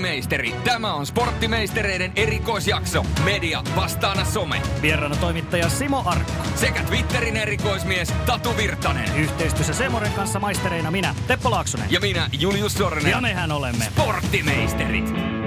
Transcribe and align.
Hei 0.00 0.06
kotimeisteri, 0.08 0.54
tämä 0.64 0.94
on 0.94 1.06
sporttimeistereiden 1.06 2.12
erikoisjakso. 2.16 3.06
Media 3.24 3.62
vastaana 3.76 4.24
some. 4.24 4.62
Vieraana 4.82 5.16
toimittaja 5.16 5.68
Simo 5.68 6.02
Arkko. 6.04 6.32
Sekä 6.54 6.82
Twitterin 6.82 7.36
erikoismies 7.36 8.12
Tatu 8.26 8.56
Virtanen. 8.56 9.16
Yhteistyössä 9.16 9.74
Semoren 9.74 10.12
kanssa 10.12 10.40
maistereina 10.40 10.90
minä, 10.90 11.14
Teppo 11.26 11.50
Laaksonen. 11.50 11.86
Ja 11.90 12.00
minä, 12.00 12.30
Julius 12.38 12.74
Sorinen. 12.74 13.10
Ja 13.10 13.20
mehän 13.20 13.52
olemme 13.52 13.84
Sporttimeisterit. 13.84 15.39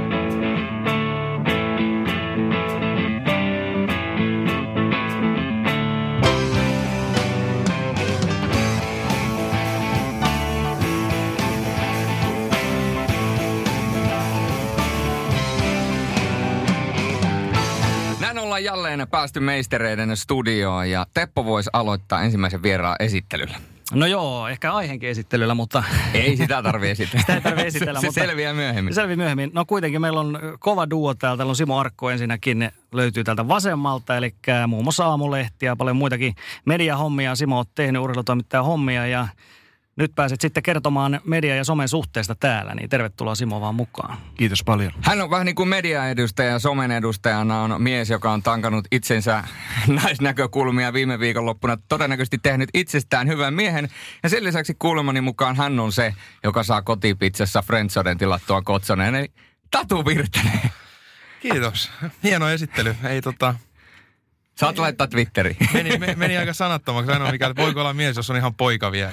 Ollaan 18.53 18.63
jälleen 18.63 19.07
päästy 19.11 19.39
meistereiden 19.39 20.17
studioon 20.17 20.89
ja 20.89 21.05
Teppo 21.13 21.45
voisi 21.45 21.69
aloittaa 21.73 22.21
ensimmäisen 22.21 22.63
vieraan 22.63 22.95
esittelyllä. 22.99 23.57
No 23.93 24.05
joo, 24.05 24.47
ehkä 24.47 24.73
aiheenkin 24.73 25.09
esittelyllä, 25.09 25.53
mutta... 25.53 25.83
Ei 26.13 26.37
sitä 26.37 26.63
tarvitse 26.63 27.03
esitellä. 27.03 27.21
Sitä 27.21 27.33
ei 27.33 27.41
tarvitse 27.41 27.67
esitellä, 27.67 27.99
se, 27.99 28.07
mutta... 28.07 28.21
se 28.21 28.27
selviää 28.27 28.53
myöhemmin. 28.53 28.93
Selvi 28.93 29.15
myöhemmin. 29.15 29.51
No 29.53 29.65
kuitenkin 29.65 30.01
meillä 30.01 30.19
on 30.19 30.39
kova 30.59 30.89
duo 30.89 31.13
täällä. 31.13 31.37
Täällä 31.37 31.51
on 31.51 31.55
Simo 31.55 31.79
Arkko 31.79 32.09
ensinnäkin 32.09 32.71
löytyy 32.91 33.23
täältä 33.23 33.47
vasemmalta, 33.47 34.17
eli 34.17 34.35
muun 34.67 34.83
muassa 34.83 35.05
aamulehtiä 35.05 35.69
ja 35.69 35.75
paljon 35.75 35.95
muitakin 35.95 36.35
mediahommia. 36.65 37.35
Simo 37.35 37.59
on 37.59 37.65
tehnyt 37.75 38.01
urheilutoimittajan 38.01 38.65
hommia 38.65 39.07
ja 39.07 39.27
nyt 39.95 40.15
pääset 40.15 40.41
sitten 40.41 40.63
kertomaan 40.63 41.21
media- 41.23 41.55
ja 41.55 41.63
somen 41.63 41.89
suhteesta 41.89 42.35
täällä, 42.35 42.75
niin 42.75 42.89
tervetuloa 42.89 43.35
Simo 43.35 43.61
vaan 43.61 43.75
mukaan. 43.75 44.17
Kiitos 44.37 44.63
paljon. 44.63 44.91
Hän 45.01 45.21
on 45.21 45.29
vähän 45.29 45.45
niin 45.45 45.55
kuin 45.55 45.69
mediaedustaja 45.69 46.49
ja 46.49 46.59
somen 46.59 46.91
edustajana 46.91 47.61
on 47.61 47.81
mies, 47.81 48.09
joka 48.09 48.31
on 48.31 48.43
tankannut 48.43 48.85
itsensä 48.91 49.43
naisnäkökulmia 50.03 50.93
viime 50.93 51.19
viikonloppuna. 51.19 51.77
Todennäköisesti 51.89 52.37
tehnyt 52.37 52.69
itsestään 52.73 53.27
hyvän 53.27 53.53
miehen. 53.53 53.89
Ja 54.23 54.29
sen 54.29 54.43
lisäksi 54.43 54.75
kuulemani 54.79 55.21
mukaan 55.21 55.55
hän 55.55 55.79
on 55.79 55.91
se, 55.91 56.13
joka 56.43 56.63
saa 56.63 56.81
kotipizzassa 56.81 57.61
Friendsoden 57.61 58.17
tilattua 58.17 58.61
kotsoneen. 58.61 59.15
Eli 59.15 59.31
Tatu 59.71 60.05
Virtanen. 60.05 60.59
Kiitos. 61.39 61.91
Hieno 62.23 62.49
esittely. 62.49 62.95
Ei 63.03 63.21
tota, 63.21 63.55
Saat 64.55 64.77
laittaa 64.77 65.07
Twitteriin. 65.07 65.57
meni, 65.73 65.97
me, 65.97 66.15
meni 66.15 66.37
aika 66.37 66.53
sanattomaksi. 66.53 67.11
Ainoa 67.11 67.31
mikä, 67.31 67.47
että 67.47 67.61
voiko 67.61 67.79
olla 67.79 67.93
mies, 67.93 68.15
jos 68.15 68.29
on 68.29 68.37
ihan 68.37 68.55
poika 68.55 68.91
vielä. 68.91 69.11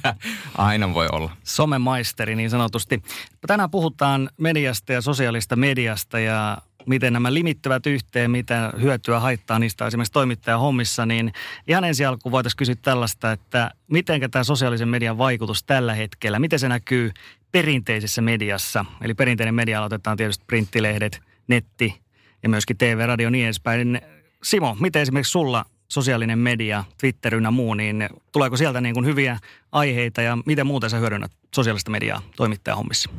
Aina 0.58 0.94
voi 0.94 1.08
olla. 1.12 1.36
Somemaisteri 1.44 2.36
niin 2.36 2.50
sanotusti. 2.50 3.02
Tänään 3.46 3.70
puhutaan 3.70 4.30
mediasta 4.36 4.92
ja 4.92 5.00
sosiaalista 5.00 5.56
mediasta 5.56 6.18
ja 6.18 6.58
miten 6.86 7.12
nämä 7.12 7.34
limittyvät 7.34 7.86
yhteen, 7.86 8.30
mitä 8.30 8.72
hyötyä 8.80 9.20
haittaa 9.20 9.58
niistä 9.58 9.86
esimerkiksi 9.86 10.12
toimittajan 10.12 10.60
hommissa, 10.60 11.06
niin 11.06 11.32
ihan 11.68 11.84
ensi 11.84 12.04
alkuun 12.04 12.32
voitaisiin 12.32 12.58
kysyä 12.58 12.74
tällaista, 12.82 13.32
että 13.32 13.70
miten 13.90 14.30
tämä 14.30 14.44
sosiaalisen 14.44 14.88
median 14.88 15.18
vaikutus 15.18 15.64
tällä 15.64 15.94
hetkellä, 15.94 16.38
miten 16.38 16.58
se 16.58 16.68
näkyy 16.68 17.10
perinteisessä 17.52 18.22
mediassa? 18.22 18.84
Eli 19.02 19.14
perinteinen 19.14 19.54
media 19.54 19.78
aloitetaan 19.78 20.16
tietysti 20.16 20.44
printtilehdet, 20.46 21.20
netti 21.48 22.00
ja 22.42 22.48
myöskin 22.48 22.76
TV, 22.78 23.06
radio 23.06 23.26
ja 23.26 23.30
niin 23.30 23.44
edespäin. 23.44 24.00
Simo, 24.42 24.76
miten 24.80 25.02
esimerkiksi 25.02 25.30
sulla 25.30 25.64
sosiaalinen 25.88 26.38
media, 26.38 26.84
Twitter 27.00 27.34
ynnä 27.34 27.50
muu, 27.50 27.74
niin 27.74 28.08
tuleeko 28.32 28.56
sieltä 28.56 28.80
niin 28.80 28.94
kuin 28.94 29.06
hyviä 29.06 29.38
aiheita 29.72 30.22
ja 30.22 30.38
miten 30.46 30.66
muuten 30.66 30.90
sä 30.90 30.96
hyödynnät 30.96 31.32
sosiaalista 31.54 31.90
mediaa 31.90 32.22
toimittajahommissa? 32.36 33.10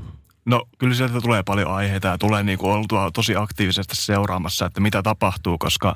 No 0.45 0.65
kyllä 0.77 0.95
sieltä 0.95 1.21
tulee 1.21 1.43
paljon 1.43 1.71
aiheita 1.71 2.07
ja 2.07 2.17
tulee 2.17 2.43
niin 2.43 2.57
kuin 2.57 2.71
oltua 2.71 3.11
tosi 3.11 3.35
aktiivisesti 3.35 3.95
seuraamassa, 3.95 4.65
että 4.65 4.79
mitä 4.79 5.03
tapahtuu, 5.03 5.57
koska 5.57 5.95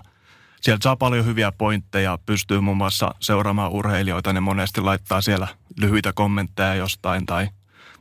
sieltä 0.62 0.84
saa 0.84 0.96
paljon 0.96 1.26
hyviä 1.26 1.52
pointteja, 1.52 2.20
pystyy 2.26 2.60
muun 2.60 2.78
muassa 2.78 3.16
seuraamaan 3.20 3.72
urheilijoita, 3.72 4.34
ne 4.34 4.40
monesti 4.40 4.82
laittaa 4.82 5.22
siellä 5.22 5.48
lyhyitä 5.80 6.14
kommentteja 6.14 6.76
jostain 6.76 7.26
tai, 7.26 7.50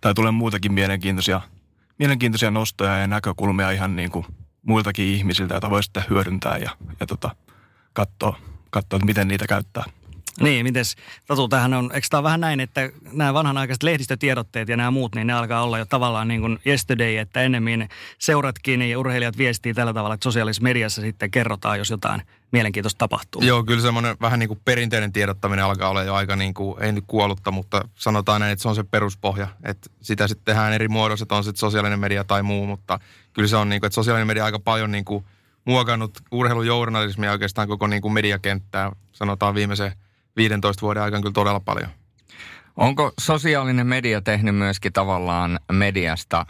tai 0.00 0.14
tulee 0.14 0.30
muutakin 0.30 0.72
mielenkiintoisia, 0.72 1.40
mielenkiintoisia 1.98 2.50
nostoja 2.50 2.98
ja 2.98 3.06
näkökulmia 3.06 3.70
ihan 3.70 3.96
niin 3.96 4.10
kuin 4.10 4.26
muiltakin 4.62 5.06
ihmisiltä, 5.06 5.54
joita 5.54 5.70
voi 5.70 5.82
sitten 5.82 6.04
hyödyntää 6.10 6.58
ja, 6.58 6.70
ja 7.00 7.06
tota, 7.06 7.36
katsoa, 7.92 8.38
katsoa, 8.70 8.96
että 8.96 9.06
miten 9.06 9.28
niitä 9.28 9.46
käyttää. 9.46 9.84
Niin, 10.40 10.66
mites 10.66 10.96
Tatu, 11.26 11.48
tämähän 11.48 11.74
on, 11.74 11.90
eikö 11.94 12.06
tämä 12.10 12.22
vähän 12.22 12.40
näin, 12.40 12.60
että 12.60 12.90
nämä 13.12 13.34
vanhanaikaiset 13.34 13.82
lehdistötiedotteet 13.82 14.68
ja 14.68 14.76
nämä 14.76 14.90
muut, 14.90 15.14
niin 15.14 15.26
ne 15.26 15.32
alkaa 15.32 15.62
olla 15.62 15.78
jo 15.78 15.84
tavallaan 15.86 16.28
niin 16.28 16.40
kuin 16.40 16.58
yesterday, 16.66 17.16
että 17.16 17.42
ennemmin 17.42 17.88
seuratkin 18.18 18.82
ja 18.82 18.98
urheilijat 18.98 19.38
viestii 19.38 19.74
tällä 19.74 19.94
tavalla, 19.94 20.14
että 20.14 20.24
sosiaalisessa 20.24 20.62
mediassa 20.62 21.00
sitten 21.00 21.30
kerrotaan, 21.30 21.78
jos 21.78 21.90
jotain 21.90 22.22
mielenkiintoista 22.52 22.98
tapahtuu. 22.98 23.42
Joo, 23.42 23.64
kyllä 23.64 23.82
semmoinen 23.82 24.16
vähän 24.20 24.38
niin 24.38 24.48
kuin 24.48 24.60
perinteinen 24.64 25.12
tiedottaminen 25.12 25.64
alkaa 25.64 25.88
olla 25.88 26.02
jo 26.02 26.14
aika 26.14 26.36
niin 26.36 26.54
kuin, 26.54 26.82
ei 26.82 26.92
nyt 26.92 27.04
kuollutta, 27.06 27.50
mutta 27.50 27.88
sanotaan 27.94 28.40
näin, 28.40 28.52
että 28.52 28.62
se 28.62 28.68
on 28.68 28.74
se 28.74 28.84
peruspohja. 28.84 29.48
Että 29.64 29.90
sitä 30.02 30.28
sitten 30.28 30.44
tehdään 30.44 30.72
eri 30.72 30.88
muodossa, 30.88 31.22
että 31.22 31.34
on 31.34 31.44
sitten 31.44 31.60
sosiaalinen 31.60 32.00
media 32.00 32.24
tai 32.24 32.42
muu, 32.42 32.66
mutta 32.66 33.00
kyllä 33.32 33.48
se 33.48 33.56
on 33.56 33.68
niin 33.68 33.80
kuin, 33.80 33.86
että 33.86 33.94
sosiaalinen 33.94 34.26
media 34.26 34.44
aika 34.44 34.58
paljon 34.58 34.90
niin 34.90 35.04
kuin 35.04 35.24
muokannut 35.64 36.18
urheilujournalismia 36.30 37.32
oikeastaan 37.32 37.68
koko 37.68 37.86
niin 37.86 38.02
kuin 38.02 38.12
mediakenttää, 38.12 38.92
sanotaan 39.12 39.54
viimeisen 39.54 39.92
15 40.36 40.82
vuoden 40.82 41.02
aikana 41.02 41.22
kyllä 41.22 41.32
todella 41.32 41.60
paljon. 41.60 41.90
Onko 42.76 43.12
sosiaalinen 43.20 43.86
media 43.86 44.20
tehnyt 44.20 44.56
myöskin 44.56 44.92
tavallaan 44.92 45.60
mediasta 45.72 46.46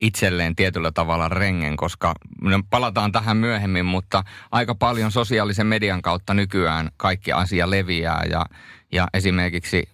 itselleen 0.00 0.56
tietyllä 0.56 0.92
tavalla 0.92 1.28
rengen, 1.28 1.76
koska 1.76 2.14
no 2.40 2.60
palataan 2.70 3.12
tähän 3.12 3.36
myöhemmin, 3.36 3.86
mutta 3.86 4.24
aika 4.50 4.74
paljon 4.74 5.12
sosiaalisen 5.12 5.66
median 5.66 6.02
kautta 6.02 6.34
nykyään 6.34 6.90
kaikki 6.96 7.32
asia 7.32 7.70
leviää. 7.70 8.24
Ja, 8.30 8.46
ja 8.92 9.08
esimerkiksi 9.14 9.88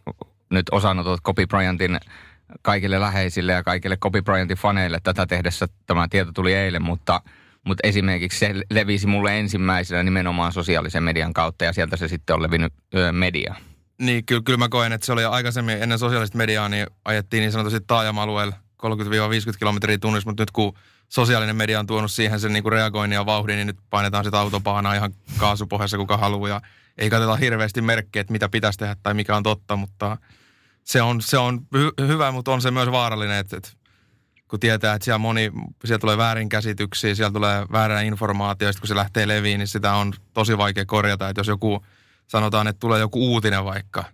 nyt 0.50 0.67
osanotot 0.71 1.21
Kobe 1.23 1.47
Bryantin 1.47 2.00
kaikille 2.62 3.00
läheisille 3.00 3.53
ja 3.53 3.62
kaikille 3.62 3.97
Kobe 3.97 4.23
Bryantin 4.23 4.56
faneille. 4.56 5.00
Tätä 5.03 5.27
tehdessä 5.27 5.69
tämä 5.87 6.09
tieto 6.09 6.33
tuli 6.33 6.55
eilen, 6.55 6.83
mutta, 6.83 7.21
mutta 7.67 7.89
esimerkiksi 7.89 8.39
se 8.39 8.55
levisi 8.71 9.06
mulle 9.06 9.39
ensimmäisenä 9.39 10.03
nimenomaan 10.03 10.53
sosiaalisen 10.53 11.03
median 11.03 11.33
kautta 11.33 11.65
ja 11.65 11.73
sieltä 11.73 11.97
se 11.97 12.09
sitten 12.09 12.34
on 12.34 12.43
levinnyt 12.43 12.73
ö, 12.95 13.12
media. 13.12 13.55
Niin, 13.99 14.27
kyllä, 14.27 14.43
kyllä 14.45 14.56
mä 14.56 14.69
koen, 14.69 14.93
että 14.93 15.06
se 15.06 15.12
oli 15.12 15.25
aikaisemmin 15.25 15.83
ennen 15.83 15.99
sosiaalista 15.99 16.39
mediaa, 16.39 16.69
niin 16.69 16.87
ajettiin 17.05 17.41
niin 17.41 17.53
sanotusti 17.53 17.81
taajama-alueella 17.87 18.55
30-50 18.87 19.59
kilometriä 19.59 19.99
tunnissa, 19.99 20.31
mutta 20.31 20.43
nyt 20.43 20.50
kun 20.50 20.75
sosiaalinen 21.09 21.56
media 21.56 21.81
on 21.81 21.87
tuonut 21.87 22.11
siihen 22.11 22.41
sen 22.41 22.53
niin 22.53 22.62
kuin 22.62 22.73
reagoinnin 22.73 23.15
ja 23.15 23.27
vauhdin, 23.27 23.56
niin 23.56 23.67
nyt 23.67 23.79
painetaan 23.91 24.25
sitä 24.25 24.39
autopahana 24.41 24.94
ihan 24.94 25.15
kaasupohjassa 25.39 25.97
kuka 25.97 26.17
haluaa 26.17 26.49
ja 26.49 26.61
ei 26.99 27.11
katsota 27.11 27.37
hirveästi 27.37 27.83
merkkejä, 27.83 28.21
että 28.21 28.33
mitä 28.33 28.49
pitäisi 28.49 28.79
tehdä 28.79 28.97
tai 29.03 29.15
mikä 29.15 29.37
on 29.37 29.43
totta, 29.43 29.77
mutta 29.77 30.17
se 30.84 31.03
on, 31.03 31.21
se 31.21 31.39
on 31.39 31.67
hy- 31.77 32.06
hyvä, 32.06 32.33
mutta 32.33 32.53
on 32.53 32.62
se 32.62 32.71
myös 32.71 32.91
vaarallinen, 32.91 33.39
että, 33.39 33.56
että 33.56 33.69
kun 34.52 34.60
tietää, 34.60 34.94
että 34.94 35.04
siellä 35.04 35.18
moni, 35.18 35.52
siellä 35.84 35.98
tulee 35.98 36.16
väärinkäsityksiä, 36.16 37.14
siellä 37.14 37.32
tulee 37.32 37.66
väärää 37.72 38.00
informaatiota, 38.00 38.80
kun 38.80 38.88
se 38.88 38.94
lähtee 38.94 39.28
leviin, 39.28 39.58
niin 39.58 39.68
sitä 39.68 39.94
on 39.94 40.12
tosi 40.32 40.58
vaikea 40.58 40.86
korjata, 40.86 41.28
että 41.28 41.40
jos 41.40 41.48
joku 41.48 41.84
sanotaan, 42.26 42.66
että 42.66 42.80
tulee 42.80 43.00
joku 43.00 43.32
uutinen 43.32 43.64
vaikka, 43.64 44.04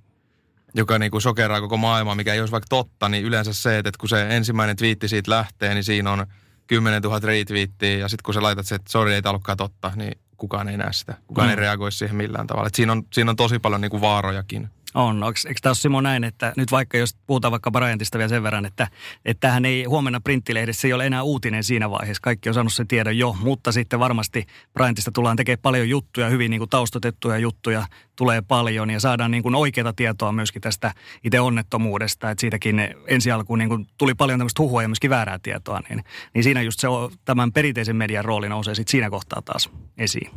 joka 0.75 0.99
niin 0.99 1.11
kuin 1.11 1.23
sokeraa 1.23 1.61
koko 1.61 1.77
maailmaa, 1.77 2.15
mikä 2.15 2.35
ei 2.35 2.41
olisi 2.41 2.53
vaikka 2.53 2.67
totta, 2.69 3.09
niin 3.09 3.25
yleensä 3.25 3.53
se, 3.53 3.79
että 3.79 3.91
kun 4.01 4.09
se 4.09 4.37
ensimmäinen 4.37 4.77
twiitti 4.77 5.09
siitä 5.09 5.31
lähtee, 5.31 5.75
niin 5.75 5.85
siinä 5.85 6.13
on 6.13 6.27
10 6.67 7.03
000 7.03 7.21
retweettiä, 7.23 7.99
ja 7.99 8.09
sitten 8.09 8.23
kun 8.25 8.35
sä 8.35 8.43
laitat 8.43 8.67
se, 8.67 8.75
että 8.75 8.91
sori, 8.91 9.15
ei 9.15 9.23
tämä 9.23 9.31
ollutkaan 9.31 9.59
totta, 9.59 9.93
niin 9.97 10.19
kukaan 10.37 10.69
ei 10.69 10.77
näe 10.77 10.93
sitä. 10.93 11.15
Kukaan 11.27 11.49
mm. 11.49 11.51
ei 11.51 11.57
reagoi 11.57 11.93
siihen 11.93 12.17
millään 12.17 12.47
tavalla. 12.47 12.67
Et 12.67 12.75
siinä, 12.75 12.93
on, 12.93 13.03
siinä 13.13 13.31
on 13.31 13.37
tosi 13.37 13.59
paljon 13.59 13.81
niin 13.81 13.91
kuin 13.91 14.01
vaarojakin. 14.01 14.69
On. 14.95 15.23
Onks, 15.23 15.45
eikö 15.45 15.61
tämä 15.63 15.71
ole 15.71 15.77
Simo 15.77 16.01
näin, 16.01 16.25
että 16.25 16.53
nyt 16.57 16.71
vaikka 16.73 16.99
jos 16.99 17.17
puhutaan 17.27 17.53
vaikka 17.53 17.71
Bryantista 17.71 18.19
vielä 18.19 18.29
sen 18.29 18.43
verran, 18.43 18.67
että, 18.67 18.89
että 19.25 19.41
tähän 19.41 19.65
ei 19.65 19.85
huomenna 19.85 20.21
printtilehdessä 20.21 20.89
ei 20.89 20.93
ole 20.93 21.07
enää 21.07 21.23
uutinen 21.23 21.65
siinä 21.65 21.91
vaiheessa. 21.91 22.21
Kaikki 22.23 22.49
on 22.49 22.55
saanut 22.55 22.73
sen 22.73 22.89
tiedon 22.89 23.19
jo, 23.19 23.37
mutta 23.41 23.73
sitten 23.73 24.01
varmasti 24.01 24.47
Bryantista 24.75 25.13
tullaan 25.13 25.37
tekemään 25.37 25.63
paljon 25.63 25.89
juttuja, 25.89 26.29
hyvin 26.29 26.51
niin 26.51 26.61
kuin 26.61 26.71
taustatettuja 26.71 27.39
juttuja 27.39 27.87
tulee 28.17 28.43
paljon 28.43 28.91
ja 28.91 29.01
saadaan 29.01 29.31
niin 29.31 29.43
kuin 29.43 29.55
oikeaa 29.55 29.93
tietoa 29.93 30.33
myöskin 30.33 30.63
tästä 30.63 30.95
itse 31.25 31.41
onnettomuudesta. 31.41 32.31
Että 32.31 32.41
siitäkin 32.41 32.81
ensi 33.07 33.31
alkuun 33.31 33.59
niin 33.59 33.69
kuin 33.69 33.87
tuli 33.99 34.15
paljon 34.15 34.39
tämmöistä 34.39 34.63
huhua 34.63 34.83
ja 34.83 34.89
myöskin 34.89 35.11
väärää 35.11 35.39
tietoa, 35.43 35.81
niin, 35.89 36.05
niin 36.35 36.45
siinä 36.45 36.63
just 36.63 36.81
se 36.81 36.89
tämän 37.25 37.53
perinteisen 37.53 37.97
median 37.97 38.25
rooli 38.25 38.49
nousee 38.49 38.75
sitten 38.75 38.91
siinä 38.91 39.11
kohtaa 39.11 39.43
taas 39.43 39.71
esiin. 39.99 40.31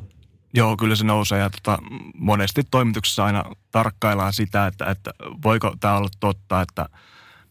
Joo, 0.54 0.78
kyllä 0.78 0.96
se 0.96 1.06
nousee 1.06 1.40
ja 1.40 1.50
tota, 1.50 1.80
monesti 2.18 2.64
toimituksessa 2.72 3.26
aina 3.26 3.44
tarkkaillaan 3.72 4.34
sitä, 4.34 4.68
että, 4.68 4.86
että 4.86 5.12
voiko 5.44 5.76
tämä 5.80 5.98
olla 5.98 6.10
totta, 6.20 6.62
että 6.62 6.90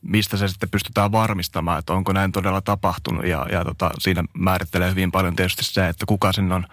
mistä 0.02 0.37
se 0.37 0.49
sitten 0.49 0.70
pystytään 0.70 1.12
varmistamaan, 1.12 1.79
että 1.79 1.93
onko 1.93 2.12
näin 2.12 2.32
todella 2.32 2.61
tapahtunut. 2.61 3.26
Ja, 3.26 3.47
ja 3.52 3.64
tota, 3.64 3.91
siinä 3.99 4.25
määrittelee 4.38 4.91
hyvin 4.91 5.12
paljon 5.12 5.37
tietysti 5.37 5.64
se, 5.64 5.88
että 5.88 6.06
kuka 6.06 6.32
sen 6.32 6.52
on 6.52 6.67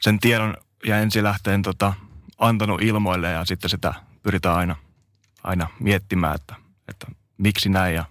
sen 0.00 0.18
tiedon 0.18 0.56
ja 0.86 0.98
ensilähteen 0.98 1.62
tota, 1.62 1.92
antanut 2.38 2.82
ilmoille 2.82 3.30
ja 3.30 3.44
sitten 3.44 3.70
sitä 3.70 3.94
pyritään 4.22 4.56
aina, 4.56 4.76
aina 5.44 5.68
miettimään, 5.80 6.34
että, 6.34 6.54
että 6.88 7.06
miksi 7.38 7.68
näin 7.68 7.94
ja 7.94 8.04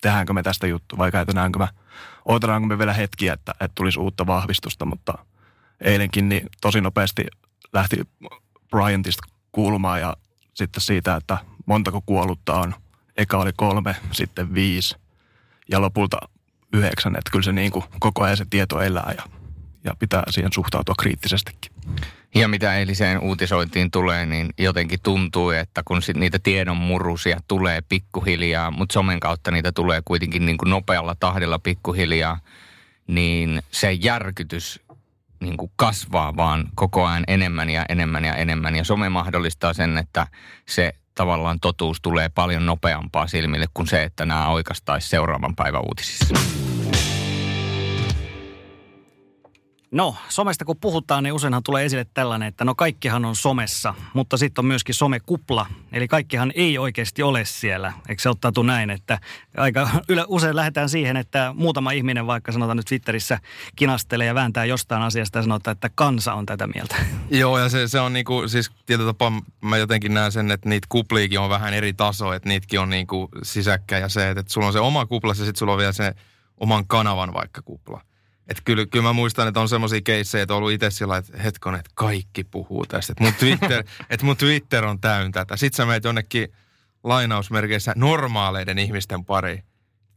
tehdäänkö 0.00 0.32
me 0.32 0.42
tästä 0.42 0.66
juttu 0.66 0.98
vai 0.98 1.12
käytetäänkö 1.12 1.58
me, 1.58 1.68
odotetaanko 2.24 2.66
me 2.66 2.78
vielä 2.78 2.92
hetkiä, 2.92 3.32
että, 3.32 3.52
että 3.52 3.74
tulisi 3.74 4.00
uutta 4.00 4.26
vahvistusta, 4.26 4.84
mutta 4.84 5.18
eilenkin 5.80 6.28
niin 6.28 6.46
tosi 6.60 6.80
nopeasti 6.80 7.26
lähti 7.72 7.96
Bryantista 8.70 9.22
kuulumaan 9.52 10.00
ja 10.00 10.16
sitten 10.54 10.80
siitä, 10.80 11.16
että 11.16 11.38
montako 11.66 12.02
kuollutta 12.06 12.54
on. 12.54 12.74
Eka 13.16 13.38
oli 13.38 13.50
kolme, 13.56 13.96
sitten 14.12 14.54
viisi 14.54 14.96
ja 15.70 15.80
lopulta 15.80 16.18
yhdeksän, 16.72 17.16
että 17.16 17.30
kyllä 17.30 17.42
se 17.42 17.52
niin 17.52 17.72
kuin 17.72 17.84
koko 17.98 18.24
ajan 18.24 18.36
se 18.36 18.46
tieto 18.50 18.80
elää 18.80 19.14
ja, 19.16 19.22
ja 19.84 19.94
pitää 19.98 20.22
siihen 20.30 20.52
suhtautua 20.52 20.94
kriittisestikin. 20.98 21.72
Ja 22.34 22.48
mitä 22.48 22.74
eiliseen 22.74 23.20
uutisointiin 23.20 23.90
tulee, 23.90 24.26
niin 24.26 24.48
jotenkin 24.58 24.98
tuntuu, 25.02 25.50
että 25.50 25.82
kun 25.84 26.02
sit 26.02 26.16
niitä 26.16 26.38
tiedon 26.38 26.76
murusia 26.76 27.40
tulee 27.48 27.80
pikkuhiljaa, 27.88 28.70
mutta 28.70 28.92
somen 28.92 29.20
kautta 29.20 29.50
niitä 29.50 29.72
tulee 29.72 30.02
kuitenkin 30.04 30.46
niin 30.46 30.58
kuin 30.58 30.70
nopealla 30.70 31.16
tahdilla 31.20 31.58
pikkuhiljaa, 31.58 32.40
niin 33.06 33.62
se 33.70 33.92
järkytys 33.92 34.80
niin 35.40 35.56
kuin 35.56 35.72
kasvaa 35.76 36.36
vaan 36.36 36.68
koko 36.74 37.06
ajan 37.06 37.24
enemmän 37.28 37.70
ja 37.70 37.84
enemmän 37.88 38.24
ja 38.24 38.34
enemmän. 38.34 38.76
Ja 38.76 38.84
some 38.84 39.08
mahdollistaa 39.08 39.72
sen, 39.72 39.98
että 39.98 40.26
se 40.68 40.92
tavallaan 41.14 41.60
totuus 41.60 42.00
tulee 42.00 42.28
paljon 42.28 42.66
nopeampaa 42.66 43.26
silmille 43.26 43.66
kuin 43.74 43.86
se, 43.86 44.02
että 44.02 44.26
nämä 44.26 44.48
oikastaisi 44.48 45.08
seuraavan 45.08 45.56
päivän 45.56 45.82
uutisissa. 45.84 46.34
No, 49.90 50.16
somesta 50.28 50.64
kun 50.64 50.76
puhutaan, 50.80 51.24
niin 51.24 51.32
useinhan 51.32 51.62
tulee 51.62 51.84
esille 51.84 52.06
tällainen, 52.14 52.48
että 52.48 52.64
no 52.64 52.74
kaikkihan 52.74 53.24
on 53.24 53.36
somessa, 53.36 53.94
mutta 54.14 54.36
sitten 54.36 54.62
on 54.62 54.66
myöskin 54.66 54.94
somekupla. 54.94 55.66
Eli 55.92 56.08
kaikkihan 56.08 56.52
ei 56.54 56.78
oikeasti 56.78 57.22
ole 57.22 57.44
siellä. 57.44 57.92
Eikö 58.08 58.22
se 58.22 58.28
ottautu 58.28 58.62
näin, 58.62 58.90
että 58.90 59.18
aika 59.56 59.88
usein 60.28 60.56
lähdetään 60.56 60.88
siihen, 60.88 61.16
että 61.16 61.54
muutama 61.56 61.90
ihminen 61.90 62.26
vaikka 62.26 62.52
sanotaan 62.52 62.76
nyt 62.76 62.86
Twitterissä 62.86 63.38
kinastelee 63.76 64.26
ja 64.26 64.34
vääntää 64.34 64.64
jostain 64.64 65.02
asiasta 65.02 65.38
ja 65.38 65.42
sanotaan, 65.42 65.72
että 65.72 65.90
kansa 65.94 66.34
on 66.34 66.46
tätä 66.46 66.66
mieltä. 66.66 66.96
Joo, 67.30 67.58
ja 67.58 67.68
se, 67.68 67.88
se 67.88 68.00
on 68.00 68.12
niinku, 68.12 68.48
siis 68.48 68.70
tietyllä 68.86 69.08
tapaa 69.08 69.32
mä 69.60 69.76
jotenkin 69.76 70.14
näen 70.14 70.32
sen, 70.32 70.50
että 70.50 70.68
niitä 70.68 70.86
kupliikin 70.88 71.40
on 71.40 71.50
vähän 71.50 71.74
eri 71.74 71.92
taso, 71.92 72.32
että 72.32 72.48
niitäkin 72.48 72.80
on 72.80 72.90
niinku 72.90 73.28
sisäkkä 73.42 73.98
ja 73.98 74.08
se, 74.08 74.30
että, 74.30 74.40
että 74.40 74.52
sulla 74.52 74.66
on 74.66 74.72
se 74.72 74.80
oma 74.80 75.06
kupla 75.06 75.30
ja 75.30 75.34
sitten 75.34 75.56
sulla 75.56 75.72
on 75.72 75.78
vielä 75.78 75.92
se 75.92 76.14
oman 76.60 76.86
kanavan 76.86 77.34
vaikka 77.34 77.62
kupla. 77.62 78.07
Että 78.48 78.62
kyllä, 78.64 78.86
kyllä 78.86 79.02
mä 79.02 79.12
muistan, 79.12 79.48
että 79.48 79.60
on 79.60 79.68
semmoisia 79.68 80.00
keissejä, 80.00 80.42
että 80.42 80.54
on 80.54 80.58
ollut 80.58 80.72
itse 80.72 80.90
sillä 80.90 81.16
että 81.16 81.42
hetkon, 81.42 81.74
että 81.74 81.90
kaikki 81.94 82.44
puhuu 82.44 82.86
tästä. 82.86 83.12
Että 83.12 83.24
mun 83.24 83.34
Twitter, 83.40 83.84
että 84.10 84.26
mun 84.26 84.36
Twitter 84.36 84.84
on 84.84 85.00
täynnä 85.00 85.30
tätä. 85.32 85.56
Sitten 85.56 85.76
sä 85.76 85.86
menet 85.86 86.04
jonnekin 86.04 86.52
lainausmerkeissä 87.04 87.92
normaaleiden 87.96 88.78
ihmisten 88.78 89.24
pari. 89.24 89.62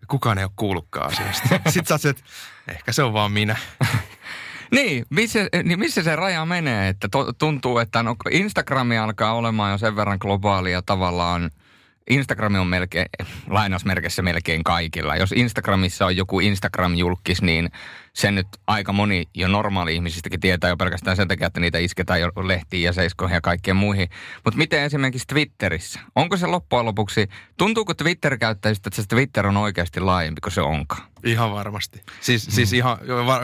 Kukaan 0.08 0.38
ei 0.38 0.44
ole 0.44 0.52
kuullutkaan 0.56 1.12
asiasta. 1.12 1.50
Sitten 1.70 2.00
sä 2.00 2.10
että 2.10 2.24
ehkä 2.68 2.92
se 2.92 3.04
on 3.04 3.14
vaan 3.14 3.32
minä. 3.32 3.56
Niin 4.72 5.06
missä, 5.10 5.40
niin 5.64 5.80
missä 5.80 6.04
se 6.04 6.16
raja 6.16 6.46
menee? 6.46 6.90
Että 6.90 7.10
to, 7.10 7.34
tuntuu, 7.34 7.80
että 7.80 8.04
no 8.04 8.16
Instagrami 8.32 8.98
alkaa 8.98 9.34
olemaan 9.34 9.72
jo 9.72 9.78
sen 9.78 9.96
verran 9.96 10.18
globaalia 10.22 10.82
tavallaan– 10.82 11.52
Instagram 12.10 12.56
on 12.56 12.68
melkein, 12.68 13.06
lainausmerkissä 13.50 14.22
melkein 14.22 14.64
kaikilla. 14.64 15.16
Jos 15.16 15.32
Instagramissa 15.32 16.06
on 16.06 16.16
joku 16.16 16.40
Instagram-julkis, 16.40 17.42
niin 17.42 17.70
sen 18.14 18.36
nyt 18.36 18.48
aika 18.68 18.94
moni 18.94 19.26
jo 19.36 19.48
normaali 19.48 19.96
ihmisistäkin 19.96 20.40
tietää 20.40 20.70
jo 20.70 20.78
pelkästään 20.78 21.18
sen 21.18 21.28
takia, 21.28 21.48
että 21.48 21.60
niitä 21.60 21.78
isketään 21.78 22.22
jo 22.22 22.32
lehtiin 22.36 22.84
ja 22.84 22.94
seiskoihin 22.94 23.36
ja 23.36 23.42
kaikkeen 23.42 23.78
muihin. 23.78 24.10
Mutta 24.46 24.58
miten 24.58 24.84
esimerkiksi 24.84 25.28
Twitterissä? 25.28 26.00
Onko 26.16 26.38
se 26.38 26.48
loppujen 26.48 26.86
lopuksi, 26.86 27.28
tuntuuko 27.58 27.94
Twitter-käyttäjistä, 27.94 28.90
että 28.90 29.02
se 29.02 29.08
Twitter 29.08 29.48
on 29.48 29.58
oikeasti 29.58 30.00
laajempi 30.00 30.42
kuin 30.42 30.54
se 30.54 30.62
onkaan? 30.62 31.04
Ihan 31.24 31.52
varmasti. 31.52 32.02
Siis, 32.22 32.48
mm. 32.48 32.52
siis 32.52 32.74
ihan, 32.74 32.98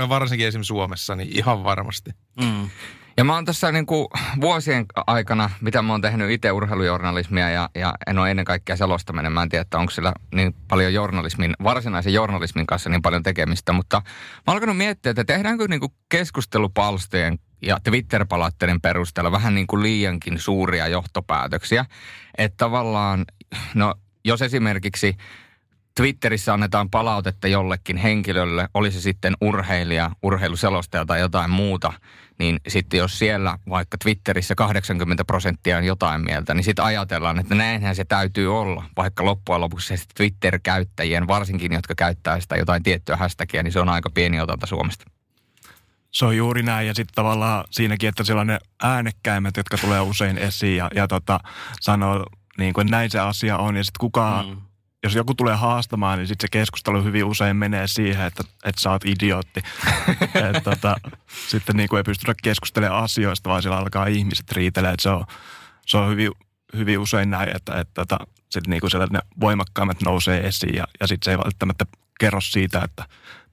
varsinkin 0.09 0.47
esimerkiksi 0.47 0.67
Suomessa, 0.67 1.15
niin 1.15 1.29
ihan 1.37 1.63
varmasti. 1.63 2.11
Mm. 2.41 2.69
Ja 3.17 3.23
mä 3.23 3.35
oon 3.35 3.45
tässä 3.45 3.71
niin 3.71 3.85
kuin 3.85 4.07
vuosien 4.41 4.85
aikana, 5.07 5.49
mitä 5.61 5.81
mä 5.81 5.93
oon 5.93 6.01
tehnyt 6.01 6.31
itse 6.31 6.51
urheilujournalismia 6.51 7.49
ja, 7.49 7.69
ja 7.75 7.93
en 8.07 8.19
ole 8.19 8.31
ennen 8.31 8.45
kaikkea 8.45 8.75
selostaminen. 8.75 9.31
Mä 9.31 9.43
en 9.43 9.49
tiedä, 9.49 9.61
että 9.61 9.77
onko 9.77 9.91
sillä 9.91 10.13
niin 10.35 10.55
paljon 10.67 10.93
journalismin, 10.93 11.53
varsinaisen 11.63 12.13
journalismin 12.13 12.67
kanssa 12.67 12.89
niin 12.89 13.01
paljon 13.01 13.23
tekemistä, 13.23 13.73
mutta 13.73 13.97
mä 13.97 14.03
oon 14.47 14.55
alkanut 14.55 14.77
miettiä, 14.77 15.09
että 15.09 15.23
tehdäänkö 15.23 15.67
niin 15.67 15.79
kuin 15.79 15.91
keskustelupalstojen 16.09 17.39
ja 17.61 17.77
Twitter-palautteiden 17.83 18.81
perusteella 18.81 19.31
vähän 19.31 19.55
niin 19.55 19.67
kuin 19.67 19.83
liiankin 19.83 20.39
suuria 20.39 20.87
johtopäätöksiä. 20.87 21.85
Että 22.37 22.57
tavallaan, 22.57 23.25
no 23.75 23.95
jos 24.25 24.41
esimerkiksi 24.41 25.17
Twitterissä 25.95 26.53
annetaan 26.53 26.89
palautetta 26.89 27.47
jollekin 27.47 27.97
henkilölle, 27.97 28.69
oli 28.73 28.91
se 28.91 29.01
sitten 29.01 29.33
urheilija, 29.41 30.11
urheiluselostaja 30.23 31.05
tai 31.05 31.19
jotain 31.19 31.49
muuta, 31.49 31.93
niin 32.39 32.59
sitten 32.67 32.97
jos 32.97 33.19
siellä 33.19 33.57
vaikka 33.69 33.97
Twitterissä 33.97 34.55
80 34.55 35.25
prosenttia 35.25 35.77
on 35.77 35.83
jotain 35.83 36.21
mieltä, 36.21 36.53
niin 36.53 36.63
sitten 36.63 36.85
ajatellaan, 36.85 37.39
että 37.39 37.55
näinhän 37.55 37.95
se 37.95 38.05
täytyy 38.05 38.59
olla, 38.59 38.83
vaikka 38.97 39.25
loppujen 39.25 39.61
lopuksi 39.61 39.97
se 39.97 40.03
Twitter-käyttäjien, 40.15 41.27
varsinkin 41.27 41.73
jotka 41.73 41.95
käyttää 41.95 42.39
sitä 42.39 42.55
jotain 42.55 42.83
tiettyä 42.83 43.15
hashtagia, 43.15 43.63
niin 43.63 43.71
se 43.71 43.79
on 43.79 43.89
aika 43.89 44.09
pieni 44.09 44.41
otanta 44.41 44.67
Suomesta. 44.67 45.05
Se 46.11 46.25
on 46.25 46.37
juuri 46.37 46.63
näin 46.63 46.87
ja 46.87 46.93
sitten 46.93 47.15
tavallaan 47.15 47.63
siinäkin, 47.71 48.09
että 48.09 48.23
siellä 48.23 48.41
on 48.41 48.47
ne 48.47 48.59
äänekkäimmät, 48.83 49.57
jotka 49.57 49.77
tulee 49.77 50.01
usein 50.01 50.37
esiin 50.37 50.77
ja, 50.77 50.89
ja 50.95 51.07
tota, 51.07 51.39
sanoo 51.81 52.25
niin 52.57 52.73
kuin, 52.73 52.87
että 52.87 52.97
näin 52.97 53.11
se 53.11 53.19
asia 53.19 53.57
on 53.57 53.75
ja 53.75 53.83
sitten 53.83 53.99
kukaan 53.99 54.47
mm 54.47 54.66
jos 55.07 55.15
joku 55.15 55.33
tulee 55.33 55.55
haastamaan, 55.55 56.17
niin 56.17 56.27
sitten 56.27 56.43
se 56.43 56.51
keskustelu 56.51 57.03
hyvin 57.03 57.25
usein 57.25 57.57
menee 57.57 57.87
siihen, 57.87 58.25
että, 58.25 58.43
että 58.65 58.81
sä 58.81 58.91
oot 58.91 59.05
idiootti. 59.05 59.61
et, 60.55 60.63
tota, 60.63 60.95
sitten 61.47 61.75
niin 61.75 61.89
kuin 61.89 61.97
ei 61.97 62.03
pystytä 62.03 62.33
keskustelemaan 62.43 63.03
asioista, 63.03 63.49
vaan 63.49 63.61
siellä 63.61 63.77
alkaa 63.77 64.05
ihmiset 64.05 64.51
riitelee. 64.51 64.93
se 64.99 65.09
on, 65.09 65.25
se 65.85 65.97
on 65.97 66.09
hyvin, 66.09 66.31
hyvin 66.75 66.99
usein 66.99 67.29
näin, 67.29 67.55
että, 67.55 67.79
että, 67.79 68.01
että 68.01 68.17
sitten 68.49 68.69
niin 68.69 68.81
kuin 68.81 68.91
siellä 68.91 69.07
ne 69.11 69.19
voimakkaimmat 69.39 70.01
nousee 70.01 70.47
esiin 70.47 70.75
ja, 70.75 70.83
ja 70.99 71.07
sitten 71.07 71.25
se 71.25 71.31
ei 71.31 71.37
välttämättä 71.37 71.85
kerro 72.19 72.41
siitä, 72.41 72.81
että 72.83 73.05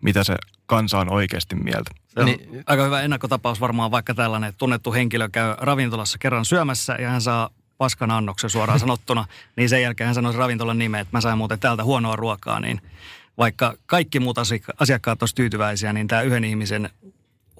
mitä 0.02 0.24
se 0.24 0.36
kansa 0.66 0.98
on 0.98 1.12
oikeasti 1.12 1.56
mieltä. 1.56 1.90
Se 2.08 2.20
on 2.20 2.26
niin, 2.26 2.64
aika 2.66 2.84
hyvä 2.84 3.00
ennakkotapaus 3.00 3.60
varmaan 3.60 3.90
vaikka 3.90 4.14
tällainen, 4.14 4.48
että 4.48 4.58
tunnettu 4.58 4.92
henkilö 4.92 5.28
käy 5.32 5.54
ravintolassa 5.58 6.18
kerran 6.18 6.44
syömässä 6.44 6.96
ja 7.00 7.10
hän 7.10 7.22
saa 7.22 7.50
paskan 7.78 8.10
annoksen 8.10 8.50
suoraan 8.50 8.80
sanottuna, 8.80 9.24
niin 9.56 9.68
sen 9.68 9.82
jälkeen 9.82 10.06
hän 10.06 10.14
sanoi 10.14 10.36
ravintolan 10.36 10.78
nimeä, 10.78 11.00
että 11.00 11.16
mä 11.16 11.20
sain 11.20 11.38
muuten 11.38 11.60
täältä 11.60 11.84
huonoa 11.84 12.16
ruokaa, 12.16 12.60
niin 12.60 12.80
vaikka 13.38 13.74
kaikki 13.86 14.20
muut 14.20 14.38
asiakkaat 14.80 15.22
olisivat 15.22 15.36
tyytyväisiä, 15.36 15.92
niin 15.92 16.08
tämä 16.08 16.22
yhden 16.22 16.44
ihmisen 16.44 16.90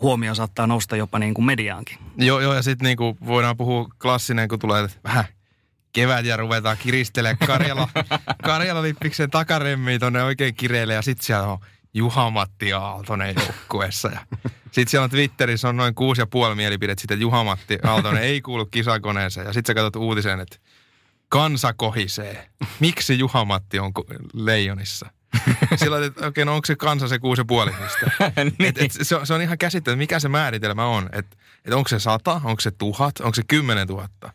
huomio 0.01 0.35
saattaa 0.35 0.67
nousta 0.67 0.97
jopa 0.97 1.19
niin 1.19 1.35
kuin 1.35 1.45
mediaankin. 1.45 1.99
Joo, 2.17 2.41
joo 2.41 2.55
ja 2.55 2.63
sitten 2.63 2.85
niin 2.85 2.97
kuin 2.97 3.19
voidaan 3.27 3.57
puhua 3.57 3.89
klassinen, 4.03 4.49
kun 4.49 4.59
tulee 4.59 4.89
vähän 5.05 5.25
kevät 5.93 6.27
ja 6.27 6.37
ruvetaan 6.37 6.77
kiristelemään 6.77 7.47
Karjala, 7.47 7.89
Karjala 8.45 8.83
lippiksen 8.83 9.31
takaremmiin 9.31 10.01
tuonne 10.01 10.23
oikein 10.23 10.55
kireille 10.55 10.95
ja 10.95 11.03
sitten 11.03 11.27
siellä 11.27 11.47
on 11.47 11.59
Juha-Matti 11.95 12.73
Aaltonen 12.73 13.35
joukkueessa. 13.39 14.09
Ja 14.09 14.21
sitten 14.65 14.89
siellä 14.89 15.05
on 15.05 15.11
Twitterissä 15.11 15.69
on 15.69 15.77
noin 15.77 15.95
kuusi 15.95 16.21
ja 16.21 16.27
puoli 16.27 16.55
mielipidettä 16.55 17.01
sitten, 17.01 17.15
että 17.15 17.23
Juha-Matti 17.23 17.79
Aaltonen 17.83 18.23
ei 18.23 18.41
kuulu 18.41 18.67
kisakoneeseen. 18.67 19.47
Ja 19.47 19.53
sitten 19.53 19.71
sä 19.71 19.75
katsot 19.75 19.97
uutisen, 19.97 20.41
että 20.41 20.57
kansa 21.29 21.73
kohisee. 21.73 22.49
Miksi 22.81 23.19
Juha-Matti 23.19 23.79
on 23.79 23.93
leijonissa? 24.33 25.11
Silloin, 25.77 26.05
että 26.05 26.21
okei, 26.21 26.29
okay, 26.29 26.45
no 26.45 26.55
onko 26.55 26.67
se 26.67 26.77
kansa 26.77 27.09
se 27.09 27.19
kuusi 27.19 27.41
ja 27.41 27.45
puoli 27.45 27.71
niin. 28.37 28.55
et, 28.61 28.79
et, 28.79 28.93
se, 29.03 29.17
on, 29.17 29.27
se 29.27 29.35
on 29.35 29.43
ihan 29.43 29.59
käsittämätöntä, 29.59 30.03
mikä 30.03 30.21
se 30.21 30.29
määritelmä 30.29 30.87
on. 30.87 31.09
Että 31.13 31.37
et 31.65 31.73
onko 31.73 31.89
se 31.89 31.99
sata, 31.99 32.41
onko 32.45 32.61
se 32.61 32.71
tuhat, 32.71 33.21
onko 33.21 33.35
se 33.35 33.43
kymmenen 33.49 33.87
tuhatta? 33.87 34.33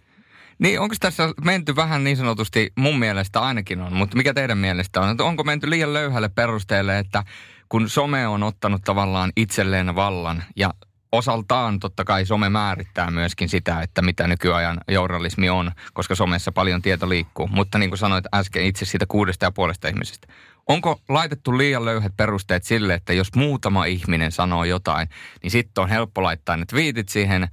Niin, 0.59 0.79
onko 0.79 0.95
tässä 0.99 1.33
menty 1.43 1.75
vähän 1.75 2.03
niin 2.03 2.17
sanotusti, 2.17 2.71
mun 2.75 2.99
mielestä 2.99 3.41
ainakin 3.41 3.81
on, 3.81 3.93
mutta 3.93 4.17
mikä 4.17 4.33
teidän 4.33 4.57
mielestä 4.57 5.01
on? 5.01 5.09
Että 5.09 5.23
onko 5.23 5.43
menty 5.43 5.69
liian 5.69 5.93
löyhälle 5.93 6.29
perusteelle, 6.29 6.99
että 6.99 7.23
kun 7.69 7.89
some 7.89 8.27
on 8.27 8.43
ottanut 8.43 8.81
tavallaan 8.83 9.31
itselleen 9.37 9.95
vallan 9.95 10.43
ja 10.55 10.73
osaltaan 11.11 11.79
totta 11.79 12.03
kai 12.03 12.25
some 12.25 12.49
määrittää 12.49 13.11
myöskin 13.11 13.49
sitä, 13.49 13.81
että 13.81 14.01
mitä 14.01 14.27
nykyajan 14.27 14.77
journalismi 14.87 15.49
on, 15.49 15.71
koska 15.93 16.15
somessa 16.15 16.51
paljon 16.51 16.81
tieto 16.81 17.09
liikkuu. 17.09 17.47
Mutta 17.47 17.77
niin 17.77 17.89
kuin 17.89 17.99
sanoit 17.99 18.25
äsken 18.33 18.63
itse 18.63 18.85
siitä 18.85 19.05
kuudesta 19.05 19.45
ja 19.45 19.51
puolesta 19.51 19.87
ihmisestä. 19.87 20.27
Onko 20.67 21.01
laitettu 21.09 21.57
liian 21.57 21.85
löyhät 21.85 22.17
perusteet 22.17 22.63
sille, 22.63 22.93
että 22.93 23.13
jos 23.13 23.35
muutama 23.35 23.85
ihminen 23.85 24.31
sanoo 24.31 24.63
jotain, 24.63 25.09
niin 25.43 25.51
sitten 25.51 25.81
on 25.81 25.89
helppo 25.89 26.23
laittaa 26.23 26.57
ne 26.57 26.65
twiitit 26.65 27.09
siihen 27.09 27.47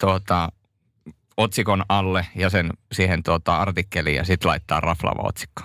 tuota, 0.00 0.48
otsikon 1.36 1.84
alle 1.88 2.26
ja 2.34 2.50
sen 2.50 2.70
siihen 2.92 3.22
tuota, 3.22 3.56
artikkeliin 3.56 4.16
ja 4.16 4.24
sitten 4.24 4.48
laittaa 4.48 4.80
raflava 4.80 5.28
otsikko? 5.28 5.62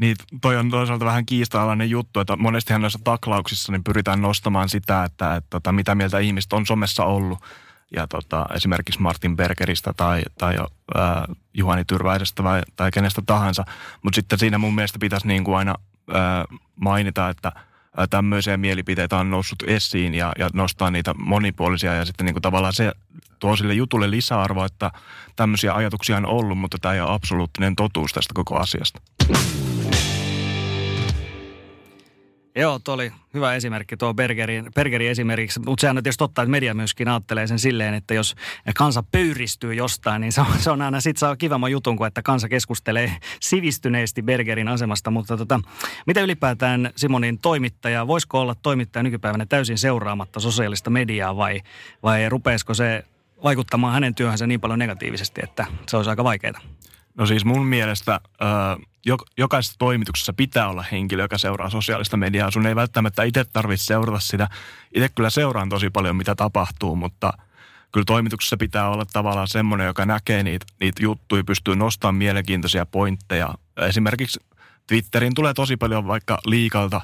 Niin, 0.00 0.16
toi 0.40 0.56
on 0.56 0.70
toisaalta 0.70 1.04
vähän 1.04 1.26
kiista-alainen 1.26 1.90
juttu, 1.90 2.20
että 2.20 2.36
monestihan 2.36 2.80
noissa 2.80 2.98
taklauksissa 3.04 3.72
niin 3.72 3.84
pyritään 3.84 4.22
nostamaan 4.22 4.68
sitä, 4.68 5.04
että, 5.04 5.26
että, 5.26 5.36
että 5.36 5.50
tota, 5.50 5.72
mitä 5.72 5.94
mieltä 5.94 6.18
ihmiset 6.18 6.52
on 6.52 6.66
somessa 6.66 7.04
ollut. 7.04 7.38
Ja 7.96 8.06
tota, 8.06 8.46
esimerkiksi 8.54 9.00
Martin 9.00 9.36
Bergeristä 9.36 9.92
tai, 9.96 10.22
tai 10.38 10.56
ää, 10.94 11.24
Juhani 11.54 11.84
Tyrväisestä 11.84 12.44
vai, 12.44 12.62
tai 12.76 12.90
kenestä 12.90 13.22
tahansa. 13.26 13.64
Mutta 14.02 14.16
sitten 14.16 14.38
siinä 14.38 14.58
mun 14.58 14.74
mielestä 14.74 14.98
pitäisi 14.98 15.28
niin 15.28 15.44
kuin 15.44 15.58
aina 15.58 15.74
ää, 16.14 16.44
mainita, 16.76 17.28
että 17.28 17.52
tämmöisiä 18.06 18.56
mielipiteitä 18.56 19.16
on 19.18 19.30
noussut 19.30 19.62
esiin 19.66 20.14
ja, 20.14 20.32
ja 20.38 20.48
nostaa 20.52 20.90
niitä 20.90 21.14
monipuolisia 21.14 21.94
ja 21.94 22.04
sitten 22.04 22.26
niin 22.26 22.34
kuin 22.34 22.42
tavallaan 22.42 22.72
se 22.72 22.92
tuo 23.38 23.56
sille 23.56 23.74
jutulle 23.74 24.10
lisäarvoa, 24.10 24.66
että 24.66 24.90
tämmöisiä 25.36 25.74
ajatuksia 25.74 26.16
on 26.16 26.26
ollut, 26.26 26.58
mutta 26.58 26.78
tämä 26.80 26.94
ei 26.94 27.00
ole 27.00 27.14
absoluuttinen 27.14 27.76
totuus 27.76 28.12
tästä 28.12 28.34
koko 28.34 28.56
asiasta. 28.56 29.00
Joo, 32.58 32.78
tuo 32.78 32.94
oli 32.94 33.12
hyvä 33.34 33.54
esimerkki 33.54 33.96
tuo 33.96 34.14
Bergerin, 34.14 34.70
Bergerin 34.74 35.10
esimerkiksi, 35.10 35.60
mutta 35.60 35.80
sehän 35.80 35.96
on 35.96 36.02
tietysti 36.02 36.18
totta, 36.18 36.42
että 36.42 36.50
media 36.50 36.74
myöskin 36.74 37.08
ajattelee 37.08 37.46
sen 37.46 37.58
silleen, 37.58 37.94
että 37.94 38.14
jos 38.14 38.34
kansa 38.76 39.02
pöyristyy 39.02 39.74
jostain, 39.74 40.20
niin 40.20 40.32
se 40.32 40.40
on, 40.40 40.46
se 40.58 40.70
on 40.70 40.82
aina 40.82 41.00
sit 41.00 41.16
saa 41.16 41.36
kivamman 41.36 41.70
jutun 41.70 41.96
kuin, 41.96 42.08
että 42.08 42.22
kansa 42.22 42.48
keskustelee 42.48 43.16
sivistyneesti 43.40 44.22
Bergerin 44.22 44.68
asemasta. 44.68 45.10
Mutta 45.10 45.36
tota, 45.36 45.60
mitä 46.06 46.20
ylipäätään 46.20 46.90
Simonin 46.96 47.38
toimittaja, 47.38 48.06
voisiko 48.06 48.40
olla 48.40 48.54
toimittaja 48.54 49.02
nykypäivänä 49.02 49.46
täysin 49.46 49.78
seuraamatta 49.78 50.40
sosiaalista 50.40 50.90
mediaa 50.90 51.36
vai, 51.36 51.60
vai 52.02 52.28
rupeisiko 52.28 52.74
se 52.74 53.04
vaikuttamaan 53.44 53.94
hänen 53.94 54.14
työhönsä 54.14 54.46
niin 54.46 54.60
paljon 54.60 54.78
negatiivisesti, 54.78 55.40
että 55.44 55.66
se 55.88 55.96
olisi 55.96 56.10
aika 56.10 56.24
vaikeaa? 56.24 56.60
No 57.18 57.26
siis 57.26 57.44
mun 57.44 57.66
mielestä 57.66 58.20
jokaisessa 59.38 59.78
toimituksessa 59.78 60.32
pitää 60.32 60.68
olla 60.68 60.84
henkilö, 60.92 61.22
joka 61.22 61.38
seuraa 61.38 61.70
sosiaalista 61.70 62.16
mediaa. 62.16 62.50
Sun 62.50 62.66
ei 62.66 62.76
välttämättä 62.76 63.22
itse 63.22 63.44
tarvitse 63.44 63.84
seurata 63.84 64.20
sitä. 64.20 64.48
Itse 64.94 65.08
kyllä 65.08 65.30
seuraan 65.30 65.68
tosi 65.68 65.90
paljon, 65.90 66.16
mitä 66.16 66.34
tapahtuu, 66.34 66.96
mutta 66.96 67.32
kyllä 67.92 68.04
toimituksessa 68.04 68.56
pitää 68.56 68.88
olla 68.88 69.04
tavallaan 69.12 69.48
semmoinen, 69.48 69.86
joka 69.86 70.06
näkee 70.06 70.42
niitä, 70.42 70.66
niitä 70.80 71.02
juttuja, 71.02 71.44
pystyy 71.44 71.76
nostamaan 71.76 72.14
mielenkiintoisia 72.14 72.86
pointteja. 72.86 73.54
Esimerkiksi 73.76 74.40
Twitterin 74.86 75.34
tulee 75.34 75.54
tosi 75.54 75.76
paljon 75.76 76.06
vaikka 76.06 76.38
liikalta 76.44 77.00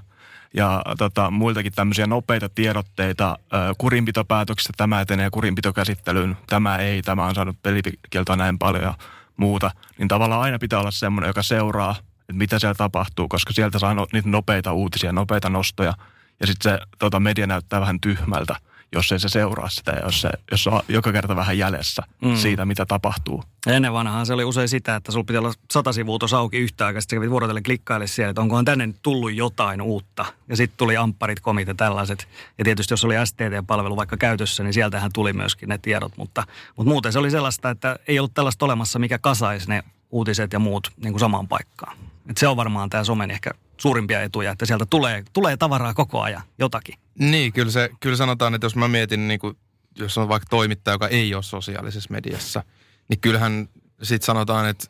ja 0.55 0.83
tota, 0.99 1.31
muiltakin 1.31 1.73
tämmöisiä 1.73 2.07
nopeita 2.07 2.49
tiedotteita. 2.49 3.39
Kurinpitopäätöksistä 3.79 4.73
tämä 4.77 5.01
etenee 5.01 5.31
kurinpitokäsittelyyn, 5.31 6.37
tämä 6.47 6.77
ei, 6.77 7.03
tämä 7.03 7.25
on 7.25 7.35
saanut 7.35 7.63
pelikieltoa 7.63 8.37
näin 8.37 8.59
paljon 8.59 8.95
muuta, 9.37 9.71
niin 9.99 10.09
tavallaan 10.09 10.41
aina 10.41 10.59
pitää 10.59 10.81
olla 10.81 10.91
semmoinen, 10.91 11.29
joka 11.29 11.43
seuraa, 11.43 11.97
että 12.21 12.33
mitä 12.33 12.59
siellä 12.59 12.75
tapahtuu, 12.75 13.29
koska 13.29 13.53
sieltä 13.53 13.79
saa 13.79 13.95
no, 13.95 14.07
niitä 14.13 14.29
nopeita 14.29 14.73
uutisia, 14.73 15.13
nopeita 15.13 15.51
nostoja, 15.51 15.95
ja 16.41 16.47
sitten 16.47 16.73
se 16.73 16.87
tota, 16.99 17.21
media 17.21 17.47
näyttää 17.47 17.81
vähän 17.81 18.01
tyhmältä, 18.01 18.57
jos 18.95 19.13
ei 19.13 19.21
se 19.21 19.29
seuraa 19.29 19.69
sitä, 19.69 20.01
jos 20.05 20.21
se, 20.21 20.31
jos 20.51 20.65
se 20.65 20.71
on 20.71 20.81
joka 20.89 21.13
kerta 21.13 21.37
vähän 21.37 21.59
jäljessä 21.59 22.03
mm. 22.21 22.37
siitä, 22.37 22.65
mitä 22.65 22.87
tapahtuu. 22.87 23.45
Ennen 23.67 23.93
vanhaan 23.93 24.27
se 24.27 24.35
oli 24.35 24.45
usein 24.45 24.69
sitä, 24.69 24.97
että 24.97 25.13
sulla 25.13 25.25
piti 25.25 25.39
olla 25.39 25.53
sata 25.71 25.93
sivua 25.93 26.19
tuossa 26.19 26.39
auki 26.39 26.59
yhtä 26.59 26.87
aikaa, 26.87 27.01
sitten 27.01 27.17
kävit 27.17 27.31
vuorotellen 27.31 27.63
klikkaille 27.63 28.07
siellä, 28.07 28.31
että 28.31 28.41
onkohan 28.41 28.65
tänne 28.65 28.95
tullut 29.03 29.35
jotain 29.35 29.83
uutta. 29.83 30.27
Ja 30.49 30.57
sitten 30.57 30.77
tuli 30.77 30.97
ampparit, 30.97 31.41
komit 31.41 31.69
ja 31.69 31.75
tällaiset. 31.75 32.29
Ja 32.59 32.65
tietysti 32.65 32.93
jos 32.93 33.05
oli 33.05 33.15
STT-palvelu 33.25 33.97
vaikka 33.97 34.17
käytössä, 34.17 34.63
niin 34.63 34.75
sieltähän 34.75 35.11
tuli 35.13 35.33
myöskin 35.33 35.69
ne 35.69 35.79
tiedot. 35.79 36.17
Mutta, 36.17 36.47
mutta 36.77 36.89
muuten 36.89 37.13
se 37.13 37.19
oli 37.19 37.31
sellaista, 37.31 37.71
että 37.71 37.99
ei 38.09 38.19
ollut 38.19 38.35
tällaista 38.35 38.65
olemassa, 38.65 38.99
mikä 38.99 39.19
kasaisi 39.19 39.69
ne 39.69 39.85
uutiset 40.15 40.53
ja 40.53 40.59
muut 40.59 40.93
niin 40.97 41.13
kuin 41.13 41.21
samaan 41.21 41.49
paikkaan. 41.49 41.97
Et 42.29 42.37
se 42.37 42.49
on 42.49 42.57
varmaan 42.57 42.91
tämä 42.91 43.05
somen 43.05 43.31
ehkä 43.31 43.51
suurimpia 43.77 44.23
etuja, 44.23 44.53
että 44.53 44.67
sieltä 44.67 44.87
tulee, 44.87 45.25
tulee 45.33 45.57
tavaraa 45.57 45.95
koko 45.95 46.21
ajan, 46.21 46.43
jotakin. 46.59 46.95
Niin, 47.19 47.53
kyllä, 47.53 47.73
se, 47.73 47.91
kyllä 48.01 48.17
sanotaan, 48.17 48.55
että 48.55 48.65
jos 48.65 48.77
mä 48.77 48.89
mietin, 48.89 49.29
niin 49.29 49.41
kuin, 49.41 49.57
jos 49.99 50.19
on 50.19 50.29
vaikka 50.29 50.47
toimittaja, 50.51 50.95
joka 50.95 51.09
ei 51.09 51.35
ole 51.35 51.43
sosiaalisessa 51.43 52.11
mediassa, 52.11 52.65
niin 53.09 53.21
kyllähän 53.21 53.69
sitten 54.03 54.27
sanotaan, 54.27 54.69
että 54.69 54.87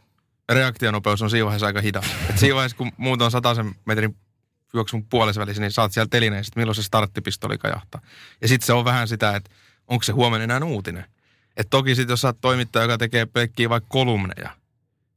reaktionopeus 0.52 1.22
on 1.22 1.30
siinä 1.30 1.44
vaiheessa 1.44 1.66
aika 1.66 1.80
hidas. 1.80 2.04
Et 2.30 2.38
siinä 2.38 2.54
vaiheessa, 2.54 2.76
kun 2.76 2.92
muut 2.96 3.22
on 3.22 3.30
sataisen 3.30 3.74
metrin 3.84 4.16
juoksun 4.74 5.04
puolesvälissä, 5.04 5.60
niin 5.60 5.72
saat 5.72 5.92
siellä 5.92 6.08
telineen, 6.10 6.44
milloin 6.56 6.74
se 6.74 6.82
starttipistoli 6.82 7.58
kajahtaa. 7.58 8.00
Ja 8.40 8.48
sitten 8.48 8.66
se 8.66 8.72
on 8.72 8.84
vähän 8.84 9.08
sitä, 9.08 9.36
että 9.36 9.50
onko 9.86 10.02
se 10.02 10.12
huomenna 10.12 10.44
enää 10.44 10.68
uutinen. 10.68 11.04
Et 11.56 11.70
toki 11.70 11.94
sitten 11.94 12.12
jos 12.12 12.20
sä 12.20 12.28
oot 12.28 12.40
toimittaja, 12.40 12.82
joka 12.82 12.98
tekee 12.98 13.26
pelkkiä 13.26 13.68
vaikka 13.68 13.88
kolumneja, 13.90 14.50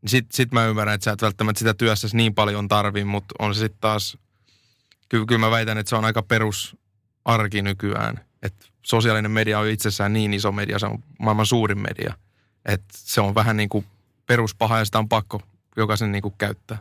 niin 0.02 0.28
sit, 0.32 0.52
mä 0.52 0.66
ymmärrän, 0.66 0.96
että 0.96 1.06
sä 1.06 1.12
et 1.12 1.22
välttämättä 1.22 1.60
sitä 1.60 1.74
työssäsi 1.74 2.18
niin 2.18 2.36
paljon 2.36 2.68
tarvii, 2.68 3.04
mutta 3.04 3.36
on 3.40 3.56
se 3.56 3.60
sitten 3.60 3.82
taas, 3.82 4.18
kyllä, 5.10 5.26
kyllä 5.26 5.40
mä 5.40 5.52
väitän, 5.52 5.78
että 5.78 5.90
se 5.90 5.96
on 5.96 6.06
aika 6.06 6.22
perus 6.22 6.78
arki 7.26 7.62
nykyään. 7.62 8.20
Että 8.44 8.66
sosiaalinen 8.82 9.32
media 9.32 9.60
on 9.60 9.68
itsessään 9.68 10.14
niin 10.14 10.34
iso 10.34 10.52
media, 10.52 10.80
se 10.80 10.86
on 10.86 11.04
maailman 11.20 11.46
suurin 11.46 11.80
media. 11.80 12.14
Että 12.66 12.94
se 12.94 13.22
on 13.22 13.36
vähän 13.36 13.58
niin 13.58 13.70
kuin 13.70 13.86
peruspaha 14.26 14.78
ja 14.78 14.86
sitä 14.86 15.00
on 15.00 15.10
pakko 15.10 15.42
jokaisen 15.78 16.12
niin 16.12 16.22
kuin 16.22 16.36
käyttää. 16.38 16.78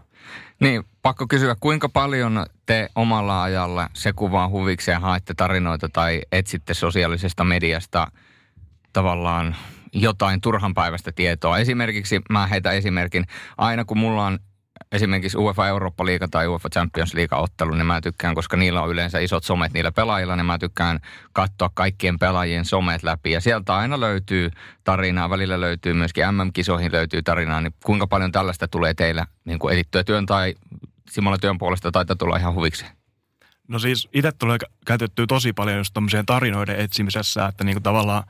Niin, 0.61 0.85
pakko 1.03 1.27
kysyä, 1.27 1.57
kuinka 1.61 1.89
paljon 1.89 2.47
te 2.67 2.89
omalla 2.95 3.43
ajalla 3.43 3.91
se 3.95 4.13
kuvaa 4.13 4.49
huvikseen 4.49 5.01
haette 5.01 5.35
tarinoita 5.35 5.89
tai 5.89 6.23
etsitte 6.33 6.75
sosiaalisesta 6.75 7.45
mediasta 7.45 8.13
tavallaan 8.93 9.57
jotain 10.01 10.41
turhan 10.41 10.75
päivästä 10.75 11.13
tietoa. 11.13 11.59
Esimerkiksi, 11.59 12.21
mä 12.31 12.47
heitä 12.47 12.71
esimerkin, 12.71 13.25
aina 13.59 13.85
kun 13.85 13.99
mulla 13.99 14.27
on 14.27 14.39
esimerkiksi 14.93 15.39
UEFA 15.39 15.69
Eurooppa-liiga 15.69 16.29
tai 16.29 16.47
UEFA 16.47 16.69
Champions 16.69 17.15
League-ottelu, 17.15 17.75
niin 17.75 17.87
mä 17.87 18.01
tykkään, 18.01 18.35
koska 18.35 18.57
niillä 18.57 18.83
on 18.83 18.91
yleensä 18.91 19.19
isot 19.19 19.45
somet 19.45 19.73
niillä 19.73 19.93
pelaajilla, 19.93 20.37
niin 20.37 20.47
mä 20.47 20.59
tykkään 20.59 21.01
katsoa 21.33 21.71
kaikkien 21.75 22.19
pelaajien 22.19 22.65
somet 22.65 23.03
läpi. 23.03 23.31
Ja 23.31 23.41
sieltä 23.41 23.77
aina 23.77 24.01
löytyy 24.01 24.51
tarinaa, 24.85 25.31
välillä 25.31 25.61
löytyy 25.61 25.95
myöskin 25.95 26.25
MM-kisoihin 26.33 26.93
löytyy 26.93 27.23
tarinaa, 27.23 27.61
niin 27.61 27.75
kuinka 27.85 28.07
paljon 28.07 28.33
tällaista 28.33 28.69
tulee 28.69 28.95
teillä 28.95 29.27
niin 29.45 29.59
kuin 29.59 29.75
edittyä 29.75 30.05
työn 30.05 30.27
tai 30.27 30.55
Simolla 31.11 31.39
työn 31.39 31.59
puolesta 31.59 31.93
taitaa 31.93 32.17
tulla 32.17 32.37
ihan 32.37 32.55
huviksi? 32.55 32.87
No 33.69 33.79
siis 33.79 34.09
itse 34.13 34.33
tulee 34.33 34.59
käytettyä 34.87 35.27
tosi 35.29 35.53
paljon 35.53 35.79
just 35.79 35.95
tarinoiden 36.27 36.81
etsimisessä, 36.81 37.47
että 37.47 37.65
niin 37.65 37.75
kuin 37.75 37.83
tavallaan 37.83 38.25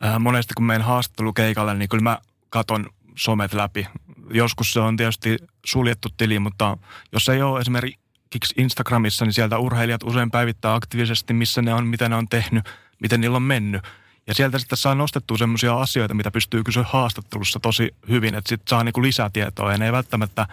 ää, 0.00 0.18
monesti 0.18 0.54
kun 0.54 0.66
menen 0.66 0.82
haastattelukeikalle, 0.82 1.74
niin 1.74 1.88
kyllä 1.88 2.02
mä 2.02 2.18
katon 2.50 2.90
somet 3.16 3.52
läpi. 3.52 3.86
Joskus 4.30 4.72
se 4.72 4.80
on 4.80 4.96
tietysti 4.96 5.36
suljettu 5.66 6.08
tili, 6.16 6.38
mutta 6.38 6.78
jos 7.12 7.28
ei 7.28 7.42
ole 7.42 7.60
esimerkiksi 7.60 8.54
Instagramissa, 8.56 9.24
niin 9.24 9.32
sieltä 9.32 9.58
urheilijat 9.58 10.02
usein 10.02 10.30
päivittää 10.30 10.74
aktiivisesti, 10.74 11.34
missä 11.34 11.62
ne 11.62 11.74
on, 11.74 11.86
mitä 11.86 12.08
ne 12.08 12.16
on 12.16 12.28
tehnyt, 12.28 12.64
miten 13.00 13.20
niillä 13.20 13.36
on 13.36 13.42
mennyt. 13.42 13.82
Ja 14.26 14.34
sieltä 14.34 14.58
sitten 14.58 14.78
saa 14.78 14.94
nostettua 14.94 15.38
semmoisia 15.38 15.80
asioita, 15.80 16.14
mitä 16.14 16.30
pystyy 16.30 16.64
kysyä 16.64 16.84
haastattelussa 16.88 17.60
tosi 17.60 17.94
hyvin, 18.08 18.34
että 18.34 18.48
sitten 18.48 18.68
saa 18.70 18.84
niinku 18.84 19.02
lisätietoa 19.02 19.72
ja 19.72 19.78
ne 19.78 19.86
ei 19.86 19.92
välttämättä 19.92 20.46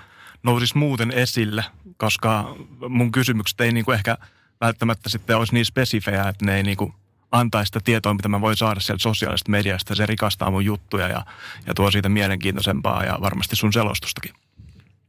nousisi 0.44 0.78
muuten 0.78 1.12
esille, 1.12 1.66
koska 1.98 2.56
mun 2.90 3.12
kysymykset 3.12 3.62
ei 3.62 3.72
niinku 3.72 3.92
ehkä 3.92 4.18
välttämättä 4.62 5.10
sitten 5.10 5.38
olisi 5.38 5.54
niin 5.54 5.66
spesifejä, 5.66 6.30
että 6.30 6.46
ne 6.46 6.56
ei 6.56 6.64
niinku 6.64 6.94
antaa 7.32 7.66
sitä 7.66 7.80
tietoa, 7.84 8.14
mitä 8.14 8.28
mä 8.28 8.42
voin 8.42 8.58
saada 8.58 8.80
sieltä 8.80 9.02
sosiaalisesta 9.02 9.52
mediasta. 9.52 9.96
Se 9.96 10.06
rikastaa 10.06 10.52
mun 10.52 10.66
juttuja 10.66 11.08
ja, 11.08 11.26
ja 11.68 11.74
tuo 11.74 11.92
siitä 11.92 12.10
mielenkiintoisempaa 12.10 13.04
ja 13.04 13.18
varmasti 13.22 13.56
sun 13.56 13.74
selostustakin. 13.74 14.34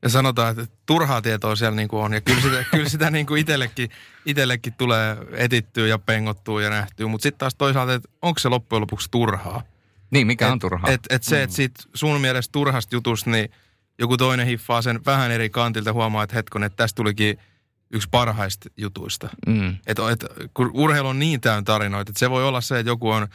Ja 0.03 0.09
sanotaan, 0.09 0.51
että 0.51 0.77
turhaa 0.87 1.23
tietoa 1.23 1.57
siellä 1.57 1.77
niin 1.77 1.89
kuin 1.89 2.03
on. 2.03 2.13
Ja 2.13 2.21
kyllä 2.21 2.41
sitä, 2.41 2.65
kyllä 2.71 2.89
sitä 2.89 3.11
niin 3.11 3.27
kuin 3.27 3.41
itsellekin, 3.41 3.91
itsellekin 4.27 4.73
tulee 4.73 5.17
etittyä 5.33 5.87
ja 5.87 5.99
pengottua 5.99 6.63
ja 6.63 6.71
nähtyä. 6.71 7.07
Mutta 7.07 7.23
sitten 7.23 7.39
taas 7.39 7.55
toisaalta, 7.55 7.95
että 7.95 8.09
onko 8.23 8.41
se 8.41 8.49
loppujen 8.49 8.81
lopuksi 8.81 9.09
turhaa? 9.11 9.63
Niin, 10.11 10.27
mikä 10.27 10.47
et, 10.47 10.53
on 10.53 10.59
turhaa? 10.59 10.91
Et, 10.91 11.01
et 11.11 11.23
se, 11.23 11.43
että 11.43 11.53
mm. 11.53 11.57
siitä 11.57 11.83
sun 11.95 12.21
mielestä 12.21 12.53
turhasta 12.53 12.97
jutusta, 12.97 13.31
niin 13.31 13.51
joku 13.99 14.17
toinen 14.17 14.47
hiffaa 14.47 14.83
sen 14.83 15.01
vähän 15.07 15.31
eri 15.31 15.51
kantilta 15.51 15.93
huomaa, 15.93 16.23
että 16.23 16.37
hetkon, 16.37 16.65
että 16.65 16.77
tästä 16.77 16.97
tulikin– 16.97 17.39
yksi 17.95 18.09
parhaista 18.11 18.69
jutuista. 18.77 19.29
Mm. 19.47 19.77
Et, 19.87 19.99
et, 19.99 20.25
kun 20.55 20.71
urheilu 20.75 21.09
on 21.09 21.19
niin 21.19 21.41
täynnä 21.41 21.63
tarinoita, 21.63 22.11
että 22.11 22.19
se 22.19 22.31
voi 22.31 22.45
olla 22.45 22.61
se, 22.61 22.79
että 22.79 22.91
joku 22.91 23.11
on 23.11 23.29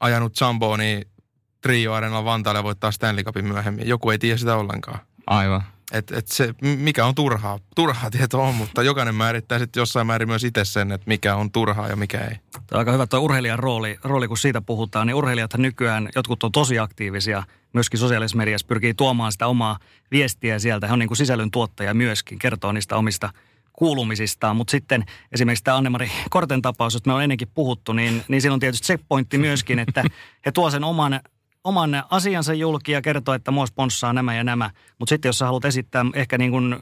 ajanut 0.00 0.32
niin 0.78 1.04
Trio 1.60 1.92
Areenalla 1.92 2.24
Vantaalle 2.24 2.58
ja 2.58 2.64
voittaa 2.64 2.90
Stanley 2.90 3.24
Cupin 3.24 3.44
myöhemmin. 3.44 3.88
Joku 3.88 4.10
ei 4.10 4.18
tiedä 4.18 4.36
sitä 4.36 4.56
ollenkaan. 4.56 4.98
Aivan. 5.26 5.62
Et, 5.92 6.10
et 6.10 6.28
se, 6.28 6.54
mikä 6.62 7.06
on 7.06 7.14
turhaa? 7.14 7.58
Turhaa 7.74 8.10
tietoa 8.10 8.48
on, 8.48 8.54
mutta 8.54 8.82
jokainen 8.82 9.14
määrittää 9.14 9.58
sitten 9.58 9.80
jossain 9.80 10.06
määrin 10.06 10.28
myös 10.28 10.44
itse 10.44 10.64
sen, 10.64 10.92
että 10.92 11.04
mikä 11.06 11.36
on 11.36 11.50
turhaa 11.50 11.88
ja 11.88 11.96
mikä 11.96 12.18
ei. 12.18 12.36
Tämä 12.52 12.62
on 12.72 12.78
aika 12.78 12.92
hyvä 12.92 13.06
tuo 13.06 13.20
urheilijan 13.20 13.58
rooli, 13.58 13.98
rooli, 14.04 14.28
kun 14.28 14.38
siitä 14.38 14.60
puhutaan. 14.60 15.06
Niin 15.06 15.14
urheilijat 15.14 15.54
nykyään, 15.56 16.08
jotkut 16.14 16.42
on 16.42 16.52
tosi 16.52 16.78
aktiivisia, 16.78 17.42
myöskin 17.72 18.00
sosiaalisessa 18.00 18.36
mediassa 18.36 18.66
pyrkii 18.66 18.94
tuomaan 18.94 19.32
sitä 19.32 19.46
omaa 19.46 19.78
viestiä 20.10 20.58
sieltä. 20.58 20.86
He 20.86 20.92
on 20.92 20.98
niin 20.98 21.08
kuin 21.08 21.18
sisällön 21.18 21.50
tuottaja 21.50 21.94
myöskin, 21.94 22.38
kertoo 22.38 22.72
niistä 22.72 22.96
omista– 22.96 23.30
kuulumisistaan. 23.78 24.56
Mutta 24.56 24.70
sitten 24.70 25.04
esimerkiksi 25.32 25.64
tämä 25.64 25.76
Annemari 25.76 26.10
Korten 26.30 26.62
tapaus, 26.62 26.94
josta 26.94 27.10
me 27.10 27.14
on 27.14 27.22
ennenkin 27.22 27.48
puhuttu, 27.54 27.92
niin, 27.92 28.24
niin 28.28 28.40
siinä 28.40 28.54
on 28.54 28.60
tietysti 28.60 28.86
se 28.86 28.98
pointti 29.08 29.38
myöskin, 29.38 29.78
että 29.78 30.04
he 30.46 30.52
tuo 30.52 30.70
sen 30.70 30.84
oman, 30.84 31.20
oman 31.64 32.04
asiansa 32.10 32.54
julki 32.54 32.92
ja 32.92 33.02
kertoo, 33.02 33.34
että 33.34 33.50
mua 33.50 33.66
sponssaa 33.66 34.12
nämä 34.12 34.34
ja 34.34 34.44
nämä. 34.44 34.70
Mutta 34.98 35.10
sitten 35.10 35.28
jos 35.28 35.38
sä 35.38 35.44
haluat 35.44 35.64
esittää 35.64 36.04
ehkä 36.14 36.38
niin 36.38 36.50
kuin 36.50 36.76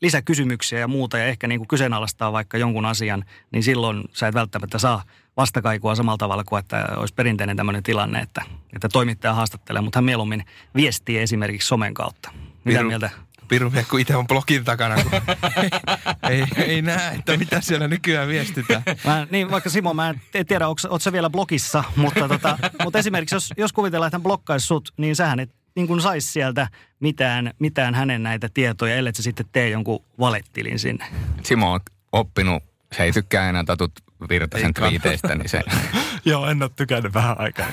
lisäkysymyksiä 0.00 0.78
ja 0.78 0.88
muuta 0.88 1.18
ja 1.18 1.24
ehkä 1.24 1.48
niin 1.48 1.60
kuin 1.60 1.68
kyseenalaistaa 1.68 2.32
vaikka 2.32 2.58
jonkun 2.58 2.86
asian, 2.86 3.24
niin 3.50 3.62
silloin 3.62 4.04
sä 4.12 4.28
et 4.28 4.34
välttämättä 4.34 4.78
saa 4.78 5.02
vastakaikua 5.36 5.94
samalla 5.94 6.18
tavalla 6.18 6.44
kuin 6.44 6.60
että 6.60 6.88
olisi 6.96 7.14
perinteinen 7.14 7.56
tämmöinen 7.56 7.82
tilanne, 7.82 8.20
että, 8.20 8.42
että 8.74 8.88
toimittaja 8.88 9.34
haastattelee, 9.34 9.82
mutta 9.82 9.96
hän 9.96 10.04
mieluummin 10.04 10.44
viestii 10.74 11.18
esimerkiksi 11.18 11.68
somen 11.68 11.94
kautta. 11.94 12.30
Mitä 12.64 12.80
Piru- 12.80 12.86
mieltä? 12.86 13.10
Piru 13.48 13.72
kun 13.90 14.00
itse 14.00 14.16
on 14.16 14.26
blogin 14.26 14.64
takana, 14.64 14.94
kun 15.02 15.12
ei, 16.30 16.44
ei, 16.56 16.82
näe, 16.82 17.14
että 17.14 17.36
mitä 17.36 17.60
siellä 17.60 17.88
nykyään 17.88 18.28
viestitään. 18.28 18.82
Mä, 19.04 19.26
niin, 19.30 19.50
vaikka 19.50 19.70
Simo, 19.70 19.94
mä 19.94 20.14
en 20.34 20.46
tiedä, 20.46 20.68
onko 20.68 20.98
sä 20.98 21.12
vielä 21.12 21.30
blogissa, 21.30 21.84
mutta, 21.96 22.28
tota, 22.28 22.58
mutta 22.84 22.98
esimerkiksi 22.98 23.34
jos, 23.34 23.54
jos 23.56 23.72
kuvitellaan, 23.72 24.08
että 24.08 24.14
hän 24.14 24.22
blokkaisi 24.22 24.66
sut, 24.66 24.92
niin 24.96 25.16
sähän 25.16 25.40
et 25.40 25.50
niin 25.76 25.86
kuin 25.86 26.00
saisi 26.00 26.32
sieltä 26.32 26.68
mitään, 27.00 27.52
mitään 27.58 27.94
hänen 27.94 28.22
näitä 28.22 28.48
tietoja, 28.54 28.96
ellei 28.96 29.14
sä 29.14 29.22
sitten 29.22 29.46
tee 29.52 29.68
jonkun 29.68 30.04
valettilin 30.18 30.78
sinne. 30.78 31.06
Simo 31.42 31.72
on 31.72 31.80
oppinut, 32.12 32.62
se 32.92 33.02
ei 33.02 33.12
tykkää 33.12 33.48
enää 33.48 33.64
Tatut 33.64 33.92
Virtasen 34.28 34.74
kannata. 34.74 35.00
twiiteistä, 35.00 35.34
niin 35.34 35.48
se... 35.48 35.62
Joo, 36.24 36.46
en 36.46 36.62
ole 36.62 36.70
tykännyt 36.76 37.14
vähän 37.14 37.40
aikaa. 37.40 37.66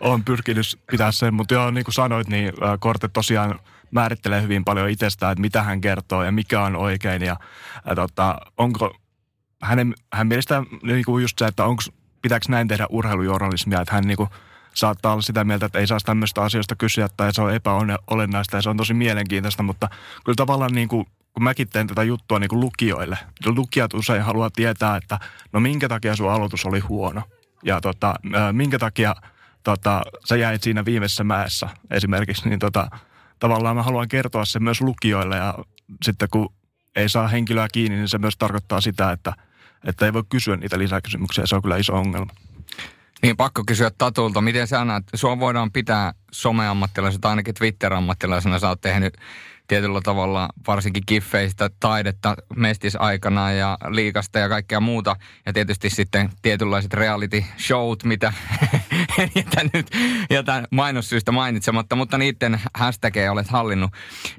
Olen 0.00 0.24
pyrkinyt 0.24 0.66
pitää 0.90 1.12
sen, 1.12 1.34
mutta 1.34 1.54
joo, 1.54 1.70
niin 1.70 1.84
kuin 1.84 1.94
sanoit, 1.94 2.28
niin 2.28 2.52
Korte 2.80 3.08
tosiaan 3.08 3.60
määrittelee 3.94 4.42
hyvin 4.42 4.64
paljon 4.64 4.90
itsestään, 4.90 5.32
että 5.32 5.40
mitä 5.40 5.62
hän 5.62 5.80
kertoo 5.80 6.22
ja 6.22 6.32
mikä 6.32 6.62
on 6.62 6.76
oikein 6.76 7.22
ja, 7.22 7.36
ja 7.86 7.94
tota, 7.94 8.38
onko 8.56 8.96
hänen, 9.62 9.94
hän 10.12 10.26
mielestä 10.26 10.62
niin 10.82 11.04
kuin 11.04 11.22
just 11.22 11.38
se, 11.38 11.46
että 11.46 11.64
onko, 11.64 11.82
pitääkö 12.22 12.46
näin 12.48 12.68
tehdä 12.68 12.86
urheilujournalismia, 12.90 13.80
että 13.80 13.94
hän 13.94 14.04
niin 14.04 14.16
kuin, 14.16 14.28
saattaa 14.74 15.12
olla 15.12 15.22
sitä 15.22 15.44
mieltä, 15.44 15.66
että 15.66 15.78
ei 15.78 15.86
saa 15.86 15.98
tämmöistä 16.04 16.42
asioista 16.42 16.76
kysyä 16.76 17.08
tai 17.16 17.34
se 17.34 17.42
on 17.42 17.54
epäolennaista 17.54 18.56
ja 18.56 18.62
se 18.62 18.70
on 18.70 18.76
tosi 18.76 18.94
mielenkiintoista, 18.94 19.62
mutta 19.62 19.88
kyllä 20.24 20.36
tavallaan 20.36 20.72
niin 20.72 20.88
kuin, 20.88 21.06
kun 21.32 21.42
mäkin 21.42 21.68
teen 21.68 21.86
tätä 21.86 22.02
juttua 22.02 22.38
niin 22.38 22.48
kuin 22.48 22.60
lukijoille, 22.60 23.18
lukijat 23.46 23.94
usein 23.94 24.22
haluaa 24.22 24.50
tietää, 24.50 24.96
että 24.96 25.18
no 25.52 25.60
minkä 25.60 25.88
takia 25.88 26.16
sun 26.16 26.30
aloitus 26.30 26.66
oli 26.66 26.80
huono 26.80 27.22
ja 27.62 27.80
tota, 27.80 28.14
minkä 28.52 28.78
takia 28.78 29.14
tota, 29.62 30.02
sä 30.24 30.36
jäit 30.36 30.62
siinä 30.62 30.84
viimeisessä 30.84 31.24
mäessä 31.24 31.68
esimerkiksi, 31.90 32.48
niin 32.48 32.58
tota, 32.58 32.88
tavallaan 33.44 33.76
mä 33.76 33.82
haluan 33.82 34.08
kertoa 34.08 34.44
sen 34.44 34.62
myös 34.62 34.80
lukijoille 34.80 35.36
ja 35.36 35.54
sitten 36.04 36.28
kun 36.30 36.54
ei 36.96 37.08
saa 37.08 37.28
henkilöä 37.28 37.68
kiinni, 37.72 37.96
niin 37.96 38.08
se 38.08 38.18
myös 38.18 38.36
tarkoittaa 38.36 38.80
sitä, 38.80 39.12
että, 39.12 39.32
että 39.84 40.06
ei 40.06 40.12
voi 40.12 40.22
kysyä 40.28 40.56
niitä 40.56 40.78
lisäkysymyksiä. 40.78 41.46
Se 41.46 41.56
on 41.56 41.62
kyllä 41.62 41.76
iso 41.76 41.94
ongelma. 41.94 42.32
Niin 43.22 43.36
pakko 43.36 43.62
kysyä 43.66 43.90
Tatulta, 43.98 44.40
miten 44.40 44.66
sä 44.66 44.84
näet, 44.84 45.04
sua 45.14 45.40
voidaan 45.40 45.72
pitää 45.72 46.14
someammattilaisena 46.32 47.20
tai 47.20 47.30
ainakin 47.30 47.54
Twitter-ammattilaisena. 47.54 48.58
Sä 48.58 48.68
oot 48.68 48.80
tehnyt 48.80 49.16
tietyllä 49.68 50.00
tavalla 50.04 50.48
varsinkin 50.66 51.02
kiffeistä 51.06 51.70
taidetta 51.80 52.36
mestisaikana 52.56 53.52
ja 53.52 53.78
liikasta 53.88 54.38
ja 54.38 54.48
kaikkea 54.48 54.80
muuta. 54.80 55.16
Ja 55.46 55.52
tietysti 55.52 55.90
sitten 55.90 56.30
tietynlaiset 56.42 56.94
reality 56.94 57.44
showt, 57.58 58.04
mitä 58.04 58.32
en 59.18 59.30
jätä 59.34 59.60
nyt 59.72 59.90
jätän 60.30 60.66
mainossyistä 60.70 61.32
mainitsematta, 61.32 61.96
mutta 61.96 62.18
niiden 62.18 62.60
hashtageja 62.74 63.32
olet 63.32 63.48
hallinnut. 63.48 63.90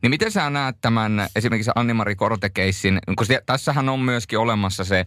Niin 0.01 0.09
miten 0.09 0.31
sä 0.31 0.49
näet 0.49 0.77
tämän 0.81 1.27
esimerkiksi 1.35 1.71
Anni-Mari 1.75 2.15
Kortekeissin, 2.15 2.99
kun 3.17 3.27
tässähän 3.45 3.89
on 3.89 3.99
myöskin 3.99 4.39
olemassa 4.39 4.83
se 4.83 5.05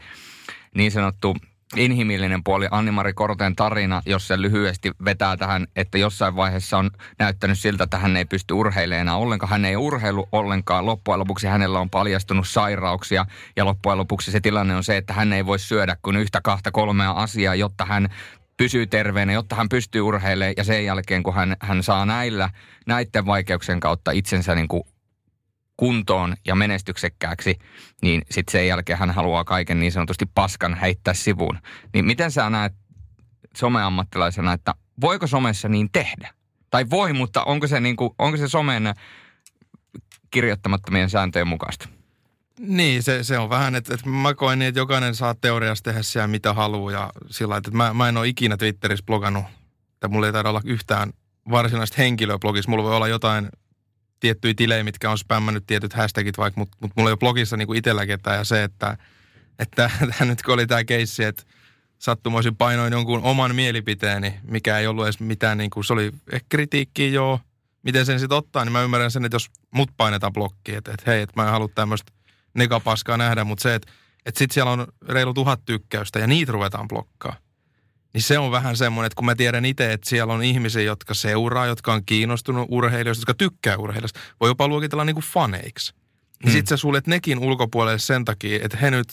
niin 0.75 0.93
sanottu 0.93 1.37
inhimillinen 1.77 2.45
puoli 2.45 2.69
Anni-Mari 2.71 3.13
Korteen 3.13 3.57
tarina, 3.57 4.03
jos 4.07 4.29
se 4.29 4.43
lyhyesti 4.43 4.93
vetää 5.05 5.37
tähän, 5.37 5.67
että 5.77 5.99
jossain 5.99 6.37
vaiheessa 6.37 6.79
on 6.79 6.91
näyttänyt 7.19 7.59
siltä, 7.59 7.85
että 7.85 7.99
hän 7.99 8.17
ei 8.17 8.25
pysty 8.25 8.55
urheilemaan 8.55 9.19
ollenkaan. 9.19 9.51
Hän 9.51 9.65
ei 9.65 9.77
urheilu 9.77 10.29
ollenkaan. 10.33 10.87
Loppujen 10.87 11.21
lopuksi 11.21 11.47
hänellä 11.47 11.81
on 11.81 11.91
paljastunut 11.91 12.49
sairauksia 12.49 13.27
ja 13.57 13.65
loppujen 13.65 13.99
lopuksi 13.99 14.31
se 14.31 14.41
tilanne 14.41 14.77
on 14.77 14.85
se, 14.85 14.97
että 14.97 15.13
hän 15.13 15.33
ei 15.33 15.47
voi 15.47 15.59
syödä 15.59 15.97
kuin 16.03 16.17
yhtä, 16.17 16.41
kahta, 16.41 16.71
kolmea 16.71 17.11
asiaa, 17.11 17.55
jotta 17.55 17.85
hän 17.85 18.09
pysyy 18.57 18.87
terveenä, 18.87 19.33
jotta 19.33 19.57
hän 19.57 19.69
pystyy 19.69 20.01
urheilemaan 20.01 20.55
ja 20.57 20.65
sen 20.65 20.85
jälkeen, 20.85 21.23
kun 21.23 21.35
hän, 21.35 21.57
hän 21.61 21.83
saa 21.83 22.07
näillä, 22.07 22.51
näiden 22.87 23.27
vaikeuksien 23.27 23.81
kautta 23.81 24.11
itsensä 24.11 24.55
niin 24.55 24.69
kuin 24.69 24.83
kuntoon 25.79 26.37
ja 26.47 26.55
menestyksekkääksi, 26.55 27.59
niin 28.03 28.23
sitten 28.31 28.53
sen 28.53 28.67
jälkeen 28.67 28.99
hän 28.99 29.11
haluaa 29.11 29.45
kaiken 29.45 29.81
niin 29.81 29.93
sanotusti 29.93 30.27
paskan 30.35 30.75
heittää 30.75 31.15
sivuun. 31.15 31.59
Niin 31.95 32.05
miten 32.05 32.31
sä 32.31 32.51
näet 32.51 32.73
someammattilaisena, 33.57 34.53
että 34.53 34.75
voiko 35.01 35.27
somessa 35.27 35.69
niin 35.69 35.89
tehdä? 35.93 36.31
Tai 36.71 36.91
voi, 36.91 37.13
mutta 37.13 37.45
onko 37.45 37.67
se, 37.67 37.81
niin 37.81 37.97
kuin, 37.97 38.11
onko 38.19 38.37
se 38.37 38.49
somen 38.49 38.95
kirjoittamattomien 40.31 41.11
sääntöjen 41.11 41.49
mukaista? 41.49 41.89
Niin, 42.59 43.03
se, 43.03 43.25
se 43.25 43.39
on 43.39 43.51
vähän, 43.51 43.75
että, 43.75 43.95
että 43.95 44.09
mä 44.09 44.35
koen 44.35 44.59
niin, 44.59 44.69
että 44.69 44.81
jokainen 44.81 45.15
saa 45.15 45.35
teoriassa 45.35 45.85
tehdä 45.85 46.03
siellä 46.03 46.29
mitä 46.29 46.55
haluaa 46.55 46.93
ja 46.93 47.13
sillä 47.31 47.57
että 47.57 47.71
mä, 47.71 47.95
mä 47.95 48.09
en 48.09 48.17
ole 48.17 48.29
ikinä 48.29 48.57
Twitterissä 48.57 49.05
blogannut, 49.05 49.45
että 49.93 50.09
mulla 50.09 50.27
ei 50.27 50.33
taida 50.33 50.49
olla 50.49 50.61
yhtään 50.65 51.13
varsinaista 51.51 51.97
henkilöä 51.99 52.39
blogissa. 52.39 52.71
Mulla 52.71 52.85
voi 52.85 52.97
olla 52.97 53.09
jotain 53.09 53.49
tiettyjä 54.21 54.55
tilejä, 54.57 54.85
mitkä 54.85 55.11
on 55.11 55.19
spämmännyt 55.19 55.65
tietyt 55.67 55.93
hashtagit 55.93 56.39
vaikka, 56.39 56.61
mutta, 56.61 56.77
mutta 56.81 56.95
mulla 56.97 57.11
ei 57.11 57.13
ole 57.13 57.19
blogissa 57.19 57.57
niin 57.57 57.67
kuin 57.67 57.79
itsellä 57.79 58.07
ketään 58.07 58.39
ja 58.39 58.45
se, 58.45 58.63
että, 58.63 58.97
että 59.59 59.91
tämä 60.19 60.31
nyt 60.31 60.43
kun 60.43 60.55
oli 60.55 60.67
tämä 60.67 60.85
keissi, 60.85 61.25
että 61.25 61.43
sattumoisin 61.99 62.57
painoin 62.57 62.93
jonkun 62.93 63.23
oman 63.23 63.55
mielipiteeni, 63.55 64.35
mikä 64.43 64.79
ei 64.79 64.87
ollut 64.87 65.05
edes 65.05 65.21
mitään, 65.21 65.59
niin 65.59 65.71
kuin, 65.71 65.85
se 65.85 65.93
oli 65.93 66.13
ehkä 66.33 66.47
kritiikkiä 66.49 67.09
joo, 67.09 67.41
miten 67.83 68.07
sen 68.07 68.21
sitten 68.21 68.39
ottaa, 68.39 68.65
niin 68.65 68.73
mä 68.73 68.83
ymmärrän 68.83 69.11
sen, 69.11 69.25
että 69.25 69.35
jos 69.35 69.51
mut 69.71 69.91
painetaan 69.97 70.33
blokkiin, 70.33 70.79
että, 70.79 70.91
että 70.91 71.11
hei, 71.11 71.23
että 71.23 71.33
mä 71.37 71.45
en 71.45 71.51
halua 71.51 71.69
tämmöistä 71.75 72.13
negapaskaa 72.55 73.17
nähdä, 73.17 73.45
mutta 73.45 73.63
se, 73.63 73.75
että, 73.75 73.93
että 74.27 74.39
sitten 74.39 74.55
siellä 74.55 74.73
on 74.73 74.87
reilu 75.09 75.35
tuhat 75.35 75.61
tykkäystä 75.65 76.19
ja 76.19 76.27
niitä 76.27 76.53
ruvetaan 76.53 76.89
blokkaa. 76.89 77.37
Niin 78.15 78.23
se 78.23 78.39
on 78.39 78.51
vähän 78.51 78.77
semmoinen, 78.77 79.07
että 79.07 79.17
kun 79.17 79.27
mä 79.27 79.35
tiedän 79.35 79.65
itse, 79.65 79.93
että 79.93 80.09
siellä 80.09 80.33
on 80.33 80.43
ihmisiä, 80.43 80.83
jotka 80.83 81.15
seuraa, 81.15 81.67
jotka 81.67 81.93
on 81.93 82.05
kiinnostunut 82.05 82.67
urheilijoista, 82.71 83.21
jotka 83.21 83.35
tykkää 83.35 83.77
urheilijoista, 83.77 84.21
voi 84.41 84.51
jopa 84.51 84.69
luokitella 84.69 85.05
niin 85.05 85.15
kuin 85.15 85.25
faneiksi. 85.25 85.93
Niin 85.93 85.99
Hmm. 86.45 86.53
sit 86.53 86.69
sä 86.69 86.77
suljet 86.77 87.07
nekin 87.07 87.39
ulkopuolelle 87.39 87.99
sen 87.99 88.25
takia, 88.25 88.59
että 88.63 88.77
he 88.77 88.91
nyt 88.91 89.09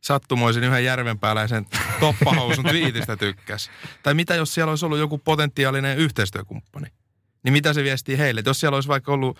sattumoisin 0.00 0.64
yhden 0.64 0.84
järvenpääläisen 0.84 1.66
toppahousun 2.00 2.64
twiitistä 2.70 3.16
tykkäs. 3.16 3.70
Tai 4.02 4.14
mitä 4.14 4.34
jos 4.34 4.54
siellä 4.54 4.70
olisi 4.70 4.84
ollut 4.86 4.98
joku 4.98 5.18
potentiaalinen 5.18 5.98
yhteistyökumppani? 5.98 6.86
Niin 7.42 7.52
mitä 7.52 7.72
se 7.72 7.84
viestii 7.84 8.18
heille? 8.18 8.38
Että 8.38 8.50
jos 8.50 8.60
siellä 8.60 8.74
olisi 8.76 8.88
vaikka 8.88 9.12
ollut 9.12 9.38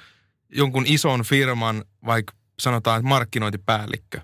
jonkun 0.48 0.84
ison 0.86 1.22
firman, 1.22 1.84
vaikka 2.06 2.32
sanotaan, 2.60 2.98
että 2.98 3.08
markkinointipäällikkö. 3.08 4.20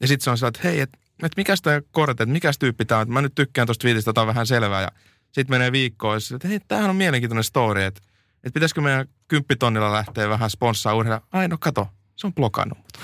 Ja 0.00 0.08
sitten 0.08 0.24
se 0.24 0.30
on 0.30 0.38
sellainen, 0.38 0.56
että 0.58 0.68
hei, 0.68 0.80
että 0.80 0.98
et 1.22 1.32
mikäs 1.36 1.62
tämä 1.62 1.80
korte, 1.90 2.22
että 2.22 2.32
mikäs 2.32 2.58
tyyppi 2.58 2.84
tämä 2.84 2.98
on, 2.98 3.02
että 3.02 3.12
mä 3.12 3.22
nyt 3.22 3.34
tykkään 3.34 3.66
tuosta 3.66 3.82
twiitistä, 3.82 4.12
tämä 4.12 4.22
on 4.22 4.28
vähän 4.28 4.46
selvää. 4.46 4.82
Ja 4.82 4.92
sitten 5.32 5.54
menee 5.54 5.72
viikkoa, 5.72 6.14
ja 6.14 6.36
että 6.36 6.48
hei, 6.48 6.60
tämähän 6.68 6.90
on 6.90 6.96
mielenkiintoinen 6.96 7.44
story, 7.44 7.82
että, 7.82 8.00
että 8.44 8.54
pitäisikö 8.54 8.80
meidän 8.80 9.06
kymppitonnilla 9.28 9.92
lähteä 9.92 10.28
vähän 10.28 10.50
sponssaa 10.50 10.94
urheilla. 10.94 11.26
Ai 11.32 11.48
no 11.48 11.56
kato, 11.60 11.88
se 12.16 12.26
on 12.26 12.34
blokannut 12.34 12.78
mut. 12.78 12.98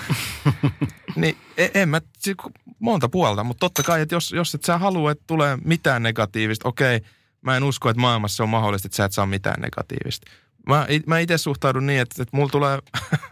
niin 1.15 1.37
en, 1.57 1.69
en 1.73 1.89
mä, 1.89 2.01
siis 2.19 2.37
monta 2.79 3.09
puolta, 3.09 3.43
mutta 3.43 3.59
totta 3.59 3.83
kai, 3.83 4.01
että 4.01 4.15
jos, 4.15 4.31
jos 4.31 4.55
et 4.55 4.63
sä 4.63 4.77
halua, 4.77 5.11
että 5.11 5.23
tulee 5.27 5.57
mitään 5.65 6.03
negatiivista, 6.03 6.69
okei, 6.69 7.01
mä 7.41 7.57
en 7.57 7.63
usko, 7.63 7.89
että 7.89 8.01
maailmassa 8.01 8.43
on 8.43 8.49
mahdollista, 8.49 8.87
että 8.87 8.95
sä 8.95 9.05
et 9.05 9.11
saa 9.11 9.25
mitään 9.25 9.61
negatiivista. 9.61 10.31
Mä, 10.67 10.87
mä 11.07 11.19
itse 11.19 11.37
suhtaudun 11.37 11.85
niin, 11.85 12.01
että, 12.01 12.23
että 12.23 12.37
mulla 12.37 12.49
tulee 12.49 12.79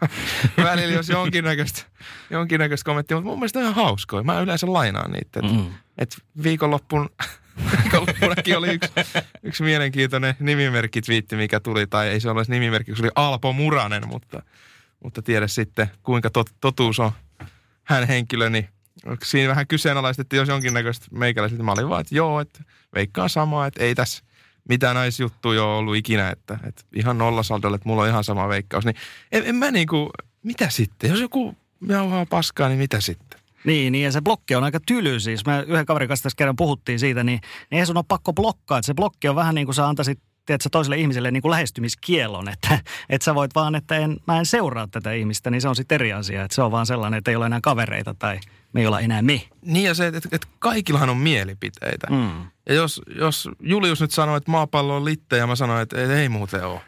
välillä, 0.64 0.94
jos 0.94 1.08
jonkinnäköistä, 1.08 1.82
jonkinnäköistä 2.30 2.84
kommenttia, 2.84 3.16
mutta 3.16 3.28
mun 3.30 3.38
mielestä 3.38 3.58
on 3.58 3.62
ihan 3.62 3.74
hauskoja. 3.74 4.22
Mä 4.22 4.40
yleensä 4.40 4.72
lainaan 4.72 5.10
niitä. 5.12 5.40
Että, 5.40 5.52
Mm. 5.52 5.66
että 5.98 6.16
viikonloppun, 6.42 7.10
viikonloppunakin 7.82 8.58
oli 8.58 8.68
yksi, 8.74 8.92
yksi 9.42 9.62
mielenkiintoinen 9.62 10.34
nimimerkkitwiitti, 10.40 11.36
mikä 11.36 11.60
tuli, 11.60 11.86
tai 11.86 12.08
ei 12.08 12.20
se 12.20 12.30
ole 12.30 12.44
nimimerkki, 12.48 12.96
se 12.96 13.02
oli 13.02 13.10
Alpo 13.14 13.52
Muranen, 13.52 14.08
mutta, 14.08 14.42
mutta 15.02 15.22
tiedä 15.22 15.46
sitten, 15.46 15.90
kuinka 16.02 16.30
tot, 16.30 16.50
totuus 16.60 17.00
on 17.00 17.12
hän 17.84 18.06
henkilö, 18.08 18.50
niin 18.50 18.68
siinä 19.24 19.48
vähän 19.48 19.66
kyseenalaistettiin, 19.66 20.38
jos 20.38 20.48
jonkinnäköistä 20.48 21.06
meikäläiset. 21.10 21.58
Mä 21.58 21.72
olin 21.72 21.88
vaan, 21.88 22.00
että 22.00 22.14
joo, 22.14 22.40
että 22.40 22.60
veikkaan 22.94 23.30
samaa, 23.30 23.66
että 23.66 23.82
ei 23.82 23.94
tässä 23.94 24.24
mitään 24.68 24.96
naisjuttuja 24.96 25.64
ole 25.64 25.76
ollut 25.76 25.96
ikinä, 25.96 26.30
että, 26.30 26.58
että 26.64 26.82
ihan 26.94 27.18
nollasaldolle, 27.18 27.74
että 27.74 27.88
mulla 27.88 28.02
on 28.02 28.08
ihan 28.08 28.24
sama 28.24 28.48
veikkaus. 28.48 28.84
Niin 28.84 28.96
en, 29.32 29.42
en 29.46 29.54
mä 29.54 29.70
niinku, 29.70 30.10
mitä 30.42 30.70
sitten? 30.70 31.10
Jos 31.10 31.20
joku 31.20 31.56
jauhaa 31.88 32.26
paskaa, 32.26 32.68
niin 32.68 32.78
mitä 32.78 33.00
sitten? 33.00 33.40
Niin, 33.64 33.92
niin, 33.92 34.04
ja 34.04 34.12
se 34.12 34.20
blokki 34.20 34.54
on 34.54 34.64
aika 34.64 34.80
tyly 34.86 35.20
siis. 35.20 35.46
Me 35.46 35.64
yhden 35.68 35.86
kaverin 35.86 36.08
kanssa 36.08 36.22
tässä 36.22 36.36
kerran 36.36 36.56
puhuttiin 36.56 36.98
siitä, 36.98 37.24
niin, 37.24 37.40
niin 37.70 37.80
ei 37.80 37.86
sun 37.86 37.96
ole 37.96 38.04
pakko 38.08 38.32
blokkaa. 38.32 38.78
Että 38.78 38.86
se 38.86 38.94
blokki 38.94 39.28
on 39.28 39.36
vähän 39.36 39.54
niin 39.54 39.66
kuin 39.66 39.74
sä 39.74 39.88
antaisit 39.88 40.18
tiedätkö, 40.46 40.68
toiselle 40.72 40.96
ihmiselle 40.96 41.30
niin 41.30 41.42
kuin 41.42 41.50
lähestymiskielon, 41.50 42.48
että, 42.48 42.78
että 43.08 43.24
sä 43.24 43.34
voit 43.34 43.54
vaan, 43.54 43.74
että 43.74 43.96
en, 43.96 44.16
mä 44.26 44.38
en 44.38 44.46
seuraa 44.46 44.88
tätä 44.90 45.12
ihmistä, 45.12 45.50
niin 45.50 45.60
se 45.60 45.68
on 45.68 45.76
sitten 45.76 45.94
eri 45.94 46.12
asia. 46.12 46.44
Että 46.44 46.54
se 46.54 46.62
on 46.62 46.70
vaan 46.70 46.86
sellainen, 46.86 47.18
että 47.18 47.30
ei 47.30 47.36
ole 47.36 47.46
enää 47.46 47.60
kavereita 47.62 48.14
tai 48.14 48.40
me 48.72 48.80
ei 48.80 48.86
olla 48.86 49.00
enää 49.00 49.22
me. 49.22 49.42
Niin 49.62 49.84
ja 49.84 49.94
se, 49.94 50.06
että, 50.06 50.28
että 50.32 50.48
kaikillahan 50.58 51.10
on 51.10 51.16
mielipiteitä. 51.16 52.06
Mm. 52.10 52.46
Ja 52.68 52.74
jos, 52.74 53.02
jos 53.16 53.48
Julius 53.60 54.00
nyt 54.00 54.10
sanoo, 54.10 54.36
että 54.36 54.50
maapallo 54.50 54.96
on 54.96 55.04
litte 55.04 55.36
ja 55.36 55.46
mä 55.46 55.56
sanoin, 55.56 55.82
että 55.82 56.00
ei, 56.00 56.06
ei 56.06 56.28
muuten 56.28 56.66
ole. 56.66 56.80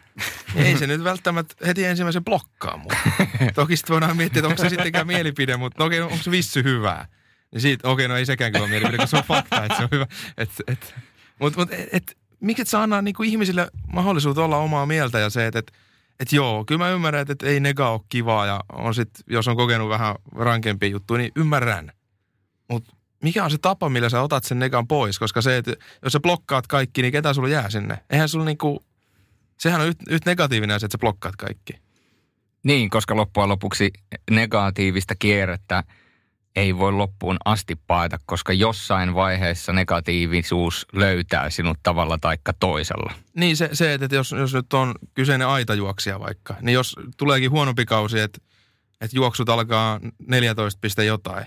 niin 0.53 0.65
ei 0.65 0.77
se 0.77 0.87
nyt 0.87 1.03
välttämättä 1.03 1.67
heti 1.67 1.85
ensimmäisen 1.85 2.23
blokkaa 2.23 2.77
mua. 2.77 2.91
Toki 3.55 3.77
sitten 3.77 3.93
voidaan 3.93 4.17
miettiä, 4.17 4.39
että 4.39 4.47
onko 4.47 4.63
se 4.63 4.69
sittenkään 4.69 5.07
mielipide, 5.07 5.57
mutta 5.57 5.83
no 5.83 5.85
okei, 5.85 6.01
onko 6.01 6.17
se 6.17 6.31
vissy 6.31 6.63
hyvää? 6.63 7.07
Niin 7.51 7.61
siitä, 7.61 7.89
okei, 7.89 8.07
no 8.07 8.17
ei 8.17 8.25
sekään 8.25 8.51
kyllä 8.51 8.63
ole 8.63 8.69
mielipide, 8.69 8.97
koska 8.97 9.07
se 9.07 9.17
on 9.17 9.23
fakta, 9.23 9.63
että 9.63 9.77
se 9.77 9.83
on 9.83 9.89
hyvä. 9.91 10.07
Et, 10.37 10.49
et, 10.67 10.95
mutta 11.39 11.59
mut, 11.59 11.73
et, 11.73 11.89
et, 11.91 12.17
miksi 12.39 12.61
et 12.61 12.67
saa 12.67 12.83
antaa 12.83 13.01
niinku 13.01 13.23
ihmisille 13.23 13.71
mahdollisuutta 13.93 14.43
olla 14.43 14.57
omaa 14.57 14.85
mieltä 14.85 15.19
ja 15.19 15.29
se, 15.29 15.47
että 15.47 15.59
et, 15.59 15.71
et 16.19 16.33
joo, 16.33 16.65
kyllä 16.65 16.79
mä 16.79 16.89
ymmärrän, 16.89 17.21
että 17.21 17.33
et 17.33 17.43
ei 17.43 17.59
nega 17.59 17.89
ole 17.89 18.01
kivaa 18.09 18.45
ja 18.45 18.63
on 18.73 18.95
sit, 18.95 19.09
jos 19.27 19.47
on 19.47 19.55
kokenut 19.55 19.89
vähän 19.89 20.15
rankempia 20.35 20.89
juttuja, 20.89 21.17
niin 21.17 21.31
ymmärrän. 21.35 21.91
Mutta 22.69 22.95
mikä 23.23 23.43
on 23.43 23.51
se 23.51 23.57
tapa, 23.57 23.89
millä 23.89 24.09
sä 24.09 24.21
otat 24.21 24.43
sen 24.43 24.59
negan 24.59 24.87
pois? 24.87 25.19
Koska 25.19 25.41
se, 25.41 25.57
että 25.57 25.75
jos 26.03 26.13
sä 26.13 26.19
blokkaat 26.19 26.67
kaikki, 26.67 27.01
niin 27.01 27.11
ketä 27.11 27.33
sulla 27.33 27.49
jää 27.49 27.69
sinne? 27.69 27.97
Eihän 28.09 28.29
sulla 28.29 28.45
niinku, 28.45 28.85
sehän 29.59 29.81
on 29.81 29.87
yhtä 29.87 30.03
yht 30.09 30.25
negatiivinen 30.25 30.75
asia, 30.75 30.85
että 30.85 30.95
sä 30.95 30.99
blokkaat 30.99 31.35
kaikki. 31.35 31.73
Niin, 32.63 32.89
koska 32.89 33.15
loppujen 33.15 33.49
lopuksi 33.49 33.91
negatiivista 34.31 35.15
kierrettä 35.15 35.83
ei 36.55 36.77
voi 36.77 36.91
loppuun 36.91 37.37
asti 37.45 37.75
paeta, 37.87 38.19
koska 38.25 38.53
jossain 38.53 39.15
vaiheessa 39.15 39.73
negatiivisuus 39.73 40.87
löytää 40.93 41.49
sinut 41.49 41.77
tavalla 41.83 42.17
taikka 42.17 42.53
toisella. 42.53 43.13
Niin 43.35 43.57
se, 43.57 43.69
se 43.73 43.93
että 43.93 44.15
jos, 44.15 44.31
jos 44.31 44.53
nyt 44.53 44.73
on 44.73 44.95
kyseinen 45.13 45.47
aitajuoksija 45.47 46.19
vaikka, 46.19 46.55
niin 46.61 46.73
jos 46.73 46.95
tuleekin 47.17 47.51
huonompi 47.51 47.85
kausi, 47.85 48.19
että, 48.19 48.39
että 49.01 49.17
juoksut 49.17 49.49
alkaa 49.49 49.99
14 50.27 50.79
piste 50.81 51.05
jotain, 51.05 51.45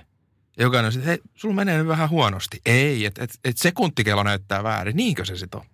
ja 0.59 0.65
jokainen 0.65 0.87
on 0.87 0.93
sitten, 0.93 1.09
hei, 1.09 1.19
sulla 1.35 1.55
menee 1.55 1.79
nyt 1.79 1.89
vähän 1.89 2.11
huonosti. 2.11 2.61
Ei, 2.67 3.05
että 3.05 3.25
et, 3.25 3.31
et 3.45 3.57
sekuntikello 3.57 4.23
näyttää 4.23 4.63
väärin. 4.63 4.97
Niinkö 4.97 5.25
se 5.25 5.37
sitten 5.37 5.61
on? 5.61 5.67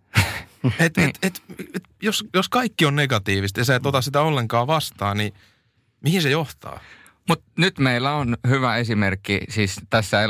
et, 0.78 0.98
et, 0.98 1.18
et, 1.22 1.42
et, 1.74 1.82
jos, 2.02 2.24
jos 2.34 2.48
kaikki 2.48 2.86
on 2.86 2.96
negatiivista 2.96 3.60
ja 3.60 3.64
sä 3.64 3.76
et 3.76 3.86
ota 3.86 4.02
sitä 4.02 4.20
ollenkaan 4.20 4.66
vastaan, 4.66 5.16
niin 5.16 5.34
mihin 6.00 6.22
se 6.22 6.30
johtaa? 6.30 6.80
Mutta 7.28 7.44
nyt 7.58 7.78
meillä 7.78 8.14
on 8.14 8.36
hyvä 8.48 8.76
esimerkki, 8.76 9.40
siis 9.48 9.80
tässä 9.90 10.22
ei 10.22 10.28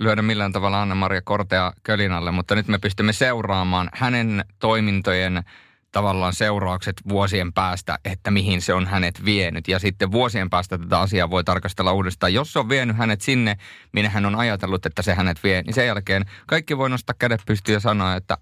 lyödä 0.00 0.22
millään 0.22 0.52
tavalla 0.52 0.82
Anna-Maria 0.82 1.22
Kortea 1.22 1.72
kölinalle, 1.82 2.30
mutta 2.30 2.54
nyt 2.54 2.68
me 2.68 2.78
pystymme 2.78 3.12
seuraamaan 3.12 3.88
hänen 3.94 4.44
toimintojen 4.58 5.44
tavallaan 5.92 6.34
seuraukset 6.34 6.96
vuosien 7.08 7.52
päästä, 7.52 7.98
että 8.04 8.30
mihin 8.30 8.62
se 8.62 8.74
on 8.74 8.86
hänet 8.86 9.24
vienyt. 9.24 9.68
Ja 9.68 9.78
sitten 9.78 10.12
vuosien 10.12 10.50
päästä 10.50 10.78
tätä 10.78 11.00
asiaa 11.00 11.30
voi 11.30 11.44
tarkastella 11.44 11.92
uudestaan. 11.92 12.34
Jos 12.34 12.52
se 12.52 12.58
on 12.58 12.68
vienyt 12.68 12.96
hänet 12.96 13.20
sinne, 13.20 13.56
minne 13.92 14.08
hän 14.08 14.26
on 14.26 14.34
ajatellut, 14.34 14.86
että 14.86 15.02
se 15.02 15.14
hänet 15.14 15.44
vie, 15.44 15.62
niin 15.62 15.74
sen 15.74 15.86
jälkeen 15.86 16.24
kaikki 16.46 16.78
voi 16.78 16.90
nostaa 16.90 17.16
kädet 17.18 17.40
pystyyn 17.46 17.74
ja 17.74 17.80
sanoa, 17.80 18.16
että 18.16 18.36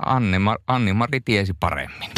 Anni-Mari 0.66 1.20
tiesi 1.24 1.52
paremmin. 1.60 2.10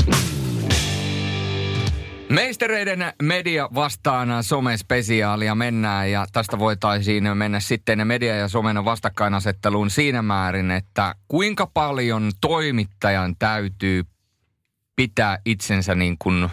Meistereiden 2.28 3.12
media 3.22 3.68
vastaan 3.74 4.44
somespesiaalia 4.44 5.54
mennään 5.54 6.10
ja 6.10 6.26
tästä 6.32 6.58
voitaisiin 6.58 7.36
mennä 7.36 7.60
sitten 7.60 8.06
media 8.06 8.36
ja 8.36 8.48
somen 8.48 8.84
vastakkainasetteluun 8.84 9.90
siinä 9.90 10.22
määrin, 10.22 10.70
että 10.70 11.14
kuinka 11.28 11.66
paljon 11.66 12.32
toimittajan 12.40 13.36
täytyy 13.38 14.04
pitää 14.96 15.38
itsensä 15.44 15.94
niin 15.94 16.16
kuin 16.18 16.48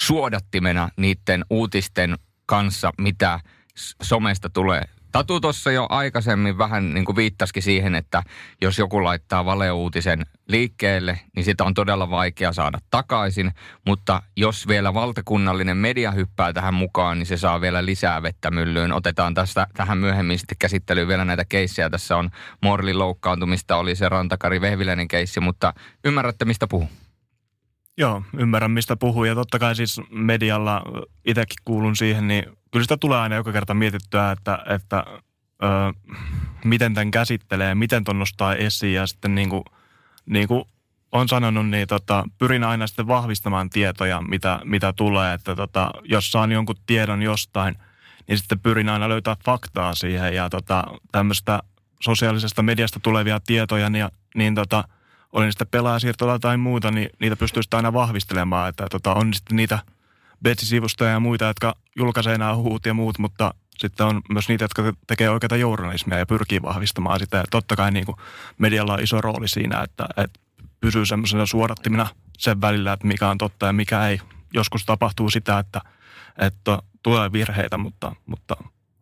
suodattimena 0.00 0.88
niiden 0.96 1.44
uutisten 1.50 2.18
kanssa, 2.46 2.92
mitä 2.98 3.40
somesta 4.02 4.50
tulee. 4.50 4.82
Tatu 5.16 5.40
tuossa 5.40 5.70
jo 5.70 5.86
aikaisemmin 5.88 6.58
vähän 6.58 6.94
niin 6.94 7.04
kuin 7.04 7.16
viittasikin 7.16 7.62
siihen, 7.62 7.94
että 7.94 8.22
jos 8.60 8.78
joku 8.78 9.04
laittaa 9.04 9.44
valeuutisen 9.44 10.26
liikkeelle, 10.48 11.20
niin 11.36 11.44
sitä 11.44 11.64
on 11.64 11.74
todella 11.74 12.10
vaikea 12.10 12.52
saada 12.52 12.78
takaisin. 12.90 13.52
Mutta 13.86 14.22
jos 14.36 14.68
vielä 14.68 14.94
valtakunnallinen 14.94 15.76
media 15.76 16.10
hyppää 16.10 16.52
tähän 16.52 16.74
mukaan, 16.74 17.18
niin 17.18 17.26
se 17.26 17.36
saa 17.36 17.60
vielä 17.60 17.84
lisää 17.84 18.22
vettä 18.22 18.50
myllyyn. 18.50 18.92
Otetaan 18.92 19.34
tästä 19.34 19.66
tähän 19.74 19.98
myöhemmin 19.98 20.38
sitten 20.38 20.58
käsittelyyn 20.58 21.08
vielä 21.08 21.24
näitä 21.24 21.44
keissejä. 21.44 21.90
Tässä 21.90 22.16
on 22.16 22.30
Morlin 22.62 22.98
loukkaantumista, 22.98 23.76
oli 23.76 23.96
se 23.96 24.08
Rantakari 24.08 24.60
Vehviläinen 24.60 25.08
keissi, 25.08 25.40
mutta 25.40 25.74
ymmärrätte 26.04 26.44
mistä 26.44 26.66
puhun? 26.66 26.88
Joo, 27.98 28.22
ymmärrän 28.38 28.70
mistä 28.70 28.96
puhuu 28.96 29.24
ja 29.24 29.34
totta 29.34 29.58
kai 29.58 29.74
siis 29.74 30.00
medialla 30.10 30.82
itsekin 31.24 31.56
kuulun 31.64 31.96
siihen, 31.96 32.28
niin 32.28 32.44
kyllä 32.76 32.84
sitä 32.84 32.96
tulee 32.96 33.18
aina 33.18 33.36
joka 33.36 33.52
kerta 33.52 33.74
mietittyä, 33.74 34.30
että, 34.30 34.58
että 34.66 35.04
ö, 35.62 35.68
miten 36.64 36.94
tämän 36.94 37.10
käsittelee, 37.10 37.74
miten 37.74 38.04
ton 38.04 38.18
nostaa 38.18 38.54
esiin 38.54 38.94
ja 38.94 39.06
sitten 39.06 39.34
niin 39.34 39.50
kuin, 39.50 39.64
niin 40.26 40.48
kuin 40.48 40.64
on 41.12 41.28
sanonut, 41.28 41.68
niin 41.68 41.88
tota, 41.88 42.24
pyrin 42.38 42.64
aina 42.64 42.86
sitten 42.86 43.08
vahvistamaan 43.08 43.70
tietoja, 43.70 44.22
mitä, 44.22 44.60
mitä 44.64 44.92
tulee, 44.92 45.34
että 45.34 45.56
tota, 45.56 45.90
jos 46.04 46.32
saan 46.32 46.52
jonkun 46.52 46.76
tiedon 46.86 47.22
jostain, 47.22 47.76
niin 48.28 48.38
sitten 48.38 48.60
pyrin 48.60 48.88
aina 48.88 49.08
löytää 49.08 49.36
faktaa 49.44 49.94
siihen 49.94 50.34
ja 50.34 50.50
tota, 50.50 50.84
tämmöistä 51.12 51.62
sosiaalisesta 52.00 52.62
mediasta 52.62 53.00
tulevia 53.00 53.40
tietoja, 53.46 53.90
niin, 53.90 54.08
niin 54.34 54.54
tota,– 54.54 54.84
oli 55.36 55.52
sitten 55.52 55.68
pelaajasiirtola 55.70 56.38
tai 56.38 56.56
muuta, 56.56 56.90
niin 56.90 57.10
niitä 57.20 57.36
pystyy 57.36 57.62
sitten 57.62 57.78
aina 57.78 57.92
vahvistelemaan. 57.92 58.68
Että 58.68 58.86
tota, 58.90 59.14
on 59.14 59.34
sitten 59.34 59.56
niitä 59.56 59.78
Betsi-sivustoja 60.42 61.10
ja 61.10 61.20
muita, 61.20 61.44
jotka 61.44 61.76
julkaisee 61.96 62.38
nämä 62.38 62.56
huut 62.56 62.86
ja 62.86 62.94
muut, 62.94 63.18
mutta 63.18 63.54
sitten 63.78 64.06
on 64.06 64.22
myös 64.28 64.48
niitä, 64.48 64.64
jotka 64.64 64.82
tekee 65.06 65.30
oikeita 65.30 65.56
journalismia 65.56 66.18
ja 66.18 66.26
pyrkii 66.26 66.62
vahvistamaan 66.62 67.20
sitä. 67.20 67.36
Ja 67.36 67.44
totta 67.50 67.76
kai 67.76 67.90
niin 67.90 68.06
kuin 68.06 68.16
medialla 68.58 68.92
on 68.92 69.02
iso 69.02 69.20
rooli 69.20 69.48
siinä, 69.48 69.82
että, 69.82 70.08
että 70.16 70.40
pysyy 70.80 71.06
semmoisena 71.06 71.46
suodattimina 71.46 72.06
sen 72.38 72.60
välillä, 72.60 72.92
että 72.92 73.06
mikä 73.06 73.28
on 73.28 73.38
totta 73.38 73.66
ja 73.66 73.72
mikä 73.72 74.08
ei. 74.08 74.20
Joskus 74.54 74.84
tapahtuu 74.84 75.30
sitä, 75.30 75.58
että, 75.58 75.80
että 76.38 76.78
tulee 77.02 77.32
virheitä, 77.32 77.78
mutta, 77.78 78.12
mutta 78.26 78.56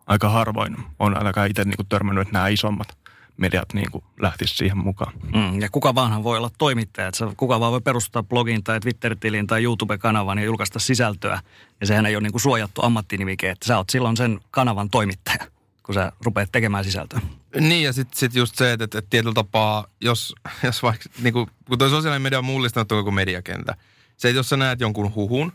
aika 0.07 0.29
harvoin 0.29 0.77
on 0.99 1.17
ainakaan 1.17 1.51
itse 1.51 1.65
niin 1.65 1.77
kuin 1.77 1.89
törmännyt, 1.89 2.33
nämä 2.33 2.49
isommat– 2.49 2.99
mediat 3.37 3.75
niin 3.75 3.91
kuin 3.91 4.05
lähtisi 4.21 4.55
siihen 4.55 4.79
mukaan. 4.79 5.13
Mm, 5.35 5.61
ja 5.61 5.69
kuka 5.71 5.95
vaanhan 5.95 6.25
voi 6.25 6.37
olla 6.37 6.51
toimittaja. 6.59 7.09
Että 7.09 7.27
kuka 7.37 7.61
vaan 7.61 7.73
voi 7.73 7.81
perustaa 7.81 8.23
blogin 8.23 8.65
tai 8.65 8.81
Twitter-tilin 8.81 9.47
tai 9.47 9.63
YouTube-kanavan 9.63 10.39
ja 10.39 10.45
julkaista 10.45 10.79
sisältöä. 10.79 11.41
Ja 11.81 11.87
sehän 11.87 12.07
ei 12.07 12.17
ole 12.17 12.23
niin 12.23 12.33
kuin 12.33 12.43
suojattu 12.43 12.83
ammattinimike, 12.83 13.51
että 13.51 13.67
sä 13.67 13.77
oot 13.77 13.91
silloin 13.91 14.17
sen 14.17 14.41
kanavan 14.51 14.91
toimittaja, 14.91 15.47
kun 15.83 15.95
sä 15.95 16.13
rupeat 16.25 16.53
tekemään 16.53 16.85
sisältöä. 16.85 17.21
Niin 17.61 17.85
ja 17.85 17.93
sitten 17.93 18.19
sit 18.19 18.35
just 18.35 18.55
se, 18.57 18.73
että, 18.73 18.85
että, 18.85 18.99
että 18.99 19.11
tietyllä 19.11 19.35
tapaa, 19.35 19.87
jos, 20.01 20.35
jos 20.63 20.83
vaikka, 20.83 21.09
niin 21.23 21.33
kuin, 21.33 21.47
kun 21.69 21.79
tuo 21.79 21.89
sosiaalinen 21.89 22.23
media 22.23 22.39
on 22.39 22.45
mullistanut 22.45 22.89
koko 22.89 23.11
mediakentä. 23.11 23.77
Se, 24.17 24.29
että 24.29 24.39
jos 24.39 24.49
sä 24.49 24.57
näet 24.57 24.81
jonkun 24.81 25.15
huhun, 25.15 25.53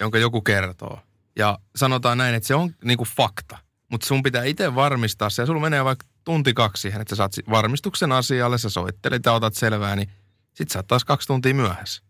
jonka 0.00 0.18
joku 0.18 0.40
kertoo, 0.40 1.00
ja 1.36 1.58
sanotaan 1.76 2.18
näin, 2.18 2.34
että 2.34 2.46
se 2.46 2.54
on 2.54 2.74
niin 2.84 2.98
kuin 2.98 3.08
fakta, 3.16 3.58
mutta 3.88 4.06
sun 4.06 4.22
pitää 4.22 4.44
itse 4.44 4.74
varmistaa 4.74 5.30
se, 5.30 5.42
ja 5.42 5.46
sulla 5.46 5.60
menee 5.60 5.84
vaikka 5.84 6.06
tunti 6.24 6.54
kaksi 6.54 6.80
siihen, 6.80 7.00
että 7.00 7.14
sä 7.14 7.16
saat 7.16 7.32
varmistuksen 7.50 8.12
asialle, 8.12 8.58
sä 8.58 8.68
soittelet 8.68 9.24
ja 9.24 9.32
otat 9.32 9.54
selvää, 9.54 9.96
niin 9.96 10.10
sit 10.54 10.70
sä 10.70 10.78
oot 10.78 10.86
taas 10.86 11.04
kaksi 11.04 11.26
tuntia 11.26 11.54
myöhässä. 11.54 12.02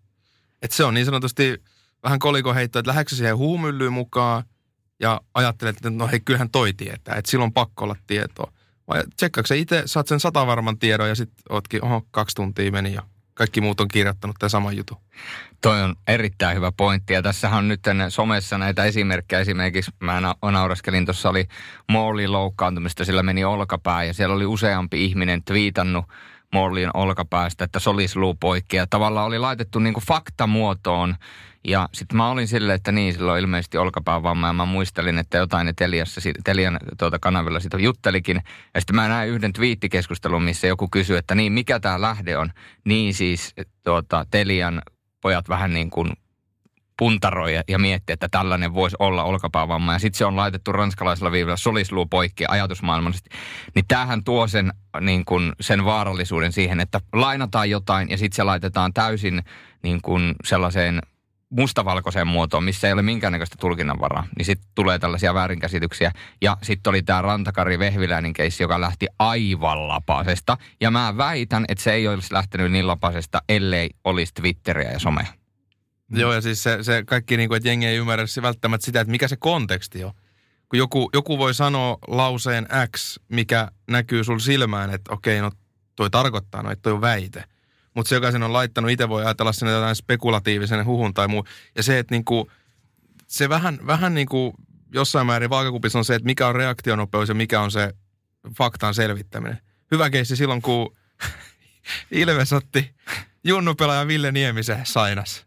Et 0.62 0.72
se 0.72 0.84
on 0.84 0.94
niin 0.94 1.06
sanotusti 1.06 1.62
vähän 2.02 2.18
kolikoheitto, 2.18 2.78
että 2.78 2.88
lähdetkö 2.88 3.16
siihen 3.16 3.36
huumyllyyn 3.36 3.92
mukaan 3.92 4.44
ja 5.00 5.20
ajattelet, 5.34 5.76
että 5.76 5.90
no 5.90 6.08
hei, 6.08 6.20
kyllähän 6.20 6.50
toi 6.50 6.72
tietää, 6.72 7.14
että 7.14 7.30
silloin 7.30 7.52
pakko 7.52 7.84
olla 7.84 7.96
tietoa. 8.06 8.52
Vai 8.88 9.02
tsekkaako 9.16 9.46
sä 9.46 9.54
itse, 9.54 9.82
saat 9.86 10.08
sen 10.08 10.20
satavarman 10.20 10.78
tiedon 10.78 11.08
ja 11.08 11.14
sitten 11.14 11.44
ootkin, 11.50 11.84
oho, 11.84 12.06
kaksi 12.10 12.36
tuntia 12.36 12.72
meni 12.72 12.94
ja 12.94 13.02
kaikki 13.34 13.60
muut 13.60 13.80
on 13.80 13.88
kirjoittanut 13.88 14.36
tämän 14.38 14.50
saman 14.50 14.76
jutun. 14.76 14.96
Toi 15.60 15.82
on 15.82 15.96
erittäin 16.06 16.56
hyvä 16.56 16.72
pointti 16.72 17.12
ja 17.12 17.22
tässä 17.22 17.50
on 17.50 17.68
nyt 17.68 17.80
somessa 18.08 18.58
näitä 18.58 18.84
esimerkkejä. 18.84 19.40
Esimerkiksi 19.40 19.90
mä 20.00 20.20
nauraskelin, 20.52 21.04
tuossa 21.04 21.30
oli 21.30 21.48
Morlin 21.88 22.32
loukkaantumista, 22.32 23.04
sillä 23.04 23.22
meni 23.22 23.44
olkapää 23.44 24.04
ja 24.04 24.14
siellä 24.14 24.34
oli 24.34 24.46
useampi 24.46 25.04
ihminen 25.04 25.42
twiitannut 25.44 26.04
Morlin 26.52 26.90
olkapäästä, 26.94 27.64
että 27.64 27.78
solisluu 27.78 28.34
poikki 28.34 28.76
ja 28.76 28.86
tavallaan 28.86 29.26
oli 29.26 29.38
laitettu 29.38 29.78
niin 29.78 29.94
kuin 29.94 30.04
faktamuotoon 30.04 31.16
ja 31.64 31.88
sitten 31.92 32.16
mä 32.16 32.30
olin 32.30 32.48
silleen, 32.48 32.76
että 32.76 32.92
niin, 32.92 33.12
silloin 33.12 33.40
ilmeisesti 33.40 33.78
olkapäävamma 33.78 34.46
ja 34.46 34.52
mä 34.52 34.64
muistelin, 34.64 35.18
että 35.18 35.38
jotain 35.38 35.72
Teliassa, 35.76 36.20
Telian 36.44 36.78
tuota 36.98 37.18
kanavilla 37.18 37.60
sitä 37.60 37.78
juttelikin. 37.78 38.42
Ja 38.74 38.80
sitten 38.80 38.96
mä 38.96 39.08
näin 39.08 39.30
yhden 39.30 39.52
twiittikeskustelun, 39.52 40.42
missä 40.42 40.66
joku 40.66 40.88
kysyi, 40.88 41.16
että 41.16 41.34
niin, 41.34 41.52
mikä 41.52 41.80
tämä 41.80 42.00
lähde 42.00 42.38
on. 42.38 42.50
Niin 42.84 43.14
siis 43.14 43.54
tuota, 43.84 44.26
Telian 44.30 44.82
pojat 45.20 45.48
vähän 45.48 45.72
niin 45.72 45.90
kuin 45.90 46.12
puntaroi 46.98 47.52
ja 47.68 47.78
mietti, 47.78 48.12
että 48.12 48.28
tällainen 48.30 48.74
voisi 48.74 48.96
olla 48.98 49.24
olkapäävamma. 49.24 49.92
Ja 49.92 49.98
sitten 49.98 50.18
se 50.18 50.24
on 50.24 50.36
laitettu 50.36 50.72
ranskalaisella 50.72 51.32
viivalla 51.32 51.56
solisluu 51.56 52.06
poikki 52.06 52.44
ajatusmaailmallisesti. 52.48 53.30
Niin 53.74 53.84
tämähän 53.88 54.24
tuo 54.24 54.46
sen, 54.46 54.72
niin 55.00 55.24
kuin, 55.24 55.52
sen 55.60 55.84
vaarallisuuden 55.84 56.52
siihen, 56.52 56.80
että 56.80 57.00
lainataan 57.12 57.70
jotain 57.70 58.10
ja 58.10 58.18
sitten 58.18 58.36
se 58.36 58.42
laitetaan 58.42 58.92
täysin 58.92 59.42
niin 59.82 60.02
kuin 60.02 60.34
sellaiseen 60.44 61.02
mustavalkoiseen 61.52 62.26
muotoon, 62.26 62.64
missä 62.64 62.86
ei 62.86 62.92
ole 62.92 63.02
minkäännäköistä 63.02 63.56
tulkinnanvaraa, 63.60 64.26
niin 64.38 64.46
sitten 64.46 64.70
tulee 64.74 64.98
tällaisia 64.98 65.34
väärinkäsityksiä. 65.34 66.12
Ja 66.42 66.56
sitten 66.62 66.90
oli 66.90 67.02
tämä 67.02 67.22
Rantakari 67.22 67.78
Vehviläinen 67.78 68.32
keissi, 68.32 68.62
joka 68.62 68.80
lähti 68.80 69.06
aivan 69.18 69.88
lapasesta. 69.88 70.56
Ja 70.80 70.90
mä 70.90 71.16
väitän, 71.16 71.64
että 71.68 71.84
se 71.84 71.92
ei 71.92 72.08
olisi 72.08 72.34
lähtenyt 72.34 72.72
niin 72.72 72.86
lapasesta, 72.86 73.42
ellei 73.48 73.90
olisi 74.04 74.34
Twitteriä 74.34 74.90
ja 74.90 74.98
somea. 74.98 75.26
Joo, 76.10 76.32
ja 76.32 76.40
siis 76.40 76.62
se, 76.62 76.78
se 76.82 77.02
kaikki, 77.06 77.36
niin 77.36 77.48
kuin, 77.48 77.56
että 77.56 77.68
jengi 77.68 77.86
ei 77.86 77.96
ymmärrä 77.96 78.24
välttämättä 78.42 78.84
sitä, 78.84 79.00
että 79.00 79.10
mikä 79.10 79.28
se 79.28 79.36
konteksti 79.36 80.04
on. 80.04 80.12
Kun 80.68 80.78
joku, 80.78 81.10
joku 81.12 81.38
voi 81.38 81.54
sanoa 81.54 81.98
lauseen 82.08 82.68
X, 82.96 83.18
mikä 83.28 83.68
näkyy 83.90 84.24
sul 84.24 84.38
silmään, 84.38 84.90
että 84.94 85.12
okei, 85.12 85.40
no 85.40 85.50
toi 85.96 86.10
tarkoittaa, 86.10 86.62
no 86.62 86.70
että 86.70 86.82
toi 86.82 86.92
on 86.92 87.00
väite. 87.00 87.44
Mutta 87.94 88.08
se, 88.08 88.14
joka 88.14 88.32
sen 88.32 88.42
on 88.42 88.52
laittanut, 88.52 88.90
itse 88.90 89.08
voi 89.08 89.24
ajatella 89.24 89.52
sen 89.52 89.68
jotain 89.68 89.96
spekulatiivisen 89.96 90.86
huhun 90.86 91.14
tai 91.14 91.28
muu. 91.28 91.44
Ja 91.76 91.82
se, 91.82 91.98
että 91.98 92.14
niin 92.14 92.24
kuin, 92.24 92.46
se 93.26 93.48
vähän, 93.48 93.78
vähän 93.86 94.14
niin 94.14 94.26
kuin 94.26 94.54
jossain 94.94 95.26
määrin 95.26 95.50
vaakakupissa 95.50 95.98
on 95.98 96.04
se, 96.04 96.14
että 96.14 96.26
mikä 96.26 96.48
on 96.48 96.54
reaktionopeus 96.54 97.28
ja 97.28 97.34
mikä 97.34 97.60
on 97.60 97.70
se 97.70 97.92
faktan 98.58 98.94
selvittäminen. 98.94 99.58
Hyvä 99.90 100.10
keissi 100.10 100.36
silloin, 100.36 100.62
kun 100.62 100.96
Ilves 102.10 102.52
otti 102.52 102.94
junnupelaaja 103.44 104.06
Ville 104.06 104.32
Niemisen 104.32 104.80
sainas. 104.84 105.46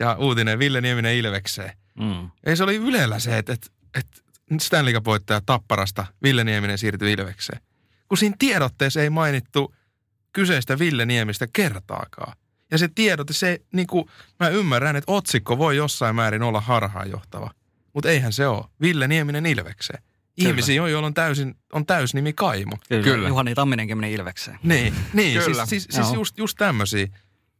Ja 0.00 0.16
uutinen 0.18 0.58
Ville 0.58 0.80
Nieminen 0.80 1.14
Ilvekseen. 1.14 1.72
Mm. 2.00 2.30
Ei 2.46 2.56
se 2.56 2.64
oli 2.64 2.76
Ylellä 2.76 3.18
se, 3.18 3.38
että, 3.38 3.52
että, 3.52 3.66
että 3.94 4.20
Stanley 4.60 4.94
Cup-voittaja 4.94 5.40
Tapparasta 5.46 6.06
Ville 6.22 6.44
Nieminen 6.44 6.78
siirtyi 6.78 7.12
Ilvekseen. 7.12 7.60
Kun 8.08 8.18
siinä 8.18 8.36
tiedotteessa 8.38 9.02
ei 9.02 9.10
mainittu 9.10 9.74
kyseistä 10.36 10.78
Ville 10.78 11.06
Niemistä 11.06 11.46
kertaakaan. 11.52 12.36
Ja 12.70 12.78
se 12.78 12.88
tiedote, 12.94 13.32
se 13.32 13.60
niin 13.72 13.86
kuin, 13.86 14.04
mä 14.40 14.48
ymmärrän, 14.48 14.96
että 14.96 15.12
otsikko 15.12 15.58
voi 15.58 15.76
jossain 15.76 16.16
määrin 16.16 16.42
olla 16.42 16.60
harhaanjohtava. 16.60 17.50
Mutta 17.92 18.10
eihän 18.10 18.32
se 18.32 18.46
ole. 18.46 18.64
Ville 18.80 19.08
Nieminen 19.08 19.46
Ilvekseen. 19.46 20.02
Ihmisiä 20.36 20.82
on, 20.82 20.90
joilla 20.90 21.06
on, 21.06 21.14
täysin, 21.14 21.54
on 21.72 21.86
täysnimi 21.86 22.32
Kaimo. 22.32 22.76
Kyllä. 22.88 23.02
Kyllä. 23.02 23.28
Juhani 23.28 23.54
Tamminenkin 23.54 23.98
meni 23.98 24.12
Ilvekseen. 24.12 24.58
Niin, 24.62 24.94
niin 25.12 25.42
Kyllä. 25.42 25.66
siis, 25.66 25.84
siis, 25.84 25.96
siis 25.96 26.14
just, 26.14 26.38
just 26.38 26.58
tämmöisiä. 26.58 27.06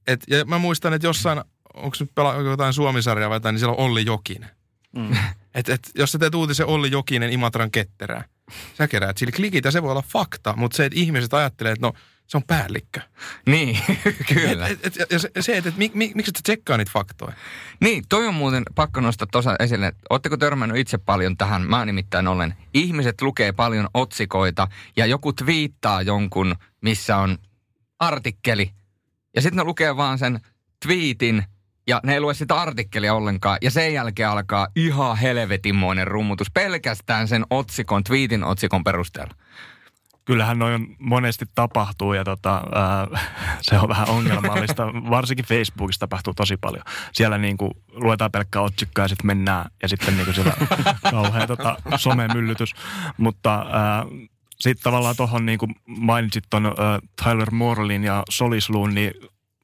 Et, 0.07 0.25
ja 0.29 0.45
mä 0.45 0.59
muistan, 0.59 0.93
että 0.93 1.07
jossain, 1.07 1.41
onko 1.75 1.97
nyt 2.01 2.15
pela, 2.15 2.35
jotain 2.35 2.73
Suomisarjaa 2.73 3.31
vai 3.31 3.37
jotain, 3.37 3.53
niin 3.53 3.61
siellä 3.61 3.75
on 3.75 3.85
Olli 3.85 4.05
Jokinen. 4.07 4.51
Mm. 4.97 5.17
Et, 5.55 5.69
et, 5.69 5.91
jos 5.95 6.13
sä 6.13 6.19
teet 6.19 6.35
uutisen 6.35 6.67
Olli 6.67 6.91
Jokinen 6.91 7.33
Imatran 7.33 7.71
ketterää, 7.71 8.25
sä 8.79 8.89
keräät 8.89 9.19
sillä 9.19 9.33
klikit 9.33 9.65
ja 9.65 9.71
se 9.71 9.83
voi 9.83 9.91
olla 9.91 10.03
fakta, 10.03 10.55
mutta 10.57 10.77
se, 10.77 10.85
että 10.85 10.99
ihmiset 10.99 11.35
ajattelee, 11.35 11.73
että 11.73 11.87
no 11.87 11.93
se 12.27 12.37
on 12.37 12.43
päällikkö. 12.47 13.01
Niin, 13.47 13.79
kyllä. 14.35 14.69
Et, 14.69 14.87
et, 14.87 14.97
ja 15.11 15.19
se, 15.19 15.31
se 15.41 15.57
että 15.57 15.69
et, 15.69 15.77
mik, 15.77 15.95
mik, 15.95 16.15
miksi 16.15 16.31
et 16.31 16.37
sä 16.37 16.43
tsekkaa 16.43 16.77
niitä 16.77 16.91
faktoja? 16.95 17.33
Niin, 17.81 18.05
toi 18.09 18.27
on 18.27 18.35
muuten 18.35 18.63
pakko 18.75 19.01
nostaa 19.01 19.29
tuossa 19.33 19.57
esille. 19.61 19.93
Oletteko 20.11 20.37
törmännyt 20.37 20.79
itse 20.79 20.99
paljon 20.99 21.37
tähän? 21.37 21.63
Mä 21.63 21.85
nimittäin 21.85 22.29
olen. 22.29 22.55
Ihmiset 22.75 23.23
lukee 23.23 23.53
paljon 23.53 23.89
otsikoita 23.95 24.69
ja 24.97 25.07
joku 25.07 25.33
twiittaa 25.33 26.03
jonkun, 26.03 26.55
missä 26.81 27.17
on 27.17 27.39
artikkeli. 27.99 28.71
Ja 29.35 29.43
sitten 29.43 29.57
ne 29.57 29.65
lukee 29.65 29.97
vaan 29.97 30.19
sen 30.19 30.41
twiitin 30.87 31.45
ja 31.87 32.01
ne 32.05 32.15
ei 32.15 32.21
lue 32.21 32.35
sitä 32.35 32.55
artikkelia 32.55 33.15
ollenkaan. 33.15 33.59
Ja 33.63 33.71
sen 33.71 33.95
jälkeen 33.95 34.29
alkaa 34.29 34.69
ihan 34.77 35.17
helvetinmoinen 35.17 36.07
rummutus 36.07 36.51
pelkästään 36.51 37.29
sen 37.29 37.45
otsikon, 37.51 38.05
twiitin 38.05 38.45
otsikon 38.45 38.85
perusteella. 38.85 39.35
Kyllähän 40.27 40.59
noin 40.59 40.75
on 40.75 40.87
monesti 40.99 41.45
tapahtuu 41.55 42.13
ja 42.13 42.25
tota, 42.25 42.63
ää, 42.75 43.07
se 43.63 43.79
on 43.79 43.89
vähän 43.89 44.09
ongelmallista. 44.09 44.87
Varsinkin 45.11 45.45
Facebookissa 45.45 46.01
tapahtuu 46.01 46.35
tosi 46.35 46.57
paljon. 46.57 46.85
Siellä 47.13 47.39
niin 47.39 47.57
kuin 47.57 47.71
luetaan 47.93 48.33
pelkkää 48.33 48.63
otsikkoa 48.63 49.05
ja 49.05 49.09
sitten 49.09 49.27
mennään 49.27 49.71
ja 49.83 49.89
sitten 49.89 50.17
niin 50.17 50.25
kuin 50.25 50.35
siellä 50.35 50.53
kauhea 51.11 51.47
tota, 51.47 51.77
somemyllytys. 51.97 52.75
Mutta 53.17 53.67
sitten 54.61 54.83
tavallaan 54.83 55.17
tuohon 55.17 55.47
niin 55.47 55.59
kuin 55.59 55.75
mainitsit 55.87 56.45
tuon 56.51 56.75
Tyler 57.25 57.51
Morlin 57.51 58.05
ja 58.05 58.23
Solisluun, 58.31 58.95
niin 58.95 59.13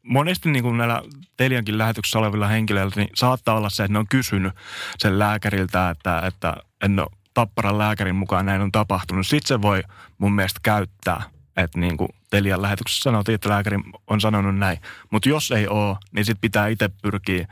monesti 0.02 0.50
niin 0.50 0.62
kuin 0.62 0.78
näillä 0.78 1.02
Teliankin 1.36 1.78
lähetyksessä 1.78 2.18
olevilla 2.18 2.46
henkilöillä, 2.46 2.92
niin 2.96 3.08
saattaa 3.14 3.56
olla 3.56 3.70
se, 3.70 3.84
että 3.84 3.92
ne 3.92 3.98
on 3.98 4.08
kysynyt 4.08 4.52
sen 4.98 5.18
lääkäriltä, 5.18 5.90
että, 5.90 6.22
että 6.26 6.56
en 6.84 7.00
ole 7.00 7.21
Tapparan 7.34 7.78
lääkärin 7.78 8.16
mukaan 8.16 8.46
näin 8.46 8.60
on 8.60 8.72
tapahtunut. 8.72 9.26
Sitten 9.26 9.48
se 9.48 9.62
voi 9.62 9.82
mun 10.18 10.32
mielestä 10.32 10.60
käyttää, 10.62 11.22
että 11.56 11.78
niin 11.78 11.96
kuin 11.96 12.08
Telian 12.30 12.62
lähetyksessä 12.62 13.02
sanottiin, 13.02 13.34
että 13.34 13.48
lääkäri 13.48 13.78
on 14.06 14.20
sanonut 14.20 14.56
näin. 14.56 14.78
Mutta 15.10 15.28
jos 15.28 15.50
ei 15.50 15.68
ole, 15.68 15.96
niin 16.12 16.24
sitten 16.24 16.40
pitää 16.40 16.68
itse 16.68 16.90
pyrkiä 17.02 17.48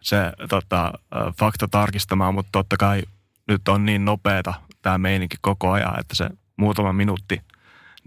se 0.00 0.32
tota, 0.48 0.92
fakta 1.38 1.68
tarkistamaan, 1.68 2.34
mutta 2.34 2.48
totta 2.52 2.76
kai 2.76 3.02
nyt 3.48 3.68
on 3.68 3.84
niin 3.84 4.04
nopeeta 4.04 4.54
tämä 4.82 4.98
meininki 4.98 5.36
koko 5.40 5.70
ajan, 5.70 6.00
että 6.00 6.14
se 6.14 6.30
muutama 6.56 6.92
minuutti, 6.92 7.42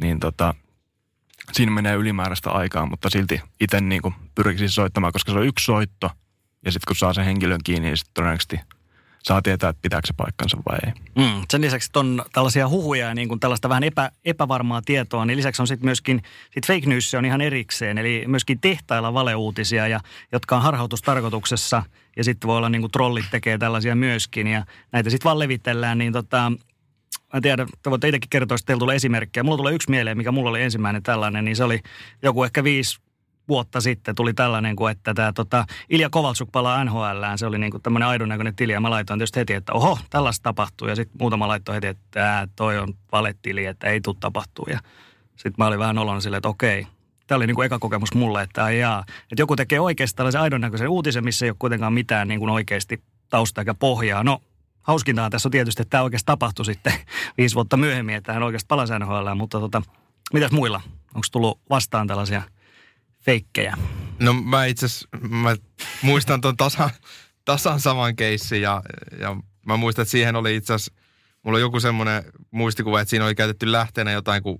niin 0.02 0.20
tota, 0.20 0.54
siinä 1.52 1.72
menee 1.72 1.96
ylimääräistä 1.96 2.52
aikaa, 2.52 2.86
mutta 2.86 3.10
silti 3.10 3.42
itse 3.60 3.82
niin 3.82 4.02
pyrkisin 4.36 4.70
soittamaan, 4.70 5.14
koska 5.14 5.32
se 5.32 5.38
on 5.38 5.46
yksi 5.46 5.66
soitto, 5.66 6.12
ja 6.66 6.72
sitten 6.72 6.88
kun 6.88 6.96
saa 6.96 7.14
sen 7.14 7.26
henkilön 7.26 7.60
kiinni, 7.64 7.88
niin 7.88 7.98
sitten 7.98 8.14
todennäköisesti 8.14 8.60
saa 9.28 9.42
tietää, 9.42 9.70
että 9.70 9.82
pitääkö 9.82 10.08
se 10.08 10.14
paikkansa 10.18 10.58
vai 10.70 10.78
ei. 10.86 10.94
Mm. 11.16 11.42
Sen 11.52 11.62
lisäksi 11.62 11.90
on 11.96 12.26
tällaisia 12.34 12.70
huhuja 12.70 13.08
ja 13.08 13.16
niin 13.16 13.28
kuin 13.28 13.40
tällaista 13.40 13.70
vähän 13.70 13.84
epä, 13.84 14.12
epävarmaa 14.26 14.82
tietoa, 14.82 15.26
niin 15.26 15.38
lisäksi 15.38 15.62
on 15.62 15.68
sitten 15.68 15.86
myöskin 15.86 16.22
sit 16.52 16.68
fake 16.68 16.86
news 16.86 17.14
on 17.14 17.26
ihan 17.26 17.42
erikseen, 17.42 17.98
eli 17.98 18.24
myöskin 18.28 18.60
tehtailla 18.60 19.14
valeuutisia, 19.14 19.88
ja, 19.88 20.00
jotka 20.32 20.56
on 20.56 20.62
harhautustarkoituksessa, 20.62 21.84
ja 22.18 22.24
sitten 22.24 22.48
voi 22.48 22.58
olla 22.58 22.70
niin 22.70 22.82
kuin 22.82 22.92
trollit 22.92 23.26
tekee 23.32 23.58
tällaisia 23.58 23.96
myöskin, 23.96 24.48
ja 24.48 24.66
näitä 24.92 25.10
sitten 25.10 25.24
vaan 25.24 25.40
levitellään, 25.40 25.98
niin 25.98 26.14
tota, 26.14 26.52
mä 27.34 27.42
tiedän, 27.42 27.68
te 27.84 27.90
voitte 27.90 28.08
itsekin 28.08 28.30
kertoa, 28.30 28.56
että 28.56 28.66
teillä 28.66 28.80
tulee 28.80 28.96
esimerkkejä. 28.96 29.44
Mulla 29.44 29.58
tulee 29.58 29.74
yksi 29.74 29.90
mieleen, 29.90 30.18
mikä 30.18 30.32
mulla 30.32 30.50
oli 30.50 30.62
ensimmäinen 30.62 31.04
tällainen, 31.04 31.46
niin 31.46 31.56
se 31.56 31.64
oli 31.64 31.80
joku 32.24 32.44
ehkä 32.44 32.64
viisi 32.64 33.00
vuotta 33.48 33.82
sitten 33.82 34.16
tuli 34.16 34.34
tällainen, 34.34 34.76
kuin 34.76 34.92
että 34.92 35.14
tämä 35.14 35.34
tota, 35.34 35.66
Ilja 35.90 36.10
Kovaltsuk 36.10 36.50
palaa 36.52 36.84
NHLään. 36.84 37.38
Se 37.38 37.46
oli 37.46 37.58
niin 37.58 37.72
kuin 37.72 37.84
tämmöinen 37.84 38.08
aidon 38.08 38.30
näköinen 38.30 38.56
tili 38.56 38.74
ja 38.74 38.82
mä 38.82 38.90
laitoin 38.90 39.20
tietysti 39.20 39.40
heti, 39.40 39.54
että 39.54 39.74
oho, 39.74 40.00
tällaista 40.10 40.44
tapahtuu. 40.44 40.88
Ja 40.88 40.96
sitten 40.96 41.18
muutama 41.20 41.48
laittoi 41.48 41.76
heti, 41.76 41.88
että 41.88 42.04
tää, 42.12 42.48
toi 42.56 42.78
on 42.78 42.94
valetili, 43.12 43.66
että 43.66 43.88
ei 43.88 44.02
tule 44.02 44.16
tapahtuu. 44.20 44.66
Ja 44.70 44.80
sitten 45.36 45.54
mä 45.58 45.68
olin 45.68 45.80
vähän 45.80 45.96
nolona 45.96 46.20
silleen, 46.20 46.38
että 46.38 46.50
okei. 46.50 46.88
Tämä 47.28 47.38
oli 47.38 47.48
niin 47.48 47.56
kuin 47.56 47.66
eka 47.66 47.80
kokemus 47.80 48.14
mulle, 48.14 48.42
että 48.42 48.64
ai 48.64 48.80
jaa. 48.80 49.04
Että 49.32 49.42
joku 49.42 49.56
tekee 49.56 49.80
oikeasti 49.80 50.18
tällaisen 50.18 50.42
aidon 50.42 50.62
näköisen 50.62 50.90
uutisen, 50.90 51.24
missä 51.24 51.46
ei 51.46 51.50
ole 51.50 51.56
kuitenkaan 51.60 51.94
mitään 51.94 52.28
niin 52.28 52.40
kuin 52.40 52.50
oikeasti 52.50 53.04
taustaa 53.30 53.62
eikä 53.62 53.74
pohjaa. 53.74 54.24
No, 54.24 54.42
hauskintahan 54.82 55.32
tässä 55.32 55.48
on 55.48 55.52
tietysti, 55.52 55.82
että 55.82 55.90
tämä 55.90 56.04
oikeasti 56.04 56.26
tapahtui 56.26 56.66
sitten 56.66 56.94
viisi 57.38 57.56
vuotta 57.56 57.78
myöhemmin, 57.78 58.16
että 58.16 58.34
hän 58.34 58.44
oikeasti 58.44 58.68
palasi 58.68 58.94
NHLään. 59.00 59.38
Mutta 59.38 59.60
tota, 59.60 59.82
mitäs 60.34 60.52
muilla? 60.52 60.82
Onko 61.16 61.28
tullut 61.32 61.60
vastaan 61.70 62.08
tällaisia 62.08 62.42
feikkejä? 63.28 63.78
No 64.20 64.34
mä 64.34 64.66
itse 64.66 64.88
mä 65.30 65.56
muistan 66.02 66.42
ton 66.42 66.58
tasan, 66.58 66.90
tasan 67.46 67.80
saman 67.80 68.16
keissin 68.16 68.62
ja, 68.62 68.82
ja 69.20 69.36
mä 69.66 69.78
muistan, 69.78 70.04
että 70.04 70.12
siihen 70.12 70.36
oli 70.36 70.56
itse 70.56 70.74
asiassa, 70.74 70.94
mulla 71.44 71.56
on 71.56 71.62
joku 71.62 71.80
semmoinen 71.80 72.24
muistikuva, 72.52 73.02
että 73.02 73.10
siinä 73.10 73.26
oli 73.26 73.36
käytetty 73.36 73.72
lähteenä 73.72 74.12
jotain, 74.12 74.44
kun 74.44 74.60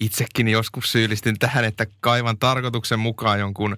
itsekin 0.00 0.48
joskus 0.48 0.92
syyllistin 0.92 1.38
tähän, 1.38 1.64
että 1.64 1.86
kaivan 2.00 2.38
tarkoituksen 2.38 2.98
mukaan 2.98 3.40
jonkun 3.40 3.76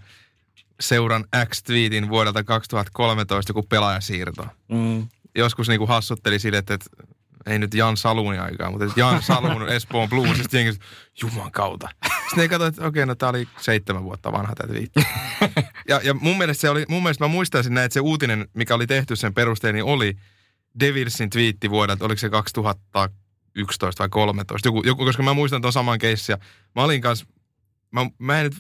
seuran 0.81 1.25
X-tweetin 1.47 2.09
vuodelta 2.09 2.45
2013 2.45 3.51
joku 3.51 3.63
pelaajasiirto. 3.63 4.47
Mm. 4.69 5.09
Joskus 5.35 5.69
niinku 5.69 5.87
hassutteli 5.87 6.39
sille, 6.39 6.59
että, 6.59 6.75
että 6.75 6.91
ei 7.47 7.59
nyt 7.59 7.75
Jan 7.75 7.97
Salunin 7.97 8.41
aikaa, 8.41 8.71
mutta 8.71 8.87
Jan 8.97 9.23
Salun 9.23 9.69
Espoon 9.77 10.09
Blues, 10.09 10.39
sitten 10.39 10.65
jengi, 10.65 10.81
juman 11.23 11.53
kautta. 11.53 11.89
Sitten 12.05 12.39
ne 12.39 12.49
katsoi, 12.49 12.69
että 12.69 12.87
okei, 12.87 13.07
no 13.07 13.15
tää 13.15 13.29
oli 13.29 13.49
seitsemän 13.61 14.05
vuotta 14.05 14.33
vanha 14.33 14.55
tämä 14.55 14.73
twiitti. 14.73 15.01
Ja, 15.89 16.01
ja 16.05 16.15
mun 16.15 16.39
mielestä 16.39 16.61
se 16.61 16.71
oli, 16.71 16.85
mun 16.89 17.03
mielestä 17.03 17.25
mä 17.25 17.29
muistaisin 17.29 17.75
näin, 17.75 17.85
että 17.85 17.95
se 17.95 18.01
uutinen, 18.01 18.49
mikä 18.55 18.75
oli 18.75 18.87
tehty 18.87 19.17
sen 19.17 19.35
perusteella, 19.35 19.75
niin 19.75 19.85
oli 19.85 20.17
Devilsin 20.81 21.31
twiitti 21.31 21.71
vuodelta, 21.71 22.05
oliko 22.05 22.19
se 22.19 22.31
2011 22.31 24.03
vai 24.03 24.09
13, 24.09 24.69
joku, 24.69 24.83
joku 24.87 25.05
koska 25.05 25.23
mä 25.23 25.35
muistan 25.35 25.63
tuon 25.63 25.73
saman 25.73 25.99
keissin. 25.99 26.37
Mä 26.75 26.85
olin 26.85 27.01
kanssa, 27.01 27.27
mä, 27.91 28.11
mä 28.19 28.41
en 28.41 28.45
nyt 28.45 28.57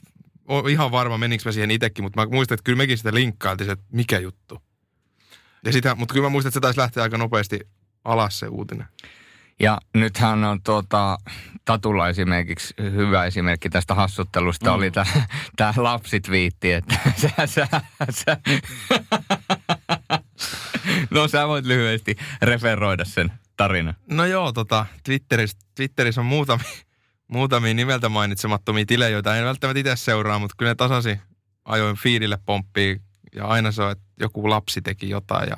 ole 0.48 0.70
ihan 0.70 0.90
varma, 0.90 1.18
menikö 1.18 1.42
mä 1.44 1.52
siihen 1.52 1.70
itsekin, 1.70 2.04
mutta 2.04 2.20
mä 2.20 2.32
muistan, 2.32 2.54
että 2.54 2.64
kyllä 2.64 2.76
mekin 2.76 2.98
sitä 2.98 3.14
linkkailtiin, 3.14 3.70
että 3.70 3.84
mikä 3.92 4.18
juttu. 4.18 4.62
Ja 5.64 5.72
sitä, 5.72 5.94
mutta 5.94 6.12
kyllä 6.12 6.26
mä 6.26 6.30
muistan, 6.30 6.48
että 6.48 6.56
se 6.56 6.60
taisi 6.60 6.80
lähteä 6.80 7.02
aika 7.02 7.18
nopeasti 7.18 7.60
alas 8.08 8.38
se 8.38 8.46
uutinen. 8.46 8.86
Ja 9.60 9.78
nythän 9.94 10.44
on 10.44 10.62
tuota, 10.62 11.18
Tatulla 11.64 12.08
esimerkiksi 12.08 12.74
hyvä 12.78 13.24
esimerkki 13.24 13.70
tästä 13.70 13.94
hassuttelusta 13.94 14.70
mm. 14.70 14.76
oli 14.76 14.90
tämä 15.56 15.74
lapsitviitti, 15.76 16.72
että 16.72 16.98
sä, 17.22 17.46
sä, 17.46 17.68
sä. 18.10 18.36
No 21.10 21.28
sä 21.28 21.48
voit 21.48 21.66
lyhyesti 21.66 22.16
referoida 22.42 23.04
sen 23.04 23.32
tarinan. 23.56 23.94
No 24.10 24.24
joo, 24.24 24.52
tota, 24.52 24.86
Twitterissä, 25.04 25.58
Twitterissä 25.74 26.20
on 26.20 26.26
muutamia, 26.26 26.66
muutamia 27.28 27.74
nimeltä 27.74 28.08
mainitsemattomia 28.08 28.86
tilejä, 28.86 29.08
joita 29.08 29.36
en 29.36 29.44
välttämättä 29.44 29.80
itse 29.80 29.96
seuraa, 29.96 30.38
mutta 30.38 30.54
kyllä 30.58 30.70
ne 30.70 30.74
tasasi 30.74 31.18
ajoin 31.64 31.96
fiidille 31.96 32.38
pomppii 32.46 33.00
ja 33.34 33.46
aina 33.46 33.72
se 33.72 33.82
on, 33.82 33.92
että 33.92 34.04
joku 34.20 34.50
lapsi 34.50 34.82
teki 34.82 35.08
jotain 35.08 35.48
ja 35.48 35.56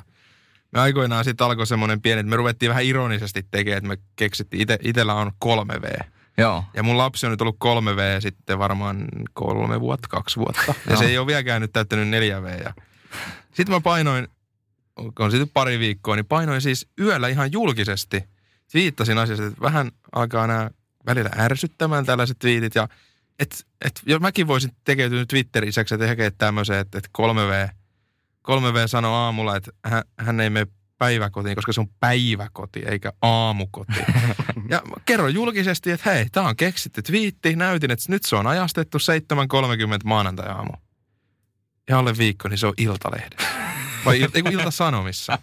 me 0.71 0.79
aikoinaan 0.79 1.23
sitten 1.23 1.45
alkoi 1.47 1.67
semmoinen 1.67 2.01
pieni, 2.01 2.19
että 2.19 2.29
me 2.29 2.35
ruvettiin 2.35 2.69
vähän 2.69 2.83
ironisesti 2.83 3.45
tekemään, 3.51 3.77
että 3.77 3.87
me 3.87 3.97
keksittiin, 4.15 4.61
ite, 4.61 4.79
itellä 4.81 5.13
on 5.13 5.31
3V. 5.45 6.03
Joo. 6.37 6.63
Ja 6.73 6.83
mun 6.83 6.97
lapsi 6.97 7.25
on 7.25 7.31
nyt 7.31 7.41
ollut 7.41 7.57
3V 7.65 8.21
sitten 8.21 8.59
varmaan 8.59 9.07
kolme 9.33 9.81
vuotta, 9.81 10.07
kaksi 10.07 10.37
vuotta. 10.37 10.73
Ja 10.89 10.95
se 10.95 11.05
ei 11.05 11.17
ole 11.17 11.27
vieläkään 11.27 11.61
nyt 11.61 11.73
täyttänyt 11.73 12.07
4V. 12.07 12.63
Ja 12.63 12.73
Sitten 13.53 13.75
mä 13.75 13.81
painoin, 13.81 14.27
on 15.19 15.31
sitten 15.31 15.49
pari 15.49 15.79
viikkoa, 15.79 16.15
niin 16.15 16.25
painoin 16.25 16.61
siis 16.61 16.87
yöllä 16.99 17.27
ihan 17.27 17.51
julkisesti. 17.51 18.23
Viittasin 18.73 19.17
asiasta, 19.17 19.45
että 19.45 19.61
vähän 19.61 19.91
alkaa 20.15 20.47
nämä 20.47 20.69
välillä 21.05 21.29
ärsyttämään 21.37 22.05
tällaiset 22.05 22.39
twiitit 22.39 22.75
ja 22.75 22.87
et, 23.39 23.65
et, 23.85 24.01
jos 24.05 24.21
mäkin 24.21 24.47
voisin 24.47 24.71
tekeytyä 24.83 25.25
Twitterin 25.25 25.69
isäksi 25.69 25.93
ja 25.93 25.97
tehdä 25.97 26.31
tämmöisen, 26.31 26.77
että, 26.77 26.97
että 26.97 27.09
3V, 27.17 27.73
3V 28.47 28.87
sanoo 28.87 29.15
aamulla, 29.15 29.55
että 29.55 29.71
hän, 29.85 30.03
hän 30.19 30.39
ei 30.39 30.49
mene 30.49 30.67
päiväkotiin, 30.97 31.55
koska 31.55 31.73
se 31.73 31.81
on 31.81 31.89
päiväkoti 31.99 32.79
eikä 32.85 33.13
aamukoti. 33.21 33.93
ja 34.69 34.81
kerron 35.05 35.33
julkisesti, 35.33 35.91
että 35.91 36.13
hei, 36.13 36.25
tämä 36.31 36.47
on 36.47 36.55
keksitty 36.55 37.01
twiitti, 37.01 37.55
näytin, 37.55 37.91
että 37.91 38.05
nyt 38.09 38.23
se 38.25 38.35
on 38.35 38.47
ajastettu 38.47 38.97
7.30 38.97 39.03
maanantai-aamu. 40.03 40.71
Ja 41.89 41.99
alle 41.99 42.17
viikko, 42.17 42.47
niin 42.47 42.57
se 42.57 42.67
on 42.67 42.73
Iltalehde. 42.77 43.35
Vai 44.05 44.19
il, 44.19 44.29
ei, 44.33 44.53
Ilta-Sanomissa. 44.53 45.39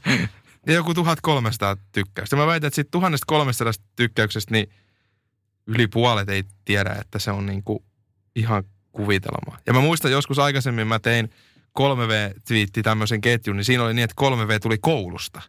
Ja 0.67 0.73
joku 0.73 0.95
1300 0.95 1.77
tykkäystä. 1.93 2.37
Mä 2.37 2.47
väitän, 2.47 2.67
että 2.67 2.75
siitä 2.75 2.91
1300 2.91 3.73
tykkäyksestä, 3.97 4.53
niin 4.53 4.71
yli 5.67 5.87
puolet 5.87 6.29
ei 6.29 6.45
tiedä, 6.65 6.97
että 7.01 7.19
se 7.19 7.31
on 7.31 7.47
niin 7.47 7.63
kuin 7.65 7.85
ihan 8.37 8.65
kuvitelma. 8.93 9.59
Ja 9.67 9.73
mä 9.73 9.81
muistan 9.81 10.11
joskus 10.11 10.39
aikaisemmin 10.39 10.87
mä 10.87 10.99
tein 10.99 11.31
3V-twiitti 11.81 12.83
tämmöisen 12.83 13.21
ketjun, 13.21 13.57
niin 13.57 13.65
siinä 13.65 13.83
oli 13.83 13.95
niin, 13.95 14.05
että 14.05 14.23
3V 14.23 14.61
tuli 14.63 14.79
koulusta. 14.79 15.43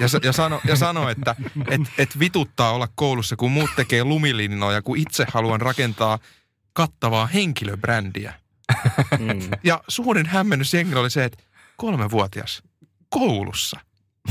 Ja, 0.00 0.06
ja, 0.22 0.32
sano, 0.32 0.60
ja 0.64 0.76
sano, 0.76 1.08
että 1.08 1.36
et, 1.68 1.80
et 1.98 2.18
vituttaa 2.18 2.72
olla 2.72 2.88
koulussa, 2.94 3.36
kun 3.36 3.52
muut 3.52 3.70
tekee 3.76 4.04
lumilinnoja, 4.04 4.82
kun 4.82 4.96
itse 4.96 5.26
haluan 5.32 5.60
rakentaa 5.60 6.18
kattavaa 6.72 7.26
henkilöbrändiä. 7.26 8.34
Mm. 9.18 9.50
Ja 9.64 9.84
suurin 9.88 10.26
hämmennys 10.26 10.74
jengillä 10.74 11.00
oli 11.00 11.10
se, 11.10 11.24
että 11.24 11.42
kolmevuotias 11.76 12.62
koulussa. 13.08 13.80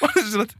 Mä 0.00 0.08
olisin 0.16 0.40
että, 0.40 0.54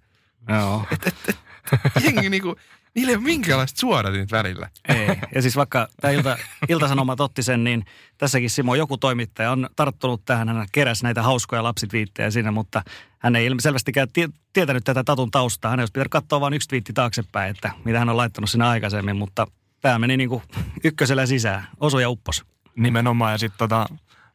et, 0.91 1.07
et, 1.07 1.15
et, 1.29 1.39
jengi 2.05 2.31
niinku, 2.31 2.57
niillä 2.95 3.11
ei 3.11 3.17
ole 3.17 3.25
minkäänlaista 3.25 3.81
suodatinta 3.81 4.37
välillä. 4.37 4.71
Ei. 4.89 5.09
Ja 5.35 5.43
siis 5.43 5.57
vaikka 5.57 5.89
tämä 6.01 6.13
ilta, 6.13 6.39
Ilta-Sanomat 6.69 7.21
otti 7.21 7.43
sen, 7.43 7.65
niin 7.65 7.85
tässäkin 8.19 8.51
Simo, 8.51 8.75
joku 8.75 8.97
toimittaja 8.97 9.53
on 9.53 9.69
tarttunut 9.77 10.25
tähän. 10.25 10.49
Hän 10.49 10.67
keräsi 10.73 11.05
näitä 11.05 11.23
hauskoja 11.23 11.63
lapsitviittejä 11.63 12.31
siinä, 12.31 12.51
mutta 12.51 12.83
hän 13.19 13.37
ei 13.37 13.51
selvästikään 13.61 14.09
tietänyt 14.53 14.85
tätä 14.85 15.05
Tatun 15.05 15.31
taustaa. 15.31 15.71
Hän 15.71 15.81
olisi 15.81 15.93
pitänyt 15.93 16.11
katsoa 16.11 16.41
vain 16.41 16.55
yksi 16.55 16.69
twiitti 16.69 16.93
taaksepäin, 16.93 17.51
että 17.51 17.71
mitä 17.85 17.99
hän 17.99 18.09
on 18.09 18.17
laittanut 18.17 18.51
sinne 18.51 18.65
aikaisemmin, 18.65 19.17
mutta 19.17 19.47
tämä 19.81 19.99
meni 19.99 20.17
niin 20.17 20.29
kuin 20.29 20.43
ykkösellä 20.85 21.27
sisään. 21.27 21.69
Osu 21.81 21.99
ja 21.99 22.11
uppos. 22.11 22.45
Nimenomaan 22.77 23.33
ja 23.33 23.39
sitten 23.39 23.59
tota, 23.59 23.87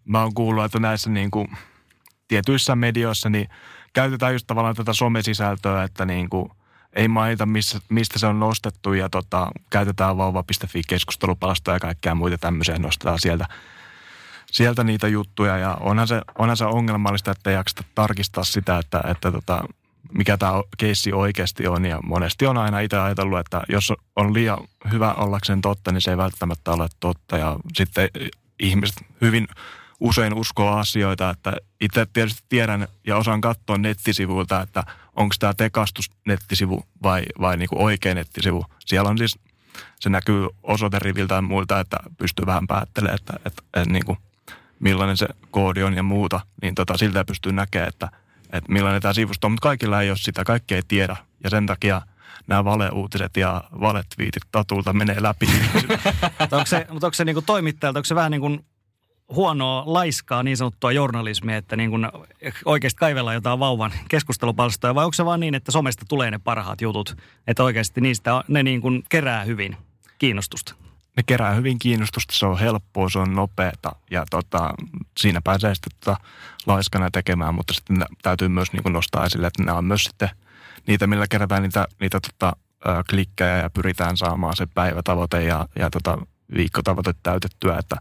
mä 0.05 0.21
oon 0.21 0.33
kuullut, 0.33 0.63
että 0.63 0.79
näissä 0.79 1.09
niin 1.09 1.31
kuin 1.31 1.47
tietyissä 2.27 2.75
medioissa 2.75 3.29
niin 3.29 3.49
käytetään 3.93 4.33
just 4.33 4.47
tavallaan 4.47 4.75
tätä 4.75 4.93
somesisältöä, 4.93 5.83
että 5.83 6.05
niin 6.05 6.29
kuin 6.29 6.49
ei 6.93 7.08
mainita, 7.08 7.45
missä, 7.45 7.80
mistä 7.89 8.19
se 8.19 8.28
on 8.28 8.39
nostettu 8.39 8.93
ja 8.93 9.10
tota, 9.10 9.47
käytetään 9.69 10.17
vauva.fi 10.17 10.82
keskustelupalasta 10.88 11.71
ja 11.71 11.80
kaikkea 11.80 12.15
muita 12.15 12.38
tämmöisiä 12.38 12.80
nostetaan 12.80 13.19
sieltä, 13.19 13.45
sieltä 14.52 14.84
niitä 14.84 15.08
juttuja. 15.08 15.58
Ja 15.58 15.78
onhan 15.80 16.08
se, 16.08 16.21
onhan 16.38 16.58
se 16.58 16.65
ongelmallista, 16.65 17.32
että 17.32 17.49
ei 17.49 17.56
jakseta 17.56 17.84
tarkistaa 17.95 18.43
sitä, 18.43 18.78
että, 18.78 19.02
että 19.08 19.32
tota, 19.32 19.63
mikä 20.13 20.38
tämä 20.38 20.52
keissi 20.78 21.13
oikeasti 21.13 21.67
on. 21.67 21.86
Ja 21.86 21.99
monesti 22.04 22.45
on 22.47 22.58
aina 22.58 22.80
itse 22.80 22.97
ajatellut, 22.97 23.39
että 23.39 23.62
jos 23.69 23.93
on 24.15 24.34
liian 24.34 24.58
hyvä 24.91 25.13
ollakseen 25.13 25.62
totta, 25.62 25.91
niin 25.91 26.02
se 26.02 26.12
ei 26.12 26.17
välttämättä 26.17 26.71
ole 26.71 26.88
totta. 26.99 27.38
Ja 27.38 27.58
sitten 27.73 28.10
ihmiset 28.60 29.06
hyvin 29.21 29.47
usein 29.99 30.34
uskoo 30.34 30.78
asioita, 30.78 31.30
että 31.30 31.54
itse 31.82 32.08
tietysti 32.13 32.43
tiedän 32.49 32.88
ja 33.08 33.17
osaan 33.17 33.41
katsoa 33.41 33.78
nettisivuilta, 33.78 34.62
että 34.62 34.84
onko 35.19 35.36
tämä 35.39 35.53
tekastus 35.53 36.12
nettisivu 36.27 36.84
vai, 37.03 37.23
vai 37.41 37.58
niin 37.58 37.69
kuin 37.69 37.82
oikea 37.82 38.15
nettisivu. 38.15 38.65
Siellä 38.86 39.10
on 39.10 39.17
siis, 39.17 39.39
se 39.99 40.10
näkyy 40.10 40.47
osoiteriviltä 40.63 41.36
ja 41.36 41.41
muilta, 41.41 41.79
että 41.79 41.97
pystyy 42.17 42.45
vähän 42.45 42.67
päättelemään, 42.67 43.15
että, 43.15 43.34
että, 43.45 43.63
että 43.73 43.93
niin 43.93 44.05
kuin, 44.05 44.17
millainen 44.79 45.17
se 45.17 45.27
koodi 45.51 45.84
on 45.84 45.93
ja 45.93 46.03
muuta, 46.03 46.39
niin 46.62 46.75
tota, 46.75 46.97
siltä 46.97 47.25
pystyy 47.25 47.51
näkemään, 47.51 47.89
että, 47.89 48.10
että 48.53 48.71
millainen 48.71 49.01
tämä 49.01 49.13
sivusto 49.13 49.47
on, 49.47 49.51
mutta 49.51 49.63
kaikilla 49.63 50.01
ei 50.01 50.10
ole 50.10 50.17
sitä, 50.17 50.43
kaikki 50.43 50.75
ei 50.75 50.82
tiedä. 50.88 51.15
Ja 51.43 51.49
sen 51.49 51.65
takia 51.65 52.01
nämä 52.47 52.65
valeuutiset 52.65 53.38
ja 53.38 53.63
valetviitit 53.79 54.43
tatulta 54.51 54.93
menee 54.93 55.23
läpi. 55.23 55.49
onko 56.51 56.65
se, 56.65 56.88
mutta 56.89 57.08
onko 57.08 57.13
se 57.13 57.25
niin 57.25 57.34
kuin 57.34 57.45
toimittajalta, 57.45 57.99
onko 57.99 58.05
se 58.05 58.15
vähän 58.15 58.32
niin 58.32 58.41
kuin 58.41 58.65
huonoa, 59.35 59.83
laiskaa 59.85 60.43
niin 60.43 60.57
sanottua 60.57 60.91
journalismia, 60.91 61.57
että 61.57 61.75
niin 61.75 61.89
kuin 61.89 62.07
oikeasti 62.65 62.97
kaivellaan 62.97 63.35
jotain 63.35 63.59
vauvan 63.59 63.91
keskustelupalstoja, 64.09 64.95
vai 64.95 65.05
onko 65.05 65.13
se 65.13 65.25
vaan 65.25 65.39
niin, 65.39 65.55
että 65.55 65.71
somesta 65.71 66.05
tulee 66.09 66.31
ne 66.31 66.39
parhaat 66.39 66.81
jutut, 66.81 67.17
että 67.47 67.63
oikeasti 67.63 68.01
niistä 68.01 68.43
ne 68.47 68.63
niin 68.63 68.81
kuin 68.81 69.03
kerää 69.09 69.43
hyvin 69.43 69.77
kiinnostusta? 70.17 70.75
Ne 71.17 71.23
kerää 71.25 71.53
hyvin 71.53 71.79
kiinnostusta, 71.79 72.35
se 72.35 72.45
on 72.45 72.59
helppoa, 72.59 73.09
se 73.09 73.19
on 73.19 73.35
nopeata 73.35 73.91
ja 74.11 74.25
tota, 74.29 74.73
siinä 75.17 75.41
pääsee 75.43 75.75
sitten 75.75 75.91
tota 75.99 76.17
laiskana 76.65 77.11
tekemään, 77.11 77.55
mutta 77.55 77.73
sitten 77.73 78.05
täytyy 78.21 78.47
myös 78.47 78.73
niin 78.73 78.93
nostaa 78.93 79.25
esille, 79.25 79.47
että 79.47 79.63
nämä 79.63 79.77
on 79.77 79.85
myös 79.85 80.03
sitten 80.03 80.29
niitä, 80.87 81.07
millä 81.07 81.27
kerätään 81.27 81.61
niitä, 81.61 81.87
niitä 81.99 82.19
tota, 82.19 82.55
klikkejä 83.09 83.57
ja 83.57 83.69
pyritään 83.69 84.17
saamaan 84.17 84.55
se 84.55 84.67
päivätavoite 84.73 85.43
ja, 85.43 85.65
ja 85.79 85.89
tota, 85.89 86.17
viikkotavoite 86.55 87.13
täytettyä, 87.23 87.77
että 87.77 87.95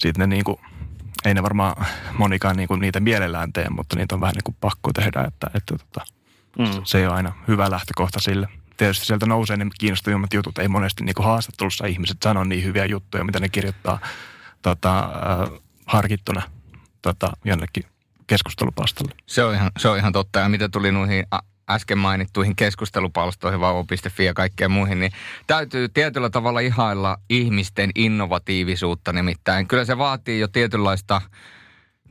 sitten 0.00 0.20
ne 0.30 0.34
niin 0.34 0.44
kuin 0.44 0.58
ei 1.24 1.34
ne 1.34 1.42
varmaan 1.42 1.86
monikaan 2.18 2.56
niinku 2.56 2.76
niitä 2.76 3.00
mielellään 3.00 3.52
tee, 3.52 3.68
mutta 3.70 3.96
niitä 3.96 4.14
on 4.14 4.20
vähän 4.20 4.34
niin 4.34 4.44
kuin 4.44 4.56
pakko 4.60 4.92
tehdä, 4.92 5.20
että, 5.20 5.50
että 5.54 5.74
tota, 5.78 6.04
mm. 6.58 6.80
se 6.84 6.98
ei 6.98 7.06
ole 7.06 7.14
aina 7.14 7.32
hyvä 7.48 7.70
lähtökohta 7.70 8.20
sille. 8.20 8.48
Tietysti 8.76 9.06
sieltä 9.06 9.26
nousee 9.26 9.56
ne 9.56 9.66
kiinnostavimmat 9.78 10.34
jutut. 10.34 10.58
Ei 10.58 10.68
monesti 10.68 11.04
niin 11.04 11.14
kuin 11.14 11.26
haastattelussa 11.26 11.86
ihmiset 11.86 12.16
sano 12.24 12.44
niin 12.44 12.64
hyviä 12.64 12.84
juttuja, 12.84 13.24
mitä 13.24 13.40
ne 13.40 13.48
kirjoittaa 13.48 13.98
tota, 14.62 14.98
äh, 14.98 15.60
harkittuna 15.86 16.42
tota, 17.02 17.32
jonnekin 17.44 17.84
keskustelupalstalle. 18.26 19.14
Se 19.26 19.44
on, 19.44 19.54
ihan, 19.54 19.70
se 19.78 19.88
on 19.88 19.98
ihan 19.98 20.12
totta. 20.12 20.38
Ja 20.38 20.48
mitä 20.48 20.68
tuli 20.68 20.92
noihin 20.92 21.26
äsken 21.74 21.98
mainittuihin 21.98 22.56
keskustelupalstoihin, 22.56 23.60
vauvo.fi 23.60 24.24
ja 24.24 24.34
kaikkeen 24.34 24.70
muihin, 24.70 25.00
niin 25.00 25.12
täytyy 25.46 25.88
tietyllä 25.88 26.30
tavalla 26.30 26.60
ihailla 26.60 27.16
ihmisten 27.30 27.90
innovatiivisuutta 27.94 29.12
nimittäin. 29.12 29.68
Kyllä 29.68 29.84
se 29.84 29.98
vaatii 29.98 30.40
jo 30.40 30.48
tietynlaista 30.48 31.20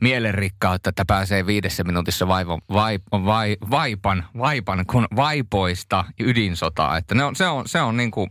mielenrikkautta, 0.00 0.90
että 0.90 1.04
pääsee 1.04 1.46
viidessä 1.46 1.84
minuutissa 1.84 2.28
vaivo, 2.28 2.58
vaip, 2.72 3.02
vai, 3.12 3.56
vaipan, 3.70 4.26
vaipan 4.38 4.86
kun 4.86 5.06
vaipoista 5.16 6.04
ydinsotaa. 6.20 6.96
Että 6.96 7.14
ne 7.14 7.24
on, 7.24 7.36
se 7.36 7.48
on, 7.48 7.68
se 7.68 7.80
on 7.80 7.96
niin 7.96 8.10
kuin, 8.10 8.30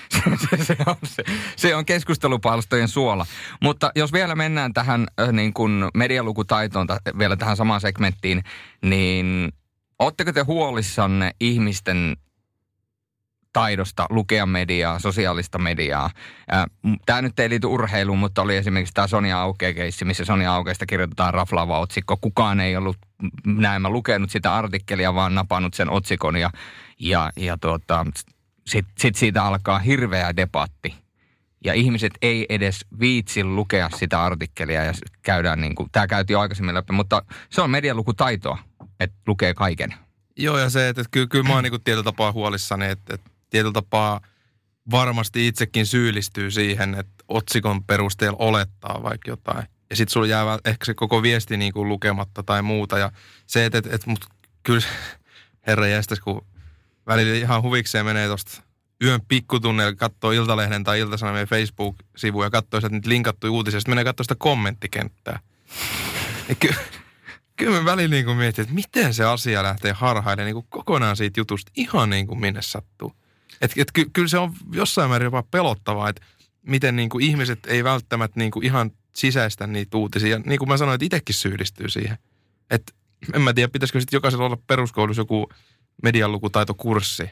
se, 0.50 0.64
se, 0.64 0.76
on, 0.86 0.96
se, 1.04 1.24
se 1.56 1.74
on 1.74 1.84
keskustelupalstojen 1.84 2.88
suola. 2.88 3.26
Mutta 3.62 3.92
jos 3.94 4.12
vielä 4.12 4.34
mennään 4.34 4.72
tähän 4.72 5.06
niin 5.32 5.52
kuin 5.52 5.84
medialukutaitoon, 5.94 6.86
vielä 7.18 7.36
tähän 7.36 7.56
samaan 7.56 7.80
segmenttiin, 7.80 8.42
niin 8.82 9.52
Oletteko 10.00 10.32
te 10.32 10.40
huolissanne 10.40 11.30
ihmisten 11.40 12.16
taidosta 13.52 14.06
lukea 14.10 14.46
mediaa, 14.46 14.98
sosiaalista 14.98 15.58
mediaa. 15.58 16.10
Tämä 17.06 17.22
nyt 17.22 17.40
ei 17.40 17.50
liity 17.50 17.66
urheiluun, 17.66 18.18
mutta 18.18 18.42
oli 18.42 18.56
esimerkiksi 18.56 18.94
tämä 18.94 19.06
Sonia 19.06 19.40
Auke-keissi, 19.40 20.04
missä 20.04 20.24
Sonia 20.24 20.54
Aukeista 20.54 20.86
kirjoitetaan 20.86 21.34
raflaava 21.34 21.78
otsikko. 21.78 22.16
Kukaan 22.16 22.60
ei 22.60 22.76
ollut 22.76 22.96
näemmä 23.46 23.88
lukenut 23.88 24.30
sitä 24.30 24.54
artikkelia, 24.54 25.14
vaan 25.14 25.34
napannut 25.34 25.74
sen 25.74 25.90
otsikon 25.90 26.36
ja, 26.36 26.50
ja, 27.00 27.30
ja 27.36 27.58
tuota, 27.58 28.06
sitten 28.66 28.94
sit 28.98 29.16
siitä 29.16 29.44
alkaa 29.44 29.78
hirveä 29.78 30.36
debatti. 30.36 30.94
Ja 31.64 31.74
ihmiset 31.74 32.12
ei 32.22 32.46
edes 32.48 32.86
viitsi 33.00 33.44
lukea 33.44 33.90
sitä 33.96 34.22
artikkelia 34.22 34.84
ja 34.84 34.92
käydään 35.22 35.60
niin 35.60 35.74
kuin, 35.74 35.88
tämä 35.92 36.06
käytiin 36.06 36.34
jo 36.34 36.40
aikaisemmin 36.40 36.74
läpi, 36.74 36.92
mutta 36.92 37.22
se 37.50 37.62
on 37.62 37.70
medialukutaitoa 37.70 38.69
että 39.00 39.16
lukee 39.26 39.54
kaiken. 39.54 39.94
Joo, 40.36 40.58
ja 40.58 40.70
se, 40.70 40.88
että, 40.88 41.04
kyllä, 41.10 41.26
kyllä 41.26 41.48
mä 41.48 41.54
oon 41.54 41.64
niin 41.64 41.82
tietyllä 41.84 42.04
tapaa 42.04 42.32
huolissani, 42.32 42.86
että, 42.86 43.14
että 43.14 43.30
tietyllä 43.50 43.72
tapaa 43.72 44.20
varmasti 44.90 45.46
itsekin 45.46 45.86
syyllistyy 45.86 46.50
siihen, 46.50 46.94
että 46.94 47.24
otsikon 47.28 47.84
perusteella 47.84 48.36
olettaa 48.38 49.02
vaikka 49.02 49.30
jotain. 49.30 49.66
Ja 49.90 49.96
sitten 49.96 50.12
sulla 50.12 50.26
jää 50.26 50.58
ehkä 50.64 50.84
se 50.84 50.94
koko 50.94 51.22
viesti 51.22 51.56
niin 51.56 51.72
kuin 51.72 51.88
lukematta 51.88 52.42
tai 52.42 52.62
muuta. 52.62 52.98
Ja 52.98 53.12
se, 53.46 53.64
että, 53.64 53.78
että, 53.78 53.90
että 53.94 54.10
mut 54.10 54.26
kyllä 54.62 54.86
herra 55.66 55.86
jästäs, 55.86 56.20
kun 56.20 56.46
välillä 57.06 57.36
ihan 57.36 57.62
huvikseen 57.62 58.06
menee 58.06 58.26
tuosta 58.26 58.62
yön 59.04 59.20
pikkutunneilla, 59.28 59.96
katsoo 59.96 60.30
Iltalehden 60.30 60.84
tai 60.84 61.00
Iltasanomien 61.00 61.48
Facebook-sivuja 61.48 62.46
ja 62.46 62.50
katsoo 62.50 62.80
sieltä 62.80 62.96
niitä 62.96 63.08
linkattuja 63.08 63.50
uutisia, 63.50 63.80
sitten 63.80 63.92
menee 63.92 64.04
katsoa 64.04 64.24
sitä 64.24 64.36
kommenttikenttää. 64.38 65.38
Ja 66.48 66.54
kyllä, 66.54 66.80
kyllä 67.60 67.78
mä 67.78 67.84
välillä 67.84 68.14
niin 68.14 68.36
mietin, 68.36 68.62
että 68.62 68.74
miten 68.74 69.14
se 69.14 69.24
asia 69.24 69.62
lähtee 69.62 69.92
harhailemaan 69.92 70.46
niin 70.46 70.54
kuin 70.54 70.66
kokonaan 70.68 71.16
siitä 71.16 71.40
jutusta 71.40 71.72
ihan 71.76 72.10
niin 72.10 72.26
kuin 72.26 72.40
minne 72.40 72.62
sattuu. 72.62 73.12
Että 73.60 73.82
et, 73.82 73.92
ky, 73.92 74.10
kyllä 74.12 74.28
se 74.28 74.38
on 74.38 74.54
jossain 74.72 75.10
määrin 75.10 75.24
jopa 75.24 75.42
pelottavaa, 75.42 76.08
että 76.08 76.22
miten 76.62 76.96
niin 76.96 77.08
kuin 77.08 77.24
ihmiset 77.24 77.58
ei 77.66 77.84
välttämättä 77.84 78.40
niin 78.40 78.50
kuin 78.50 78.64
ihan 78.64 78.90
sisäistä 79.14 79.66
niitä 79.66 79.96
uutisia. 79.96 80.38
Niin 80.38 80.58
kuin 80.58 80.68
mä 80.68 80.76
sanoin, 80.76 80.94
että 80.94 81.04
itsekin 81.04 81.34
syyllistyy 81.34 81.88
siihen. 81.88 82.18
Että 82.70 82.92
en 83.34 83.42
mä 83.42 83.52
tiedä, 83.52 83.68
pitäisikö 83.68 84.00
sitten 84.00 84.16
jokaisella 84.16 84.46
olla 84.46 84.58
peruskoulussa 84.66 85.20
joku 85.20 85.48
medialukutaitokurssi. 86.02 87.30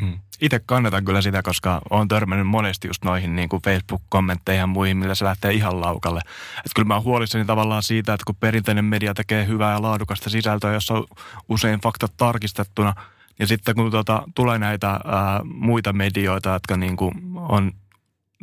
Mm. 0.00 0.18
Itse 0.40 0.60
kannatan 0.66 1.04
kyllä 1.04 1.20
sitä, 1.20 1.42
koska 1.42 1.80
olen 1.90 2.08
törmännyt 2.08 2.46
monesti 2.46 2.88
just 2.88 3.04
noihin 3.04 3.36
niin 3.36 3.48
kuin 3.48 3.62
Facebook-kommentteihin 3.62 4.60
ja 4.60 4.66
muihin, 4.66 4.96
millä 4.96 5.14
se 5.14 5.24
lähtee 5.24 5.52
ihan 5.52 5.80
laukalle. 5.80 6.20
Että 6.58 6.70
kyllä 6.74 6.86
mä 6.86 6.94
oon 6.94 7.04
huolissani 7.04 7.44
tavallaan 7.44 7.82
siitä, 7.82 8.14
että 8.14 8.24
kun 8.26 8.36
perinteinen 8.36 8.84
media 8.84 9.14
tekee 9.14 9.46
hyvää 9.46 9.72
ja 9.72 9.82
laadukasta 9.82 10.30
sisältöä, 10.30 10.72
jossa 10.72 10.94
on 10.94 11.04
usein 11.48 11.80
faktat 11.80 12.12
tarkistettuna, 12.16 12.94
ja 13.38 13.46
sitten 13.46 13.74
kun 13.74 13.90
tuota, 13.90 14.22
tulee 14.34 14.58
näitä 14.58 14.90
ää, 14.90 15.00
muita 15.44 15.92
medioita, 15.92 16.50
jotka 16.50 16.76
niin 16.76 16.96
kuin 16.96 17.14
on, 17.34 17.72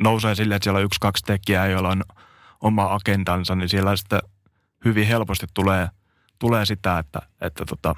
nousee 0.00 0.34
silleen, 0.34 0.56
että 0.56 0.64
siellä 0.64 0.78
on 0.78 0.84
yksi, 0.84 1.00
kaksi 1.00 1.24
tekijää, 1.24 1.66
joilla 1.66 1.88
on 1.88 2.02
oma 2.60 2.94
agendansa, 2.94 3.54
niin 3.54 3.68
siellä 3.68 3.96
sitten 3.96 4.20
hyvin 4.84 5.06
helposti 5.06 5.46
tulee, 5.54 5.88
tulee 6.38 6.66
sitä, 6.66 6.98
että, 6.98 7.18
että 7.40 7.64
tota, 7.64 7.94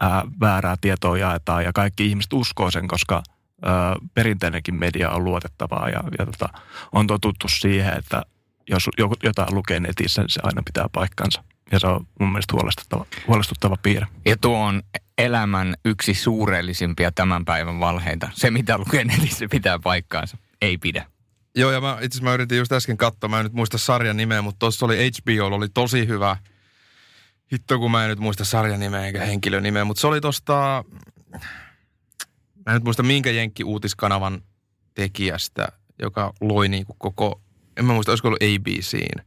ää, 0.00 0.22
väärää 0.40 0.76
tietoa 0.80 1.18
jaetaan 1.18 1.64
ja 1.64 1.72
kaikki 1.72 2.06
ihmiset 2.06 2.32
uskoo 2.32 2.70
sen, 2.70 2.88
koska 2.88 3.22
ää, 3.62 3.96
perinteinenkin 4.14 4.74
media 4.74 5.10
on 5.10 5.24
luotettavaa 5.24 5.88
ja, 5.88 6.02
ja 6.18 6.26
tota, 6.26 6.48
on 6.92 7.06
totuttu 7.06 7.48
siihen, 7.48 7.98
että 7.98 8.22
jos 8.70 8.88
jotain 9.22 9.54
lukee 9.54 9.80
netissä, 9.80 10.22
niin 10.22 10.30
se 10.30 10.40
aina 10.42 10.62
pitää 10.66 10.86
paikkansa. 10.92 11.44
Ja 11.72 11.80
se 11.80 11.86
on 11.86 12.06
mun 12.20 12.28
mielestä 12.28 12.52
huolestuttava, 12.52 13.06
huolestuttava 13.28 13.76
piirre. 13.82 14.06
Ja 14.24 14.36
tuo 14.36 14.58
on 14.58 14.82
elämän 15.18 15.74
yksi 15.84 16.14
suurellisimpia 16.14 17.12
tämän 17.12 17.44
päivän 17.44 17.80
valheita. 17.80 18.28
Se, 18.32 18.50
mitä 18.50 18.78
lukee 18.78 19.04
netissä, 19.04 19.46
pitää 19.50 19.78
paikkaansa. 19.78 20.36
Ei 20.62 20.78
pidä. 20.78 21.06
Joo, 21.56 21.70
ja 21.70 21.80
mä, 21.80 21.92
itse 21.92 22.04
asiassa 22.04 22.24
mä 22.24 22.34
yritin 22.34 22.58
just 22.58 22.72
äsken 22.72 22.96
katsoa, 22.96 23.28
mä 23.28 23.38
en 23.38 23.44
nyt 23.44 23.52
muista 23.52 23.78
sarjan 23.78 24.16
nimeä, 24.16 24.42
mutta 24.42 24.58
tuossa 24.58 24.86
oli 24.86 25.10
HBO, 25.10 25.56
oli 25.56 25.68
tosi 25.68 26.08
hyvä– 26.08 26.36
Hitto, 27.52 27.78
kun 27.78 27.90
mä 27.90 28.04
en 28.04 28.10
nyt 28.10 28.18
muista 28.18 28.44
sarjan 28.44 28.80
nimeä 28.80 29.06
eikä 29.06 29.24
henkilön 29.24 29.62
nimeä, 29.62 29.84
mutta 29.84 30.00
se 30.00 30.06
oli 30.06 30.20
tosta, 30.20 30.84
mä 32.66 32.72
en 32.72 32.74
nyt 32.74 32.84
muista 32.84 33.02
minkä 33.02 33.30
Jenkki-uutiskanavan 33.30 34.42
tekijästä, 34.94 35.68
joka 36.02 36.32
loi 36.40 36.68
niinku 36.68 36.94
koko, 36.98 37.40
en 37.76 37.84
mä 37.84 37.92
muista, 37.92 38.12
olisiko 38.12 38.28
ollut 38.28 38.42
ABCin 38.42 39.24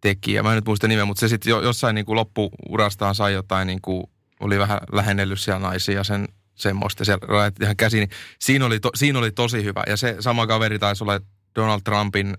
tekijä. 0.00 0.42
Mä 0.42 0.50
en 0.50 0.56
nyt 0.56 0.66
muista 0.66 0.88
nimeä, 0.88 1.04
mutta 1.04 1.20
se 1.20 1.28
sitten 1.28 1.50
jo, 1.50 1.60
jossain 1.62 1.94
niinku 1.94 2.14
loppuurastaan 2.14 3.14
sai 3.14 3.32
jotain, 3.32 3.66
niinku, 3.66 4.10
oli 4.40 4.58
vähän 4.58 4.78
lähennellyt 4.92 5.40
siellä 5.40 5.68
naisia 5.68 6.04
sen 6.04 6.28
semmoista, 6.54 7.04
se 7.04 7.18
rajatti 7.22 7.64
ihan. 7.64 7.76
Niin 7.92 8.10
siinä, 8.38 8.66
oli 8.66 8.80
to, 8.80 8.90
siinä 8.94 9.18
oli 9.18 9.30
tosi 9.30 9.64
hyvä. 9.64 9.82
Ja 9.86 9.96
se 9.96 10.16
sama 10.20 10.46
kaveri 10.46 10.78
taisi 10.78 11.04
olla 11.04 11.20
Donald 11.54 11.80
Trumpin 11.84 12.36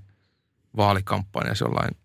vaalikampanjassa 0.78 1.66
jollain 1.66 1.96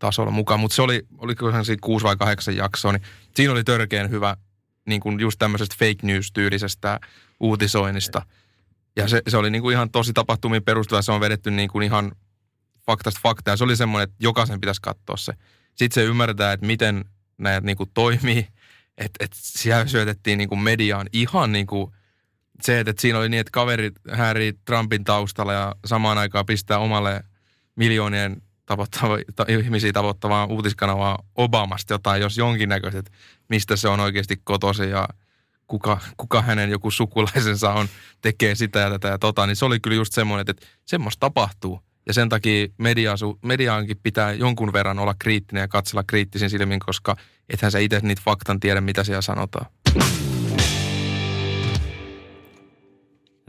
tasolla 0.00 0.30
mukaan, 0.30 0.60
mutta 0.60 0.74
se 0.74 0.82
oli, 0.82 1.02
olikohan 1.18 1.64
siinä 1.64 1.80
kuusi 1.82 2.04
vai 2.04 2.16
kahdeksan 2.16 2.56
jaksoa, 2.56 2.92
niin 2.92 3.02
siinä 3.34 3.52
oli 3.52 3.64
törkeän 3.64 4.10
hyvä 4.10 4.36
niin 4.86 5.00
kuin 5.00 5.20
just 5.20 5.38
tämmöisestä 5.38 5.76
fake 5.78 6.06
news-tyylisestä 6.06 7.00
uutisoinnista. 7.40 8.22
Ja 8.96 9.08
se, 9.08 9.22
se 9.28 9.36
oli 9.36 9.50
niin 9.50 9.62
kuin 9.62 9.72
ihan 9.72 9.90
tosi 9.90 10.12
tapahtumiin 10.12 10.64
perustuva, 10.64 11.02
se 11.02 11.12
on 11.12 11.20
vedetty 11.20 11.50
niin 11.50 11.68
kuin 11.68 11.82
ihan 11.82 12.12
faktasta 12.86 13.20
faktaa. 13.22 13.56
Se 13.56 13.64
oli 13.64 13.76
semmoinen, 13.76 14.04
että 14.04 14.16
jokaisen 14.20 14.60
pitäisi 14.60 14.82
katsoa 14.82 15.16
se. 15.16 15.32
Sitten 15.74 15.94
se 15.94 16.04
ymmärtää, 16.04 16.52
että 16.52 16.66
miten 16.66 17.04
näitä 17.38 17.66
niin 17.66 17.76
kuin 17.76 17.90
toimii, 17.94 18.48
että, 18.98 19.24
että 19.24 19.36
siellä 19.40 19.86
syötettiin 19.86 20.38
niin 20.38 20.48
kuin 20.48 20.60
mediaan 20.60 21.06
ihan 21.12 21.52
niin 21.52 21.66
kuin 21.66 21.92
se, 22.62 22.80
että, 22.80 22.90
että 22.90 23.00
siinä 23.00 23.18
oli 23.18 23.28
niin, 23.28 23.40
että 23.40 23.50
kaveri 23.50 23.90
häiri 24.12 24.52
Trumpin 24.64 25.04
taustalla 25.04 25.52
ja 25.52 25.74
samaan 25.84 26.18
aikaan 26.18 26.46
pistää 26.46 26.78
omalle 26.78 27.24
miljoonien 27.76 28.42
tavoittava, 28.70 29.18
ta, 29.36 29.44
ihmisiä 29.48 29.92
tavoittavaa 29.92 30.44
uutiskanavaa 30.46 31.18
Obamasta 31.34 31.94
jotain, 31.94 32.22
jos 32.22 32.38
jonkinnäköiset, 32.38 33.12
mistä 33.48 33.76
se 33.76 33.88
on 33.88 34.00
oikeasti 34.00 34.40
kotosi 34.44 34.90
ja 34.90 35.08
kuka, 35.66 36.00
kuka 36.16 36.42
hänen 36.42 36.70
joku 36.70 36.90
sukulaisensa 36.90 37.72
on, 37.72 37.88
tekee 38.20 38.54
sitä 38.54 38.78
ja 38.78 38.90
tätä 38.90 39.08
ja 39.08 39.18
tota, 39.18 39.46
niin 39.46 39.56
se 39.56 39.64
oli 39.64 39.80
kyllä 39.80 39.96
just 39.96 40.12
semmoinen, 40.12 40.40
että, 40.40 40.50
että 40.50 40.66
semmoista 40.84 41.20
tapahtuu. 41.20 41.80
Ja 42.06 42.14
sen 42.14 42.28
takia 42.28 42.68
media, 42.78 43.14
mediaankin 43.42 43.96
pitää 44.02 44.32
jonkun 44.32 44.72
verran 44.72 44.98
olla 44.98 45.14
kriittinen 45.18 45.60
ja 45.60 45.68
katsella 45.68 46.04
kriittisin 46.06 46.50
silmin, 46.50 46.80
koska 46.80 47.16
ethän 47.48 47.72
sä 47.72 47.78
itse 47.78 48.00
niitä 48.02 48.22
faktan 48.24 48.60
tiedä, 48.60 48.80
mitä 48.80 49.04
siellä 49.04 49.22
sanotaan. 49.22 49.66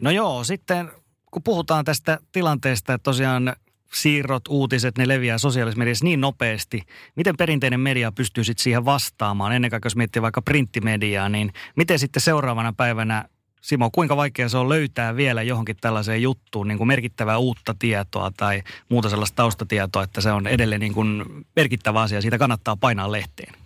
No 0.01 0.11
joo, 0.11 0.43
sitten 0.43 0.91
kun 1.31 1.43
puhutaan 1.43 1.85
tästä 1.85 2.19
tilanteesta, 2.31 2.93
että 2.93 3.03
tosiaan 3.03 3.55
siirrot, 3.93 4.47
uutiset, 4.49 4.97
ne 4.97 5.07
leviää 5.07 5.37
sosiaalisessa 5.37 5.79
mediassa 5.79 6.05
niin 6.05 6.21
nopeasti. 6.21 6.81
Miten 7.15 7.37
perinteinen 7.37 7.79
media 7.79 8.11
pystyy 8.11 8.43
sitten 8.43 8.63
siihen 8.63 8.85
vastaamaan? 8.85 9.53
Ennen 9.53 9.71
kaikkea 9.71 9.87
jos 9.87 9.95
miettii 9.95 10.21
vaikka 10.21 10.41
printtimediaa, 10.41 11.29
niin 11.29 11.53
miten 11.75 11.99
sitten 11.99 12.21
seuraavana 12.21 12.73
päivänä 12.73 13.25
Simo, 13.61 13.89
kuinka 13.91 14.17
vaikea 14.17 14.49
se 14.49 14.57
on 14.57 14.69
löytää 14.69 15.15
vielä 15.15 15.41
johonkin 15.41 15.77
tällaiseen 15.81 16.21
juttuun 16.21 16.67
niin 16.67 16.77
kuin 16.77 16.87
merkittävää 16.87 17.37
uutta 17.37 17.75
tietoa 17.79 18.31
tai 18.37 18.63
muuta 18.89 19.09
sellaista 19.09 19.35
taustatietoa, 19.35 20.03
että 20.03 20.21
se 20.21 20.31
on 20.31 20.47
edelleen 20.47 20.81
niin 20.81 20.93
kuin 20.93 21.23
merkittävä 21.55 22.01
asia, 22.01 22.21
siitä 22.21 22.37
kannattaa 22.37 22.75
painaa 22.75 23.11
lehteen? 23.11 23.60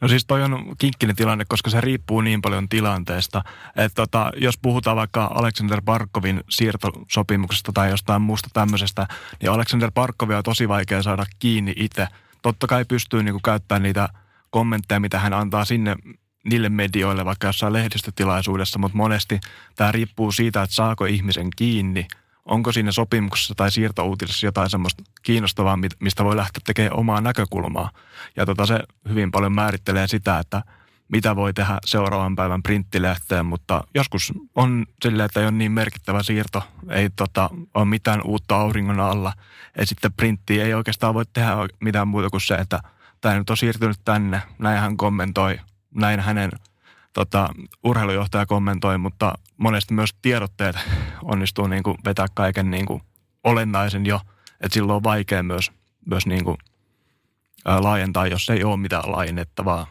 No 0.00 0.08
siis 0.08 0.26
toi 0.26 0.42
on 0.42 0.74
kinkkinen 0.78 1.16
tilanne, 1.16 1.44
koska 1.48 1.70
se 1.70 1.80
riippuu 1.80 2.20
niin 2.20 2.42
paljon 2.42 2.68
tilanteesta. 2.68 3.42
Että 3.76 3.94
tota, 3.96 4.32
jos 4.36 4.58
puhutaan 4.62 4.96
vaikka 4.96 5.30
Alexander 5.34 5.82
Barkovin 5.82 6.40
siirtosopimuksesta 6.48 7.72
tai 7.72 7.90
jostain 7.90 8.22
muusta 8.22 8.48
tämmöisestä, 8.52 9.06
niin 9.42 9.50
Alexander 9.50 9.90
Barkovia 9.94 10.38
on 10.38 10.42
tosi 10.44 10.68
vaikea 10.68 11.02
saada 11.02 11.26
kiinni 11.38 11.72
itse. 11.76 12.08
Totta 12.42 12.66
kai 12.66 12.84
pystyy 12.84 13.22
niinku 13.22 13.40
käyttämään 13.44 13.82
niitä 13.82 14.08
kommentteja, 14.50 15.00
mitä 15.00 15.18
hän 15.18 15.32
antaa 15.32 15.64
sinne 15.64 15.96
niille 16.44 16.68
medioille 16.68 17.24
vaikka 17.24 17.46
jossain 17.46 17.72
lehdistötilaisuudessa, 17.72 18.78
mutta 18.78 18.96
monesti 18.96 19.40
tämä 19.76 19.92
riippuu 19.92 20.32
siitä, 20.32 20.62
että 20.62 20.76
saako 20.76 21.04
ihmisen 21.04 21.48
kiinni– 21.56 22.06
onko 22.48 22.72
siinä 22.72 22.92
sopimuksessa 22.92 23.54
tai 23.54 23.70
siirtouutisessa 23.70 24.46
jotain 24.46 24.70
semmoista 24.70 25.02
kiinnostavaa, 25.22 25.78
mistä 26.00 26.24
voi 26.24 26.36
lähteä 26.36 26.60
tekemään 26.66 26.96
omaa 26.96 27.20
näkökulmaa. 27.20 27.90
Ja 28.36 28.46
tota, 28.46 28.66
se 28.66 28.80
hyvin 29.08 29.30
paljon 29.30 29.52
määrittelee 29.52 30.08
sitä, 30.08 30.38
että 30.38 30.62
mitä 31.12 31.36
voi 31.36 31.54
tehdä 31.54 31.78
seuraavan 31.84 32.36
päivän 32.36 32.62
printtilehteen, 32.62 33.46
mutta 33.46 33.84
joskus 33.94 34.32
on 34.54 34.86
silleen, 35.02 35.26
että 35.26 35.40
ei 35.40 35.46
ole 35.46 35.52
niin 35.52 35.72
merkittävä 35.72 36.22
siirto, 36.22 36.62
ei 36.90 37.10
tota, 37.10 37.50
ole 37.74 37.84
mitään 37.84 38.22
uutta 38.24 38.56
auringon 38.56 39.00
alla. 39.00 39.32
Ja 39.78 39.86
sitten 39.86 40.12
printti 40.12 40.60
ei 40.60 40.74
oikeastaan 40.74 41.14
voi 41.14 41.24
tehdä 41.32 41.52
mitään 41.80 42.08
muuta 42.08 42.30
kuin 42.30 42.40
se, 42.40 42.54
että 42.54 42.80
tämä 43.20 43.38
nyt 43.38 43.50
on 43.50 43.56
siirtynyt 43.56 44.00
tänne, 44.04 44.42
näin 44.58 44.80
hän 44.80 44.96
kommentoi, 44.96 45.60
näin 45.94 46.20
hänen 46.20 46.50
tota, 47.12 47.48
urheilujohtaja 47.84 48.46
kommentoi, 48.46 48.98
mutta 48.98 49.34
monesti 49.58 49.94
myös 49.94 50.10
tiedotteet 50.22 50.76
onnistuu 51.22 51.66
niin 51.66 51.82
kuin 51.82 51.96
vetää 52.04 52.26
kaiken 52.34 52.70
niin 52.70 52.86
kuin 52.86 53.02
olennaisen 53.44 54.06
jo, 54.06 54.20
että 54.60 54.74
silloin 54.74 54.96
on 54.96 55.02
vaikea 55.02 55.42
myös, 55.42 55.72
myös 56.06 56.26
niin 56.26 56.44
kuin, 56.44 56.56
ää, 57.64 57.82
laajentaa, 57.82 58.26
jos 58.26 58.50
ei 58.50 58.64
ole 58.64 58.76
mitään 58.76 59.12
laajennettavaa. 59.12 59.86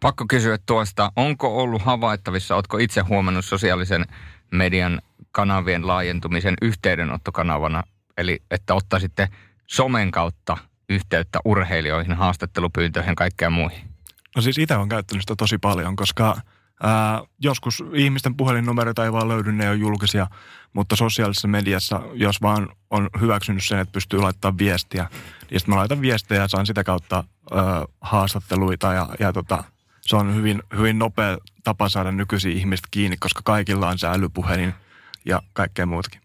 Pakko 0.00 0.24
kysyä 0.28 0.58
tuosta, 0.66 1.12
onko 1.16 1.62
ollut 1.62 1.82
havaittavissa, 1.82 2.54
oletko 2.54 2.78
itse 2.78 3.00
huomannut 3.00 3.44
sosiaalisen 3.44 4.04
median 4.50 5.02
kanavien 5.32 5.86
laajentumisen 5.86 6.54
yhteydenottokanavana, 6.62 7.82
eli 8.18 8.42
että 8.50 8.74
ottaisitte 8.74 9.28
somen 9.66 10.10
kautta 10.10 10.56
yhteyttä 10.88 11.38
urheilijoihin, 11.44 12.12
haastattelupyyntöihin 12.12 13.10
ja 13.10 13.14
kaikkea 13.14 13.50
muihin? 13.50 13.88
No 14.36 14.42
siis 14.42 14.58
itse 14.58 14.76
on 14.76 14.88
käyttänyt 14.88 15.22
sitä 15.22 15.36
tosi 15.36 15.58
paljon, 15.58 15.96
koska 15.96 16.36
ää, 16.82 17.22
joskus 17.38 17.84
ihmisten 17.94 18.36
puhelinnumeroita 18.36 19.04
ei 19.04 19.12
vaan 19.12 19.28
löydy, 19.28 19.52
ne 19.52 19.70
on 19.70 19.80
julkisia, 19.80 20.26
mutta 20.72 20.96
sosiaalisessa 20.96 21.48
mediassa, 21.48 22.00
jos 22.14 22.42
vaan 22.42 22.68
on 22.90 23.08
hyväksynyt 23.20 23.64
sen, 23.64 23.78
että 23.78 23.92
pystyy 23.92 24.20
laittamaan 24.20 24.58
viestiä, 24.58 25.06
niin 25.50 25.60
sitten 25.60 25.74
mä 25.74 25.78
laitan 25.78 26.00
viestejä 26.00 26.40
ja 26.40 26.48
saan 26.48 26.66
sitä 26.66 26.84
kautta 26.84 27.24
ää, 27.54 27.84
haastatteluita 28.00 28.92
ja, 28.92 29.08
ja 29.20 29.32
tota, 29.32 29.64
se 30.00 30.16
on 30.16 30.34
hyvin, 30.34 30.62
hyvin 30.76 30.98
nopea 30.98 31.38
tapa 31.64 31.88
saada 31.88 32.12
nykyisiä 32.12 32.52
ihmiset 32.52 32.86
kiinni, 32.90 33.16
koska 33.16 33.40
kaikilla 33.44 33.88
on 33.88 33.98
se 33.98 34.06
älypuhelin 34.06 34.74
ja 35.24 35.42
kaikkea 35.52 35.86
muutakin. 35.86 36.20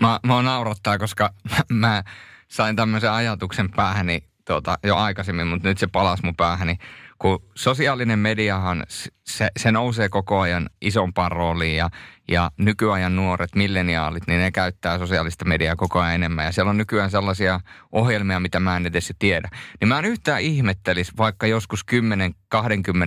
Mä, 0.00 0.20
mä 0.22 0.42
naurattaa, 0.42 0.98
koska 0.98 1.30
mä 1.72 2.04
sain 2.48 2.76
tämmöisen 2.76 3.12
ajatuksen 3.12 3.70
päähäni 3.70 4.24
tuota, 4.44 4.78
jo 4.84 4.96
aikaisemmin, 4.96 5.46
mutta 5.46 5.68
nyt 5.68 5.78
se 5.78 5.86
palasi 5.86 6.22
mun 6.24 6.36
päähäni 6.36 6.78
kun 7.18 7.42
sosiaalinen 7.54 8.18
mediahan, 8.18 8.84
se, 9.24 9.50
se 9.56 9.72
nousee 9.72 10.08
koko 10.08 10.40
ajan 10.40 10.70
isompaan 10.80 11.32
rooliin 11.32 11.76
ja, 11.76 11.90
ja 12.28 12.50
nykyajan 12.56 13.16
nuoret 13.16 13.54
milleniaalit, 13.54 14.26
niin 14.26 14.40
ne 14.40 14.50
käyttää 14.50 14.98
sosiaalista 14.98 15.44
mediaa 15.44 15.76
koko 15.76 16.00
ajan 16.00 16.14
enemmän. 16.14 16.44
Ja 16.44 16.52
siellä 16.52 16.70
on 16.70 16.76
nykyään 16.76 17.10
sellaisia 17.10 17.60
ohjelmia, 17.92 18.40
mitä 18.40 18.60
mä 18.60 18.76
en 18.76 18.86
edes 18.86 19.12
tiedä. 19.18 19.48
Niin 19.80 19.88
mä 19.88 19.98
en 19.98 20.04
yhtään 20.04 20.40
ihmettelisi, 20.40 21.12
vaikka 21.16 21.46
joskus 21.46 21.84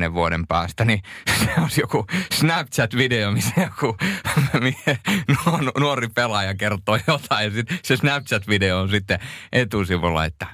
10-20 0.10 0.14
vuoden 0.14 0.48
päästä, 0.48 0.86
niin 0.86 1.02
se 1.40 1.62
olisi 1.62 1.82
joku 1.82 2.06
Snapchat-video, 2.34 3.32
missä 3.32 3.62
joku 3.62 3.98
nuori 5.80 6.08
pelaaja 6.08 6.56
kertoo 6.56 7.00
jotain. 7.08 7.46
Ja 7.46 7.52
sit 7.52 7.68
se 7.84 7.96
Snapchat-video 7.96 8.82
on 8.82 8.90
sitten 8.90 9.20
etusivulla, 9.52 10.26
että 10.26 10.48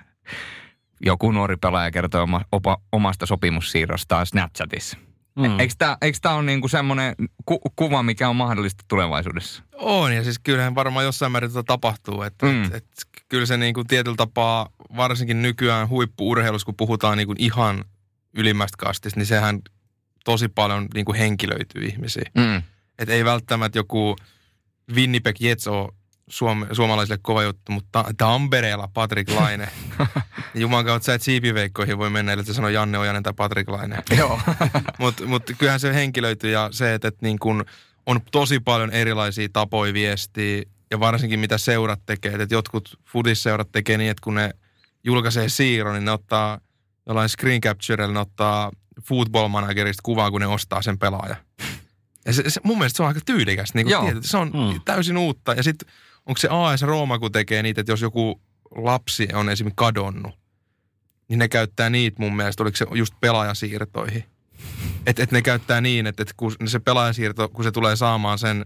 joku 1.02 1.32
nuori 1.32 1.58
pelaaja 1.58 1.92
kertoo 1.92 2.24
oma, 2.24 2.42
opa, 2.52 2.78
omasta 2.92 3.26
sopimussiirrostaan 3.26 4.26
Snapchatissa. 4.26 4.98
Mm. 5.36 5.60
Eikö 6.02 6.18
tämä 6.22 6.36
ole 6.36 6.44
niinku 6.44 6.68
semmoinen 6.68 7.16
ku, 7.46 7.60
kuva, 7.76 8.04
mikä 8.04 8.30
on 8.30 8.36
mahdollista 8.36 8.84
tulevaisuudessa? 8.88 9.64
On, 9.74 10.16
ja 10.16 10.24
siis 10.24 10.40
kyllähän 10.40 10.76
varmaan 10.76 11.06
jossain 11.06 11.32
määrin 11.32 11.52
tätä 11.52 11.64
tapahtuu. 11.64 12.22
Että 12.22 12.46
mm. 12.46 12.64
et, 12.64 12.74
et, 12.74 12.86
kyllä 13.30 13.46
se 13.46 13.58
niinku 13.58 13.84
tietyllä 13.84 14.16
tapaa, 14.16 14.70
varsinkin 14.98 15.42
nykyään 15.42 15.90
huippuurheilussa, 15.90 16.66
kun 16.66 16.76
puhutaan 16.76 17.18
niinku 17.18 17.36
ihan 17.38 17.86
ylimmästä 18.34 18.76
kastista, 18.78 19.20
niin 19.20 19.28
sehän 19.28 19.60
tosi 20.26 20.48
paljon 20.48 20.88
niinku 20.94 21.14
henkilöityy 21.14 21.86
ihmisiä. 21.86 22.32
Mm. 22.38 22.62
Että 23.00 23.14
ei 23.14 23.26
välttämättä 23.26 23.80
joku 23.80 24.16
Winnipeg 24.94 25.36
Jets 25.40 25.68
ole 25.68 25.92
suom- 26.30 26.68
suomalaisille 26.72 27.20
kova 27.22 27.44
juttu, 27.44 27.72
mutta 27.72 28.06
Tampereella 28.18 28.90
Patrick 28.94 29.32
Laine. 29.32 29.70
Juman 30.56 30.86
kautta 30.86 31.06
sä 31.06 31.14
et 31.14 31.22
siipiveikkoihin 31.22 31.98
voi 31.98 32.10
mennä, 32.10 32.34
että 32.34 32.54
sanoo 32.54 32.70
Janne 32.70 32.98
Ojanen 32.98 33.24
tai 33.24 33.34
Patrick 33.34 33.70
Laine. 33.70 34.04
Joo. 34.18 34.40
Mutta 35.00 35.26
mut 35.26 35.44
kyllähän 35.58 35.80
se 35.80 35.94
henkilöityy 35.94 36.52
ja 36.52 36.70
se, 36.72 36.94
että 36.94 37.08
et 37.08 37.22
niin 37.22 37.40
kun 37.40 37.66
on 38.06 38.20
tosi 38.32 38.60
paljon 38.60 38.92
erilaisia 38.92 39.50
tapoja 39.54 39.94
viestiä 39.94 40.64
ja 40.92 41.00
varsinkin 41.00 41.40
mitä 41.40 41.58
seurat 41.58 42.00
tekee. 42.06 42.32
Että 42.34 42.56
jotkut 42.56 43.00
fudisseurat 43.06 43.72
tekee 43.72 43.98
niin, 43.98 44.12
että 44.12 44.22
kun 44.24 44.36
ne 44.36 44.52
julkaisee 45.04 45.50
siirron, 45.50 45.94
niin 45.94 46.06
ne 46.06 46.12
ottaa 46.12 46.60
jollain 47.08 47.30
screen 47.30 47.62
capturella, 47.62 48.14
ne 48.14 48.20
ottaa 48.20 48.72
football 49.04 49.48
managerista 49.48 50.02
kuvaa, 50.04 50.32
kun 50.32 50.42
ne 50.42 50.48
ostaa 50.48 50.82
sen 50.82 51.00
pelaaja. 51.00 51.36
Ja 52.26 52.34
se, 52.34 52.50
se, 52.50 52.62
mun 52.64 52.78
mielestä 52.78 52.98
se 52.98 53.04
on 53.04 53.08
aika 53.08 53.20
tyylikäs. 53.26 53.74
Niin 53.74 53.88
Niin 53.88 54.24
se 54.24 54.38
on 54.38 54.48
mm. 54.48 54.82
täysin 54.86 55.18
uutta. 55.18 55.54
Ja 55.54 55.64
sitten 55.64 55.90
onko 56.26 56.38
se 56.38 56.48
AS 56.52 56.82
Rooma, 56.82 57.20
kun 57.20 57.32
tekee 57.32 57.64
niitä, 57.64 57.82
että 57.82 57.92
jos 57.92 58.02
joku 58.02 58.42
lapsi 58.76 59.28
on 59.34 59.50
esimerkiksi 59.50 59.76
kadonnut, 59.76 60.40
niin 61.30 61.40
ne 61.40 61.48
käyttää 61.48 61.90
niitä 61.90 62.16
mun 62.20 62.36
mielestä, 62.36 62.64
oliko 62.64 62.78
se 62.78 62.86
just 62.94 63.14
pelaajasiirtoihin. 63.22 64.24
Että 65.06 65.24
et 65.24 65.32
ne 65.32 65.42
käyttää 65.42 65.82
niin, 65.82 66.08
että 66.08 66.24
et 66.24 66.34
kun 66.38 66.56
se 66.66 66.80
pelaajasiirto, 66.80 67.50
kun 67.50 67.64
se 67.64 67.72
tulee 67.72 67.96
saamaan 67.96 68.40
sen 68.40 68.66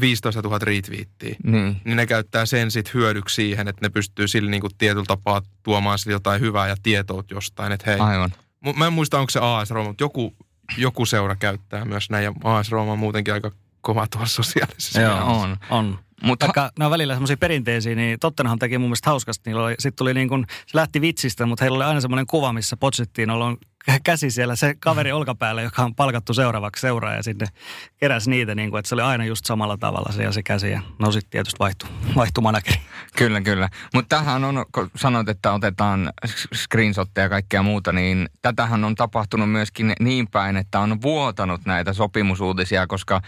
15 0.00 0.42
000 0.42 0.58
retweettiä, 0.58 1.36
niin. 1.44 1.80
niin 1.84 1.96
ne 1.96 2.06
käyttää 2.06 2.46
sen 2.46 2.70
sit 2.70 2.94
hyödyksi 2.94 3.34
siihen, 3.34 3.68
että 3.68 3.86
ne 3.86 3.88
pystyy 3.88 4.28
sillä 4.28 4.50
niinku 4.50 4.68
tietyllä 4.78 5.04
tapaa 5.06 5.42
tuomaan 5.62 5.98
sille 5.98 6.12
jotain 6.12 6.40
hyvää 6.40 6.68
ja 6.68 6.76
tietoa 6.82 7.24
jostain, 7.30 7.72
että 7.72 7.90
hei. 7.90 8.00
Aivan. 8.00 8.30
Mä 8.76 8.86
en 8.86 8.92
muista, 8.92 9.18
onko 9.18 9.30
se 9.30 9.40
AS 9.42 9.70
Rooma, 9.70 9.88
mutta 9.88 10.04
joku, 10.04 10.36
joku 10.76 11.06
seura 11.06 11.36
käyttää 11.36 11.84
myös 11.84 12.10
näin 12.10 12.24
ja 12.24 12.32
AS 12.44 12.70
Rooma 12.70 12.92
on 12.92 12.98
muutenkin 12.98 13.34
aika 13.34 13.50
kova 13.80 14.06
tuolla 14.06 14.26
sosiaalisessa. 14.26 15.00
Joo, 15.00 15.40
on. 15.40 15.56
on. 15.70 15.98
Mutta 16.22 16.46
Vaikka 16.46 16.70
ne 16.78 16.84
on 16.84 16.90
välillä 16.90 17.14
semmoisia 17.14 17.36
perinteisiä, 17.36 17.94
niin 17.94 18.20
Tottenham 18.20 18.58
teki 18.58 18.78
mun 18.78 18.88
mielestä 18.88 19.10
hauskasti. 19.10 19.50
Sitten 19.78 19.98
tuli 19.98 20.14
niin 20.14 20.28
kuin, 20.28 20.46
se 20.66 20.76
lähti 20.76 21.00
vitsistä, 21.00 21.46
mutta 21.46 21.64
heillä 21.64 21.76
oli 21.76 21.84
aina 21.84 22.00
semmoinen 22.00 22.26
kuva, 22.26 22.52
missä 22.52 22.76
Pochettinolla 22.76 23.46
on 23.46 23.56
käsi 24.04 24.30
siellä 24.30 24.56
se 24.56 24.74
kaveri 24.80 25.12
olkapäällä, 25.12 25.62
joka 25.62 25.82
on 25.82 25.94
palkattu 25.94 26.34
seuraavaksi 26.34 26.80
seuraaja 26.80 27.16
ja 27.16 27.22
sitten 27.22 27.48
keräsi 27.96 28.30
niitä, 28.30 28.54
niin 28.54 28.70
kuin, 28.70 28.78
että 28.78 28.88
se 28.88 28.94
oli 28.94 29.02
aina 29.02 29.24
just 29.24 29.44
samalla 29.44 29.76
tavalla 29.76 30.12
se 30.12 30.22
ja 30.22 30.32
se 30.32 30.42
käsi. 30.42 30.70
Ja 30.70 30.80
no 30.98 31.12
sitten 31.12 31.30
tietysti 31.30 31.58
vaihtui, 31.58 31.88
vaihtui 32.16 32.42
manageri. 32.42 32.80
Kyllä, 33.16 33.40
kyllä. 33.40 33.68
Mutta 33.94 34.16
tähän 34.16 34.44
on, 34.44 34.66
kun 34.72 34.90
sanoit, 34.96 35.28
että 35.28 35.52
otetaan 35.52 36.12
screenshotteja 36.54 37.24
ja 37.24 37.28
kaikkea 37.28 37.62
muuta, 37.62 37.92
niin 37.92 38.28
tätähän 38.42 38.84
on 38.84 38.94
tapahtunut 38.94 39.50
myöskin 39.50 39.92
niin 40.00 40.28
päin, 40.30 40.56
että 40.56 40.80
on 40.80 41.02
vuotanut 41.02 41.60
näitä 41.66 41.92
sopimusuutisia, 41.92 42.86
koska 42.86 43.20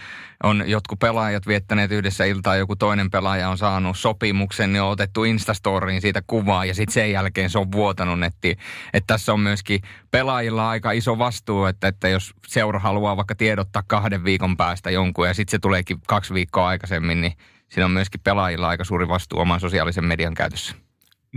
on 0.43 0.65
jotkut 0.67 0.99
pelaajat 0.99 1.47
viettäneet 1.47 1.93
yhdessä 1.93 2.25
iltaa, 2.25 2.57
joku 2.57 2.77
toinen 2.77 3.11
pelaaja 3.11 3.49
on 3.49 3.59
saanut 3.59 3.99
sopimuksen, 3.99 4.73
niin 4.73 4.83
on 4.83 4.91
otettu 4.91 5.25
Instastoriin 5.25 6.01
siitä 6.01 6.23
kuvaa 6.27 6.65
ja 6.65 6.75
sitten 6.75 6.95
sen 6.95 7.13
jälkeen 7.13 7.51
se 7.51 7.59
on 7.59 7.73
vuotanut 7.73 8.19
nettiin. 8.19 8.59
Että 8.93 9.15
tässä 9.15 9.33
on 9.33 9.41
myöskin 9.41 9.81
pelaajilla 10.43 10.71
aika 10.71 10.93
iso 10.93 11.19
vastuu, 11.19 11.65
että, 11.65 11.89
että 11.89 12.09
jos 12.09 12.35
seura 12.47 12.79
haluaa 12.79 13.17
vaikka 13.17 13.35
tiedottaa 13.35 13.83
kahden 13.87 14.25
viikon 14.25 14.57
päästä 14.57 14.91
jonkun 14.91 15.27
ja 15.27 15.35
sitten 15.35 15.51
se 15.51 15.59
tuleekin 15.59 15.99
kaksi 16.07 16.35
viikkoa 16.35 16.67
aikaisemmin, 16.67 17.21
niin 17.21 17.33
siinä 17.69 17.85
on 17.85 17.91
myöskin 17.91 18.21
pelaajilla 18.25 18.69
aika 18.69 18.85
suuri 18.85 19.09
vastuu 19.09 19.41
oman 19.41 19.61
sosiaalisen 19.61 20.05
median 20.05 20.35
käytössä. 20.35 20.75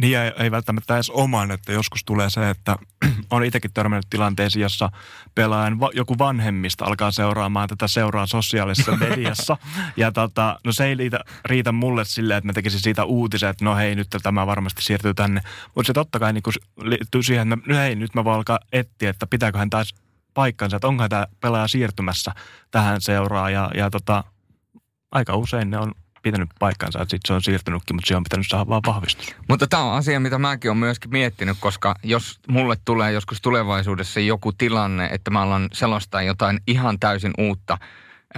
Niin 0.02 0.18
ei, 0.18 0.32
ei 0.38 0.52
välttämättä 0.52 0.96
edes 0.96 1.10
oman, 1.10 1.52
että 1.52 1.72
joskus 1.72 2.04
tulee 2.04 2.30
se, 2.30 2.50
että 2.50 2.76
on 3.32 3.43
itsekin 3.43 3.74
törmännyt 3.74 4.06
tilanteisiin, 4.10 4.64
jossa 4.64 4.89
pelaajan 5.36 5.80
va, 5.80 5.89
joku 5.93 6.18
vanhemmista 6.18 6.86
alkaa 6.86 7.12
seuraamaan 7.12 7.70
tätä 7.70 7.88
seuraa 7.88 8.26
sosiaalisessa 8.26 8.98
mediassa. 9.10 9.58
ja 9.98 10.12
tota, 10.12 10.60
no 10.64 10.72
se 10.72 10.86
ei 10.86 10.96
riitä, 10.96 11.20
riitä 11.46 11.72
mulle 11.72 12.06
silleen, 12.06 12.38
että 12.38 12.48
mä 12.48 12.54
tekisin 12.54 12.80
siitä 12.80 13.06
uutisen, 13.06 13.50
että 13.50 13.66
no 13.66 13.76
hei, 13.76 13.96
nyt 13.96 14.08
tämä 14.24 14.48
varmasti 14.48 14.82
siirtyy 14.82 15.14
tänne. 15.14 15.41
Mutta 15.76 15.88
se 15.88 15.93
totta 15.93 16.20
kai 16.20 16.34
niin 16.34 16.43
liittyy 16.82 17.24
siihen, 17.24 17.54
että 17.54 17.74
no 17.74 17.76
hei, 17.76 17.96
nyt 17.96 18.16
mä 18.16 18.24
voin 18.24 18.36
alkaa 18.36 18.60
etsiä, 18.72 19.10
että 19.10 19.28
pitääköhän 19.28 19.70
taas 19.70 19.96
paikkansa, 20.34 20.76
että 20.76 20.88
onko 20.88 21.10
tämä 21.10 21.28
pelaaja 21.41 21.68
siirtymässä 21.68 22.32
tähän 22.72 23.02
seuraan. 23.02 23.54
Ja, 23.54 23.72
ja 23.76 23.89
tota, 23.89 24.24
aika 25.12 25.36
usein 25.36 25.70
ne 25.70 25.78
on 25.78 25.91
pitänyt 26.26 26.49
paikkansa, 26.59 27.01
että 27.01 27.09
sitten 27.09 27.28
se 27.28 27.34
on 27.34 27.41
siirtynytkin, 27.41 27.95
mutta 27.95 28.07
se 28.07 28.15
on 28.15 28.23
pitänyt 28.23 28.45
saada 28.49 28.69
vaan 28.69 28.82
vahvistus. 28.88 29.36
Mutta 29.49 29.67
tämä 29.67 29.84
on 29.84 29.97
asia, 29.97 30.19
mitä 30.19 30.38
mäkin 30.38 30.71
olen 30.71 30.78
myöskin 30.78 31.11
miettinyt, 31.11 31.57
koska 31.59 31.95
jos 32.03 32.39
mulle 32.47 32.76
tulee 32.86 33.11
joskus 33.11 33.41
tulevaisuudessa 33.41 34.19
joku 34.19 34.51
tilanne, 34.51 35.05
että 35.11 35.32
mä 35.32 35.41
alan 35.41 35.69
selostaa 35.73 36.21
jotain 36.21 36.59
ihan 36.67 36.99
täysin 36.99 37.34
uutta. 37.38 37.78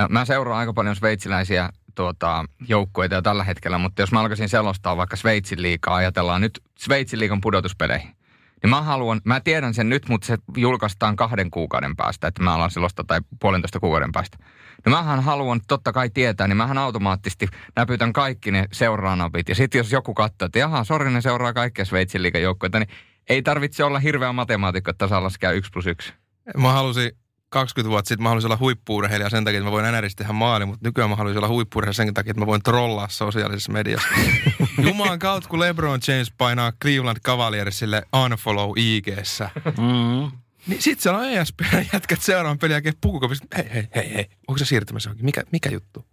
Mä 0.09 0.25
seuraan 0.25 0.59
aika 0.59 0.73
paljon 0.73 0.95
sveitsiläisiä 0.95 1.69
tuota, 1.95 2.45
joukkueita 2.67 3.15
jo 3.15 3.21
tällä 3.21 3.43
hetkellä, 3.43 3.77
mutta 3.77 4.01
jos 4.01 4.11
mä 4.11 4.19
alkaisin 4.19 4.49
selostaa 4.49 4.97
vaikka 4.97 5.15
Sveitsin 5.15 5.61
liikaa, 5.61 5.95
ajatellaan 5.95 6.41
nyt 6.41 6.63
Sveitsin 6.79 7.19
liikan 7.19 7.41
pudotuspeleihin. 7.41 8.16
Niin 8.63 8.69
mä 8.69 8.81
haluan, 8.81 9.21
mä 9.23 9.39
tiedän 9.39 9.73
sen 9.73 9.89
nyt, 9.89 10.09
mutta 10.09 10.27
se 10.27 10.37
julkaistaan 10.57 11.15
kahden 11.15 11.51
kuukauden 11.51 11.95
päästä, 11.95 12.27
että 12.27 12.43
mä 12.43 12.53
alan 12.53 12.71
selostaa 12.71 13.05
tai 13.07 13.19
puolentoista 13.41 13.79
kuukauden 13.79 14.11
päästä. 14.11 14.37
No 14.85 14.89
mähän 14.89 15.23
haluan 15.23 15.61
totta 15.67 15.91
kai 15.91 16.09
tietää, 16.09 16.47
niin 16.47 16.57
mähän 16.57 16.77
automaattisesti 16.77 17.47
näpytän 17.75 18.13
kaikki 18.13 18.51
ne 18.51 18.65
seuraanapit. 18.71 19.49
Ja 19.49 19.55
sitten 19.55 19.79
jos 19.79 19.91
joku 19.91 20.13
katsoo, 20.13 20.45
että 20.45 20.59
jaha, 20.59 20.83
sori, 20.83 21.11
ne 21.11 21.21
seuraa 21.21 21.53
kaikkia 21.53 21.85
Sveitsin 21.85 22.23
liikajoukkoita, 22.23 22.79
niin 22.79 22.89
ei 23.29 23.41
tarvitse 23.41 23.83
olla 23.83 23.99
hirveä 23.99 24.33
matemaatikko, 24.33 24.91
että 24.91 25.07
saa 25.07 25.23
laskea 25.23 25.51
yksi 25.51 25.71
plus 25.73 25.87
yksi. 25.87 26.13
Mä 26.57 26.71
halusin 26.71 27.11
20 27.49 27.89
vuotta 27.89 28.09
sitten 28.09 28.23
mä 28.23 28.29
haluaisin 28.29 28.47
olla 28.47 28.57
huippuurheilija 28.57 29.29
sen 29.29 29.43
takia, 29.43 29.57
että 29.57 29.67
mä 29.67 29.71
voin 29.71 29.93
NRistä 29.93 30.23
tehdä 30.23 30.33
maali, 30.33 30.65
mutta 30.65 30.87
nykyään 30.87 31.09
mä 31.09 31.15
haluaisin 31.15 31.37
olla 31.37 31.47
huippuurheilija 31.47 31.93
sen 31.93 32.13
takia, 32.13 32.31
että 32.31 32.41
mä 32.41 32.45
voin 32.45 32.63
trollaa 32.63 33.09
sosiaalisessa 33.09 33.71
mediassa. 33.71 34.07
Jumalan 34.87 35.19
kautta, 35.19 35.49
kun 35.49 35.59
LeBron 35.59 35.99
James 36.07 36.31
painaa 36.37 36.71
Cleveland 36.81 37.19
Cavaliersille 37.19 38.03
unfollow 38.23 38.71
IG-ssä. 38.75 39.49
Mm. 39.65 40.31
Niin 40.67 40.81
sit 40.81 40.99
siellä 40.99 41.19
on 41.19 41.29
ESPN 41.29 41.85
jätkät 41.93 42.21
seuraavan 42.21 42.59
pelin 42.59 42.73
jälkeen 42.73 42.95
pukukopissa. 43.01 43.45
Hei, 43.57 43.69
hei, 43.73 43.87
hei, 43.95 44.13
hei, 44.13 44.29
onko 44.47 44.57
se 44.57 44.65
siirtymässä? 44.65 45.15
Mikä, 45.21 45.43
mikä 45.51 45.69
juttu? 45.69 46.05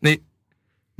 Niin 0.00 0.24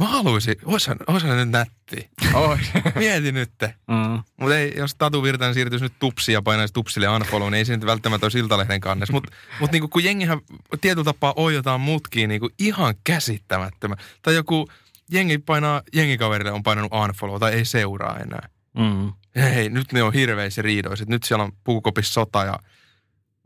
mä 0.01 0.07
haluaisin, 0.07 0.57
oishan, 0.65 0.97
oishan 1.07 1.37
nyt 1.37 1.51
nätti. 1.51 2.11
Ois. 2.35 2.61
Mieti 2.95 3.33
nyt. 3.33 3.53
Mm. 3.63 4.23
Mutta 4.41 4.59
ei, 4.59 4.73
jos 4.77 4.95
Tatu 4.95 5.23
Virtanen 5.23 5.55
siirtyisi 5.55 5.85
nyt 5.85 5.93
tupsia 5.99 6.33
ja 6.33 6.43
painaisi 6.43 6.75
tupsille 6.75 7.09
unfollow, 7.09 7.51
niin 7.51 7.59
ei 7.59 7.65
se 7.65 7.77
nyt 7.77 7.87
välttämättä 7.87 8.25
olisi 8.25 8.39
Iltalehden 8.39 8.81
kannessa. 8.81 9.13
Mutta 9.13 9.33
mut 9.61 9.73
niinku, 9.73 9.89
kun 9.89 10.05
jengihän 10.05 10.41
tietyllä 10.81 11.05
tapaa 11.05 11.33
oijotaan 11.37 11.81
mutkiin 11.81 12.29
niinku 12.29 12.51
ihan 12.59 12.95
käsittämättömän. 13.05 13.99
Tai 14.23 14.35
joku 14.35 14.69
jengi 15.11 15.39
painaa, 15.39 15.83
jengikaverille 15.95 16.53
on 16.53 16.63
painanut 16.63 16.93
unfollow 16.93 17.41
tai 17.41 17.53
ei 17.53 17.65
seuraa 17.65 18.19
enää. 18.19 18.49
Mm. 18.79 19.13
Hei, 19.37 19.69
nyt 19.69 19.93
ne 19.93 20.03
on 20.03 20.13
hirveissä 20.13 20.63
riidoissa. 20.63 21.05
Nyt 21.09 21.23
siellä 21.23 21.45
on 21.45 21.53
puukopissa 21.65 22.13
sota 22.13 22.45
ja 22.45 22.59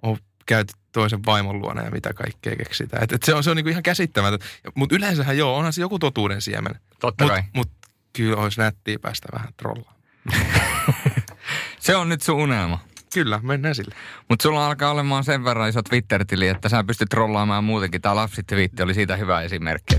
on 0.02 0.18
käyty 0.46 0.72
toisen 0.94 1.24
vaimon 1.26 1.58
luona 1.58 1.82
ja 1.82 1.90
mitä 1.90 2.12
kaikkea 2.12 2.56
keksitään. 2.56 3.04
Et, 3.04 3.12
et 3.12 3.22
se 3.22 3.34
on, 3.34 3.44
se 3.44 3.50
on 3.50 3.56
niinku 3.56 3.70
ihan 3.70 3.82
käsittämätöntä. 3.82 4.46
Mutta 4.74 4.94
yleensähän 4.94 5.38
joo, 5.38 5.56
onhan 5.56 5.72
se 5.72 5.80
joku 5.80 5.98
totuuden 5.98 6.42
siemen. 6.42 6.74
Totta 7.00 7.24
mut, 7.24 7.32
kai. 7.32 7.42
Mutta 7.52 7.88
kyllä 8.12 8.36
olisi 8.36 8.60
nättiä 8.60 8.98
päästä 8.98 9.28
vähän 9.32 9.48
trollaan. 9.56 9.94
se 11.80 11.96
on 11.96 12.08
nyt 12.08 12.22
sun 12.22 12.36
unelma. 12.36 12.78
Kyllä, 13.14 13.40
mennään 13.42 13.74
sille. 13.74 13.94
Mutta 14.28 14.42
sulla 14.42 14.66
alkaa 14.66 14.90
olemaan 14.90 15.24
sen 15.24 15.44
verran 15.44 15.68
iso 15.68 15.82
Twitter-tili, 15.82 16.48
että 16.48 16.68
sä 16.68 16.84
pystyt 16.84 17.08
trollaamaan 17.08 17.64
muutenkin. 17.64 18.02
Tämä 18.02 18.16
lapsitviitti 18.16 18.82
oli 18.82 18.94
siitä 18.94 19.16
hyvä 19.16 19.40
esimerkki. 19.42 19.96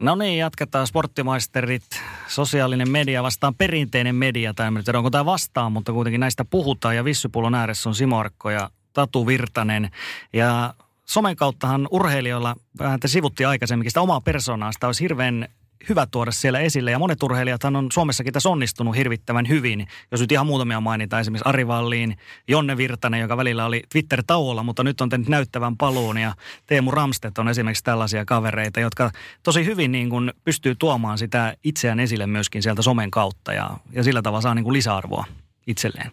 No 0.00 0.14
niin, 0.14 0.38
jatketaan 0.38 0.86
sporttimaisterit 0.86 1.82
sosiaalinen 2.28 2.90
media 2.90 3.22
vastaan 3.22 3.54
perinteinen 3.54 4.14
media, 4.14 4.54
tai 4.54 4.66
en 4.66 4.84
tiedä 4.84 4.98
onko 4.98 5.10
tämä 5.10 5.24
vastaan, 5.24 5.72
mutta 5.72 5.92
kuitenkin 5.92 6.20
näistä 6.20 6.44
puhutaan. 6.44 6.96
Ja 6.96 7.04
Vissypullon 7.04 7.54
ääressä 7.54 7.88
on 7.88 7.94
Simo 7.94 8.18
Arkko 8.18 8.50
ja 8.50 8.70
Tatu 8.92 9.26
Virtanen. 9.26 9.90
Ja 10.32 10.74
somen 11.04 11.36
kauttahan 11.36 11.88
urheilijoilla, 11.90 12.56
vähän 12.78 13.00
te 13.00 13.08
sivutti 13.08 13.44
aikaisemminkin 13.44 13.90
sitä 13.90 14.00
omaa 14.00 14.20
persoonaa, 14.20 14.72
sitä 14.72 14.86
olisi 14.86 15.02
hirveän 15.02 15.48
hyvä 15.88 16.06
tuoda 16.10 16.32
siellä 16.32 16.60
esille. 16.60 16.90
Ja 16.90 16.98
monet 16.98 17.22
urheilijathan 17.22 17.76
on 17.76 17.88
Suomessakin 17.92 18.32
tässä 18.32 18.48
onnistunut 18.48 18.96
hirvittävän 18.96 19.48
hyvin. 19.48 19.86
Jos 20.10 20.20
nyt 20.20 20.32
ihan 20.32 20.46
muutamia 20.46 20.80
mainitaan, 20.80 21.20
esimerkiksi 21.20 21.48
Ari 21.48 21.66
Valliin, 21.66 22.16
Jonne 22.48 22.76
Virtanen, 22.76 23.20
joka 23.20 23.36
välillä 23.36 23.66
oli 23.66 23.82
Twitter-tauolla, 23.92 24.62
mutta 24.62 24.84
nyt 24.84 25.00
on 25.00 25.08
tehnyt 25.08 25.28
näyttävän 25.28 25.76
paluun. 25.76 26.18
Ja 26.18 26.34
Teemu 26.66 26.90
Ramstedt 26.90 27.38
on 27.38 27.48
esimerkiksi 27.48 27.84
tällaisia 27.84 28.24
kavereita, 28.24 28.80
jotka 28.80 29.10
tosi 29.42 29.64
hyvin 29.64 29.92
niin 29.92 30.10
kuin 30.10 30.32
pystyy 30.44 30.74
tuomaan 30.74 31.18
sitä 31.18 31.56
itseään 31.64 32.00
esille 32.00 32.26
myöskin 32.26 32.62
sieltä 32.62 32.82
somen 32.82 33.10
kautta. 33.10 33.52
Ja, 33.52 33.70
ja 33.92 34.02
sillä 34.02 34.22
tavalla 34.22 34.40
saa 34.40 34.54
niin 34.54 34.64
kuin 34.64 34.74
lisäarvoa 34.74 35.24
itselleen. 35.66 36.10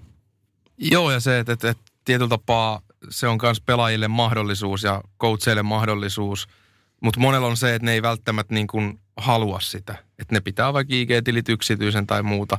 Joo, 0.78 1.12
ja 1.12 1.20
se, 1.20 1.40
että, 1.40 1.54
että, 1.54 1.70
että 1.70 1.84
tietyllä 2.06 2.30
tapaa 2.30 2.82
se 3.10 3.28
on 3.28 3.38
myös 3.42 3.62
pelaajille 3.62 4.08
mahdollisuus 4.08 4.84
ja 4.84 5.02
coacheille 5.20 5.64
mahdollisuus. 5.64 6.48
Mutta 7.02 7.20
monella 7.20 7.48
on 7.48 7.58
se, 7.58 7.76
että 7.76 7.86
ne 7.86 7.94
ei 7.94 8.02
välttämättä 8.02 8.54
niin 8.54 8.68
kuin 8.68 9.00
halua 9.18 9.60
sitä. 9.60 9.96
Että 10.20 10.36
ne 10.36 10.42
pitää 10.42 10.74
vaikka 10.74 10.94
IG-tilit 10.94 11.50
yksityisen 11.50 12.08
tai 12.08 12.24
muuta. 12.24 12.58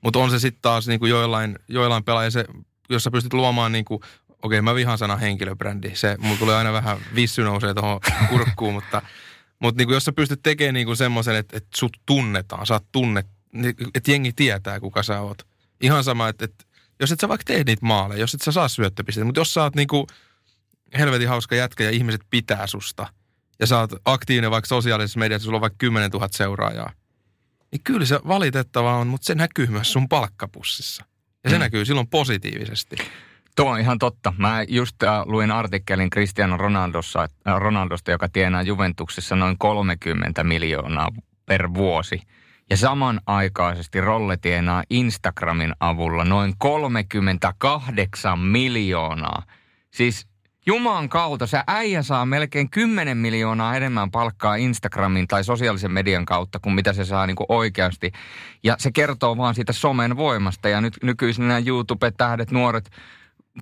Mutta 0.00 0.18
on 0.18 0.30
se 0.30 0.38
sitten 0.38 0.62
taas 0.62 0.88
niin 0.88 1.00
kuin 1.00 1.10
joillain, 1.10 1.58
joillain 1.68 2.04
pelaajilla 2.04 2.30
se, 2.30 2.44
jos 2.88 3.04
sä 3.04 3.10
pystyt 3.10 3.32
luomaan 3.32 3.72
niin 3.72 3.84
kuin, 3.84 4.00
okei 4.28 4.58
okay, 4.58 4.60
mä 4.60 4.74
vihan 4.74 4.98
sana 4.98 5.16
henkilöbrändi. 5.16 5.90
Se, 5.94 6.16
mulla 6.18 6.38
tulee 6.38 6.56
aina 6.56 6.72
vähän 6.72 6.98
vissy 7.14 7.42
nousee 7.42 7.74
tuohon 7.74 8.00
kurkkuun, 8.28 8.74
mutta, 8.74 9.02
mutta 9.58 9.78
niin 9.78 9.86
kuin 9.86 9.94
jos 9.94 10.04
sä 10.04 10.12
pystyt 10.12 10.42
tekemään 10.42 10.74
niin 10.74 10.86
kuin 10.86 10.96
semmoisen, 10.96 11.36
että, 11.36 11.56
että 11.56 11.68
sut 11.76 11.96
tunnetaan, 12.06 12.66
oot 12.70 12.84
tunnet, 12.92 13.26
että 13.94 14.10
jengi 14.10 14.32
tietää 14.32 14.80
kuka 14.80 15.02
sä 15.02 15.20
oot. 15.20 15.46
Ihan 15.80 16.04
sama, 16.04 16.28
että, 16.28 16.44
että 16.44 16.64
jos 17.00 17.12
et 17.12 17.20
sä 17.20 17.28
vaikka 17.28 17.44
tee 17.44 17.64
niitä 17.64 17.86
maaleja, 17.86 18.20
jos 18.20 18.34
et 18.34 18.42
sä 18.42 18.52
saa 18.52 18.68
syöttöpisteitä, 18.68 19.24
mutta 19.24 19.40
jos 19.40 19.54
sä 19.54 19.62
oot 19.62 19.76
niin 19.76 19.88
kuin 19.88 20.06
helvetin 20.98 21.28
hauska 21.28 21.54
jätkä 21.54 21.84
ja 21.84 21.90
ihmiset 21.90 22.20
pitää 22.30 22.66
susta– 22.66 23.06
ja 23.60 23.66
sä 23.66 23.78
oot 23.78 23.90
aktiivinen 24.04 24.50
vaikka 24.50 24.68
sosiaalisessa 24.68 25.18
mediassa, 25.18 25.44
sulla 25.44 25.56
on 25.56 25.60
vaikka 25.60 25.76
10 25.78 26.10
000 26.10 26.28
seuraajaa, 26.30 26.92
niin 27.72 27.82
kyllä 27.84 28.06
se 28.06 28.20
valitettavaa 28.28 28.96
on, 28.96 29.06
mutta 29.06 29.26
se 29.26 29.34
näkyy 29.34 29.66
myös 29.66 29.92
sun 29.92 30.08
palkkapussissa. 30.08 31.04
Ja 31.44 31.50
se 31.50 31.56
mm. 31.56 31.60
näkyy 31.60 31.84
silloin 31.84 32.08
positiivisesti. 32.08 32.96
Tuo 33.56 33.70
on 33.70 33.80
ihan 33.80 33.98
totta. 33.98 34.34
Mä 34.38 34.64
just 34.68 35.02
äh, 35.02 35.22
luin 35.26 35.50
artikkelin 35.50 36.10
Cristiano 36.10 36.56
Ronaldossa, 36.56 37.22
äh, 37.22 37.56
Ronaldosta, 37.58 38.10
joka 38.10 38.28
tienaa 38.28 38.62
Juventuksessa 38.62 39.36
noin 39.36 39.58
30 39.58 40.44
miljoonaa 40.44 41.08
per 41.46 41.74
vuosi. 41.74 42.22
Ja 42.70 42.76
samanaikaisesti 42.76 44.00
Rolle 44.00 44.36
tienaa 44.36 44.84
Instagramin 44.90 45.72
avulla 45.80 46.24
noin 46.24 46.54
38 46.58 48.38
miljoonaa. 48.38 49.42
Siis 49.90 50.26
Juman 50.68 51.08
kautta 51.08 51.46
se 51.46 51.62
äijä 51.66 52.02
saa 52.02 52.26
melkein 52.26 52.70
10 52.70 53.16
miljoonaa 53.16 53.76
enemmän 53.76 54.10
palkkaa 54.10 54.56
Instagramin 54.56 55.28
tai 55.28 55.44
sosiaalisen 55.44 55.92
median 55.92 56.24
kautta 56.24 56.58
kuin 56.58 56.74
mitä 56.74 56.92
se 56.92 57.04
saa 57.04 57.26
niin 57.26 57.36
kuin 57.36 57.46
oikeasti. 57.48 58.12
Ja 58.62 58.76
se 58.78 58.92
kertoo 58.92 59.36
vaan 59.36 59.54
siitä 59.54 59.72
somen 59.72 60.16
voimasta. 60.16 60.68
Ja 60.68 60.80
nyt 60.80 60.98
nykyisin 61.02 61.48
nämä 61.48 61.62
YouTube-tähdet, 61.66 62.50
nuoret 62.50 62.90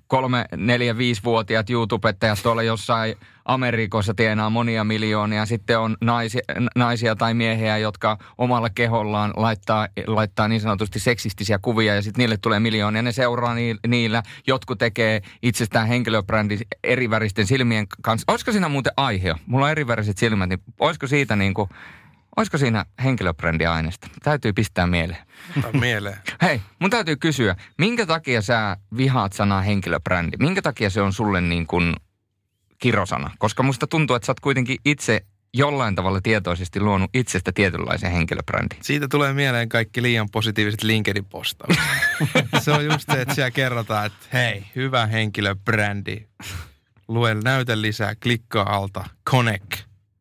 kolme, 0.07 0.45
neljä, 0.57 0.99
viisivuotiaat 0.99 1.71
YouTube-ettajat 1.71 2.39
tuolla 2.43 2.63
jossain 2.63 3.15
Amerikoissa 3.45 4.15
tienaa 4.15 4.51
monia 4.51 4.85
miljoonia. 4.85 5.47
Sitten 5.47 5.79
on 5.79 5.97
naisia, 6.01 6.41
naisia 6.77 7.17
tai 7.17 7.35
miehiä, 7.35 7.79
jotka 7.79 8.19
omalla 8.39 8.71
kehollaan 8.71 9.33
laittaa, 9.37 9.89
laittaa 10.07 10.49
niin 10.49 10.61
sanotusti 10.61 10.99
seksistisiä 10.99 11.59
kuvia 11.59 11.95
ja 11.95 12.03
sitten 12.03 12.23
niille 12.23 12.37
tulee 12.37 12.61
miljoonia. 12.61 13.03
Ne 13.03 13.13
seuraa 13.13 13.55
niillä. 13.87 14.23
Jotkut 14.47 14.79
tekee 14.79 15.23
itsestään 15.43 15.89
henkilöbrändi 15.89 16.59
eriväristen 16.85 17.47
silmien 17.47 17.87
kanssa. 18.03 18.25
Olisiko 18.33 18.53
siinä 18.53 18.69
muuten 18.69 18.93
aihe? 18.97 19.35
Mulla 19.47 19.65
on 19.65 19.71
eriväriset 19.73 20.19
silmät, 20.19 20.49
niin 20.49 20.63
olisiko 20.81 21.07
siitä 21.07 21.37
niin 21.37 21.55
kuin 21.55 21.71
Olisiko 22.37 22.59
siinä 22.59 22.85
henkilöbrändiaineesta? 23.05 24.09
Täytyy 24.23 24.53
pistää 24.53 24.87
mieleen. 24.87 25.27
mieleen. 25.81 26.19
Hei, 26.43 26.61
mun 26.79 26.91
täytyy 26.91 27.17
kysyä, 27.17 27.57
minkä 27.79 28.07
takia 28.07 28.43
sä 28.43 28.77
vihaat 28.97 29.33
sanaa 29.33 29.63
henkilöbrändi? 29.63 30.37
Minkä 30.37 30.63
takia 30.63 30.91
se 30.91 31.01
on 31.01 31.13
sulle 31.13 31.41
niin 31.41 31.67
kuin 31.67 31.95
kirosana? 32.79 33.31
Koska 33.39 33.63
musta 33.63 33.87
tuntuu, 33.87 34.17
että 34.17 34.27
sä 34.27 34.31
oot 34.31 34.41
kuitenkin 34.41 34.77
itse 34.85 35.21
jollain 35.55 35.95
tavalla 35.95 36.21
tietoisesti 36.21 36.81
luonut 36.81 37.11
itsestä 37.15 37.53
tietynlaisen 37.53 38.13
henkilöbrändin. 38.13 38.79
Siitä 38.83 39.09
tulee 39.09 39.33
mieleen 39.33 39.69
kaikki 39.69 40.03
liian 40.03 40.31
positiiviset 40.31 40.83
LinkedIn-postaukset. 40.83 41.83
se 42.65 42.73
on 42.73 42.85
just 42.85 43.11
se, 43.13 43.21
että 43.21 43.35
siellä 43.35 43.51
kerrotaan, 43.51 44.07
että 44.07 44.27
hei, 44.33 44.67
hyvä 44.77 45.07
henkilöbrändi. 45.07 46.27
Lue, 47.09 47.35
näytä 47.35 47.83
lisää, 47.83 48.15
klikkaa 48.15 48.77
alta, 48.77 49.05
connect. 49.31 49.73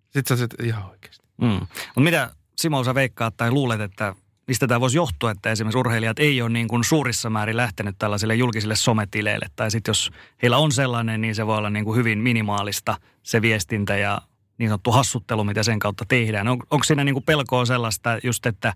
Sitten 0.09 0.37
sä 0.37 0.43
että 0.43 0.63
ihan 0.63 0.89
oikeasti. 0.89 1.12
Mm. 1.43 1.49
Mutta 1.49 2.01
mitä 2.01 2.29
Simo 2.57 2.83
sä 2.83 2.95
veikkaat 2.95 3.37
tai 3.37 3.51
luulet, 3.51 3.81
että 3.81 4.15
mistä 4.47 4.67
tämä 4.67 4.79
voisi 4.79 4.97
johtua, 4.97 5.31
että 5.31 5.51
esimerkiksi 5.51 5.77
urheilijat 5.77 6.19
ei 6.19 6.41
ole 6.41 6.49
niin 6.49 6.67
kuin 6.67 6.83
suurissa 6.83 7.29
määrin 7.29 7.57
lähtenyt 7.57 7.95
tällaisille 7.99 8.35
julkisille 8.35 8.75
sometileille. 8.75 9.45
Tai 9.55 9.71
sitten 9.71 9.89
jos 9.89 10.11
heillä 10.41 10.57
on 10.57 10.71
sellainen, 10.71 11.21
niin 11.21 11.35
se 11.35 11.47
voi 11.47 11.57
olla 11.57 11.69
niin 11.69 11.85
kuin 11.85 11.97
hyvin 11.97 12.19
minimaalista 12.19 12.97
se 13.23 13.41
viestintä 13.41 13.97
ja 13.97 14.21
niin 14.57 14.69
sanottu 14.69 14.91
hassuttelu, 14.91 15.43
mitä 15.43 15.63
sen 15.63 15.79
kautta 15.79 16.05
tehdään. 16.07 16.47
On, 16.47 16.57
onko 16.71 16.83
siinä 16.83 17.03
niin 17.03 17.15
kuin 17.15 17.23
pelkoa 17.23 17.65
sellaista 17.65 18.17
just, 18.23 18.45
että 18.45 18.73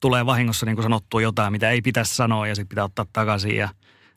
tulee 0.00 0.26
vahingossa 0.26 0.66
niin 0.66 0.76
kuin 0.76 0.82
sanottua 0.82 1.20
jotain, 1.20 1.52
mitä 1.52 1.70
ei 1.70 1.82
pitäisi 1.82 2.14
sanoa 2.14 2.46
ja 2.46 2.54
sitten 2.54 2.68
pitää 2.68 2.84
ottaa 2.84 3.06
takaisin 3.12 3.56
ja, 3.56 3.68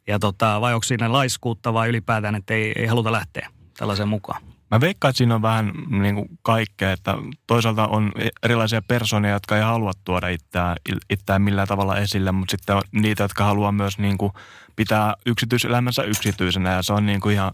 ja 0.08 0.20
tota, 0.20 0.62
vai 0.62 0.74
onko 0.74 0.84
siinä 0.84 1.12
laiskuutta 1.12 1.74
vai 1.74 1.90
ylipäätään, 1.90 2.36
että 2.36 2.54
ei, 2.54 2.74
ei 2.76 2.86
haluta 2.86 3.12
lähteä 3.12 3.50
tällaiseen 3.78 4.10
mukaan? 4.10 4.42
Mä 4.72 4.82
veikkaan, 4.82 5.09
että 5.09 5.17
siinä 5.17 5.36
on 5.36 5.41
vähän 5.41 5.74
niin 5.89 6.15
kuin 6.15 6.28
kaikkea, 6.41 6.91
että 6.91 7.15
toisaalta 7.47 7.88
on 7.88 8.11
erilaisia 8.43 8.82
persoonia, 8.82 9.32
jotka 9.32 9.57
ei 9.57 9.63
halua 9.63 9.91
tuoda 10.03 10.28
itseään, 10.28 10.76
itseään 11.09 11.41
millään 11.41 11.67
tavalla 11.67 11.97
esille, 11.97 12.32
mutta 12.32 12.51
sitten 12.51 12.76
on 12.76 12.82
niitä, 12.91 13.24
jotka 13.24 13.43
haluaa 13.43 13.72
myös 13.72 13.97
niin 13.97 14.17
kuin 14.17 14.32
pitää 14.76 15.15
yksityiselämänsä 15.26 16.03
yksityisenä 16.03 16.74
ja 16.74 16.84
se 16.84 16.93
on 16.93 17.05
niin 17.05 17.20
kuin 17.20 17.36
ihan, 17.36 17.51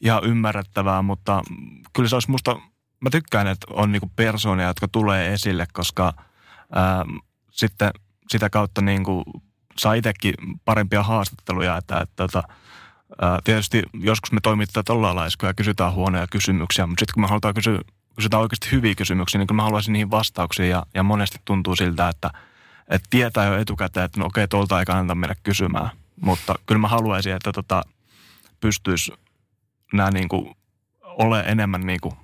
ihan 0.00 0.24
ymmärrettävää, 0.24 1.02
mutta 1.02 1.42
kyllä 1.92 2.08
se 2.08 2.16
olisi 2.16 2.30
musta, 2.30 2.56
mä 3.00 3.10
tykkään, 3.10 3.46
että 3.46 3.66
on 3.70 3.92
niin 3.92 4.00
kuin 4.00 4.12
persoonia, 4.16 4.66
jotka 4.66 4.88
tulee 4.88 5.32
esille, 5.32 5.66
koska 5.72 6.12
ää, 6.72 7.04
sitten 7.50 7.90
sitä 8.28 8.50
kautta 8.50 8.80
niin 8.80 9.04
kuin 9.04 9.24
saa 9.78 9.94
itsekin 9.94 10.34
parempia 10.64 11.02
haastatteluja, 11.02 11.76
että, 11.76 11.98
että, 12.00 12.24
että 12.24 12.42
Tietysti 13.44 13.82
joskus 14.00 14.32
me 14.32 14.40
toimittajat 14.42 14.88
ollaan 14.88 15.16
laiskoja 15.16 15.50
ja 15.50 15.54
kysytään 15.54 15.92
huonoja 15.92 16.26
kysymyksiä, 16.26 16.86
mutta 16.86 17.00
sitten 17.00 17.14
kun 17.14 17.22
me 17.22 17.28
halutaan 17.28 17.54
kysyä, 17.54 17.80
kysytään 18.16 18.40
oikeasti 18.40 18.72
hyviä 18.72 18.94
kysymyksiä, 18.94 19.38
niin 19.38 19.46
kyllä 19.46 19.56
mä 19.56 19.62
haluaisin 19.62 19.92
niihin 19.92 20.10
vastauksia 20.10 20.66
ja, 20.66 20.86
ja 20.94 21.02
monesti 21.02 21.38
tuntuu 21.44 21.76
siltä, 21.76 22.08
että, 22.08 22.30
että 22.88 23.08
tietää 23.10 23.46
jo 23.46 23.58
etukäteen, 23.58 24.04
että 24.04 24.20
no 24.20 24.26
okei, 24.26 24.48
tuolta 24.48 24.78
ei 24.78 24.84
kannata 24.84 25.14
mennä 25.14 25.34
kysymään. 25.42 25.90
Mutta 26.20 26.54
kyllä 26.66 26.78
mä 26.78 26.88
haluaisin, 26.88 27.32
että 27.32 27.52
tota, 27.52 27.82
pystyisi 28.60 29.12
nämä 29.92 30.10
niin 30.10 30.28
kuin, 30.28 30.54
ole 31.02 31.40
enemmän 31.40 31.86
niin 31.86 32.00
kuin, 32.00 32.14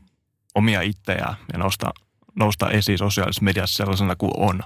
omia 0.55 0.81
itseään 0.81 1.37
ja 1.53 1.59
nousta, 1.59 1.91
nousta 2.35 2.71
esiin 2.71 2.99
sosiaalisessa 2.99 3.45
mediassa 3.45 3.77
sellaisena 3.77 4.17
kuin 4.17 4.33
on. 4.37 4.63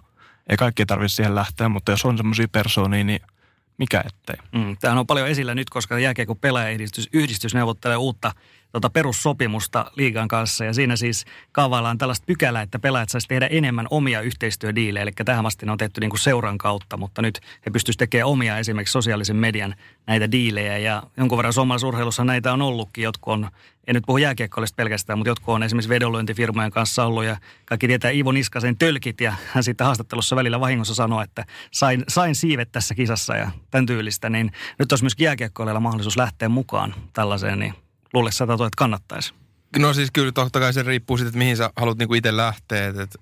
Ei 0.48 0.56
kaikki 0.56 0.86
tarvitse 0.86 1.14
siihen 1.14 1.34
lähteä, 1.34 1.68
mutta 1.68 1.92
jos 1.92 2.04
on 2.04 2.16
semmoisia 2.16 2.48
persoonia, 2.48 3.04
niin– 3.04 3.20
mikä 3.78 4.04
ettei. 4.06 4.36
Mm, 4.52 4.76
tämähän 4.80 4.98
on 4.98 5.06
paljon 5.06 5.28
esillä 5.28 5.54
nyt, 5.54 5.70
koska 5.70 5.98
jälkeen 5.98 6.26
kun 6.26 6.38
pelaajayhdistys 6.38 7.08
yhdistys 7.12 7.54
neuvottelee 7.54 7.96
uutta 7.96 8.32
tota 8.72 8.90
perussopimusta 8.90 9.90
liigan 9.96 10.28
kanssa. 10.28 10.64
Ja 10.64 10.74
siinä 10.74 10.96
siis 10.96 11.24
kaavaillaan 11.52 11.98
tällaista 11.98 12.24
pykälää, 12.26 12.62
että 12.62 12.78
pelaajat 12.78 13.08
saisi 13.08 13.28
tehdä 13.28 13.46
enemmän 13.46 13.86
omia 13.90 14.20
yhteistyödiilejä. 14.20 15.02
Eli 15.02 15.12
tähän 15.24 15.46
asti 15.46 15.66
ne 15.66 15.72
on 15.72 15.78
tehty 15.78 16.00
niin 16.00 16.10
kuin 16.10 16.20
seuran 16.20 16.58
kautta, 16.58 16.96
mutta 16.96 17.22
nyt 17.22 17.40
he 17.66 17.70
pystyisivät 17.70 17.98
tekemään 17.98 18.28
omia 18.28 18.58
esimerkiksi 18.58 18.92
sosiaalisen 18.92 19.36
median 19.36 19.74
näitä 20.06 20.30
diilejä. 20.30 20.78
Ja 20.78 21.02
jonkun 21.16 21.38
verran 21.38 21.52
suomalaisessa 21.52 21.88
urheilussa 21.88 22.24
näitä 22.24 22.52
on 22.52 22.62
ollutkin. 22.62 23.04
Jotkut 23.04 23.32
on, 23.32 23.50
en 23.86 23.94
nyt 23.94 24.04
puhu 24.06 24.18
jääkiekkoilista 24.18 24.76
pelkästään, 24.76 25.18
mutta 25.18 25.30
jotkut 25.30 25.54
on 25.54 25.62
esimerkiksi 25.62 25.88
vedonlyöntifirmojen 25.88 26.70
kanssa 26.70 27.04
ollut. 27.04 27.24
Ja 27.24 27.36
kaikki 27.64 27.86
tietää 27.86 28.10
Ivo 28.10 28.32
Niskasen 28.32 28.78
tölkit 28.78 29.20
ja 29.20 29.34
hän 29.46 29.64
sitten 29.64 29.84
haastattelussa 29.84 30.36
välillä 30.36 30.60
vahingossa 30.60 30.94
sanoi, 30.94 31.24
että 31.24 31.44
sain, 31.70 32.04
sain 32.08 32.34
siivet 32.34 32.72
tässä 32.72 32.94
kisassa 32.94 33.36
ja 33.36 33.50
tämän 33.70 33.86
tyylistä. 33.86 34.30
Niin 34.30 34.52
nyt 34.78 34.92
olisi 34.92 35.04
myös 35.04 35.14
jääkiekkoilla 35.18 35.80
mahdollisuus 35.80 36.16
lähteä 36.16 36.48
mukaan 36.48 36.94
tällaiseen, 37.12 37.58
niin 37.58 37.74
luulet 38.14 38.34
sä, 38.34 38.44
että 38.44 38.68
kannattaisi? 38.76 39.34
No 39.78 39.94
siis 39.94 40.11
kyllä 40.11 40.32
totta 40.32 40.61
kai 40.61 40.72
se 40.72 40.82
riippuu 40.82 41.16
siitä, 41.16 41.28
että 41.28 41.38
mihin 41.38 41.56
sä 41.56 41.70
haluat 41.76 41.98
niinku 41.98 42.14
itse 42.14 42.36
lähteä. 42.36 42.88
Et, 42.88 42.98
et, 42.98 43.16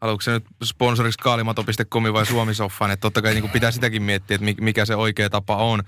haluatko 0.00 0.20
se 0.22 0.30
nyt 0.30 0.46
sponsoriksi 0.64 1.18
kaalimato.com 1.18 2.04
vai 2.12 2.26
Suomisoffaan, 2.26 2.90
että 2.90 3.00
totta 3.00 3.22
kai 3.22 3.34
niinku 3.34 3.48
pitää 3.48 3.70
sitäkin 3.70 4.02
miettiä, 4.02 4.34
että 4.34 4.62
mikä 4.62 4.84
se 4.84 4.96
oikea 4.96 5.30
tapa 5.30 5.56
on. 5.56 5.82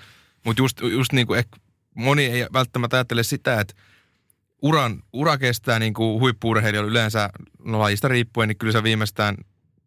Mutta 0.45 0.63
just, 0.63 0.81
just 0.81 1.13
niinku, 1.13 1.35
ehkä 1.35 1.57
moni 1.95 2.27
ei 2.27 2.47
välttämättä 2.53 2.97
ajattele 2.97 3.23
sitä, 3.23 3.61
että 3.61 3.75
uran, 4.63 5.03
ura 5.13 5.39
kestää 5.39 5.79
niinku 5.79 6.21
huippuurheilijoilla 6.21 6.91
yleensä 6.91 7.31
no 7.65 7.79
lajista 7.79 8.09
riippuen, 8.09 8.49
niin 8.49 8.59
kyllä 8.59 8.73
se 8.73 8.83
viimeistään 8.83 9.37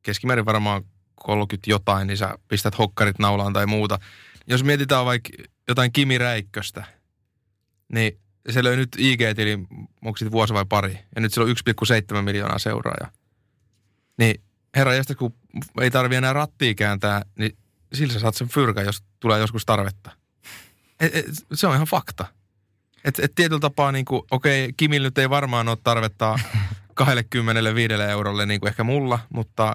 keskimäärin 0.03 0.45
varmaan 0.45 0.83
30 1.15 1.69
jotain, 1.69 2.07
niin 2.07 2.17
sä 2.17 2.37
pistät 2.47 2.77
hokkarit 2.77 3.19
naulaan 3.19 3.53
tai 3.53 3.65
muuta. 3.65 3.99
Jos 4.47 4.63
mietitään 4.63 5.05
vaikka 5.05 5.29
jotain 5.67 5.91
Kimi 5.91 6.17
Räikköstä, 6.17 6.85
niin 7.93 8.19
se 8.49 8.63
löi 8.63 8.75
nyt 8.75 8.95
IG-tili, 8.97 9.59
onko 10.05 10.17
siitä 10.17 10.31
vuosi 10.31 10.53
vai 10.53 10.65
pari, 10.69 10.99
ja 11.15 11.21
nyt 11.21 11.33
sillä 11.33 11.45
on 11.45 11.55
1,7 12.17 12.21
miljoonaa 12.21 12.59
seuraajaa. 12.59 13.11
Niin 14.17 14.41
herra 14.75 14.93
jästä, 14.93 15.15
kun 15.15 15.33
ei 15.81 15.91
tarvi 15.91 16.15
enää 16.15 16.33
rattia 16.33 16.73
kääntää, 16.73 17.21
niin 17.39 17.57
sillä 17.93 18.13
sä 18.13 18.19
saat 18.19 18.35
sen 18.35 18.49
fyrkä, 18.49 18.81
jos 18.81 19.03
tulee 19.19 19.39
joskus 19.39 19.65
tarvetta. 19.65 20.11
Et, 20.99 21.15
et, 21.15 21.25
se 21.53 21.67
on 21.67 21.75
ihan 21.75 21.87
fakta. 21.87 22.25
Et, 23.05 23.19
et 23.19 23.35
tietyllä 23.35 23.59
tapaa, 23.59 23.91
niin 23.91 24.05
okei, 24.31 24.73
Kimillä 24.77 25.07
nyt 25.07 25.17
ei 25.17 25.29
varmaan 25.29 25.67
ole 25.67 25.77
tarvetta 25.83 26.39
25 26.93 27.93
eurolle 27.93 28.45
niin 28.45 28.59
kuin 28.59 28.67
ehkä 28.67 28.83
mulla, 28.83 29.19
mutta 29.29 29.73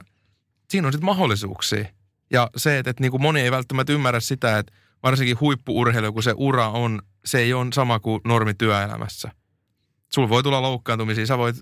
siinä 0.71 0.87
on 0.87 0.93
sitten 0.93 1.07
mahdollisuuksia. 1.07 1.85
Ja 2.31 2.51
se, 2.57 2.79
että, 2.79 2.91
että 2.91 3.01
niin 3.01 3.11
kuin 3.11 3.23
moni 3.23 3.41
ei 3.41 3.51
välttämättä 3.51 3.93
ymmärrä 3.93 4.21
sitä, 4.21 4.59
että 4.59 4.73
varsinkin 5.03 5.41
huippuurheilu, 5.41 6.13
kun 6.13 6.23
se 6.23 6.35
ura 6.37 6.69
on, 6.69 7.03
se 7.25 7.39
ei 7.39 7.53
ole 7.53 7.73
sama 7.73 7.99
kuin 8.01 8.21
normi 8.25 8.55
työelämässä. 8.55 9.31
Sulla 10.13 10.29
voi 10.29 10.43
tulla 10.43 10.63
loukkaantumisia, 10.63 11.27
sä 11.27 11.39
voit 11.39 11.57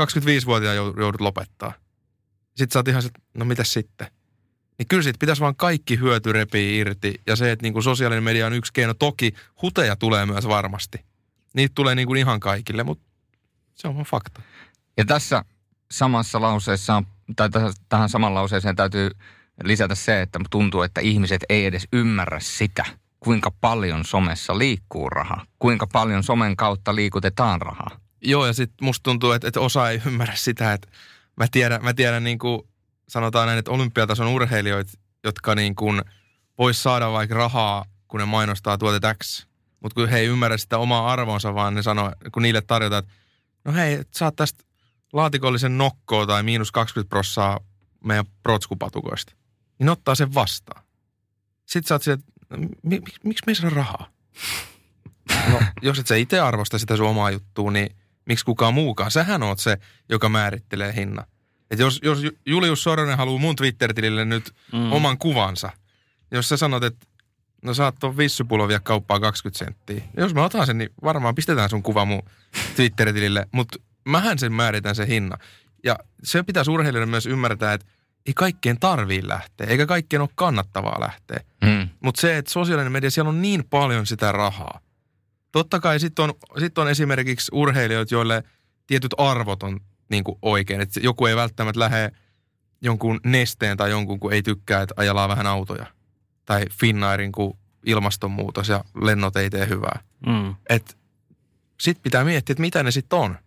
25-vuotiaan 0.00 0.76
joudut 0.76 1.20
lopettaa. 1.20 1.72
Sitten 2.48 2.72
sä 2.72 2.78
oot 2.78 2.88
ihan, 2.88 3.02
no 3.34 3.44
mitä 3.44 3.64
sitten? 3.64 4.06
Niin 4.78 4.88
kyllä 4.88 5.02
siitä 5.02 5.18
pitäisi 5.18 5.42
vaan 5.42 5.56
kaikki 5.56 5.98
hyöty 5.98 6.32
repii 6.32 6.78
irti. 6.78 7.14
Ja 7.26 7.36
se, 7.36 7.52
että 7.52 7.62
niin 7.62 7.72
kuin 7.72 7.82
sosiaalinen 7.82 8.24
media 8.24 8.46
on 8.46 8.52
yksi 8.52 8.72
keino. 8.72 8.94
Toki 8.94 9.34
huteja 9.62 9.96
tulee 9.96 10.26
myös 10.26 10.48
varmasti. 10.48 10.98
Niitä 11.54 11.72
tulee 11.74 11.94
niin 11.94 12.06
kuin 12.06 12.18
ihan 12.18 12.40
kaikille, 12.40 12.84
mutta 12.84 13.04
se 13.74 13.88
on 13.88 13.94
vaan 13.94 14.06
fakta. 14.06 14.42
Ja 14.96 15.04
tässä 15.04 15.44
samassa 15.90 16.40
lauseessa, 16.40 17.02
tai 17.36 17.48
tähän 17.88 18.08
saman 18.08 18.34
lauseeseen 18.34 18.76
täytyy 18.76 19.10
lisätä 19.64 19.94
se, 19.94 20.22
että 20.22 20.40
tuntuu, 20.50 20.82
että 20.82 21.00
ihmiset 21.00 21.44
ei 21.48 21.66
edes 21.66 21.88
ymmärrä 21.92 22.40
sitä, 22.40 22.84
kuinka 23.20 23.50
paljon 23.60 24.04
somessa 24.04 24.58
liikkuu 24.58 25.10
rahaa. 25.10 25.46
Kuinka 25.58 25.86
paljon 25.86 26.22
somen 26.22 26.56
kautta 26.56 26.94
liikutetaan 26.94 27.62
rahaa. 27.62 28.00
Joo, 28.22 28.46
ja 28.46 28.52
sitten 28.52 28.84
musta 28.86 29.02
tuntuu, 29.02 29.32
että, 29.32 29.48
että 29.48 29.60
osa 29.60 29.90
ei 29.90 30.02
ymmärrä 30.06 30.34
sitä, 30.36 30.72
että 30.72 30.88
mä 31.36 31.46
tiedän, 31.50 31.84
mä 31.84 31.94
tiedän 31.94 32.24
niin 32.24 32.38
kuin 32.38 32.62
sanotaan 33.08 33.46
näin, 33.46 33.58
että 33.58 33.70
olympiatason 33.70 34.28
urheilijoita, 34.28 34.92
jotka 35.24 35.54
niin 35.54 35.74
kuin 35.74 36.02
vois 36.58 36.82
saada 36.82 37.12
vaikka 37.12 37.34
rahaa, 37.34 37.84
kun 38.08 38.20
ne 38.20 38.26
mainostaa 38.26 38.78
tuote 38.78 39.14
X, 39.24 39.46
mutta 39.80 39.94
kun 39.94 40.08
he 40.08 40.18
ei 40.18 40.26
ymmärrä 40.26 40.56
sitä 40.56 40.78
omaa 40.78 41.12
arvonsa, 41.12 41.54
vaan 41.54 41.74
ne 41.74 41.82
sanoo, 41.82 42.12
kun 42.32 42.42
niille 42.42 42.60
tarjotaan, 42.60 42.98
että 43.04 43.14
no 43.64 43.72
hei, 43.72 44.02
saat 44.10 44.36
tästä 44.36 44.64
laatikollisen 45.12 45.78
nokkoa 45.78 46.26
tai 46.26 46.42
miinus 46.42 46.72
20 46.72 47.08
prossaa 47.08 47.60
meidän 48.04 48.26
protskupatukoista, 48.42 49.32
niin 49.78 49.88
ottaa 49.88 50.14
sen 50.14 50.34
vastaan. 50.34 50.82
Sitten 51.66 51.88
sä 51.88 51.94
oot 51.94 52.08
että 52.18 52.56
mi, 52.56 52.68
mi, 52.82 53.12
miksi 53.24 53.42
me 53.46 53.50
ei 53.50 53.54
saa 53.54 53.70
rahaa? 53.70 54.10
No, 55.52 55.60
jos 55.82 55.98
et 55.98 56.06
sä 56.06 56.16
itse 56.16 56.40
arvosta 56.40 56.78
sitä 56.78 56.96
sun 56.96 57.08
omaa 57.08 57.30
juttua, 57.30 57.70
niin 57.70 57.96
miksi 58.24 58.44
kukaan 58.44 58.74
muukaan? 58.74 59.10
Sähän 59.10 59.42
oot 59.42 59.58
se, 59.58 59.78
joka 60.08 60.28
määrittelee 60.28 60.94
hinnan. 60.94 61.26
Et 61.70 61.78
jos, 61.78 62.00
jos 62.02 62.18
Julius 62.46 62.82
Soronen 62.82 63.16
haluaa 63.16 63.40
mun 63.40 63.56
Twitter-tilille 63.56 64.24
nyt 64.24 64.54
mm. 64.72 64.92
oman 64.92 65.18
kuvansa, 65.18 65.70
jos 66.30 66.48
sä 66.48 66.56
sanot, 66.56 66.84
että 66.84 67.06
no 67.62 67.74
saat 67.74 67.94
tuon 68.00 68.16
vissypullo 68.16 68.68
vielä 68.68 68.80
kauppaa 68.80 69.20
20 69.20 69.58
senttiä. 69.58 70.02
Ja 70.16 70.22
jos 70.22 70.34
mä 70.34 70.44
otan 70.44 70.66
sen, 70.66 70.78
niin 70.78 70.90
varmaan 71.02 71.34
pistetään 71.34 71.70
sun 71.70 71.82
kuva 71.82 72.04
mun 72.04 72.22
Twitter-tilille, 72.76 73.46
mutta 73.52 73.78
mähän 74.04 74.38
sen 74.38 74.52
määritän 74.52 74.94
sen 74.94 75.06
hinnan. 75.06 75.38
Ja 75.84 75.98
se 76.24 76.42
pitää 76.42 76.62
urheilijoiden 76.70 77.08
myös 77.08 77.26
ymmärtää, 77.26 77.72
että 77.72 77.86
ei 78.28 78.34
kaikkien 78.34 78.80
tarvii 78.80 79.28
lähteä, 79.28 79.66
eikä 79.66 79.86
kaikkien 79.86 80.22
ole 80.22 80.28
kannattavaa 80.34 81.00
lähteä. 81.00 81.40
Mm. 81.64 81.88
Mutta 82.00 82.20
se, 82.20 82.38
että 82.38 82.50
sosiaalinen 82.50 82.92
media, 82.92 83.10
siellä 83.10 83.28
on 83.28 83.42
niin 83.42 83.64
paljon 83.64 84.06
sitä 84.06 84.32
rahaa. 84.32 84.80
Totta 85.52 85.80
kai 85.80 86.00
sitten 86.00 86.22
on, 86.22 86.34
sit 86.58 86.78
on 86.78 86.88
esimerkiksi 86.88 87.50
urheilijoita, 87.54 88.14
joille 88.14 88.44
tietyt 88.86 89.14
arvot 89.18 89.62
on 89.62 89.80
niin 90.10 90.24
kuin 90.24 90.38
oikein. 90.42 90.80
Että 90.80 91.00
joku 91.00 91.26
ei 91.26 91.36
välttämättä 91.36 91.80
lähde 91.80 92.10
jonkun 92.80 93.20
nesteen 93.24 93.76
tai 93.76 93.90
jonkun, 93.90 94.20
kun 94.20 94.32
ei 94.32 94.42
tykkää, 94.42 94.82
että 94.82 94.94
ajellaan 94.96 95.28
vähän 95.28 95.46
autoja. 95.46 95.86
Tai 96.44 96.64
Finnairin, 96.70 97.32
kun 97.32 97.58
ilmastonmuutos 97.86 98.68
ja 98.68 98.84
lennot 99.02 99.36
ei 99.36 99.50
tee 99.50 99.68
hyvää. 99.68 100.00
Mm. 100.26 100.54
Sitten 101.80 102.02
pitää 102.02 102.24
miettiä, 102.24 102.52
että 102.52 102.60
mitä 102.60 102.82
ne 102.82 102.90
sitten 102.90 103.18
on. 103.18 103.38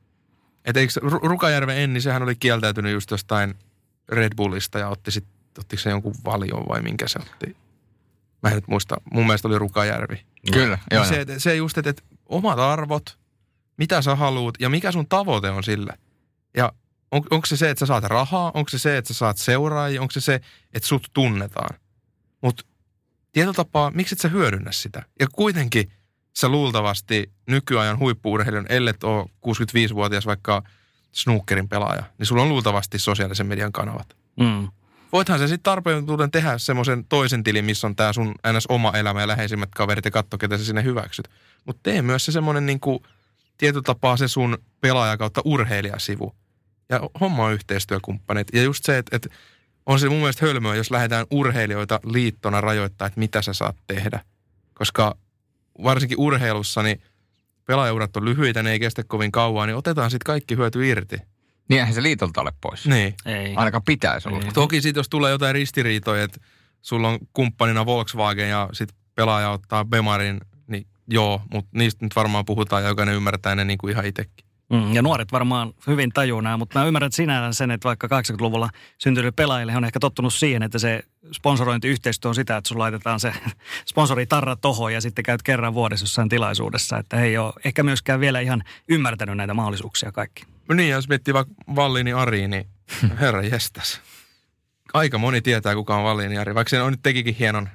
Että 0.65 0.79
eikö 0.79 0.93
Rukajärven 1.03 1.77
Enni, 1.77 2.01
sehän 2.01 2.23
oli 2.23 2.36
kieltäytynyt 2.36 2.93
just 2.93 3.11
jostain 3.11 3.55
Red 4.09 4.31
Bullista 4.35 4.79
ja 4.79 4.89
otti 4.89 5.11
sitten, 5.11 5.33
ottiko 5.59 5.81
se 5.81 5.89
jonkun 5.89 6.15
valion 6.25 6.65
vai 6.69 6.81
minkä 6.81 7.07
se 7.07 7.19
otti? 7.19 7.57
Mä 8.43 8.49
en 8.49 8.55
nyt 8.55 8.67
muista, 8.67 9.01
mun 9.11 9.25
mielestä 9.25 9.47
oli 9.47 9.59
Rukajärvi. 9.59 10.25
Kyllä, 10.53 10.77
joo. 10.91 11.05
Se, 11.05 11.25
se 11.37 11.55
just, 11.55 11.77
että, 11.77 11.89
että 11.89 12.03
omat 12.25 12.59
arvot, 12.59 13.17
mitä 13.77 14.01
sä 14.01 14.15
haluat 14.15 14.55
ja 14.59 14.69
mikä 14.69 14.91
sun 14.91 15.07
tavoite 15.07 15.49
on 15.49 15.63
sille– 15.63 15.93
ja 16.57 16.71
on, 17.11 17.23
onko 17.31 17.45
se 17.45 17.57
se, 17.57 17.69
että 17.69 17.79
sä 17.79 17.85
saat 17.85 18.03
rahaa, 18.03 18.51
onko 18.53 18.69
se 18.69 18.79
se, 18.79 18.97
että 18.97 19.13
sä 19.13 19.17
saat 19.17 19.37
seuraajia, 19.37 20.01
onko 20.01 20.11
se 20.11 20.21
se, 20.21 20.41
että 20.73 20.87
sut 20.87 21.07
tunnetaan. 21.13 21.79
Mutta 22.41 22.63
tietyllä 23.31 23.53
tapaa, 23.53 23.91
miksi 23.91 24.15
et 24.15 24.19
sä 24.19 24.27
hyödynnä 24.27 24.71
sitä? 24.71 25.03
Ja 25.19 25.27
kuitenkin 25.31 25.91
sä 26.37 26.49
luultavasti 26.49 27.31
nykyajan 27.47 27.99
huippuurheilijan, 27.99 28.65
ellet 28.69 29.03
ole 29.03 29.25
65-vuotias 29.47 30.25
vaikka 30.25 30.63
snookerin 31.12 31.70
pelaaja, 31.70 32.03
niin 32.18 32.26
sulla 32.28 32.41
on 32.41 32.49
luultavasti 32.49 32.99
sosiaalisen 32.99 33.47
median 33.47 33.72
kanavat. 33.72 34.18
Mm. 34.39 34.68
Voithan 35.12 35.39
se 35.39 35.47
sitten 35.47 35.64
tarpeen 35.64 36.05
tehdä 36.32 36.57
semmoisen 36.57 37.05
toisen 37.05 37.43
tilin, 37.43 37.66
missä 37.66 37.88
on 37.88 37.95
tämä 37.95 38.14
sun 38.14 38.36
ns. 38.57 38.66
oma 38.70 38.91
elämä 38.91 39.22
ja 39.22 39.28
läheisimmät 39.28 39.70
kaverit 39.76 40.05
ja 40.05 40.12
katso, 40.12 40.38
ketä 40.38 40.57
sä 40.57 40.66
sinne 40.66 40.84
hyväksyt. 40.84 41.28
Mutta 41.66 41.80
tee 41.84 42.01
myös 42.01 42.26
se 42.26 42.32
semmoinen 42.32 42.66
niinku, 42.66 43.03
tietyllä 43.57 43.84
tapaa 43.84 44.18
se 44.18 44.28
sun 44.28 44.57
pelaaja 44.82 45.18
kautta 45.18 45.41
urheilijasivu 45.45 46.36
ja 46.89 46.99
homma 47.20 47.45
on 47.45 47.53
yhteistyökumppanit. 47.53 48.47
Ja 48.53 48.64
just 48.64 48.84
se, 48.84 48.97
että, 48.97 49.16
että 49.16 49.30
on 49.86 49.99
se 49.99 50.09
mun 50.09 50.18
mielestä 50.18 50.45
hölmöä, 50.45 50.76
jos 50.76 50.91
lähdetään 50.91 51.26
urheilijoita 51.32 51.99
liittona 52.05 52.62
rajoittaa, 52.62 53.07
että 53.07 53.20
mitä 53.20 53.41
sä 53.41 53.53
saat 53.53 53.76
tehdä. 53.88 54.20
Koska 54.74 55.16
varsinkin 55.84 56.18
urheilussa, 56.20 56.84
niin 56.84 57.01
pelaajaurat 57.66 58.18
on 58.18 58.26
lyhyitä, 58.26 58.64
ne 58.64 58.72
ei 58.72 58.80
kestä 58.80 59.03
kovin 59.03 59.32
kauan, 59.32 59.68
niin 59.68 59.76
otetaan 59.76 60.12
sitten 60.12 60.26
kaikki 60.26 60.55
hyöty 60.55 60.88
irti. 60.88 61.18
Niin 61.70 61.80
eihän 61.80 61.93
se 61.93 62.03
liitolta 62.03 62.41
ole 62.41 62.53
pois. 62.62 62.88
Niin. 62.88 63.16
Ei. 63.26 63.55
Ainakaan 63.55 63.84
pitäisi 63.86 64.30
olla. 64.30 64.39
Ei. 64.45 64.51
Toki 64.51 64.82
sitten 64.82 64.99
jos 64.99 65.09
tulee 65.09 65.32
jotain 65.32 65.55
ristiriitoja, 65.55 66.24
että 66.24 66.39
sulla 66.82 67.09
on 67.09 67.20
kumppanina 67.34 67.86
Volkswagen 67.86 68.49
ja 68.49 68.70
sitten 68.74 68.97
pelaaja 69.16 69.49
ottaa 69.49 69.86
Bemarin, 69.86 70.41
niin 70.68 70.88
joo, 71.07 71.41
mutta 71.51 71.70
niistä 71.74 72.05
nyt 72.05 72.16
varmaan 72.16 72.45
puhutaan 72.45 72.84
ja 72.84 72.89
jokainen 72.89 73.16
ymmärtää 73.16 73.55
ne 73.55 73.66
niin 73.66 73.78
kuin 73.78 73.91
ihan 73.91 74.05
itsekin. 74.05 74.45
Mm, 74.72 74.93
ja 74.93 75.01
nuoret 75.01 75.32
varmaan 75.32 75.74
hyvin 75.88 76.11
tajuu 76.13 76.41
nämä, 76.41 76.57
mutta 76.57 76.80
mä 76.80 76.86
ymmärrän 76.86 77.11
sinällään 77.11 77.53
sen, 77.53 77.72
että 77.72 77.88
vaikka 77.88 78.07
80-luvulla 78.07 78.69
syntyneille 78.97 79.32
pelaajille 79.32 79.78
on 79.78 79.86
ehkä 79.86 79.99
tottunut 79.99 80.34
siihen, 80.34 80.63
että 80.63 80.80
se 80.80 81.03
sponsorointiyhteistyö 81.32 82.30
on 82.30 82.36
sitä, 82.36 82.57
että 82.57 82.67
sun 82.67 82.80
laitetaan 82.80 83.19
se 83.19 83.34
sponsoritarra 83.91 84.55
tohon 84.55 84.93
ja 84.93 85.01
sitten 85.01 85.24
käyt 85.24 85.43
kerran 85.43 85.74
vuodessa 85.74 86.03
jossain 86.03 86.30
tilaisuudessa. 86.30 86.97
Että 86.97 87.17
he 87.17 87.26
ei 87.26 87.38
ole 87.38 87.53
ehkä 87.65 87.84
myöskään 87.84 88.19
vielä 88.19 88.39
ihan 88.39 88.63
ymmärtänyt 88.88 89.38
näitä 89.38 89.53
mahdollisuuksia 89.53 90.11
kaikki. 90.11 90.43
No 90.69 90.76
niin, 90.76 90.89
jos 90.89 91.09
miettii 91.09 91.34
vaikka 91.34 91.53
Vallini 91.76 92.13
Ari, 92.13 92.47
niin 92.47 92.67
herra 93.22 93.41
jestas. 93.41 94.01
Aika 94.93 95.17
moni 95.17 95.41
tietää, 95.41 95.76
kuka 95.76 95.95
on 95.95 96.03
Vallini 96.03 96.38
Ari, 96.38 96.55
vaikka 96.55 96.69
se 96.69 96.82
on 96.82 96.93
nyt 96.93 97.03
tekikin 97.03 97.36
hienon 97.36 97.69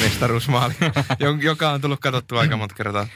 mestaruusmaali, 0.00 0.74
joka 1.40 1.70
on 1.70 1.80
tullut 1.80 2.00
katsottua 2.00 2.40
aika 2.40 2.56
monta 2.56 2.74
kertaa. 2.74 3.06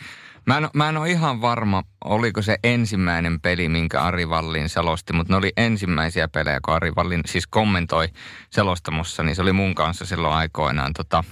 Mä 0.47 0.59
en, 0.59 0.69
mä 0.75 0.89
en 0.89 0.97
ole 0.97 1.11
ihan 1.11 1.41
varma, 1.41 1.83
oliko 2.05 2.43
se 2.43 2.59
ensimmäinen 2.65 3.41
peli, 3.41 3.69
minkä 3.69 4.03
Ari 4.03 4.29
Vallin 4.29 4.69
selosti, 4.69 5.13
mutta 5.13 5.33
ne 5.33 5.37
oli 5.37 5.53
ensimmäisiä 5.57 6.29
pelejä, 6.29 6.61
kun 6.65 6.75
Ari 6.75 6.93
Vallin 6.97 7.21
siis 7.27 7.47
kommentoi 7.47 8.09
selostamossa, 8.51 9.23
niin 9.23 9.37
se 9.37 9.43
oli 9.43 9.53
mun 9.53 9.75
kanssa 9.75 10.07
silloin 10.07 10.35
aikoinaan 10.35 10.93
tota, 10.93 11.25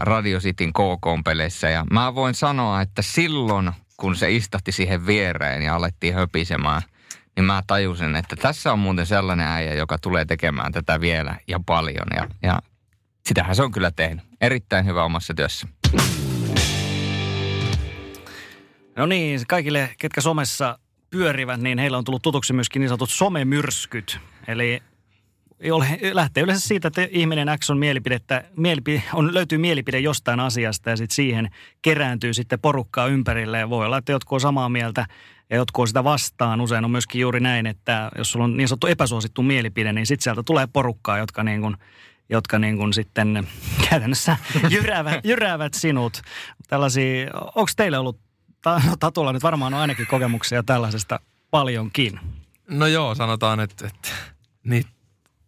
Radio 0.00 0.40
Cityn 0.40 0.72
KK-peleissä. 0.72 1.68
Ja 1.68 1.84
mä 1.92 2.14
voin 2.14 2.34
sanoa, 2.34 2.80
että 2.80 3.02
silloin, 3.02 3.72
kun 3.96 4.16
se 4.16 4.32
istahti 4.32 4.72
siihen 4.72 5.06
viereen 5.06 5.62
ja 5.62 5.74
alettiin 5.74 6.14
höpisemään, 6.14 6.82
niin 7.36 7.44
mä 7.44 7.62
tajusin, 7.66 8.16
että 8.16 8.36
tässä 8.36 8.72
on 8.72 8.78
muuten 8.78 9.06
sellainen 9.06 9.46
äijä, 9.46 9.74
joka 9.74 9.98
tulee 9.98 10.24
tekemään 10.24 10.72
tätä 10.72 11.00
vielä 11.00 11.36
ja 11.48 11.60
paljon. 11.66 12.06
Ja, 12.16 12.28
ja 12.42 12.58
sitähän 13.26 13.56
se 13.56 13.62
on 13.62 13.72
kyllä 13.72 13.90
tehnyt. 13.90 14.24
Erittäin 14.40 14.86
hyvä 14.86 15.04
omassa 15.04 15.34
työssä. 15.34 15.68
No 18.96 19.06
niin, 19.06 19.40
kaikille, 19.48 19.90
ketkä 19.98 20.20
somessa 20.20 20.78
pyörivät, 21.10 21.60
niin 21.60 21.78
heillä 21.78 21.98
on 21.98 22.04
tullut 22.04 22.22
tutuksi 22.22 22.52
myöskin 22.52 22.80
niin 22.80 22.88
sanotut 22.88 23.10
somemyrskyt. 23.10 24.18
Eli 24.48 24.82
lähtee 26.12 26.42
yleensä 26.42 26.68
siitä, 26.68 26.88
että 26.88 27.08
ihminen 27.10 27.48
X 27.58 27.70
on 27.70 27.78
mielipidettä, 27.78 28.44
mielipide, 28.56 29.02
on, 29.12 29.34
löytyy 29.34 29.58
mielipide 29.58 29.98
jostain 29.98 30.40
asiasta 30.40 30.90
ja 30.90 30.96
sitten 30.96 31.14
siihen 31.14 31.50
kerääntyy 31.82 32.34
sitten 32.34 32.60
porukkaa 32.60 33.06
ympärille. 33.06 33.58
Ja 33.58 33.70
voi 33.70 33.86
olla, 33.86 33.98
että 33.98 34.12
jotkut 34.12 34.36
on 34.36 34.40
samaa 34.40 34.68
mieltä 34.68 35.06
ja 35.50 35.56
jotkut 35.56 35.82
on 35.82 35.88
sitä 35.88 36.04
vastaan. 36.04 36.60
Usein 36.60 36.84
on 36.84 36.90
myöskin 36.90 37.20
juuri 37.20 37.40
näin, 37.40 37.66
että 37.66 38.10
jos 38.18 38.32
sulla 38.32 38.44
on 38.44 38.56
niin 38.56 38.68
sanottu 38.68 38.86
epäsuosittu 38.86 39.42
mielipide, 39.42 39.92
niin 39.92 40.06
sitten 40.06 40.22
sieltä 40.22 40.42
tulee 40.42 40.66
porukkaa, 40.72 41.18
jotka 41.18 41.42
niin 41.42 41.60
kuin, 41.60 41.76
jotka 42.28 42.58
niin 42.58 42.76
kuin 42.76 42.92
sitten 42.92 43.48
käytännössä 43.90 44.36
jyräävät, 44.70 45.24
jyräävät 45.24 45.74
sinut. 45.74 46.22
Tällaisia, 46.68 47.30
onko 47.34 47.70
teille 47.76 47.98
ollut, 47.98 48.25
Tatulla 49.00 49.32
nyt 49.32 49.42
varmaan 49.42 49.74
on 49.74 49.80
ainakin 49.80 50.06
kokemuksia 50.06 50.62
tällaisesta 50.62 51.20
paljonkin. 51.50 52.20
No 52.70 52.86
joo, 52.86 53.14
sanotaan, 53.14 53.60
että, 53.60 53.86
että 53.86 54.08
niitä 54.64 54.90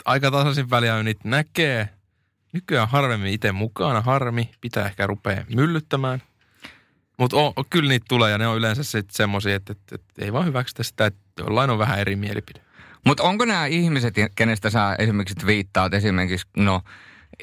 aika 0.05 0.31
tasaisin 0.31 0.71
väliä 0.71 1.03
niitä 1.03 1.21
näkee. 1.25 1.89
Nykyään 2.53 2.89
harvemmin 2.89 3.33
itse 3.33 3.53
mukana, 3.53 4.01
harmi. 4.01 4.51
Pitää 4.61 4.87
ehkä 4.87 5.07
rupea 5.07 5.45
myllyttämään. 5.55 6.23
Mutta 7.19 7.37
kyllä 7.71 7.89
niitä 7.89 8.07
tulee 8.09 8.31
ja 8.31 8.39
ne 8.39 8.47
on 8.47 8.57
yleensä 8.57 8.83
sitten 8.83 9.17
semmoisia, 9.17 9.57
että, 9.57 9.73
että, 9.73 9.95
että 9.95 10.25
ei 10.25 10.33
vaan 10.33 10.47
hyväksytä 10.47 10.83
sitä, 10.83 11.07
että 11.07 11.21
jollain 11.39 11.71
on 11.71 11.79
vähän 11.79 11.99
eri 11.99 12.17
mielipide. 12.17 12.61
Mutta 13.07 13.23
onko 13.23 13.45
nämä 13.45 13.67
ihmiset, 13.67 14.15
kenestä 14.35 14.71
sä 14.71 14.97
esimerkiksi 14.99 15.47
viittaat 15.47 15.95
esimerkiksi, 15.95 16.47
no 16.57 16.83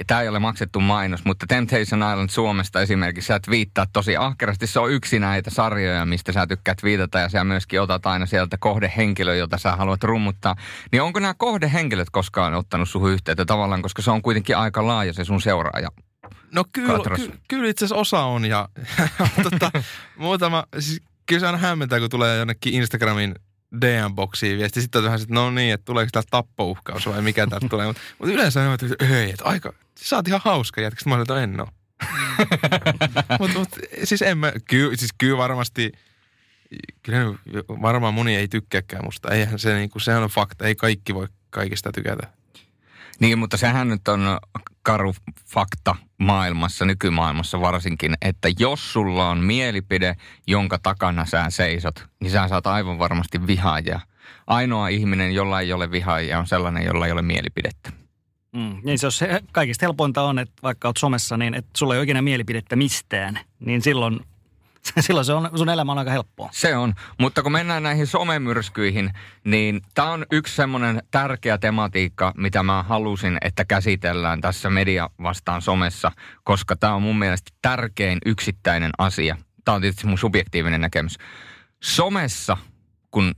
tämä 0.08 0.22
ei 0.22 0.28
ole 0.28 0.40
maksettu 0.40 0.80
mainos, 0.80 1.26
mutta 1.26 1.46
Temptation 1.48 2.12
Island 2.12 2.30
Suomesta 2.30 2.82
esimerkiksi 2.82 3.28
sä 3.28 3.40
viittaa 3.50 3.86
tosi 3.94 4.18
ahkerasti. 4.18 4.68
Se 4.68 4.80
on 4.80 4.92
yksi 4.92 5.20
näitä 5.20 5.50
sarjoja, 5.50 6.06
mistä 6.06 6.32
sä 6.32 6.48
tykkäät 6.48 6.84
viitata 6.84 7.20
ja 7.20 7.30
sä 7.30 7.44
myöskin 7.44 7.82
otat 7.82 8.06
aina 8.06 8.26
sieltä 8.26 8.58
kohdehenkilö, 8.60 9.36
jota 9.36 9.58
sä 9.58 9.76
haluat 9.76 10.04
rummuttaa. 10.04 10.56
Niin 10.92 11.02
onko 11.02 11.20
nämä 11.20 11.34
kohdehenkilöt 11.34 12.10
koskaan 12.10 12.54
ottanut 12.54 12.90
suhun 12.90 13.12
yhteyttä 13.12 13.46
tavallaan, 13.46 13.82
koska 13.82 14.02
se 14.02 14.12
on 14.12 14.22
kuitenkin 14.22 14.58
aika 14.58 14.88
laaja 14.88 15.14
se 15.14 15.26
sun 15.26 15.42
seuraaja 15.42 15.90
No 16.52 16.64
kyllä, 16.74 17.16
ky, 17.16 17.32
kyllä 17.48 17.70
itse 17.70 17.86
asiassa 17.86 18.02
osa 18.02 18.24
on 18.24 18.46
ja 18.46 18.70
tota, 19.44 19.72
muutama, 20.18 20.64
siis 20.80 21.02
kyllä 21.26 21.40
se 21.40 21.46
aina 21.46 21.58
hämmentää, 21.58 22.00
kun 22.00 22.10
tulee 22.10 22.38
jonnekin 22.38 22.74
Instagramin 22.74 23.36
DM-boksiin 23.82 24.58
viesti. 24.58 24.82
Sitten 24.82 25.00
on 25.00 25.06
vähän, 25.06 25.22
että 25.22 25.34
no 25.34 25.52
niin, 25.52 25.74
että 25.74 25.86
tuleeko 25.86 26.10
täältä 26.12 26.28
tappouhkaus 26.32 27.08
vai 27.08 27.22
mikä 27.22 27.48
täältä 27.48 27.70
tulee. 27.70 27.88
Mutta 27.88 28.02
mut 28.20 28.30
yleensä 28.30 28.62
on, 28.62 28.74
että 28.74 28.86
ei, 29.16 29.30
että 29.30 29.46
aika, 29.46 29.74
sä 30.00 30.16
oot 30.16 30.28
ihan 30.28 30.42
hauska 30.44 30.82
jätkä. 30.82 31.00
Sitten 31.00 31.12
mä 31.12 31.16
olen, 31.16 31.22
että 31.22 31.44
en 31.44 31.62
ole. 31.62 31.70
Mutta 33.40 33.60
mut, 33.60 33.70
siis 34.04 34.22
en 34.22 34.38
mä, 34.38 34.54
kyllä, 34.68 34.98
siis 34.98 35.12
kyllä 35.18 35.38
varmasti, 35.38 35.92
kyllä 37.04 37.34
varmaan 37.82 38.14
moni 38.14 38.36
ei 38.36 38.48
tykkääkään 38.48 39.06
musta. 39.06 39.32
Eihän 39.32 39.60
se, 39.60 39.76
niin 39.76 39.90
kuin, 39.90 40.02
sehän 40.02 40.24
on 40.24 40.30
fakta, 40.30 40.68
ei 40.68 40.76
kaikki 40.76 41.14
voi 41.14 41.28
kaikista 41.50 41.92
tykätä. 41.92 42.35
Niin, 43.20 43.40
mutta 43.40 43.58
sehän 43.58 43.90
nyt 43.90 44.08
on 44.08 44.38
karu 44.84 45.14
fakta 45.46 45.96
maailmassa, 46.18 46.86
nykymaailmassa 46.86 47.62
varsinkin, 47.62 48.14
että 48.22 48.50
jos 48.60 48.94
sulla 48.94 49.30
on 49.30 49.40
mielipide, 49.40 50.16
jonka 50.48 50.80
takana 50.84 51.26
sä 51.26 51.46
seisot, 51.50 52.06
niin 52.20 52.32
sä 52.32 52.48
saat 52.48 52.68
aivan 52.68 53.00
varmasti 53.00 53.48
vihaajia. 53.48 54.00
Ainoa 54.48 54.88
ihminen, 54.88 55.34
jolla 55.34 55.60
ei 55.60 55.74
ole 55.74 55.92
vihaajia, 55.92 56.40
on 56.40 56.48
sellainen, 56.48 56.86
jolla 56.86 57.06
ei 57.06 57.12
ole 57.12 57.22
mielipidettä. 57.22 57.92
Mm, 58.56 58.78
niin 58.84 59.00
se, 59.00 59.06
on 59.06 59.12
se 59.12 59.42
kaikista 59.52 59.86
helpointa 59.86 60.24
on, 60.24 60.40
että 60.40 60.56
vaikka 60.64 60.88
olet 60.88 60.98
somessa, 60.98 61.38
niin 61.38 61.54
että 61.54 61.72
sulla 61.78 61.94
ei 61.94 61.98
ole 61.98 62.04
ikinä 62.04 62.22
mielipidettä 62.22 62.76
mistään, 62.76 63.40
niin 63.60 63.82
silloin 63.82 64.20
silloin 65.00 65.26
se 65.26 65.34
on, 65.34 65.50
sun 65.56 65.70
elämä 65.70 65.92
on 65.92 65.98
aika 65.98 66.12
helppoa. 66.12 66.50
Se 66.52 66.78
on, 66.78 66.94
mutta 67.20 67.44
kun 67.44 67.52
mennään 67.52 67.84
näihin 67.84 68.08
somemyrskyihin, 68.08 69.14
niin 69.44 69.82
tämä 69.94 70.12
on 70.12 70.26
yksi 70.32 70.56
semmoinen 70.56 71.04
tärkeä 71.12 71.58
tematiikka, 71.58 72.34
mitä 72.38 72.64
mä 72.64 72.84
halusin, 72.84 73.38
että 73.42 73.66
käsitellään 73.66 74.42
tässä 74.42 74.70
media 74.70 75.10
vastaan 75.24 75.62
somessa, 75.62 76.12
koska 76.44 76.76
tämä 76.76 76.94
on 76.94 77.02
mun 77.02 77.20
mielestä 77.20 77.52
tärkein 77.62 78.18
yksittäinen 78.26 78.92
asia. 78.98 79.38
Tämä 79.66 79.76
on 79.76 79.82
tietysti 79.82 80.08
mun 80.08 80.18
subjektiivinen 80.18 80.82
näkemys. 80.82 81.18
Somessa, 81.84 82.58
kun 83.12 83.36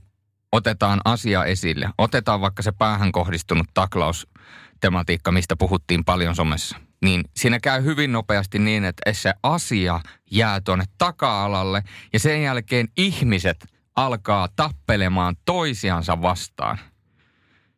otetaan 0.52 1.00
asia 1.04 1.44
esille, 1.44 1.90
otetaan 1.98 2.40
vaikka 2.40 2.62
se 2.62 2.72
päähän 2.72 3.12
kohdistunut 3.12 3.66
taklaustematiikka, 3.74 5.32
mistä 5.32 5.56
puhuttiin 5.56 6.04
paljon 6.04 6.34
somessa– 6.34 6.76
niin 7.02 7.24
siinä 7.36 7.60
käy 7.60 7.84
hyvin 7.84 8.12
nopeasti 8.12 8.58
niin, 8.58 8.84
että 8.84 9.12
se 9.12 9.34
asia 9.42 10.00
jää 10.30 10.60
tuonne 10.60 10.84
taka-alalle 10.98 11.82
ja 12.12 12.18
sen 12.18 12.42
jälkeen 12.42 12.88
ihmiset 12.96 13.66
alkaa 13.96 14.48
tappelemaan 14.56 15.36
toisiansa 15.44 16.22
vastaan. 16.22 16.78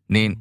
Niin 0.08 0.36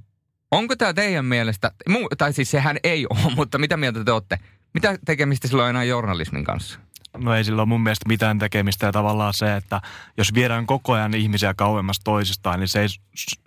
onko 0.52 0.76
tämä 0.76 0.94
teidän 0.94 1.26
mielestä, 1.26 1.72
tai 2.18 2.34
siis 2.34 2.52
sehän 2.52 2.78
ei 2.84 3.06
ole, 3.10 3.34
mutta 3.36 3.58
mitä 3.58 3.78
mieltä 3.78 4.04
te 4.04 4.12
olette? 4.12 4.40
Mitä 4.74 4.98
tekemistä 5.06 5.48
sillä 5.48 5.64
on 5.64 5.70
enää 5.70 5.84
journalismin 5.84 6.44
kanssa? 6.44 6.80
No 7.18 7.36
ei 7.36 7.44
sillä 7.44 7.62
ole 7.62 7.68
mun 7.68 7.84
mielestä 7.84 8.08
mitään 8.08 8.40
tekemistä 8.40 8.86
ja 8.86 8.92
tavallaan 8.92 9.34
se, 9.34 9.56
että 9.56 9.82
jos 10.18 10.34
viedään 10.34 10.66
koko 10.66 10.94
ajan 10.94 11.14
ihmisiä 11.14 11.54
kauemmas 11.54 12.00
toisistaan, 12.04 12.60
niin 12.60 12.68
se 12.68 12.82
ei 12.82 12.88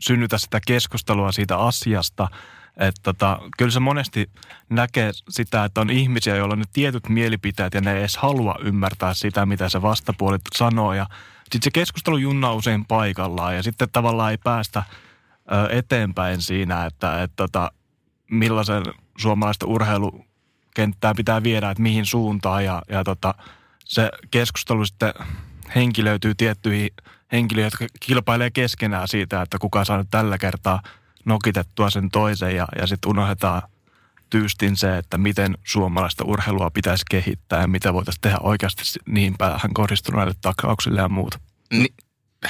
synnytä 0.01 0.39
sitä 0.39 0.61
keskustelua 0.67 1.33
siitä 1.33 1.57
asiasta– 1.57 2.29
että 2.77 3.01
tota, 3.03 3.39
kyllä 3.59 3.71
se 3.71 3.81
monesti 3.81 4.31
näkee 4.69 5.11
sitä, 5.29 5.65
että 5.65 5.81
on 5.81 5.91
ihmisiä, 5.91 6.37
joilla 6.37 6.53
on 6.53 6.59
ne 6.59 6.65
tietyt 6.73 7.09
mielipiteet 7.09 7.75
ja 7.75 7.81
ne 7.81 7.93
ei 7.93 7.99
edes 7.99 8.17
halua 8.17 8.55
ymmärtää 8.63 9.15
sitä, 9.15 9.47
mitä 9.47 9.69
se 9.69 9.83
vastapuoli 9.83 10.39
sanoo. 10.55 10.93
Ja 10.95 11.07
sitten 11.43 11.63
se 11.63 11.71
keskustelu 11.71 12.17
junnaa 12.17 12.55
usein 12.55 12.85
paikallaan 12.85 13.57
ja 13.57 13.63
sitten 13.63 13.89
tavallaan 13.93 14.31
ei 14.31 14.39
päästä 14.39 14.83
ö, 15.53 15.77
eteenpäin 15.79 16.43
siinä, 16.43 16.87
että 16.87 17.23
et, 17.23 17.33
tota, 17.37 17.73
millaisen 18.31 18.83
suomalaista 19.19 19.67
urheilukenttää 19.67 21.15
pitää 21.17 21.43
viedä, 21.43 21.71
että 21.71 21.83
mihin 21.83 22.07
suuntaan. 22.07 22.65
Ja, 22.65 22.83
ja 22.89 23.05
tota, 23.05 23.35
se 23.85 24.11
keskustelu 24.31 24.87
sitten 24.87 25.13
henkilöityy 25.75 26.35
tiettyihin 26.35 26.91
henkilöihin, 27.33 27.67
jotka 27.67 27.87
kilpailee 28.01 28.51
keskenään 28.51 29.09
siitä, 29.09 29.43
että 29.43 29.59
kuka 29.59 29.85
saa 29.85 29.99
nyt 29.99 30.09
tällä 30.11 30.39
kertaa– 30.39 30.83
nokitettua 31.25 31.91
sen 31.91 32.11
toisen 32.11 32.57
ja, 32.57 32.67
ja 32.79 32.87
sitten 32.87 33.11
unohdetaan 33.11 33.63
tyystin 34.31 34.77
se, 34.77 34.99
että 34.99 35.19
miten 35.19 35.59
suomalaista 35.65 36.25
urheilua 36.25 36.71
pitäisi 36.71 37.05
kehittää 37.11 37.61
ja 37.61 37.67
mitä 37.67 37.93
voitaisiin 37.93 38.21
tehdä 38.21 38.39
oikeasti 38.41 38.83
niin 39.07 39.35
päähän 39.39 39.75
kohdistuneille 39.75 40.35
taklauksille 40.43 41.01
ja 41.01 41.09
muuta. 41.09 41.39
Ni- 41.73 41.95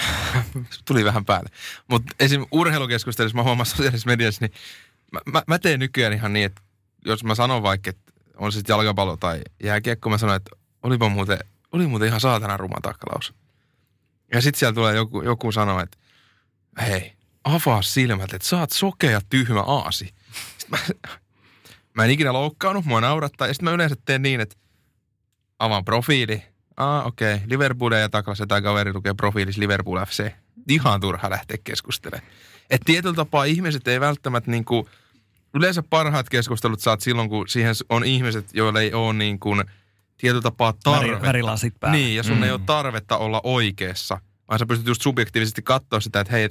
Tuli 0.85 1.05
vähän 1.05 1.25
päälle. 1.25 1.49
Mutta 1.89 2.15
esim. 2.21 2.47
urheilukeskustelussa 2.51 3.37
mä 3.37 3.43
huomaan 3.43 3.67
sosiaalisessa 3.67 4.11
mediassa, 4.11 4.45
niin 4.45 4.53
mä, 5.13 5.21
mä, 5.33 5.43
mä 5.47 5.59
teen 5.59 5.81
nykyään 5.81 6.13
ihan 6.13 6.33
niin, 6.33 6.47
että 6.47 6.63
jos 7.05 7.25
mä 7.25 7.35
sanon 7.35 7.63
vaikka, 7.63 7.91
että 7.91 8.13
on 8.37 8.53
sitten 8.53 8.75
jalkapallo 8.75 9.17
tai 9.17 9.41
jääkiekko, 9.63 10.11
mä 10.11 10.19
sanon, 10.19 10.37
että 10.37 10.51
olipa 10.83 11.09
muuten, 11.09 11.39
oli 11.73 11.87
muuten 11.87 12.09
ihan 12.09 12.21
saatana 12.21 12.57
ruma 12.57 12.77
taklaus. 12.83 13.35
Ja 14.35 14.41
sitten 14.41 14.59
siellä 14.59 14.75
tulee 14.75 14.95
joku, 14.95 15.23
joku 15.23 15.53
sanoa, 15.53 15.83
että 15.83 15.99
hei, 16.81 17.13
avaa 17.45 17.83
silmät, 17.83 18.35
että 18.35 18.49
sä 18.49 18.59
oot 18.59 18.71
sokea, 18.71 19.21
tyhmä 19.31 19.61
aasi. 19.61 20.15
mä, 20.71 20.79
mä 21.97 22.05
en 22.05 22.11
ikinä 22.11 22.33
loukkaannut, 22.33 22.85
mua 22.85 23.01
naurattaa. 23.01 23.47
Ja 23.47 23.55
sitten 23.55 23.65
mä 23.65 23.75
yleensä 23.75 23.97
teen 24.05 24.23
niin, 24.23 24.41
että 24.41 24.57
avaan 25.59 25.85
profiili. 25.85 26.43
Ah, 26.77 27.07
okei. 27.07 27.35
Okay. 27.35 27.47
Liverpool 27.49 27.93
ja 27.93 28.09
taklassa 28.09 28.47
tämä 28.47 28.61
kaveri 28.61 28.93
lukee 28.93 29.15
profiilis 29.15 29.59
Liverpool 29.59 30.05
FC. 30.07 30.31
Ihan 30.69 31.01
turha 31.01 31.31
lähteä 31.31 31.57
keskustelemaan. 31.65 32.31
Että 32.71 32.85
tietyllä 32.85 33.15
tapaa 33.15 33.45
ihmiset 33.45 33.89
ei 33.89 34.01
välttämättä 34.01 34.51
niin 34.51 34.65
kuin, 34.65 34.87
yleensä 35.55 35.83
parhaat 35.83 36.29
keskustelut 36.29 36.81
saat 36.81 37.01
silloin, 37.01 37.29
kun 37.29 37.49
siihen 37.49 37.75
on 37.89 38.05
ihmiset, 38.05 38.55
joilla 38.55 38.81
ei 38.81 38.93
ole 38.93 39.13
niin 39.13 39.39
kuin, 39.39 39.65
tietyllä 40.17 40.43
tapaa 40.43 40.75
tarvetta. 40.85 41.27
Värilasit 41.27 41.81
päällä. 41.81 41.97
Niin, 41.97 42.17
ja 42.17 42.23
sun 42.23 42.37
mm. 42.37 42.43
ei 42.43 42.51
ole 42.51 42.61
tarvetta 42.67 43.17
olla 43.17 43.41
oikeassa, 43.45 44.19
vaan 44.49 44.59
sä 44.59 44.67
pystyt 44.67 44.87
just 44.87 45.03
subjektiivisesti 45.03 45.63
katsoa 45.63 46.01
sitä, 46.01 46.21
että 46.21 46.33
hei, 46.33 46.49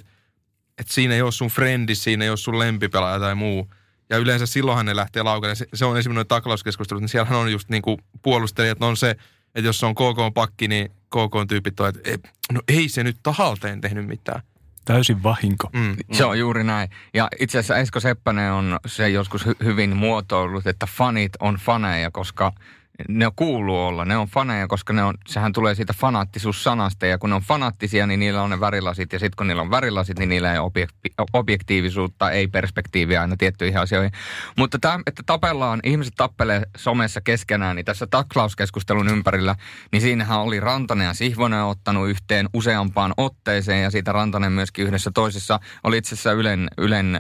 että 0.80 0.93
siinä 0.93 1.15
ei 1.15 1.22
ole 1.22 1.32
sun 1.32 1.47
frendi, 1.47 1.95
siinä 1.95 2.24
ei 2.24 2.30
ole 2.30 2.38
sun 2.38 2.59
lempipelaaja 2.59 3.19
tai 3.19 3.36
muu. 3.36 3.74
Ja 4.09 4.17
yleensä 4.17 4.45
silloinhan 4.45 4.86
ne 4.86 4.95
lähtee 4.95 5.24
laukalle. 5.24 5.55
Se, 5.55 5.67
se 5.74 5.86
on 5.86 5.97
esimerkiksi 5.97 6.15
noin 6.15 6.28
taklauskeskustelut, 6.28 7.01
niin 7.01 7.09
siellähän 7.09 7.39
on 7.39 7.51
just 7.51 7.69
niin 7.69 7.82
kuin 7.82 7.97
puolustelijat, 8.22 8.84
on 8.84 8.97
se, 8.97 9.09
että 9.55 9.67
jos 9.67 9.80
se 9.80 9.86
on 9.86 9.95
KK-pakki, 9.95 10.67
niin 10.67 10.89
KK-tyypit 10.89 11.80
on, 11.80 11.93
että 12.03 12.30
no 12.51 12.61
ei 12.67 12.89
se 12.89 13.03
nyt 13.03 13.17
tahalteen 13.24 13.82
tehnyt 13.82 14.07
mitään. 14.07 14.41
Täysin 14.86 15.24
vahinko. 15.24 15.69
Mm. 15.74 15.95
Se 16.11 16.26
on 16.26 16.39
juuri 16.39 16.63
näin. 16.63 16.89
Ja 17.13 17.28
itse 17.39 17.59
asiassa 17.59 17.78
Esko 17.78 17.99
Seppänen 17.99 18.51
on 18.51 18.80
se 18.86 19.09
joskus 19.09 19.45
hyvin 19.63 19.97
muotoillut, 19.97 20.67
että 20.67 20.88
fanit 20.97 21.32
on 21.39 21.55
faneja, 21.55 22.11
koska– 22.11 22.51
ne 23.08 23.32
kuuluu 23.36 23.86
olla, 23.86 24.06
ne 24.06 24.18
on 24.18 24.28
faneja, 24.28 24.68
koska 24.68 24.94
ne 24.94 25.04
on, 25.04 25.14
sehän 25.28 25.54
tulee 25.54 25.76
siitä 25.76 25.94
fanaattisuussanasta 25.94 27.06
ja 27.06 27.18
kun 27.18 27.30
ne 27.30 27.36
on 27.36 27.42
fanaattisia, 27.42 28.08
niin 28.08 28.20
niillä 28.20 28.42
on 28.42 28.50
ne 28.50 28.60
värilasit 28.60 29.14
ja 29.14 29.20
sitten 29.20 29.36
kun 29.38 29.48
niillä 29.48 29.62
on 29.62 29.72
värilasit, 29.72 30.20
niin 30.20 30.30
niillä 30.30 30.54
ei 30.54 30.60
ole 30.60 30.88
objektiivisuutta, 31.34 32.32
ei 32.32 32.48
perspektiiviä 32.48 33.22
aina 33.22 33.36
tiettyihin 33.38 33.80
asioihin. 33.80 34.12
Mutta 34.58 34.80
tämä, 34.80 35.00
että 35.08 35.24
tapellaan, 35.26 35.80
ihmiset 35.84 36.14
tappelee 36.18 36.62
somessa 36.78 37.22
keskenään, 37.22 37.76
niin 37.76 37.86
tässä 37.86 38.08
taklauskeskustelun 38.08 39.10
ympärillä, 39.10 39.56
niin 39.92 40.02
siinähän 40.02 40.39
oli 40.39 40.60
Rantanen 40.60 41.06
ja 41.06 41.14
Sihvonen 41.14 41.64
ottanut 41.64 42.10
yhteen 42.10 42.50
useampaan 42.54 43.14
otteeseen 43.18 43.84
ja 43.84 43.92
siitä 43.92 44.12
Rantanen 44.12 44.52
myöskin 44.52 44.86
yhdessä 44.86 45.12
toisessa 45.14 45.60
oli 45.84 45.98
itse 45.98 46.16
asiassa 46.16 46.32
Ylen, 46.32 46.68
Ylen 46.78 47.20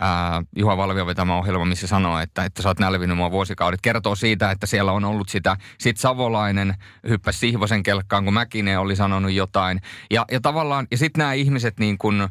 ää, 0.00 0.42
Juha 0.56 0.76
Valvio 0.76 1.06
vetämä 1.06 1.36
ohjelma, 1.36 1.64
missä 1.64 1.86
sanoo, 1.86 2.18
että, 2.18 2.44
että 2.44 2.62
sä 2.62 2.68
oot 2.68 2.78
nälvinyt 2.78 3.16
mua 3.16 3.30
vuosikaudet. 3.30 3.80
Kertoo 3.82 4.14
siitä, 4.14 4.50
että 4.50 4.66
siellä 4.66 4.92
on 4.92 5.04
ollut 5.04 5.28
sitä, 5.28 5.56
sit 5.78 5.96
Savolainen 5.96 6.74
hyppäsi 7.08 7.38
Sihvosen 7.38 7.82
kelkkaan, 7.82 8.24
kun 8.24 8.34
Mäkinen 8.34 8.80
oli 8.80 8.96
sanonut 8.96 9.32
jotain. 9.32 9.80
Ja, 10.10 10.24
ja 10.30 10.40
tavallaan, 10.40 10.86
ja 10.90 10.98
sitten 10.98 11.18
nämä 11.18 11.32
ihmiset 11.32 11.78
niin 11.78 11.98
kuin– 11.98 12.28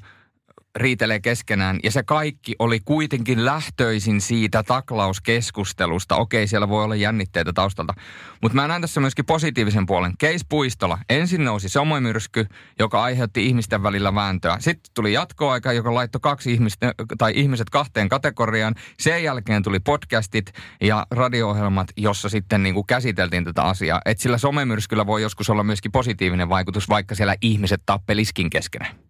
riitelee 0.75 1.19
keskenään. 1.19 1.79
Ja 1.83 1.91
se 1.91 2.03
kaikki 2.03 2.55
oli 2.59 2.79
kuitenkin 2.79 3.45
lähtöisin 3.45 4.21
siitä 4.21 4.63
taklauskeskustelusta. 4.63 6.15
Okei, 6.15 6.47
siellä 6.47 6.69
voi 6.69 6.83
olla 6.83 6.95
jännitteitä 6.95 7.53
taustalta. 7.53 7.93
Mutta 8.41 8.55
mä 8.55 8.67
näen 8.67 8.81
tässä 8.81 9.01
myöskin 9.01 9.25
positiivisen 9.25 9.85
puolen. 9.85 10.13
Keis 10.19 10.45
Puistola. 10.49 10.97
Ensin 11.09 11.43
nousi 11.45 11.69
somemyrsky, 11.69 12.45
joka 12.79 13.03
aiheutti 13.03 13.45
ihmisten 13.45 13.83
välillä 13.83 14.15
vääntöä. 14.15 14.57
Sitten 14.59 14.91
tuli 14.95 15.13
jatkoaika, 15.13 15.73
joka 15.73 15.93
laittoi 15.93 16.19
kaksi 16.21 16.53
ihmistä, 16.53 16.93
tai 17.17 17.31
ihmiset 17.35 17.69
kahteen 17.69 18.09
kategoriaan. 18.09 18.75
Sen 18.99 19.23
jälkeen 19.23 19.63
tuli 19.63 19.79
podcastit 19.79 20.51
ja 20.81 21.07
radio-ohjelmat, 21.11 21.87
jossa 21.97 22.29
sitten 22.29 22.63
niin 22.63 22.75
kuin 22.75 22.87
käsiteltiin 22.87 23.43
tätä 23.43 23.63
asiaa. 23.63 24.01
Että 24.05 24.23
sillä 24.23 24.37
somemyrskyllä 24.37 25.07
voi 25.07 25.21
joskus 25.21 25.49
olla 25.49 25.63
myöskin 25.63 25.91
positiivinen 25.91 26.49
vaikutus, 26.49 26.89
vaikka 26.89 27.15
siellä 27.15 27.35
ihmiset 27.41 27.81
tappeliskin 27.85 28.49
keskenään. 28.49 29.08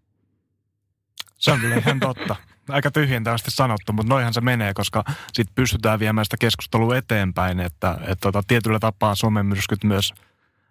Se 1.40 1.52
on 1.52 1.60
kyllä 1.60 1.76
ihan 1.76 2.00
totta. 2.00 2.36
Aika 2.70 2.92
tyhjentävästi 2.92 3.52
sanottu, 3.52 3.94
mutta 3.94 4.14
noihan 4.14 4.34
se 4.34 4.42
menee, 4.42 4.74
koska 4.74 5.04
sitten 5.34 5.56
pystytään 5.56 6.00
viemään 6.00 6.26
sitä 6.26 6.38
keskustelua 6.40 6.98
eteenpäin, 6.98 7.60
että, 7.60 7.92
että 8.02 8.22
tota, 8.22 8.44
tietyllä 8.48 8.80
tapaa 8.80 9.16
somemyrskyt 9.16 9.84
myös, 9.84 10.14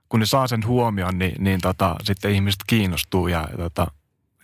kun 0.09 0.21
ne 0.21 0.27
saa 0.27 0.47
sen 0.47 0.67
huomioon, 0.67 1.19
niin, 1.19 1.45
niin 1.45 1.61
tota, 1.61 1.97
sitten 2.03 2.31
ihmiset 2.31 2.61
kiinnostuu 2.67 3.29
ja 3.29 3.49
tota, 3.57 3.87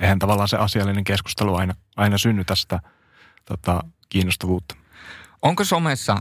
eihän 0.01 0.18
tavallaan 0.18 0.49
se 0.49 0.57
asiallinen 0.57 1.05
keskustelu 1.05 1.55
aina, 1.55 1.75
aina 1.97 2.18
synny 2.18 2.45
tästä 2.45 2.81
tota, 3.45 3.85
kiinnostavuutta. 4.09 4.75
Onko 5.43 5.64
somessa 5.64 6.16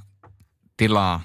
tilaa 0.78 1.22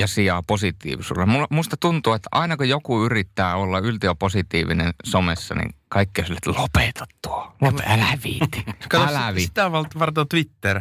ja 0.00 0.06
sijaa 0.06 0.42
positiivisuudelle. 0.42 1.46
Musta 1.50 1.76
tuntuu, 1.76 2.12
että 2.12 2.28
aina 2.32 2.56
kun 2.56 2.68
joku 2.68 3.04
yrittää 3.04 3.56
olla 3.56 3.78
yltiöpositiivinen 3.78 4.94
somessa, 5.04 5.54
niin 5.54 5.74
kaikki 5.88 6.20
on 6.20 6.26
sille, 6.26 6.38
että 6.46 6.62
lopeta 6.62 7.06
tuo. 7.22 7.56
Lope, 7.60 7.82
älä 7.86 8.18
viiti. 8.24 8.64
älä 9.08 9.34
viiti. 9.34 9.46
Sitä 9.46 9.72
varten 9.72 10.28
Twitter. 10.28 10.80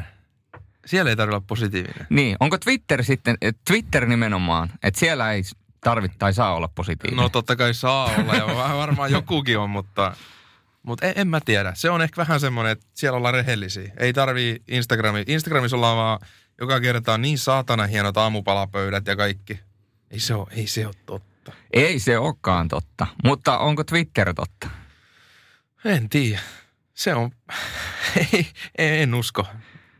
Siellä 0.85 1.09
ei 1.09 1.15
tarvitse 1.15 1.35
olla 1.35 1.45
positiivinen. 1.47 2.07
Niin, 2.09 2.37
onko 2.39 2.57
Twitter 2.57 3.03
sitten, 3.03 3.37
Twitter 3.67 4.05
nimenomaan, 4.05 4.69
että 4.83 4.99
siellä 4.99 5.31
ei 5.31 5.43
tarvitse 5.81 6.17
tai 6.17 6.33
saa 6.33 6.53
olla 6.53 6.67
positiivinen? 6.67 7.23
No 7.23 7.29
totta 7.29 7.55
kai 7.55 7.73
saa 7.73 8.05
olla 8.05 8.35
ja 8.35 8.47
varmaan 8.77 9.11
jokukin 9.11 9.59
on, 9.59 9.69
mutta, 9.69 10.15
mutta 10.83 11.07
en, 11.07 11.13
en 11.15 11.27
mä 11.27 11.39
tiedä. 11.45 11.73
Se 11.75 11.89
on 11.89 12.01
ehkä 12.01 12.17
vähän 12.17 12.39
semmoinen, 12.39 12.71
että 12.71 12.85
siellä 12.93 13.17
ollaan 13.17 13.33
rehellisiä. 13.33 13.91
Ei 13.97 14.13
tarvii 14.13 14.61
Instagrami. 14.67 15.23
Instagramissa 15.27 15.77
ollaan 15.77 15.97
vaan 15.97 16.19
joka 16.59 16.79
kerta 16.79 17.13
on 17.13 17.21
niin 17.21 17.37
saatana 17.37 17.87
hienot 17.87 18.17
aamupalapöydät 18.17 19.07
ja 19.07 19.15
kaikki. 19.15 19.59
Ei 20.11 20.19
se 20.19 20.33
ole, 20.33 20.47
ei 20.51 20.67
se 20.67 20.87
ole 20.87 20.95
totta. 21.05 21.51
Ei 21.73 21.99
se 21.99 22.17
olekaan 22.17 22.67
totta. 22.67 23.07
Mutta 23.23 23.57
onko 23.57 23.83
Twitter 23.83 24.33
totta? 24.33 24.69
En 25.85 26.09
tiedä. 26.09 26.41
Se 26.93 27.15
on, 27.15 27.31
ei, 28.77 29.01
en 29.01 29.15
usko. 29.15 29.45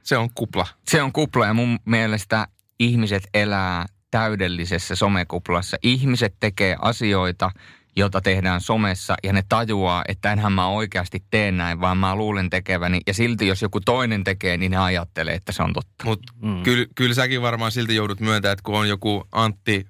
Se 0.04 0.18
on 0.18 0.30
kupla. 0.36 0.68
Se 0.88 1.02
on 1.02 1.14
kupla 1.14 1.46
ja 1.46 1.54
mun 1.54 1.80
mielestä 1.86 2.48
ihmiset 2.80 3.24
elää 3.34 3.86
täydellisessä 4.12 4.96
somekuplassa. 4.96 5.78
Ihmiset 5.84 6.36
tekee 6.40 6.76
asioita, 6.82 7.52
jota 8.00 8.22
tehdään 8.22 8.62
somessa 8.62 9.16
ja 9.24 9.34
ne 9.34 9.44
tajuaa, 9.50 10.04
että 10.08 10.32
enhän 10.32 10.54
mä 10.54 10.68
oikeasti 10.68 11.24
tee 11.30 11.52
näin, 11.52 11.82
vaan 11.82 11.98
mä 11.98 12.16
luulen 12.16 12.50
tekeväni. 12.50 13.00
Ja 13.08 13.14
silti 13.14 13.48
jos 13.48 13.62
joku 13.62 13.82
toinen 13.82 14.24
tekee, 14.24 14.58
niin 14.58 14.72
ne 14.72 14.78
ajattelee, 14.78 15.34
että 15.34 15.52
se 15.52 15.64
on 15.64 15.74
totta. 15.74 16.06
Mutta 16.06 16.34
mm. 16.42 16.64
kyllä, 16.64 16.86
kyllä 16.96 17.14
säkin 17.14 17.42
varmaan 17.42 17.72
silti 17.72 17.96
joudut 17.96 18.20
myöntämään, 18.20 18.54
että 18.54 18.64
kun 18.64 18.80
on 18.80 18.90
joku 18.90 19.28
Antti, 19.32 19.86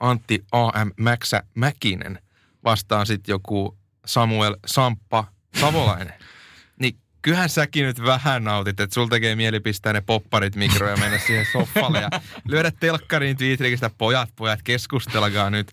Antti 0.00 0.44
A.M. 0.52 0.90
Mäksä 0.96 1.42
Mäkinen 1.54 2.18
vastaan 2.64 3.06
sitten 3.06 3.32
joku 3.32 3.78
Samuel 4.06 4.56
Samppa 4.66 5.24
Savolainen. 5.60 6.14
niin 6.80 6.96
kyllähän 7.22 7.48
säkin 7.48 7.84
nyt 7.84 8.02
vähän 8.02 8.44
nautit, 8.44 8.80
että 8.80 8.94
sulla 8.94 9.08
tekee 9.08 9.36
mieli 9.36 9.60
pistää 9.60 9.92
ne 9.92 10.00
popparit 10.00 10.56
mikroja 10.56 10.92
ja 10.92 10.96
mennä 10.96 11.18
siihen 11.18 11.46
soffalle 11.52 12.00
ja 12.00 12.08
lyödä 12.50 12.70
telkkariin 12.80 13.36
Twitteristä, 13.36 13.90
pojat, 13.98 14.28
pojat, 14.36 14.60
keskustelkaa 14.64 15.50
nyt. 15.50 15.72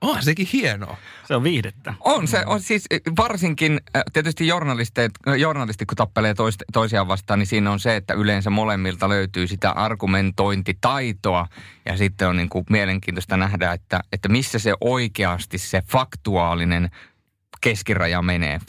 On 0.00 0.22
sekin 0.22 0.48
hienoa. 0.52 0.96
Se 1.26 1.34
on 1.34 1.42
viihdettä. 1.44 1.94
On 2.00 2.28
se, 2.28 2.42
on 2.46 2.60
siis 2.60 2.84
varsinkin 3.16 3.80
äh, 3.96 4.02
tietysti 4.12 4.46
journalistit, 4.46 5.12
äh, 5.28 5.34
journalistit 5.34 5.88
kun 5.88 5.96
tappelee 5.96 6.34
tois, 6.34 6.56
toisiaan 6.72 7.08
vastaan, 7.08 7.38
niin 7.38 7.46
siinä 7.46 7.70
on 7.70 7.80
se, 7.80 7.96
että 7.96 8.14
yleensä 8.14 8.50
molemmilta 8.50 9.08
löytyy 9.08 9.46
sitä 9.46 9.70
argumentointitaitoa. 9.70 11.46
Ja 11.86 11.96
sitten 11.96 12.28
on 12.28 12.36
niin 12.36 12.48
kuin 12.48 12.64
mielenkiintoista 12.70 13.36
nähdä, 13.36 13.72
että, 13.72 14.00
että 14.12 14.28
missä 14.28 14.58
se 14.58 14.74
oikeasti 14.80 15.58
se 15.58 15.82
faktuaalinen 15.88 16.90
keskiraja 17.60 18.22
menee. 18.22 18.60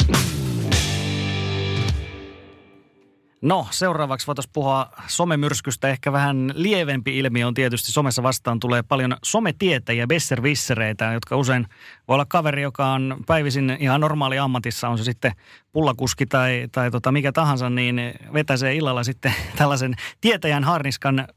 No, 3.41 3.67
seuraavaksi 3.71 4.27
voitaisiin 4.27 4.51
puhua 4.53 4.89
somemyrskystä. 5.07 5.89
Ehkä 5.89 6.11
vähän 6.11 6.53
lievempi 6.55 7.17
ilmiö 7.17 7.47
on 7.47 7.53
tietysti 7.53 7.91
somessa 7.91 8.23
vastaan. 8.23 8.59
Tulee 8.59 8.83
paljon 8.83 9.17
sometietäjiä, 9.23 10.07
besservissereitä, 10.07 11.13
jotka 11.13 11.37
usein 11.37 11.67
voi 12.07 12.13
olla 12.13 12.25
kaveri, 12.25 12.61
joka 12.61 12.91
on 12.91 13.23
päivisin 13.27 13.77
ihan 13.79 14.01
normaali 14.01 14.39
ammatissa, 14.39 14.89
on 14.89 14.97
se 14.97 15.03
sitten 15.03 15.31
pullakuski 15.71 16.25
tai, 16.25 16.67
tai 16.71 16.91
tota 16.91 17.11
mikä 17.11 17.31
tahansa, 17.31 17.69
niin 17.69 18.01
vetäisee 18.33 18.75
illalla 18.75 19.03
sitten 19.03 19.33
tällaisen 19.57 19.95
tietäjän 20.21 20.63
harniskan 20.63 21.27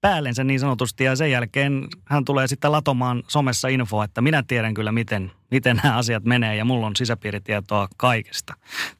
päällensä 0.00 0.44
niin 0.44 0.60
sanotusti. 0.60 1.04
Ja 1.04 1.16
sen 1.16 1.30
jälkeen 1.30 1.88
hän 2.04 2.24
tulee 2.24 2.46
sitten 2.46 2.72
latomaan 2.72 3.22
somessa 3.28 3.68
infoa, 3.68 4.04
että 4.04 4.20
minä 4.20 4.42
tiedän 4.46 4.74
kyllä 4.74 4.92
miten, 4.92 5.32
miten 5.50 5.80
nämä 5.82 5.96
asiat 5.96 6.24
menee. 6.24 6.56
Ja 6.56 6.64
mulla 6.64 6.86
on 6.86 6.96
sisäpiiritietoa 6.96 7.88
kaikesta. 7.96 8.54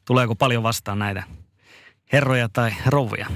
Tuleeko 0.05 0.35
paljon 0.35 0.63
vastaan 0.63 0.99
näitä 0.99 1.23
herroja 2.13 2.49
tai 2.49 2.71
rouvia? 2.85 3.27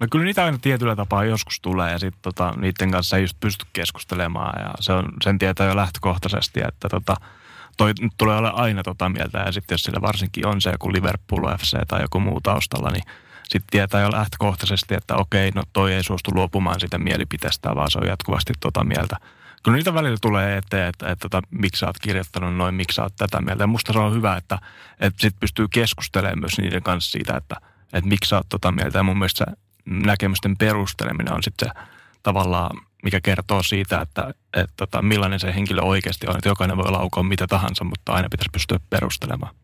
No 0.00 0.06
kyllä 0.10 0.24
niitä 0.24 0.44
aina 0.44 0.58
tietyllä 0.58 0.96
tapaa 0.96 1.24
joskus 1.24 1.60
tulee 1.60 1.92
ja 1.92 1.98
sitten 1.98 2.22
tota, 2.22 2.54
niiden 2.56 2.90
kanssa 2.90 3.16
ei 3.16 3.22
just 3.22 3.36
pysty 3.40 3.66
keskustelemaan 3.72 4.62
ja 4.62 4.74
se 4.80 4.92
on, 4.92 5.12
sen 5.24 5.38
tietää 5.38 5.66
jo 5.66 5.76
lähtökohtaisesti, 5.76 6.60
että 6.68 6.88
tota, 6.88 7.16
toi 7.76 7.92
tulee 8.18 8.36
olla 8.36 8.48
aina 8.48 8.82
tota 8.82 9.08
mieltä 9.08 9.38
ja 9.38 9.52
sitten 9.52 9.74
jos 9.74 9.82
sillä 9.82 10.00
varsinkin 10.00 10.46
on 10.46 10.60
se 10.60 10.70
joku 10.70 10.92
Liverpool 10.92 11.56
FC 11.58 11.76
tai 11.88 12.02
joku 12.02 12.20
muu 12.20 12.40
taustalla, 12.40 12.90
niin 12.90 13.04
sitten 13.42 13.70
tietää 13.70 14.00
jo 14.00 14.12
lähtökohtaisesti, 14.12 14.94
että 14.94 15.16
okei, 15.16 15.50
no 15.54 15.62
toi 15.72 15.94
ei 15.94 16.02
suostu 16.02 16.30
luopumaan 16.34 16.80
sitä 16.80 16.98
mielipiteestä, 16.98 17.74
vaan 17.74 17.90
se 17.90 17.98
on 17.98 18.08
jatkuvasti 18.08 18.52
tota 18.60 18.84
mieltä. 18.84 19.16
Kyllä 19.62 19.76
niitä 19.76 19.94
välillä 19.94 20.18
tulee 20.20 20.56
eteen, 20.56 20.88
että, 20.88 21.06
että, 21.06 21.12
että 21.12 21.28
tota, 21.28 21.46
miksi 21.50 21.80
sä 21.80 21.86
oot 21.86 21.98
kirjoittanut 21.98 22.56
noin, 22.56 22.74
miksi 22.74 22.94
sä 22.94 23.02
oot 23.02 23.16
tätä 23.16 23.40
mieltä. 23.40 23.62
Ja 23.62 23.66
musta 23.66 23.92
se 23.92 23.98
on 23.98 24.14
hyvä, 24.14 24.36
että, 24.36 24.58
että 25.00 25.20
sit 25.20 25.34
pystyy 25.40 25.68
keskustelemaan 25.68 26.40
myös 26.40 26.58
niiden 26.58 26.82
kanssa 26.82 27.10
siitä, 27.10 27.36
että, 27.36 27.56
että 27.92 28.08
miksi 28.08 28.28
sä 28.28 28.36
oot 28.36 28.48
tota 28.48 28.72
mieltä. 28.72 28.98
Ja 28.98 29.02
mun 29.02 29.18
mielestä 29.18 29.46
näkemysten 29.86 30.56
perusteleminen 30.56 31.34
on 31.34 31.42
sitten 31.42 31.70
tavallaan, 32.22 32.80
mikä 33.02 33.20
kertoo 33.20 33.62
siitä, 33.62 34.00
että, 34.00 34.22
että, 34.22 34.60
että 34.60 34.74
tota, 34.76 35.02
millainen 35.02 35.40
se 35.40 35.54
henkilö 35.54 35.82
oikeasti 35.82 36.26
on. 36.26 36.36
Että 36.36 36.48
jokainen 36.48 36.76
voi 36.76 36.90
laukoa 36.90 37.22
mitä 37.22 37.46
tahansa, 37.46 37.84
mutta 37.84 38.12
aina 38.12 38.28
pitäisi 38.30 38.50
pystyä 38.52 38.80
perustelemaan. 38.90 39.54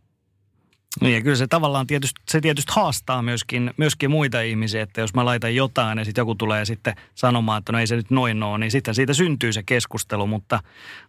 Niin 1.00 1.14
ja 1.14 1.22
kyllä 1.22 1.36
se 1.36 1.46
tavallaan 1.46 1.86
tietysti, 1.86 2.20
se 2.28 2.40
tietysti 2.40 2.72
haastaa 2.74 3.22
myöskin, 3.22 3.74
myöskin 3.76 4.10
muita 4.10 4.40
ihmisiä, 4.40 4.82
että 4.82 5.00
jos 5.00 5.14
mä 5.14 5.24
laitan 5.24 5.54
jotain 5.54 5.98
ja 5.98 6.04
sitten 6.04 6.22
joku 6.22 6.34
tulee 6.34 6.64
sitten 6.64 6.94
sanomaan, 7.14 7.58
että 7.58 7.72
no 7.72 7.78
ei 7.78 7.86
se 7.86 7.96
nyt 7.96 8.10
noin 8.10 8.42
ole, 8.42 8.58
niin 8.58 8.70
sitten 8.70 8.94
siitä 8.94 9.14
syntyy 9.14 9.52
se 9.52 9.62
keskustelu, 9.62 10.26
mutta, 10.26 10.60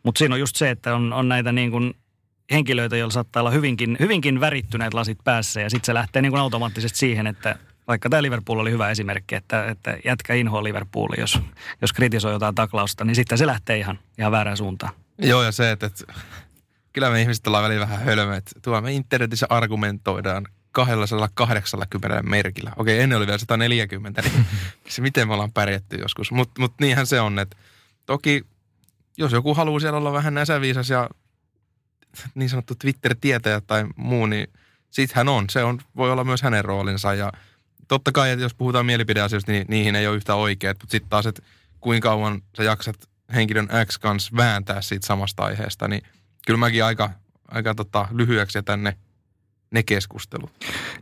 mutta 0.04 0.20
siinä 0.20 0.36
on 0.36 0.40
just 0.40 0.56
se, 0.56 0.70
että 0.70 0.96
on, 0.96 1.14
on 1.14 1.30
näitä 1.30 1.52
niin 1.52 1.72
kuin 1.72 1.94
henkilöitä, 2.52 2.98
joilla 2.98 3.14
saattaa 3.14 3.42
olla 3.42 3.52
hyvinkin, 3.52 3.98
hyvinkin 4.00 4.40
värittyneet 4.40 4.94
lasit 4.94 5.18
päässä 5.24 5.62
ja 5.62 5.70
sitten 5.70 5.86
se 5.86 5.94
lähtee 5.94 6.22
niin 6.22 6.32
kuin 6.32 6.42
automaattisesti 6.42 6.98
siihen, 6.98 7.28
että 7.28 7.56
vaikka 7.88 8.10
tämä 8.10 8.22
Liverpool 8.22 8.60
oli 8.60 8.72
hyvä 8.72 8.90
esimerkki, 8.90 9.36
että, 9.36 9.66
että 9.66 9.98
jätkä 10.06 10.34
inhoa 10.34 10.64
Liverpool, 10.64 11.10
jos, 11.18 11.40
jos 11.82 11.94
kritisoi 11.94 12.32
jotain 12.34 12.56
taklausta, 12.56 13.06
niin 13.06 13.16
sitten 13.16 13.38
se 13.38 13.48
lähtee 13.48 13.78
ihan, 13.78 14.00
ihan 14.18 14.32
väärään 14.32 14.58
suuntaan. 14.58 14.94
Joo, 15.18 15.44
ja 15.44 15.52
se, 15.52 15.72
että, 15.72 15.86
että 15.86 16.14
kyllä 16.94 17.10
me 17.10 17.22
ihmiset 17.22 17.48
ollaan 17.48 17.64
välillä 17.64 17.90
vähän 17.90 18.06
hölmöt. 18.06 18.44
Tuolla 18.62 18.82
me 18.82 18.94
internetissä 18.94 19.48
argumentoidaan 19.50 20.48
280 20.72 22.24
merkillä. 22.24 22.72
Okei, 22.78 23.00
ennen 23.00 23.18
oli 23.18 23.28
vielä 23.28 23.38
140, 23.38 24.22
niin 24.22 24.46
se 24.90 25.02
miten 25.02 25.28
me 25.28 25.34
ollaan 25.34 25.52
pärjätty 25.52 25.96
joskus. 25.96 26.32
Mutta 26.32 26.62
mut 26.62 26.74
niinhän 26.82 27.08
se 27.08 27.22
on, 27.22 27.40
että 27.40 27.58
toki 28.06 28.46
jos 29.18 29.32
joku 29.32 29.54
haluaa 29.54 29.80
siellä 29.80 29.98
olla 29.98 30.14
vähän 30.14 30.34
näsäviisas 30.34 30.90
ja 30.90 31.10
niin 32.36 32.50
sanottu 32.50 32.76
Twitter-tietäjä 32.76 33.62
tai 33.62 33.86
muu, 33.96 34.26
niin 34.26 34.48
sit 34.92 35.12
hän 35.14 35.30
on. 35.30 35.50
Se 35.50 35.64
on, 35.64 35.80
voi 35.96 36.12
olla 36.12 36.24
myös 36.24 36.42
hänen 36.42 36.66
roolinsa 36.66 37.14
ja 37.14 37.32
totta 37.88 38.12
kai, 38.12 38.32
että 38.32 38.44
jos 38.44 38.54
puhutaan 38.54 38.86
mielipideasioista, 38.86 39.52
niin 39.52 39.66
niihin 39.70 39.96
ei 39.96 40.08
ole 40.08 40.16
yhtä 40.16 40.36
oikeat, 40.36 40.78
mutta 40.82 40.92
sitten 40.92 41.10
taas, 41.10 41.26
että 41.26 41.42
kuinka 41.80 42.10
kauan 42.10 42.42
sä 42.58 42.64
jaksat 42.64 42.96
henkilön 43.36 43.70
X 43.86 43.98
kanssa 43.98 44.32
vääntää 44.36 44.82
siitä 44.82 45.08
samasta 45.08 45.44
aiheesta, 45.44 45.88
niin– 45.88 46.02
kyllä 46.48 46.58
mäkin 46.58 46.86
aika, 46.86 47.10
aika 47.48 47.76
tota, 47.76 48.08
lyhyeksi 48.12 48.64
tänne 48.64 48.98
ne 49.72 49.84
keskustelut. 49.84 50.52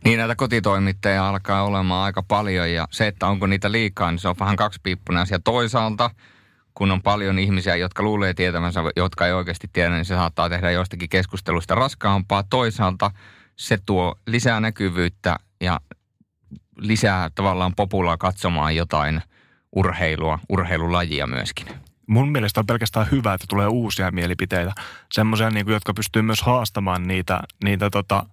Niin 0.04 0.18
näitä 0.18 0.34
kotitoimittajia 0.34 1.28
alkaa 1.28 1.62
olemaan 1.62 2.04
aika 2.04 2.22
paljon 2.22 2.72
ja 2.72 2.88
se, 2.90 3.06
että 3.06 3.26
onko 3.26 3.46
niitä 3.46 3.72
liikaa, 3.72 4.10
niin 4.10 4.18
se 4.18 4.28
on 4.28 4.36
vähän 4.40 4.56
kaksipiippunen 4.56 5.22
asia. 5.22 5.38
Toisaalta, 5.38 6.10
kun 6.76 6.92
on 6.92 7.02
paljon 7.02 7.38
ihmisiä, 7.38 7.76
jotka 7.76 8.02
luulee 8.02 8.34
tietävänsä, 8.34 8.80
jotka 8.96 9.26
ei 9.26 9.32
oikeasti 9.32 9.68
tiedä, 9.72 9.94
niin 9.94 10.04
se 10.04 10.14
saattaa 10.14 10.48
tehdä 10.48 10.70
jostakin 10.70 11.08
keskustelusta 11.08 11.74
raskaampaa. 11.74 12.42
Toisaalta 12.42 13.10
se 13.56 13.78
tuo 13.86 14.14
lisää 14.26 14.60
näkyvyyttä 14.60 15.36
ja 15.60 15.80
lisää 16.76 17.30
tavallaan 17.34 17.74
populaa 17.76 18.16
katsomaan 18.16 18.76
jotain 18.76 19.22
urheilua, 19.76 20.38
urheilulajia 20.48 21.26
myöskin. 21.26 21.66
Mun 22.06 22.32
mielestä 22.32 22.60
on 22.60 22.66
pelkästään 22.66 23.10
hyvä, 23.10 23.34
että 23.34 23.46
tulee 23.48 23.66
uusia 23.66 24.10
mielipiteitä. 24.10 24.72
Semmoisia, 25.12 25.50
niin 25.50 25.68
jotka 25.68 25.94
pystyy 25.94 26.22
myös 26.22 26.42
haastamaan 26.42 27.06
niitä, 27.06 27.40
niitä 27.64 27.90
tota, 27.90 28.26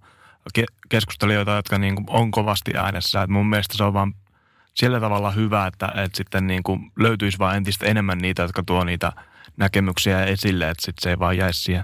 ke- 0.60 0.88
keskustelijoita, 0.90 1.52
jotka 1.52 1.78
niin 1.78 1.96
kuin, 1.96 2.06
on 2.10 2.32
kovasti 2.32 2.72
äänessä. 2.78 3.22
Et 3.22 3.30
mun 3.30 3.50
mielestä 3.50 3.78
se 3.78 3.84
on 3.84 3.94
vaan 3.94 4.14
sillä 4.74 5.00
tavalla 5.00 5.32
hyvä, 5.32 5.68
että, 5.68 5.86
että 5.86 6.18
sitten 6.18 6.48
niin 6.48 6.64
kuin, 6.64 6.92
löytyisi 7.00 7.40
vaan 7.40 7.58
entistä 7.58 7.86
enemmän 7.86 8.18
niitä, 8.18 8.42
jotka 8.42 8.64
tuo 8.64 8.84
niitä 8.84 9.12
näkemyksiä 9.58 10.26
esille, 10.26 10.70
että 10.70 10.86
sitten 10.86 11.04
se 11.04 11.10
ei 11.10 11.20
vaan 11.20 11.38
jäisi 11.38 11.62
siihen 11.62 11.84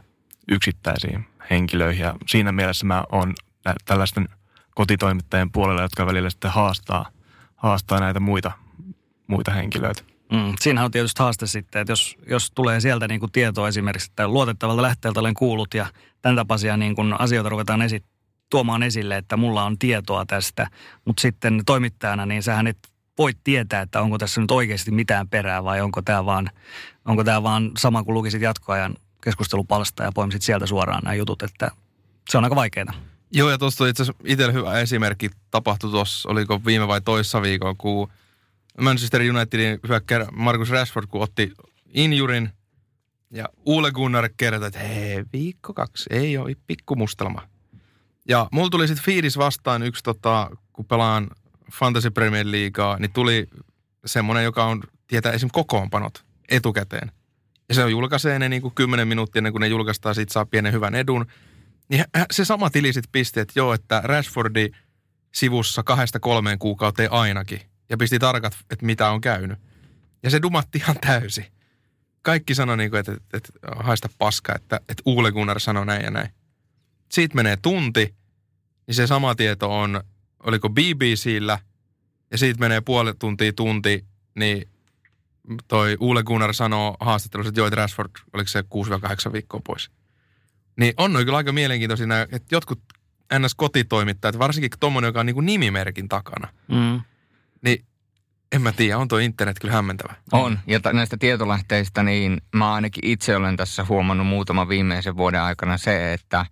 yksittäisiin 0.51 1.25
henkilöihin. 1.49 2.03
Ja 2.03 2.15
siinä 2.27 2.51
mielessä 2.51 2.85
mä 2.85 3.03
oon 3.11 3.33
tällaisten 3.85 4.29
kotitoimittajien 4.75 5.51
puolella, 5.51 5.81
jotka 5.81 6.05
välillä 6.05 6.29
sitten 6.29 6.51
haastaa, 6.51 7.09
haastaa 7.55 7.99
näitä 7.99 8.19
muita, 8.19 8.51
muita 9.27 9.51
henkilöitä. 9.51 10.03
Mm, 10.31 10.53
siinähän 10.59 10.85
on 10.85 10.91
tietysti 10.91 11.23
haaste 11.23 11.47
sitten, 11.47 11.81
että 11.81 11.91
jos, 11.91 12.17
jos 12.27 12.51
tulee 12.51 12.79
sieltä 12.79 13.07
niin 13.07 13.19
kuin 13.19 13.31
tietoa 13.31 13.67
esimerkiksi, 13.67 14.11
että 14.11 14.27
luotettavalta 14.27 14.81
lähteeltä 14.81 15.19
olen 15.19 15.33
kuullut 15.33 15.73
ja 15.73 15.87
tämän 16.21 16.35
tapaisia 16.35 16.77
niin 16.77 16.95
kuin 16.95 17.21
asioita 17.21 17.49
ruvetaan 17.49 17.81
esi- 17.81 18.03
tuomaan 18.49 18.83
esille, 18.83 19.17
että 19.17 19.37
mulla 19.37 19.63
on 19.63 19.79
tietoa 19.79 20.25
tästä, 20.25 20.67
mutta 21.05 21.21
sitten 21.21 21.61
toimittajana 21.65 22.25
niin 22.25 22.43
sähän 22.43 22.67
et 22.67 22.77
voi 23.17 23.31
tietää, 23.43 23.81
että 23.81 24.01
onko 24.01 24.17
tässä 24.17 24.41
nyt 24.41 24.51
oikeasti 24.51 24.91
mitään 24.91 25.29
perää 25.29 25.63
vai 25.63 25.81
onko 25.81 26.01
tämä 26.01 26.25
vaan, 26.25 26.49
onko 27.05 27.23
tämä 27.23 27.43
vaan 27.43 27.71
sama 27.77 28.03
kuin 28.03 28.13
lukisit 28.13 28.41
jatkoajan 28.41 28.95
keskustelupalsta 29.23 30.03
ja 30.03 30.11
poimisit 30.11 30.41
sieltä 30.41 30.65
suoraan 30.65 31.03
nämä 31.03 31.13
jutut, 31.13 31.43
että 31.43 31.71
se 32.29 32.37
on 32.37 32.43
aika 32.43 32.55
vaikeaa. 32.55 32.93
Joo, 33.31 33.49
ja 33.49 33.57
tuosta 33.57 33.87
itse 33.87 34.03
asiassa 34.03 34.51
hyvä 34.51 34.79
esimerkki 34.79 35.29
tapahtui 35.51 35.91
tuossa, 35.91 36.29
oliko 36.29 36.61
viime 36.65 36.87
vai 36.87 37.01
toissa 37.01 37.41
viikolla, 37.41 37.75
kun 37.77 38.09
Manchester 38.81 39.21
Unitedin 39.21 39.79
hyökkää 39.87 40.27
Marcus 40.31 40.69
Rashford, 40.69 41.07
kun 41.07 41.21
otti 41.21 41.53
injurin, 41.93 42.49
ja 43.31 43.49
Ule 43.65 43.91
Gunnar 43.91 44.29
kertoi, 44.37 44.67
että 44.67 44.79
hei, 44.79 45.23
viikko 45.33 45.73
kaksi, 45.73 46.09
ei 46.09 46.37
ole 46.37 46.55
pikkumustelma. 46.67 47.41
Ja 48.29 48.47
mulla 48.51 48.69
tuli 48.69 48.87
sitten 48.87 49.05
fiilis 49.05 49.37
vastaan 49.37 49.83
yksi, 49.83 50.03
tota, 50.03 50.49
kun 50.73 50.85
pelaan 50.85 51.29
Fantasy 51.73 52.09
Premier 52.09 52.45
Leaguea, 52.51 52.97
niin 52.99 53.13
tuli 53.13 53.47
semmoinen, 54.05 54.43
joka 54.43 54.65
on, 54.65 54.83
tietää 55.07 55.31
esim. 55.31 55.49
kokoonpanot 55.53 56.25
etukäteen. 56.49 57.11
Ja 57.69 57.75
se 57.75 57.83
on 57.83 57.91
julkaisee 57.91 58.39
ne 58.39 58.49
niin 58.49 58.61
kuin 58.61 58.75
10 58.75 59.07
minuuttia 59.07 59.39
ennen 59.39 59.53
kuin 59.53 59.61
ne 59.61 59.67
julkaistaan, 59.67 60.15
siitä 60.15 60.33
saa 60.33 60.45
pienen 60.45 60.73
hyvän 60.73 60.95
edun. 60.95 61.25
Niin 61.89 62.03
se 62.31 62.45
sama 62.45 62.69
tili 62.69 62.93
sitten 62.93 63.11
pisti, 63.11 63.39
että 63.39 63.59
joo, 63.59 63.73
että 63.73 64.01
Rashfordi 64.03 64.69
sivussa 65.33 65.83
kahdesta 65.83 66.19
kolmeen 66.19 66.59
kuukauteen 66.59 67.11
ainakin. 67.11 67.61
Ja 67.89 67.97
pisti 67.97 68.19
tarkat, 68.19 68.57
että 68.69 68.85
mitä 68.85 69.09
on 69.09 69.21
käynyt. 69.21 69.59
Ja 70.23 70.29
se 70.29 70.41
dumatti 70.41 70.77
ihan 70.77 70.95
täysi. 71.01 71.45
Kaikki 72.21 72.55
sanoi, 72.55 72.77
niin 72.77 72.89
kuin, 72.89 72.99
että, 72.99 73.11
että, 73.11 73.37
että 73.37 73.51
haista 73.75 74.09
paska, 74.17 74.55
että, 74.55 74.79
että 74.89 75.03
Uule 75.05 75.31
Gunnar 75.31 75.59
sanoi 75.59 75.85
näin 75.85 76.03
ja 76.03 76.11
näin. 76.11 76.29
Siitä 77.11 77.35
menee 77.35 77.57
tunti, 77.57 78.15
niin 78.89 78.95
se 78.95 79.07
sama 79.07 79.35
tieto 79.35 79.79
on, 79.79 80.03
oliko 80.43 80.69
BBCllä, 80.69 81.59
ja 82.31 82.37
siitä 82.37 82.59
menee 82.59 82.81
puoli 82.81 83.13
tuntia 83.19 83.53
tunti, 83.53 84.05
niin 84.35 84.69
toi 85.67 85.97
Uule 85.99 86.23
Gunnar 86.23 86.53
sanoo 86.53 86.97
haastattelussa, 86.99 87.49
että 87.49 87.65
että 87.65 87.75
Rashford, 87.75 88.09
oliko 88.33 88.47
se 88.47 88.61
6-8 89.29 89.33
viikkoa 89.33 89.61
pois. 89.67 89.91
Niin 90.79 90.93
on 90.97 91.13
noin 91.13 91.25
kyllä 91.25 91.37
aika 91.37 91.51
mielenkiintoisia, 91.51 92.07
että 92.31 92.55
jotkut 92.55 92.79
NS-kotitoimittajat, 93.33 94.39
varsinkin 94.39 94.69
tuommoinen, 94.79 95.09
joka 95.09 95.19
on 95.19 95.25
niin 95.25 95.33
kuin 95.33 95.45
nimimerkin 95.45 96.09
takana, 96.09 96.47
mm. 96.67 97.01
niin 97.61 97.85
en 98.51 98.61
mä 98.61 98.71
tiedä, 98.71 98.97
on 98.97 99.07
tuo 99.07 99.17
internet 99.17 99.59
kyllä 99.59 99.73
hämmentävä. 99.73 100.13
On, 100.31 100.59
ja 100.67 100.79
t- 100.79 100.93
näistä 100.93 101.17
tietolähteistä, 101.17 102.03
niin 102.03 102.41
mä 102.55 102.73
ainakin 102.73 103.05
itse 103.05 103.35
olen 103.35 103.57
tässä 103.57 103.85
huomannut 103.89 104.27
muutaman 104.27 104.69
viimeisen 104.69 105.17
vuoden 105.17 105.41
aikana 105.41 105.77
se, 105.77 106.13
että 106.13 106.45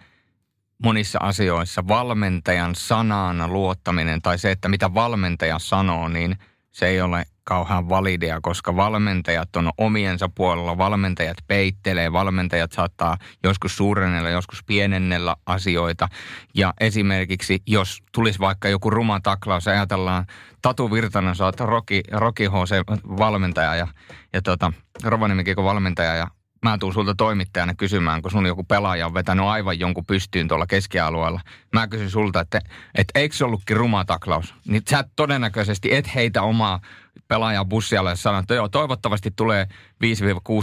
monissa 0.83 1.19
asioissa 1.21 1.87
valmentajan 1.87 2.75
sanaan 2.75 3.53
luottaminen 3.53 4.21
tai 4.21 4.37
se, 4.39 4.51
että 4.51 4.69
mitä 4.69 4.93
valmentaja 4.93 5.59
sanoo, 5.59 6.07
niin 6.07 6.37
se 6.71 6.87
ei 6.87 7.01
ole 7.01 7.25
kauhean 7.43 7.89
validia, 7.89 8.39
koska 8.41 8.75
valmentajat 8.75 9.55
on 9.55 9.71
omiensa 9.77 10.29
puolella, 10.29 10.77
valmentajat 10.77 11.37
peittelee, 11.47 12.11
valmentajat 12.11 12.71
saattaa 12.71 13.17
joskus 13.43 13.77
suurennella, 13.77 14.29
joskus 14.29 14.63
pienennellä 14.63 15.35
asioita. 15.45 16.07
Ja 16.53 16.73
esimerkiksi, 16.79 17.61
jos 17.67 18.03
tulisi 18.11 18.39
vaikka 18.39 18.69
joku 18.69 18.89
ruma 18.89 19.19
taklaus, 19.19 19.67
ajatellaan, 19.67 20.25
Tatu 20.61 20.91
Virtanen, 20.91 21.35
sä 21.35 21.45
oot 21.45 21.59
Roki, 21.59 22.03
Roki 22.11 22.45
HC 22.45 22.71
valmentaja 23.17 23.75
ja, 23.75 23.87
ja 24.33 24.41
tota, 24.41 24.73
Rovaniemi 25.03 25.43
valmentaja 25.55 26.15
ja 26.15 26.27
mä 26.63 26.77
tuun 26.77 26.93
sulta 26.93 27.15
toimittajana 27.15 27.75
kysymään, 27.75 28.21
kun 28.21 28.31
sun 28.31 28.45
joku 28.45 28.63
pelaaja 28.63 29.05
on 29.05 29.13
vetänyt 29.13 29.45
aivan 29.45 29.79
jonkun 29.79 30.05
pystyyn 30.05 30.47
tuolla 30.47 30.67
keskialueella. 30.67 31.41
Mä 31.73 31.87
kysyn 31.87 32.09
sulta, 32.09 32.39
että, 32.39 32.61
että 32.95 33.19
eikö 33.19 33.35
se 33.35 33.45
ollutkin 33.45 33.77
ruma 33.77 34.05
taklaus? 34.05 34.53
Niin 34.67 34.83
sä 34.89 35.03
todennäköisesti 35.15 35.95
et 35.95 36.15
heitä 36.15 36.41
omaa 36.41 36.79
pelaajan 37.27 37.69
bussialle 37.69 38.09
ja 38.09 38.15
sanot, 38.15 38.43
että 38.43 38.53
joo, 38.53 38.69
toivottavasti 38.69 39.31
tulee 39.35 39.65
5-6 39.65 39.67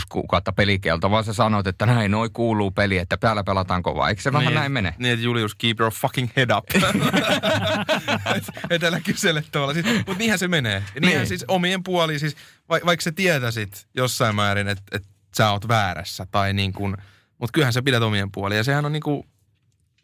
kuukautta 0.08 0.52
pelikielto, 0.52 1.10
vaan 1.10 1.24
sä 1.24 1.32
sanot, 1.32 1.66
että 1.66 1.86
näin, 1.86 2.10
noi 2.10 2.30
kuuluu 2.32 2.70
peli, 2.70 2.98
että 2.98 3.16
täällä 3.16 3.44
pelataan 3.44 3.82
kovaa. 3.82 4.08
Eikö 4.08 4.22
se 4.22 4.30
niin, 4.30 4.38
vähän 4.38 4.54
näin 4.54 4.72
mene? 4.72 4.94
Niin, 4.98 5.12
että 5.12 5.24
Julius, 5.24 5.54
keep 5.54 5.80
your 5.80 5.92
fucking 5.92 6.28
head 6.36 6.50
up. 6.56 6.64
et, 8.36 8.44
et 8.70 8.84
älä 8.84 9.00
kysele 9.00 9.44
tuolla. 9.52 9.74
Siis, 9.74 9.86
mutta 9.86 10.18
niinhän 10.18 10.38
se 10.38 10.48
menee. 10.48 10.82
Niinhän 11.00 11.18
niin. 11.18 11.26
siis 11.26 11.44
omien 11.48 11.82
puoliin, 11.82 12.20
siis, 12.20 12.36
va, 12.68 12.78
vaikka 12.86 13.02
sä 13.02 13.12
tietäisit 13.12 13.86
jossain 13.94 14.36
määrin, 14.36 14.68
että 14.68 14.82
et 14.92 15.13
sä 15.36 15.50
oot 15.50 15.68
väärässä 15.68 16.26
tai 16.30 16.52
niin 16.52 16.72
kuin, 16.72 16.96
mutta 17.38 17.52
kyllähän 17.52 17.72
sä 17.72 17.82
pidät 17.82 18.02
omien 18.02 18.32
puoliin. 18.32 18.56
Ja 18.56 18.64
sehän 18.64 18.84
on 18.84 18.92
niin 18.92 19.02
kuin, 19.02 19.28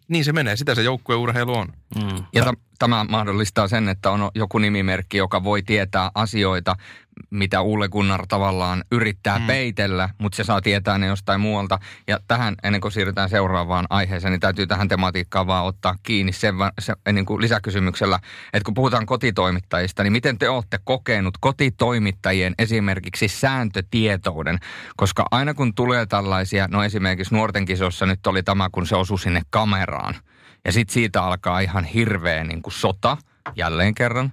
niin 0.09 0.25
se 0.25 0.33
menee, 0.33 0.57
sitä 0.57 0.75
se 0.75 0.83
joukkueurheilu 0.83 1.55
on. 1.55 1.69
Mm. 1.97 2.25
Ja 2.33 2.45
t- 2.45 2.61
tämä 2.79 3.05
mahdollistaa 3.05 3.69
sen, 3.69 3.89
että 3.89 4.11
on 4.11 4.31
joku 4.35 4.59
nimimerkki, 4.59 5.17
joka 5.17 5.45
voi 5.45 5.63
tietää 5.63 6.11
asioita, 6.15 6.77
mitä 7.31 7.63
Ulle 7.63 7.89
Gunnar 7.89 8.27
tavallaan 8.27 8.85
yrittää 8.93 9.39
mm. 9.39 9.47
peitellä, 9.47 10.09
mutta 10.19 10.37
se 10.37 10.45
saa 10.45 10.61
tietää 10.61 10.99
ne 10.99 11.07
jostain 11.07 11.41
muualta. 11.41 11.79
Ja 12.09 12.19
tähän, 12.29 12.55
ennen 12.63 12.81
kuin 12.81 12.93
siirrytään 12.93 13.29
seuraavaan 13.29 13.87
aiheeseen, 13.91 14.33
niin 14.33 14.41
täytyy 14.41 14.67
tähän 14.67 14.89
tematiikkaan 14.89 15.47
vaan 15.47 15.65
ottaa 15.65 15.95
kiinni 16.03 16.33
sen, 16.33 16.55
se, 16.79 16.95
niin 17.13 17.27
kuin 17.27 17.43
lisäkysymyksellä, 17.43 18.19
että 18.53 18.65
kun 18.65 18.75
puhutaan 18.75 19.07
kotitoimittajista, 19.07 20.03
niin 20.03 20.13
miten 20.13 20.39
te 20.39 20.49
olette 20.49 20.79
kokenut 20.85 21.35
kotitoimittajien 21.41 22.55
esimerkiksi 22.59 23.29
sääntötietouden? 23.29 24.59
Koska 24.97 25.27
aina 25.31 25.55
kun 25.55 25.75
tulee 25.75 26.07
tällaisia, 26.07 26.69
no 26.71 26.85
esimerkiksi 26.85 27.35
nuorten 27.35 27.65
kisossa 27.65 28.07
nyt 28.07 28.27
oli 28.27 28.43
tämä, 28.43 28.69
kun 28.73 28.87
se 28.87 28.97
osui 28.97 29.19
sinne 29.19 29.43
kameraan. 29.51 30.15
Ja 30.65 30.73
sitten 30.73 30.95
siitä 30.95 31.23
alkaa 31.23 31.61
ihan 31.61 31.85
hirveä 31.85 32.45
niin 32.45 32.63
kuin 32.63 32.75
sota, 32.75 33.17
jälleen 33.57 33.95
kerran. 33.95 34.33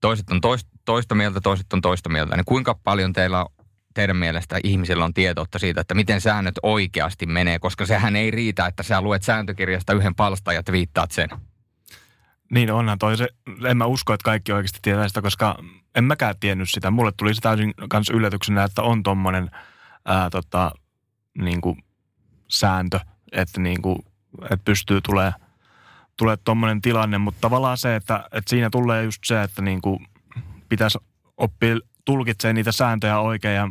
Toiset 0.00 0.30
on 0.30 0.40
toista 0.40 0.70
toista 0.88 1.14
mieltä, 1.14 1.40
toiset 1.40 1.72
on 1.72 1.80
toista 1.80 2.08
mieltä, 2.08 2.36
niin 2.36 2.44
kuinka 2.44 2.74
paljon 2.84 3.12
teillä 3.12 3.46
teidän 3.94 4.16
mielestä 4.16 4.60
ihmisillä 4.64 5.04
on 5.04 5.14
tietoutta 5.14 5.58
siitä, 5.58 5.80
että 5.80 5.94
miten 5.94 6.20
säännöt 6.20 6.54
oikeasti 6.62 7.26
menee, 7.26 7.58
koska 7.58 7.86
sehän 7.86 8.16
ei 8.16 8.30
riitä, 8.30 8.66
että 8.66 8.82
sä 8.82 9.00
luet 9.00 9.22
sääntökirjasta 9.22 9.92
yhden 9.92 10.14
palstan 10.14 10.54
ja 10.54 10.62
viittaat 10.72 11.10
sen. 11.10 11.28
Niin 12.50 12.72
onhan 12.72 12.98
toi 12.98 13.16
se, 13.16 13.28
en 13.68 13.76
mä 13.76 13.84
usko, 13.84 14.12
että 14.12 14.24
kaikki 14.24 14.52
oikeasti 14.52 14.78
tietää 14.82 15.08
sitä, 15.08 15.22
koska 15.22 15.58
en 15.94 16.04
mäkään 16.04 16.34
tiennyt 16.40 16.70
sitä. 16.70 16.90
Mulle 16.90 17.12
tuli 17.16 17.34
se 17.34 17.40
täysin 17.40 17.74
kanssa 17.88 18.14
yllätyksenä, 18.14 18.64
että 18.64 18.82
on 18.82 19.02
tommonen 19.02 19.50
ää, 20.04 20.30
tota, 20.30 20.72
niin 21.38 21.60
kuin 21.60 21.84
sääntö, 22.48 23.00
että, 23.32 23.60
niin 23.60 23.82
kuin, 23.82 23.98
että 24.42 24.64
pystyy 24.64 25.00
tulee 25.00 25.32
tulee 26.16 26.36
tommonen 26.44 26.80
tilanne, 26.80 27.18
mutta 27.18 27.40
tavallaan 27.40 27.78
se, 27.78 27.96
että, 27.96 28.24
että 28.32 28.50
siinä 28.50 28.68
tulee 28.70 29.04
just 29.04 29.24
se, 29.24 29.42
että 29.42 29.62
niin 29.62 29.82
kuin 29.82 30.06
pitäisi 30.68 30.98
oppia 31.36 31.76
tulkitsemaan 32.04 32.54
niitä 32.54 32.72
sääntöjä 32.72 33.18
oikein 33.18 33.56
ja 33.56 33.68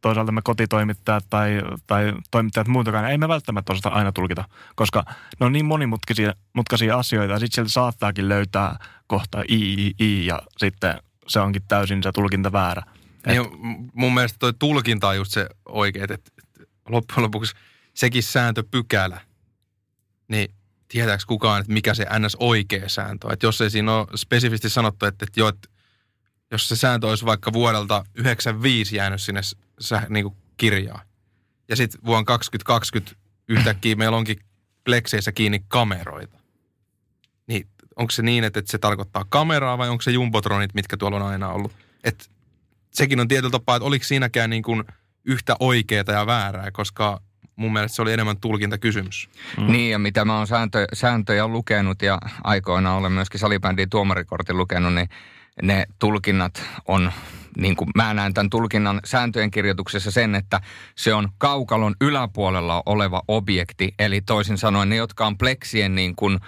toisaalta 0.00 0.32
me 0.32 0.40
kotitoimittajat 0.44 1.24
tai, 1.30 1.62
tai 1.86 2.14
toimittajat 2.30 2.68
muutakaan, 2.68 3.10
ei 3.10 3.18
me 3.18 3.28
välttämättä 3.28 3.72
osata 3.72 3.88
aina 3.88 4.12
tulkita, 4.12 4.44
koska 4.74 5.04
ne 5.40 5.46
on 5.46 5.52
niin 5.52 5.66
monimutkaisia 5.66 6.34
mutkaisia 6.52 6.98
asioita 6.98 7.32
ja 7.32 7.38
sitten 7.38 7.54
sieltä 7.54 7.70
saattaakin 7.70 8.28
löytää 8.28 8.78
kohta 9.06 9.42
i, 9.48 9.86
i, 9.86 9.94
i 10.00 10.26
ja 10.26 10.42
sitten 10.56 10.98
se 11.28 11.40
onkin 11.40 11.62
täysin 11.68 12.02
se 12.02 12.12
tulkinta 12.12 12.52
väärä. 12.52 12.82
Niin, 13.26 13.42
mun 13.92 14.14
mielestä 14.14 14.36
toi 14.38 14.52
tulkinta 14.58 15.08
on 15.08 15.16
just 15.16 15.32
se 15.32 15.46
oikein, 15.68 16.12
että, 16.12 16.30
loppujen 16.88 17.22
lopuksi 17.22 17.54
sekin 17.94 18.22
sääntöpykälä, 18.22 19.20
niin 20.28 20.54
tietääkö 20.88 21.22
kukaan, 21.26 21.60
että 21.60 21.72
mikä 21.72 21.94
se 21.94 22.06
ns. 22.18 22.36
oikea 22.40 22.88
sääntö 22.88 23.26
on. 23.26 23.32
Että 23.32 23.46
jos 23.46 23.60
ei 23.60 23.70
siinä 23.70 23.94
ole 23.94 24.06
spesifisti 24.16 24.70
sanottu, 24.70 25.06
että, 25.06 25.24
että, 25.24 25.40
jo, 25.40 25.48
että 25.48 25.68
jos 26.50 26.68
se 26.68 26.76
sääntö 26.76 27.06
olisi 27.06 27.24
vaikka 27.24 27.52
vuodelta 27.52 28.04
95 28.14 28.96
jäänyt 28.96 29.22
sinne 29.22 29.40
sä, 29.80 30.02
niin 30.08 30.24
kuin 30.24 30.36
kirjaan, 30.56 31.06
ja 31.68 31.76
sitten 31.76 32.00
vuonna 32.04 32.24
2020 32.24 33.16
yhtäkkiä 33.48 33.96
meillä 33.96 34.16
onkin 34.16 34.38
plekseissä 34.84 35.32
kiinni 35.32 35.64
kameroita, 35.68 36.38
niin 37.46 37.68
onko 37.96 38.10
se 38.10 38.22
niin, 38.22 38.44
että, 38.44 38.62
se 38.64 38.78
tarkoittaa 38.78 39.24
kameraa 39.28 39.78
vai 39.78 39.88
onko 39.88 40.02
se 40.02 40.10
jumbotronit, 40.10 40.74
mitkä 40.74 40.96
tuolla 40.96 41.16
on 41.16 41.22
aina 41.22 41.48
ollut? 41.48 41.72
että 42.04 42.24
sekin 42.94 43.20
on 43.20 43.28
tietyllä 43.28 43.50
tapaa, 43.50 43.76
että 43.76 43.86
oliko 43.86 44.04
siinäkään 44.04 44.50
niin 44.50 44.62
kuin 44.62 44.84
yhtä 45.24 45.56
oikeaa 45.60 46.04
ja 46.08 46.26
väärää, 46.26 46.70
koska 46.70 47.20
mun 47.56 47.72
mielestä 47.72 47.96
se 47.96 48.02
oli 48.02 48.12
enemmän 48.12 48.40
tulkintakysymys. 48.40 49.28
Mm. 49.56 49.72
Niin, 49.72 49.90
ja 49.90 49.98
mitä 49.98 50.24
mä 50.24 50.38
oon 50.38 50.46
sääntö, 50.46 50.86
sääntöjä 50.92 51.46
lukenut 51.46 52.02
ja 52.02 52.18
aikoina 52.44 52.94
olen 52.94 53.12
myöskin 53.12 53.40
salibändin 53.40 53.90
tuomarikortin 53.90 54.56
lukenut, 54.56 54.94
niin 54.94 55.08
ne 55.62 55.84
tulkinnat 55.98 56.62
on, 56.88 57.12
niin 57.58 57.76
kuin 57.76 57.90
mä 57.94 58.14
näen 58.14 58.34
tämän 58.34 58.50
tulkinnan 58.50 59.00
sääntöjen 59.04 59.50
kirjoituksessa 59.50 60.10
sen, 60.10 60.34
että 60.34 60.60
se 60.96 61.14
on 61.14 61.28
kaukalon 61.38 61.94
yläpuolella 62.00 62.82
oleva 62.86 63.22
objekti, 63.28 63.94
eli 63.98 64.20
toisin 64.20 64.58
sanoen 64.58 64.88
ne, 64.88 64.96
jotka 64.96 65.26
on 65.26 65.38
pleksien 65.38 65.94
niin 65.94 66.16
kuin 66.16 66.38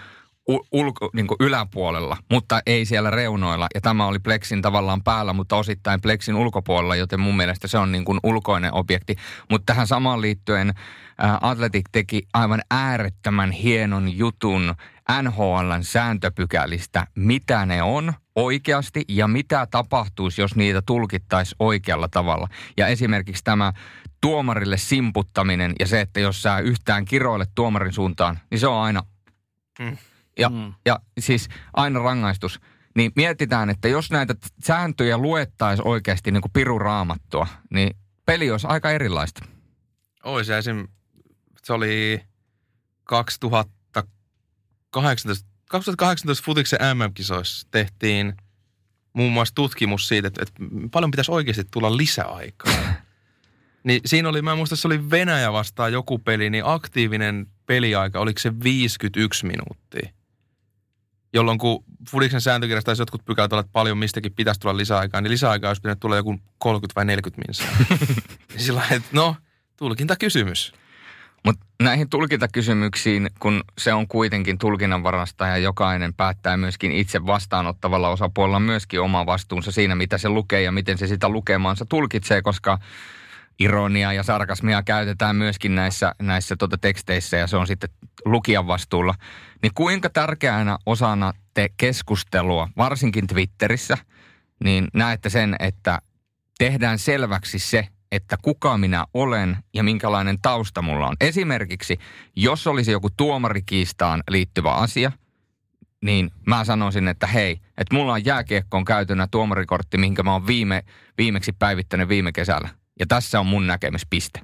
ulko, 0.73 1.11
niin 1.13 1.27
kuin 1.27 1.37
yläpuolella, 1.41 2.17
mutta 2.31 2.61
ei 2.67 2.85
siellä 2.85 3.11
reunoilla. 3.11 3.67
Ja 3.75 3.81
tämä 3.81 4.07
oli 4.07 4.19
Plexin 4.19 4.63
tavallaan 4.63 5.03
päällä, 5.03 5.33
mutta 5.33 5.57
osittain 5.57 6.01
Plexin 6.01 6.35
ulkopuolella, 6.35 6.97
joten 6.97 7.21
mun 7.21 7.37
mielestä 7.37 7.69
se 7.69 7.79
on 7.79 7.93
niin 7.93 8.05
kuin 8.05 8.21
ulkoinen 8.23 8.75
objekti. 8.75 9.17
Mutta 9.51 9.73
tähän 9.73 9.87
samaan 9.87 10.21
liittyen 10.21 10.75
Atletic 11.41 11.85
teki 11.93 12.23
aivan 12.35 12.63
äärettömän 12.71 13.51
hienon 13.51 14.17
jutun 14.17 14.75
NHLn 15.23 15.79
sääntöpykälistä, 15.85 17.07
mitä 17.15 17.67
ne 17.67 17.83
on 17.83 18.13
oikeasti 18.45 19.05
ja 19.09 19.29
mitä 19.29 19.67
tapahtuisi, 19.71 20.41
jos 20.41 20.57
niitä 20.57 20.83
tulkittaisi 20.83 21.55
oikealla 21.59 22.09
tavalla. 22.09 22.49
Ja 22.77 22.87
esimerkiksi 22.87 23.45
tämä 23.45 23.73
tuomarille 24.21 24.79
simputtaminen 24.79 25.73
ja 25.81 25.87
se, 25.87 26.01
että 26.01 26.21
jos 26.21 26.43
sä 26.43 26.59
yhtään 26.59 27.05
kiroilet 27.05 27.51
tuomarin 27.55 27.93
suuntaan, 27.93 28.39
niin 28.51 28.59
se 28.59 28.67
on 28.67 28.83
aina... 28.83 29.03
Mm 29.79 29.97
ja, 30.41 30.49
mm. 30.49 30.75
ja 30.87 31.01
siis 31.19 31.49
aina 31.73 32.01
rangaistus. 32.01 32.61
Niin 32.97 33.13
mietitään, 33.17 33.71
että 33.71 33.89
jos 33.89 34.11
näitä 34.11 34.35
sääntöjä 34.65 35.19
luettaisiin 35.19 35.89
oikeasti 35.89 36.31
niin 36.31 36.43
kuin 36.43 36.53
piruraamattua, 36.53 37.47
niin 37.71 37.97
peli 38.27 38.51
olisi 38.51 38.67
aika 38.67 38.91
erilaista. 38.91 39.45
Oisi 40.25 40.53
esim. 40.53 40.89
Se 41.63 41.73
oli 41.73 42.23
2018, 43.05 45.51
2018 45.71 46.45
futiksen 46.45 46.79
MM-kisoissa 46.97 47.67
tehtiin 47.71 48.35
muun 49.13 49.33
muassa 49.33 49.55
tutkimus 49.55 50.09
siitä, 50.09 50.29
että, 50.29 50.43
että 50.43 50.55
paljon 50.91 51.11
pitäisi 51.11 51.33
oikeasti 51.33 51.65
tulla 51.71 51.97
lisäaikaa. 51.97 52.73
niin 53.85 54.01
siinä 54.07 54.29
oli, 54.29 54.43
mä 54.43 54.57
muistan, 54.57 54.79
se 54.79 54.89
oli 54.89 55.11
Venäjä 55.11 55.53
vastaan 55.53 55.93
joku 55.93 56.19
peli, 56.19 56.51
niin 56.51 56.65
aktiivinen 56.67 57.47
peliaika, 57.67 58.21
oliko 58.21 58.39
se 58.39 58.53
51 58.65 59.47
minuuttia 59.47 60.11
jolloin 61.33 61.59
kun 61.59 61.85
Fudiksen 62.11 62.41
sääntökirjasta 62.41 62.93
jotkut 62.99 63.25
pykälät 63.25 63.53
ovat 63.53 63.73
paljon 63.73 63.99
mistäkin 63.99 64.33
pitäisi 64.35 64.61
tulla 64.61 64.77
lisäaikaa, 64.77 65.21
niin 65.21 65.31
lisäaikaa 65.31 65.71
olisi 65.71 65.83
pitänyt 65.83 66.01
tulla 66.01 66.17
joku 66.17 66.41
30 66.59 66.97
vai 66.97 67.05
40 67.05 67.43
minsaa. 67.49 67.97
niin 68.49 68.61
sillä 68.61 68.83
että 68.91 69.09
no, 69.13 69.37
tulkintakysymys. 69.77 70.73
Mutta 71.45 71.67
näihin 71.83 72.11
tulkintakysymyksiin, 72.11 73.31
kun 73.39 73.65
se 73.79 73.93
on 73.93 74.09
kuitenkin 74.09 74.59
tulkinnanvarasta 74.59 75.47
ja 75.47 75.57
jokainen 75.57 76.15
päättää 76.15 76.57
myöskin 76.57 76.93
itse 76.93 77.27
vastaanottavalla 77.27 78.09
osapuolella 78.09 78.61
myöskin 78.61 79.01
oma 79.01 79.27
vastuunsa 79.27 79.73
siinä, 79.73 79.95
mitä 79.95 80.19
se 80.19 80.29
lukee 80.29 80.63
ja 80.63 80.73
miten 80.73 80.99
se 80.99 81.07
sitä 81.07 81.29
lukemaansa 81.29 81.87
tulkitsee, 81.89 82.43
koska 82.43 82.79
ironia 83.59 84.13
ja 84.13 84.23
sarkasmia 84.23 84.83
käytetään 84.83 85.37
myöskin 85.37 85.75
näissä, 85.75 86.15
näissä 86.23 86.57
tota 86.57 86.79
teksteissä 86.79 87.37
ja 87.37 87.47
se 87.47 87.57
on 87.57 87.67
sitten 87.67 87.91
lukijan 88.25 88.67
vastuulla. 88.67 89.15
Niin 89.63 89.75
kuinka 89.75 90.11
tärkeänä 90.11 90.79
osana 90.87 91.33
te 91.55 91.69
keskustelua, 91.77 92.69
varsinkin 92.77 93.27
Twitterissä, 93.27 93.99
niin 94.65 94.89
näette 94.95 95.31
sen, 95.31 95.57
että 95.59 95.99
tehdään 96.59 96.99
selväksi 96.99 97.59
se, 97.59 97.89
että 98.13 98.37
kuka 98.43 98.79
minä 98.79 99.07
olen 99.15 99.57
ja 99.75 99.83
minkälainen 99.83 100.39
tausta 100.43 100.83
mulla 100.83 101.07
on. 101.07 101.17
Esimerkiksi, 101.21 101.99
jos 102.37 102.67
olisi 102.67 102.91
joku 102.91 103.09
tuomarikiistaan 103.17 104.23
liittyvä 104.31 104.73
asia, 104.73 105.13
niin 106.05 106.31
mä 106.47 106.65
sanoisin, 106.65 107.09
että 107.09 107.27
hei, 107.27 107.61
että 107.79 107.95
mulla 107.95 108.13
on 108.13 108.25
jääkiekkoon 108.25 108.85
käytönä 108.85 109.29
tuomarikortti, 109.31 109.99
minkä 109.99 110.23
mä 110.23 110.33
oon 110.33 110.47
viime, 110.47 110.83
viimeksi 111.19 111.53
päivittänyt 111.53 112.09
viime 112.09 112.33
kesällä. 112.33 112.69
Ja 113.01 113.07
tässä 113.07 113.41
on 113.41 113.47
mun 113.47 113.67
näkemyspiste. 113.67 114.41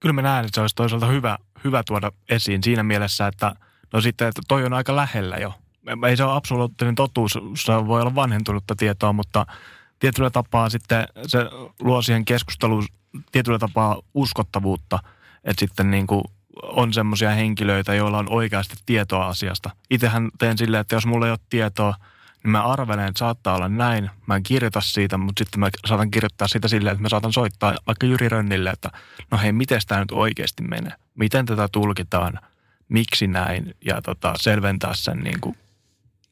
Kyllä 0.00 0.12
mä 0.12 0.22
näen, 0.22 0.44
että 0.44 0.54
se 0.54 0.60
olisi 0.60 0.74
toisaalta 0.74 1.06
hyvä, 1.06 1.38
hyvä 1.64 1.82
tuoda 1.86 2.12
esiin 2.30 2.62
siinä 2.62 2.82
mielessä, 2.82 3.26
että 3.26 3.54
no 3.92 4.00
sitten, 4.00 4.28
että 4.28 4.42
toi 4.48 4.64
on 4.64 4.72
aika 4.72 4.96
lähellä 4.96 5.36
jo. 5.36 5.54
Ei 6.08 6.16
se 6.16 6.24
ole 6.24 6.36
absoluuttinen 6.36 6.94
totuus, 6.94 7.38
se 7.56 7.72
voi 7.86 8.00
olla 8.00 8.14
vanhentunutta 8.14 8.74
tietoa, 8.76 9.12
mutta 9.12 9.46
tietyllä 10.02 10.30
tapaa 10.30 10.70
sitten 10.70 11.08
se 11.26 11.38
luo 11.80 12.02
siihen 12.02 12.24
keskusteluun 12.24 12.86
tietyllä 13.32 13.58
tapaa 13.58 14.02
uskottavuutta, 14.14 14.98
että 15.44 15.60
sitten 15.60 15.90
niin 15.90 16.06
kuin 16.06 16.24
on 16.62 16.92
semmoisia 16.92 17.30
henkilöitä, 17.30 17.94
joilla 17.94 18.18
on 18.18 18.32
oikeasti 18.32 18.74
tietoa 18.86 19.26
asiasta. 19.26 19.70
Itsehän 19.90 20.30
teen 20.38 20.58
silleen, 20.58 20.80
että 20.80 20.94
jos 20.94 21.06
mulla 21.06 21.26
ei 21.26 21.32
ole 21.32 21.38
tietoa– 21.50 21.94
niin 22.42 22.50
mä 22.50 22.64
arvelen, 22.64 23.08
että 23.08 23.18
saattaa 23.18 23.56
olla 23.56 23.68
näin. 23.68 24.10
Mä 24.26 24.36
en 24.36 24.42
kirjoita 24.42 24.80
siitä, 24.80 25.18
mutta 25.18 25.40
sitten 25.40 25.60
mä 25.60 25.68
saatan 25.86 26.10
kirjoittaa 26.10 26.48
siitä 26.48 26.68
silleen, 26.68 26.92
että 26.92 27.02
mä 27.02 27.08
saatan 27.08 27.32
soittaa 27.32 27.74
vaikka 27.86 28.06
Jyri 28.06 28.28
Rönnille, 28.28 28.70
että 28.70 28.90
no 29.30 29.38
hei, 29.38 29.52
miten 29.52 29.80
tämä 29.88 30.00
nyt 30.00 30.12
oikeasti 30.12 30.62
menee? 30.62 30.92
Miten 31.14 31.46
tätä 31.46 31.68
tulkitaan? 31.72 32.38
Miksi 32.88 33.26
näin? 33.26 33.74
Ja 33.84 34.02
tota, 34.02 34.34
selventää 34.36 34.94
sen 34.94 35.18
niin 35.18 35.40
kuin 35.40 35.56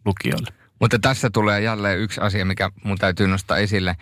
lukijoille. 0.05 0.60
Mutta 0.81 0.99
tässä 0.99 1.31
tulee 1.33 1.61
jälleen 1.61 1.99
yksi 1.99 2.21
asia, 2.21 2.45
mikä 2.45 2.71
mun 2.85 2.99
täytyy 2.99 3.27
nostaa 3.27 3.57
esille. 3.57 3.97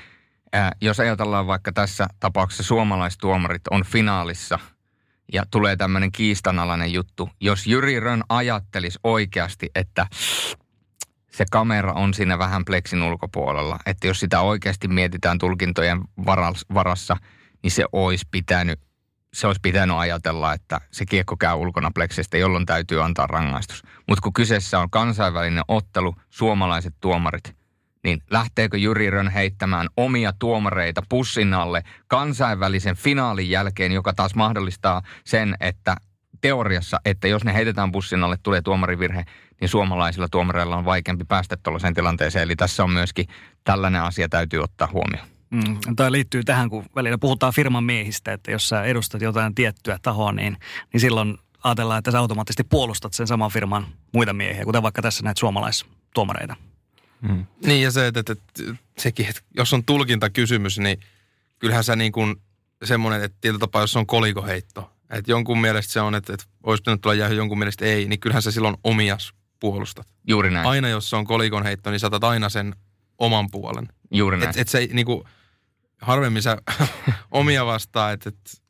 Ää, 0.53 0.73
jos 0.81 1.01
ajatellaan 1.01 1.47
vaikka 1.47 1.73
tässä 1.73 2.07
tapauksessa 2.21 2.63
suomalaistuomarit 2.63 3.63
on 3.71 3.85
finaalissa 3.85 4.59
ja 5.33 5.45
tulee 5.51 5.77
tämmöinen 5.77 6.13
kiistanalainen 6.13 6.93
juttu. 6.93 7.31
Jos 7.41 7.67
Jyri 7.67 8.01
Rönn 8.01 8.23
ajattelisi 8.29 8.99
oikeasti, 9.05 9.71
että 9.75 10.07
se 11.33 11.45
kamera 11.51 11.93
on 11.93 12.15
siinä 12.15 12.39
vähän 12.39 12.65
pleksin 12.65 13.03
ulkopuolella. 13.03 13.79
Että 13.87 14.07
jos 14.07 14.21
sitä 14.21 14.41
oikeasti 14.41 14.89
mietitään 14.89 15.39
tulkintojen 15.39 16.01
varassa, 16.75 17.17
niin 17.63 17.71
se 17.71 17.85
olisi 17.93 18.27
pitänyt, 18.31 18.81
se 19.35 19.47
olisi 19.47 19.61
pitänyt 19.63 19.97
ajatella, 19.97 20.55
että 20.55 20.81
se 20.91 21.07
kiekko 21.07 21.37
käy 21.37 21.55
ulkona 21.55 21.91
pleksistä, 21.95 22.39
jolloin 22.39 22.67
täytyy 22.67 23.05
antaa 23.05 23.27
rangaistus. 23.27 23.83
Mutta 24.09 24.23
kun 24.23 24.33
kyseessä 24.33 24.79
on 24.79 24.91
kansainvälinen 24.91 25.65
ottelu, 25.69 26.15
suomalaiset 26.31 26.95
tuomarit, 27.01 27.57
niin 28.05 28.23
lähteekö 28.31 28.79
Jyri 28.79 29.11
Rön 29.11 29.29
heittämään 29.29 29.89
omia 29.97 30.33
tuomareita 30.39 31.03
pussin 31.09 31.55
alle 31.55 31.83
kansainvälisen 32.07 32.97
finaalin 32.97 33.51
jälkeen, 33.51 33.93
joka 33.93 34.13
taas 34.13 34.35
mahdollistaa 34.35 35.03
sen, 35.25 35.57
että 35.61 35.97
teoriassa, 36.41 37.01
että 37.05 37.29
jos 37.29 37.45
ne 37.45 37.55
heitetään 37.55 37.93
bussin 37.93 38.25
alle, 38.25 38.37
tulee 38.43 38.63
tuomarivirhe, 38.63 39.25
niin 39.61 39.69
suomalaisilla 39.69 40.29
tuomareilla 40.31 40.77
on 40.77 40.85
vaikeampi 40.85 41.25
päästä 41.25 41.57
tuollaiseen 41.63 41.95
tilanteeseen. 41.95 42.43
Eli 42.43 42.57
tässä 42.57 42.85
on 42.85 42.91
myöskin 42.91 43.27
tällainen 43.65 44.03
asia 44.03 44.29
täytyy 44.29 44.61
ottaa 44.61 44.89
huomioon. 44.93 45.29
Mm, 45.51 45.79
tämä 45.97 46.13
liittyy 46.13 46.45
tähän, 46.45 46.71
kun 46.71 46.85
välillä 46.95 47.19
puhutaan 47.19 47.53
firman 47.53 47.85
miehistä, 47.85 48.33
että 48.33 48.51
jos 48.51 48.69
sä 48.69 48.83
edustat 48.83 49.23
jotain 49.23 49.55
tiettyä 49.55 49.99
tahoa, 50.03 50.33
niin, 50.33 50.57
niin 50.93 51.01
silloin 51.01 51.39
ajatellaan, 51.65 51.99
että 51.99 52.11
sä 52.11 52.19
automaattisesti 52.19 52.65
puolustat 52.65 53.13
sen 53.13 53.27
saman 53.27 53.51
firman 53.51 53.87
muita 54.13 54.33
miehiä, 54.33 54.65
kuten 54.65 54.83
vaikka 54.83 55.03
tässä 55.03 55.25
näitä 55.25 55.39
suomalaistuomareita. 55.39 56.57
Mm. 57.21 57.47
Niin 57.67 57.83
ja 57.83 57.91
se, 57.91 58.07
että, 58.07 58.21
että, 58.21 58.33
että 58.33 58.75
sekin, 58.99 59.27
että 59.27 59.41
jos 59.57 59.73
on 59.73 59.85
tulkintakysymys, 59.85 60.79
niin 60.79 61.01
kyllähän 61.59 61.85
se 61.85 61.97
niin 61.97 62.13
kuin 62.13 62.37
semmoinen, 62.85 63.23
että 63.23 63.39
tietyllä 63.41 63.61
tapaa, 63.61 63.83
jos 63.83 63.97
on 63.97 64.07
kolikoheitto, 64.07 64.93
että 65.11 65.31
jonkun 65.31 65.61
mielestä 65.61 65.93
se 65.93 66.01
on, 66.01 66.15
että, 66.15 66.33
että 66.35 66.47
olisi 66.63 66.81
pitänyt 66.81 67.01
tulla 67.01 67.15
jäähy, 67.15 67.35
jonkun 67.35 67.59
mielestä 67.59 67.85
ei, 67.85 68.09
niin 68.09 68.21
kyllähän 68.21 68.43
se 68.43 68.53
silloin 68.53 68.77
omias 68.85 69.33
puolustat. 69.61 70.09
Juuri 70.27 70.51
näin. 70.51 70.67
Aina 70.67 70.89
jos 70.89 71.11
se 71.11 71.17
on 71.17 71.25
kolikon 71.25 71.63
heitto, 71.63 71.91
niin 71.91 72.01
saatat 72.01 72.25
aina 72.25 72.49
sen 72.49 72.75
oman 73.19 73.51
puolen. 73.51 73.89
Juuri 74.11 74.37
näin. 74.37 74.51
Et, 74.51 74.57
et 74.57 74.69
se 74.69 74.89
niinku, 74.93 75.25
harvemmin 76.03 76.43
sä 76.43 76.57
omia 77.31 77.67
vastaa, 77.67 78.13
että 78.13 78.29
et, 78.29 78.63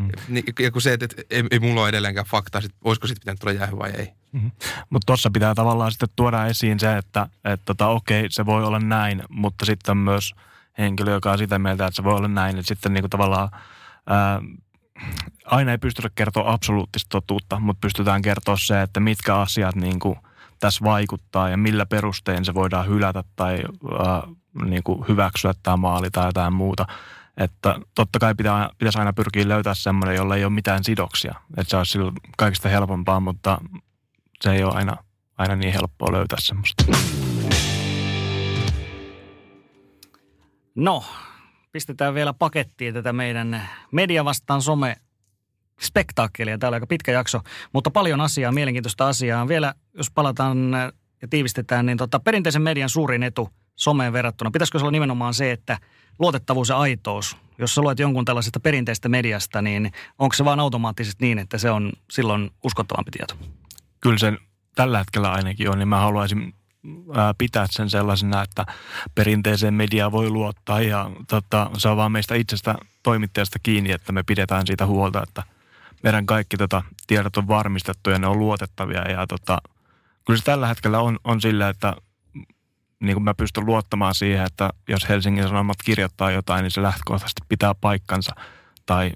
mm. 0.00 0.42
ja 0.58 0.70
kun 0.70 0.82
se, 0.82 0.92
että 0.92 1.04
et, 1.04 1.26
ei, 1.30 1.44
ei 1.50 1.58
mulla 1.58 1.80
ole 1.80 1.88
edelleenkään 1.88 2.26
faktaa, 2.26 2.60
sit, 2.60 2.74
olisiko 2.84 3.06
sitten 3.06 3.20
pitänyt 3.20 3.40
tulla 3.40 3.52
jäähy 3.52 3.78
vai 3.78 3.90
ei. 3.90 4.12
Mm-hmm. 4.32 4.50
Mutta 4.90 5.06
tuossa 5.06 5.30
pitää 5.30 5.54
tavallaan 5.54 5.90
sitten 5.92 6.08
tuoda 6.16 6.46
esiin 6.46 6.80
se, 6.80 6.96
että 6.96 7.26
et 7.44 7.60
tota, 7.64 7.86
okei, 7.86 8.26
se 8.30 8.46
voi 8.46 8.64
olla 8.64 8.78
näin, 8.78 9.22
mutta 9.28 9.66
sitten 9.66 9.90
on 9.90 9.96
myös 9.96 10.34
henkilö, 10.78 11.12
joka 11.12 11.32
on 11.32 11.38
sitä 11.38 11.58
mieltä, 11.58 11.86
että 11.86 11.96
se 11.96 12.04
voi 12.04 12.14
olla 12.14 12.28
näin. 12.28 12.58
Että 12.58 12.68
sitten 12.68 12.92
niinku 12.92 13.08
tavallaan 13.08 13.48
ää, 14.06 14.42
aina 15.44 15.70
ei 15.70 15.78
pystytä 15.78 16.10
kertoa 16.14 16.52
absoluuttista 16.52 17.08
totuutta, 17.08 17.60
mutta 17.60 17.80
pystytään 17.80 18.22
kertoa 18.22 18.56
se, 18.56 18.82
että 18.82 19.00
mitkä 19.00 19.36
asiat 19.36 19.74
niin 19.74 19.98
kuin 19.98 20.16
tässä 20.60 20.84
vaikuttaa 20.84 21.48
ja 21.48 21.56
millä 21.56 21.86
perustein 21.86 22.44
se 22.44 22.54
voidaan 22.54 22.86
hylätä 22.86 23.24
tai 23.36 23.62
äh, 23.92 24.36
niin 24.64 24.82
kuin 24.82 25.08
hyväksyä 25.08 25.54
tämä 25.62 25.76
maali 25.76 26.10
tai 26.10 26.28
jotain 26.28 26.52
muuta. 26.52 26.86
Että 27.36 27.80
totta 27.94 28.18
kai 28.18 28.34
pitää, 28.34 28.70
pitäisi 28.78 28.98
aina 28.98 29.12
pyrkiä 29.12 29.48
löytää 29.48 29.74
semmoinen, 29.74 30.16
jolla 30.16 30.36
ei 30.36 30.44
ole 30.44 30.52
mitään 30.52 30.84
sidoksia. 30.84 31.34
Että 31.56 31.70
se 31.70 31.76
olisi 31.76 31.92
silloin 31.92 32.14
kaikista 32.36 32.68
helpompaa, 32.68 33.20
mutta 33.20 33.58
se 34.40 34.52
ei 34.52 34.64
ole 34.64 34.74
aina, 34.74 34.96
aina 35.38 35.56
niin 35.56 35.72
helppoa 35.72 36.12
löytää 36.12 36.38
semmoista. 36.40 36.84
No, 40.74 41.04
pistetään 41.72 42.14
vielä 42.14 42.32
pakettiin 42.32 42.94
tätä 42.94 43.12
meidän 43.12 43.68
media 43.92 44.24
vastaan 44.24 44.62
some 44.62 44.96
spektaakkelia. 45.80 46.58
Täällä 46.58 46.74
on 46.74 46.76
aika 46.76 46.86
pitkä 46.86 47.12
jakso, 47.12 47.40
mutta 47.72 47.90
paljon 47.90 48.20
asiaa, 48.20 48.52
mielenkiintoista 48.52 49.08
asiaa. 49.08 49.48
Vielä, 49.48 49.74
jos 49.94 50.10
palataan 50.10 50.72
ja 51.22 51.28
tiivistetään, 51.28 51.86
niin 51.86 51.98
tota, 51.98 52.20
perinteisen 52.20 52.62
median 52.62 52.88
suurin 52.88 53.22
etu 53.22 53.50
someen 53.76 54.12
verrattuna, 54.12 54.50
pitäisikö 54.50 54.78
se 54.78 54.84
olla 54.84 54.92
nimenomaan 54.92 55.34
se, 55.34 55.52
että 55.52 55.78
luotettavuus 56.18 56.68
ja 56.68 56.78
aitous, 56.78 57.36
jos 57.58 57.74
sä 57.74 57.80
luet 57.80 57.98
jonkun 57.98 58.24
tällaisesta 58.24 58.60
perinteistä 58.60 59.08
mediasta, 59.08 59.62
niin 59.62 59.92
onko 60.18 60.34
se 60.34 60.44
vaan 60.44 60.60
automaattisesti 60.60 61.26
niin, 61.26 61.38
että 61.38 61.58
se 61.58 61.70
on 61.70 61.92
silloin 62.10 62.50
uskottavampi 62.64 63.10
tieto? 63.10 63.34
Kyllä 64.00 64.18
sen 64.18 64.38
tällä 64.74 64.98
hetkellä 64.98 65.32
ainakin 65.32 65.70
on, 65.70 65.78
niin 65.78 65.88
mä 65.88 66.00
haluaisin 66.00 66.54
pitää 67.38 67.66
sen 67.70 67.90
sellaisena, 67.90 68.42
että 68.42 68.66
perinteiseen 69.14 69.74
mediaan 69.74 70.12
voi 70.12 70.30
luottaa 70.30 70.80
ja 70.80 71.10
tota, 71.28 71.70
se 71.78 71.88
on 71.88 71.96
vaan 71.96 72.12
meistä 72.12 72.34
itsestä 72.34 72.74
toimittajasta 73.02 73.58
kiinni, 73.62 73.92
että 73.92 74.12
me 74.12 74.22
pidetään 74.22 74.66
siitä 74.66 74.86
huolta, 74.86 75.22
että 75.22 75.42
meidän 76.02 76.26
kaikki 76.26 76.56
tota, 76.56 76.82
tiedot 77.06 77.36
on 77.36 77.48
varmistettu 77.48 78.10
ja 78.10 78.18
ne 78.18 78.26
on 78.26 78.38
luotettavia 78.38 79.10
ja 79.10 79.26
tota, 79.26 79.58
kyllä 80.26 80.38
se 80.38 80.44
tällä 80.44 80.66
hetkellä 80.66 81.00
on, 81.00 81.18
on 81.24 81.40
sillä, 81.40 81.68
että 81.68 81.96
niin 83.00 83.14
kuin 83.14 83.24
mä 83.24 83.34
pystyn 83.34 83.66
luottamaan 83.66 84.14
siihen, 84.14 84.46
että 84.46 84.70
jos 84.88 85.08
Helsingin 85.08 85.48
Sanomat 85.48 85.76
kirjoittaa 85.84 86.30
jotain, 86.30 86.62
niin 86.62 86.70
se 86.70 86.82
lähtökohtaisesti 86.82 87.42
pitää 87.48 87.74
paikkansa 87.74 88.34
tai, 88.86 89.12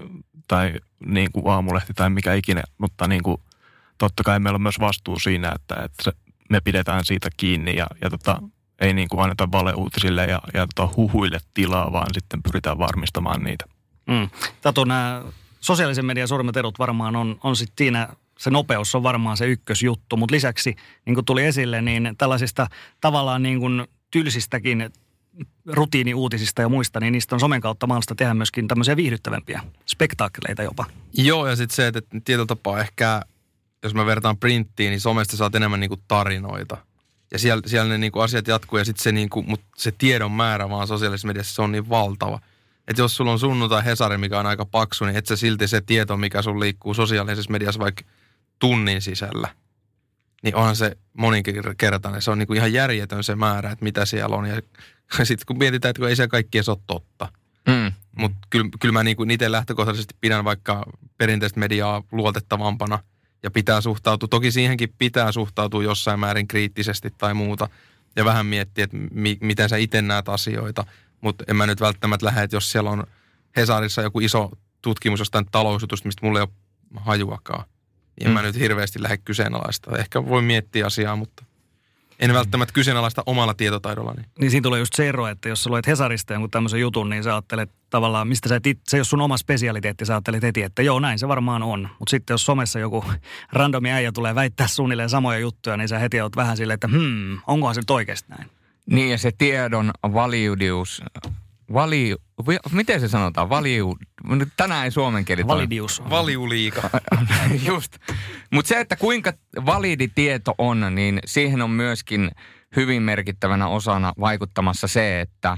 tai 0.47 0.73
niin 1.05 1.31
kuin 1.31 1.47
aamulehti 1.47 1.93
tai 1.93 2.09
mikä 2.09 2.33
ikinä, 2.33 2.63
mutta 2.77 3.07
niin 3.07 3.23
kuin, 3.23 3.37
totta 3.97 4.23
kai 4.23 4.39
meillä 4.39 4.57
on 4.57 4.61
myös 4.61 4.79
vastuu 4.79 5.19
siinä, 5.19 5.51
että, 5.55 5.75
että 5.75 6.11
me 6.49 6.61
pidetään 6.61 7.05
siitä 7.05 7.29
kiinni 7.37 7.75
ja, 7.75 7.87
ja 8.01 8.09
tota, 8.09 8.41
ei 8.79 8.93
niin 8.93 9.07
kuin 9.07 9.23
anneta 9.23 9.51
valeuutisille 9.51 10.25
ja, 10.25 10.41
ja 10.53 10.67
tota 10.75 10.93
huhuille 10.95 11.39
tilaa, 11.53 11.91
vaan 11.91 12.07
sitten 12.13 12.43
pyritään 12.43 12.79
varmistamaan 12.79 13.43
niitä. 13.43 13.65
Mm. 14.07 14.29
Tatu, 14.61 14.83
nämä 14.83 15.23
sosiaalisen 15.59 16.05
median 16.05 16.27
suurimmat 16.27 16.57
erot 16.57 16.79
varmaan 16.79 17.15
on, 17.15 17.39
on 17.43 17.55
sitten 17.55 17.85
siinä 17.85 18.07
se 18.39 18.49
nopeus 18.49 18.95
on 18.95 19.03
varmaan 19.03 19.37
se 19.37 19.47
ykkösjuttu, 19.47 20.17
mutta 20.17 20.35
lisäksi, 20.35 20.75
niin 21.05 21.15
kuin 21.15 21.25
tuli 21.25 21.45
esille, 21.45 21.81
niin 21.81 22.15
tällaisista 22.17 22.67
tavallaan 23.01 23.43
niin 23.43 23.59
kuin 23.59 23.87
tylsistäkin 24.11 24.89
rutiiniuutisista 25.65 26.61
ja 26.61 26.69
muista, 26.69 26.99
niin 26.99 27.11
niistä 27.11 27.35
on 27.35 27.39
somen 27.39 27.61
kautta 27.61 27.87
mahdollista 27.87 28.15
tehdä 28.15 28.33
myöskin 28.33 28.67
tämmöisiä 28.67 28.95
viihdyttävämpiä 28.95 29.61
spektaakkeleita 29.85 30.63
jopa. 30.63 30.85
Joo, 31.13 31.47
ja 31.47 31.55
sitten 31.55 31.75
se, 31.75 31.87
että 31.87 32.01
tietyllä 32.25 32.45
tapaa 32.45 32.79
ehkä, 32.79 33.21
jos 33.83 33.93
mä 33.93 34.05
vertaan 34.05 34.37
printtiin, 34.37 34.89
niin 34.89 35.01
somesta 35.01 35.37
saat 35.37 35.55
enemmän 35.55 35.79
niinku 35.79 35.97
tarinoita. 36.07 36.77
Ja 37.31 37.39
siellä, 37.39 37.61
siellä 37.65 37.89
ne 37.89 37.97
niinku 37.97 38.19
asiat 38.19 38.47
jatkuu, 38.47 38.79
ja 38.79 38.85
sitten 38.85 39.03
se, 39.03 39.11
niinku, 39.11 39.43
mut 39.43 39.61
se 39.77 39.91
tiedon 39.91 40.31
määrä 40.31 40.69
vaan 40.69 40.87
sosiaalisessa 40.87 41.27
mediassa, 41.27 41.55
se 41.55 41.61
on 41.61 41.71
niin 41.71 41.89
valtava. 41.89 42.39
Että 42.87 43.01
jos 43.01 43.15
sulla 43.15 43.31
on 43.31 43.39
sunnuntai 43.39 43.85
Hesari, 43.85 44.17
mikä 44.17 44.39
on 44.39 44.45
aika 44.45 44.65
paksu, 44.65 45.05
niin 45.05 45.15
et 45.15 45.25
sä 45.25 45.35
silti 45.35 45.67
se 45.67 45.81
tieto, 45.81 46.17
mikä 46.17 46.41
sun 46.41 46.59
liikkuu 46.59 46.93
sosiaalisessa 46.93 47.51
mediassa 47.51 47.79
vaikka 47.79 48.03
tunnin 48.59 49.01
sisällä, 49.01 49.47
niin 50.43 50.55
onhan 50.55 50.75
se 50.75 50.97
moninkertainen. 51.17 52.21
Se 52.21 52.31
on 52.31 52.37
niin 52.37 52.47
kuin 52.47 52.57
ihan 52.57 52.73
järjetön 52.73 53.23
se 53.23 53.35
määrä, 53.35 53.71
että 53.71 53.83
mitä 53.83 54.05
siellä 54.05 54.35
on. 54.35 54.45
Ja 54.45 54.61
sitten 55.23 55.45
kun 55.47 55.57
mietitään, 55.57 55.89
että 55.89 55.99
kun 55.99 56.09
ei 56.09 56.15
se 56.15 56.27
kaikki 56.27 56.57
edes 56.57 56.69
ole 56.69 56.77
totta. 56.87 57.29
Mm. 57.67 57.91
Mutta 58.17 58.37
kyllä, 58.49 58.69
kyllä 58.79 58.93
mä 58.93 59.03
niin 59.03 59.17
kuin 59.17 59.31
itse 59.31 59.51
lähtökohtaisesti 59.51 60.15
pidän 60.21 60.45
vaikka 60.45 60.85
perinteistä 61.17 61.59
mediaa 61.59 62.03
luotettavampana 62.11 62.99
ja 63.43 63.51
pitää 63.51 63.81
suhtautua. 63.81 64.27
Toki 64.27 64.51
siihenkin 64.51 64.93
pitää 64.97 65.31
suhtautua 65.31 65.83
jossain 65.83 66.19
määrin 66.19 66.47
kriittisesti 66.47 67.13
tai 67.17 67.33
muuta 67.33 67.69
ja 68.15 68.25
vähän 68.25 68.45
miettiä, 68.45 68.83
että 68.83 68.97
mi, 69.11 69.37
miten 69.41 69.69
sä 69.69 69.77
itse 69.77 70.01
näet 70.01 70.29
asioita. 70.29 70.85
Mutta 71.21 71.43
en 71.47 71.55
mä 71.55 71.65
nyt 71.65 71.81
välttämättä 71.81 72.25
lähde, 72.25 72.43
että 72.43 72.55
jos 72.55 72.71
siellä 72.71 72.89
on 72.89 73.03
Hesarissa 73.57 74.01
joku 74.01 74.19
iso 74.19 74.51
tutkimus 74.81 75.19
jostain 75.19 75.45
talousjutusta, 75.51 76.07
mistä 76.07 76.25
mulla 76.25 76.39
ei 76.39 76.43
ole 76.43 76.49
hajuakaan 76.95 77.65
en 78.21 78.27
mm. 78.27 78.33
mä 78.33 78.41
nyt 78.41 78.59
hirveästi 78.59 79.03
lähde 79.03 79.17
kyseenalaista. 79.17 79.97
Ehkä 79.97 80.25
voi 80.25 80.41
miettiä 80.41 80.85
asiaa, 80.85 81.15
mutta 81.15 81.45
en 82.19 82.29
mm. 82.29 82.35
välttämättä 82.35 82.73
kyseenalaista 82.73 83.23
omalla 83.25 83.53
tietotaidollani. 83.53 84.23
Niin 84.39 84.51
siinä 84.51 84.63
tulee 84.63 84.79
just 84.79 84.93
se 84.95 85.09
ero, 85.09 85.27
että 85.27 85.49
jos 85.49 85.63
sä 85.63 85.69
luet 85.69 85.87
Hesarista 85.87 86.33
jonkun 86.33 86.51
tämmöisen 86.51 86.79
jutun, 86.79 87.09
niin 87.09 87.23
sä 87.23 87.33
ajattelet 87.33 87.71
tavallaan, 87.89 88.27
mistä 88.27 88.49
sä 88.49 88.55
et, 88.55 88.63
se 88.87 88.97
ei 88.97 88.99
ole 88.99 89.05
sun 89.05 89.21
oma 89.21 89.37
spesialiteetti, 89.37 90.05
sä 90.05 90.13
ajattelet 90.13 90.43
heti, 90.43 90.63
että 90.63 90.81
joo 90.81 90.99
näin 90.99 91.19
se 91.19 91.27
varmaan 91.27 91.63
on. 91.63 91.89
Mutta 91.99 92.09
sitten 92.09 92.33
jos 92.33 92.45
somessa 92.45 92.79
joku 92.79 93.05
randomi 93.53 93.91
äijä 93.91 94.11
tulee 94.11 94.35
väittää 94.35 94.67
suunnilleen 94.67 95.09
samoja 95.09 95.39
juttuja, 95.39 95.77
niin 95.77 95.87
sä 95.87 95.99
heti 95.99 96.21
oot 96.21 96.35
vähän 96.35 96.57
silleen, 96.57 96.75
että 96.75 96.87
hmm, 96.87 97.39
onkohan 97.47 97.75
se 97.75 97.81
nyt 97.81 97.89
oikeasti 97.89 98.29
näin? 98.29 98.49
Niin 98.85 99.11
ja 99.11 99.17
se 99.17 99.31
tiedon 99.37 99.91
valiudius 100.03 101.01
Valiu, 101.73 102.17
miten 102.71 102.99
se 102.99 103.07
sanotaan? 103.07 103.49
Valiu, 103.49 103.97
tänään 104.57 104.85
ei 104.85 104.91
suomen 104.91 105.25
kieli 105.25 105.47
Validius. 105.47 106.03
Valiuliika. 106.09 106.89
Just. 107.67 107.97
Mutta 108.51 108.69
se, 108.69 108.79
että 108.79 108.95
kuinka 108.95 109.33
validi 109.65 110.07
tieto 110.07 110.55
on, 110.57 110.95
niin 110.95 111.19
siihen 111.25 111.61
on 111.61 111.69
myöskin 111.69 112.31
hyvin 112.75 113.01
merkittävänä 113.01 113.67
osana 113.67 114.13
vaikuttamassa 114.19 114.87
se, 114.87 115.21
että 115.21 115.57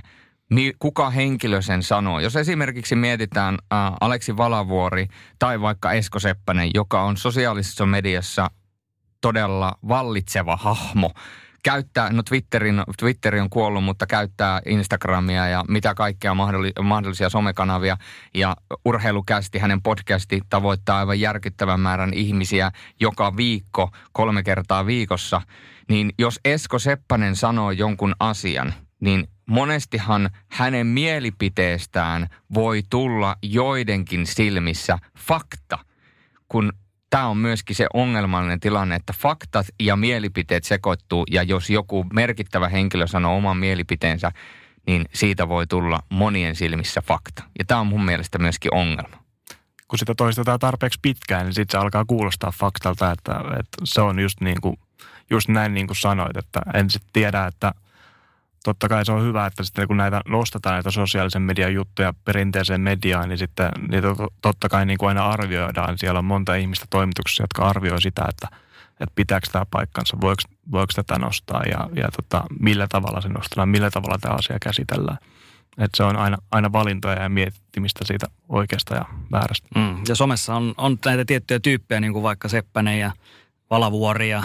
kuka 0.80 1.10
henkilö 1.10 1.62
sen 1.62 1.84
sanoo. 1.84 2.20
Jos 2.20 2.36
esimerkiksi 2.36 2.96
mietitään 2.96 3.58
äh, 3.74 3.94
Aleksi 4.02 4.38
Valavuori 4.38 5.08
tai 5.40 5.62
vaikka 5.62 5.92
Esko 5.92 6.20
Seppänen, 6.20 6.72
joka 6.74 7.04
on 7.04 7.18
sosiaalisessa 7.18 7.86
mediassa 7.86 8.52
todella 9.22 9.74
vallitseva 9.88 10.56
hahmo– 10.56 11.12
käyttää, 11.64 12.14
no 12.14 12.24
Twitterin, 12.24 12.84
Twitteri 13.00 13.40
on 13.40 13.50
kuollut, 13.50 13.84
mutta 13.84 14.08
käyttää 14.08 14.62
Instagramia 14.66 15.48
ja 15.48 15.66
mitä 15.68 15.94
kaikkea 15.94 16.36
mahdollisia 16.82 17.30
somekanavia. 17.30 17.98
Ja 18.34 18.56
urheilukästi, 18.86 19.60
hänen 19.60 19.82
podcasti 19.82 20.42
tavoittaa 20.50 21.00
aivan 21.00 21.20
järkyttävän 21.20 21.80
määrän 21.80 22.14
ihmisiä 22.14 22.72
joka 23.00 23.38
viikko, 23.38 23.90
kolme 24.12 24.44
kertaa 24.44 24.86
viikossa. 24.86 25.42
Niin 25.90 26.12
jos 26.20 26.40
Esko 26.46 26.80
Seppänen 26.80 27.36
sanoo 27.36 27.72
jonkun 27.72 28.16
asian, 28.20 28.74
niin 29.00 29.28
monestihan 29.46 30.30
hänen 30.52 30.88
mielipiteestään 30.88 32.28
voi 32.54 32.84
tulla 32.90 33.36
joidenkin 33.42 34.26
silmissä 34.26 35.00
fakta, 35.18 35.80
kun 36.48 36.74
tämä 37.10 37.28
on 37.28 37.38
myöskin 37.38 37.76
se 37.76 37.88
ongelmallinen 37.94 38.60
tilanne, 38.60 38.96
että 38.96 39.14
faktat 39.18 39.68
ja 39.80 39.96
mielipiteet 39.96 40.64
sekoittuu 40.64 41.24
ja 41.32 41.44
jos 41.44 41.70
joku 41.70 42.06
merkittävä 42.14 42.70
henkilö 42.70 43.08
sanoo 43.08 43.38
oman 43.38 43.58
mielipiteensä, 43.58 44.32
niin 44.88 45.06
siitä 45.14 45.50
voi 45.50 45.68
tulla 45.68 46.00
monien 46.10 46.56
silmissä 46.56 47.02
fakta. 47.02 47.44
Ja 47.60 47.66
tämä 47.66 47.82
on 47.82 47.88
mun 47.88 48.06
mielestä 48.06 48.38
myöskin 48.38 48.74
ongelma. 48.74 49.24
Kun 49.88 50.00
sitä 50.00 50.16
toistetaan 50.16 50.60
tarpeeksi 50.60 51.00
pitkään, 51.02 51.46
niin 51.46 51.54
sitten 51.54 51.80
se 51.80 51.84
alkaa 51.84 52.06
kuulostaa 52.06 52.52
faktalta, 52.52 53.12
että, 53.12 53.32
että 53.60 53.78
se 53.84 54.02
on 54.02 54.20
just, 54.20 54.42
niin 54.42 54.62
kuin, 54.62 54.80
just 55.30 55.50
näin 55.50 55.74
niin 55.74 55.88
kuin 55.88 55.98
sanoit, 55.98 56.38
että 56.38 56.62
en 56.74 56.90
sitten 56.90 57.10
tiedä, 57.14 57.46
että– 57.46 57.72
totta 58.64 58.90
kai 58.90 59.06
se 59.06 59.12
on 59.12 59.24
hyvä, 59.24 59.46
että 59.46 59.64
sitten 59.64 59.88
kun 59.88 59.98
näitä 59.98 60.22
nostetaan 60.28 60.74
näitä 60.74 60.92
sosiaalisen 60.92 61.42
median 61.42 61.74
juttuja 61.74 62.14
perinteiseen 62.26 62.82
mediaan, 62.82 63.30
niin 63.30 63.38
sitten 63.38 63.70
niitä 63.88 64.08
totta 64.42 64.70
kai 64.70 64.86
niin 64.86 64.98
kuin 64.98 65.08
aina 65.08 65.30
arvioidaan. 65.30 65.98
Siellä 65.98 66.18
on 66.18 66.26
monta 66.26 66.56
ihmistä 66.56 66.86
toimituksessa, 66.90 67.44
jotka 67.44 67.70
arvioi 67.70 68.02
sitä, 68.02 68.26
että, 68.30 68.48
että 68.92 69.16
pitääkö 69.16 69.48
tämä 69.52 69.66
paikkansa, 69.72 70.18
voiko, 70.22 70.42
voiko 70.72 70.92
tätä 70.96 71.20
nostaa 71.20 71.64
ja, 71.64 71.90
ja 71.96 72.10
tota, 72.16 72.44
millä 72.60 72.88
tavalla 72.90 73.22
se 73.22 73.30
nostetaan, 73.30 73.70
millä 73.70 73.92
tavalla 73.92 74.18
tämä 74.22 74.36
asia 74.36 74.58
käsitellään. 74.62 75.18
Että 75.78 75.98
se 75.98 76.04
on 76.04 76.16
aina, 76.16 76.38
aina 76.52 76.72
valintoja 76.72 77.22
ja 77.22 77.30
miettimistä 77.30 78.06
siitä 78.06 78.28
oikeasta 78.50 78.96
ja 78.96 79.06
väärästä. 79.32 79.68
Mm. 79.76 79.98
Ja 80.08 80.16
somessa 80.16 80.56
on, 80.56 80.74
on 80.78 80.98
näitä 81.06 81.26
tiettyjä 81.26 81.60
tyyppejä, 81.60 82.02
niin 82.02 82.14
kuin 82.14 82.24
vaikka 82.24 82.48
Seppänen 82.48 83.00
ja 83.00 83.12
Valavuori 83.70 84.30
ja 84.30 84.44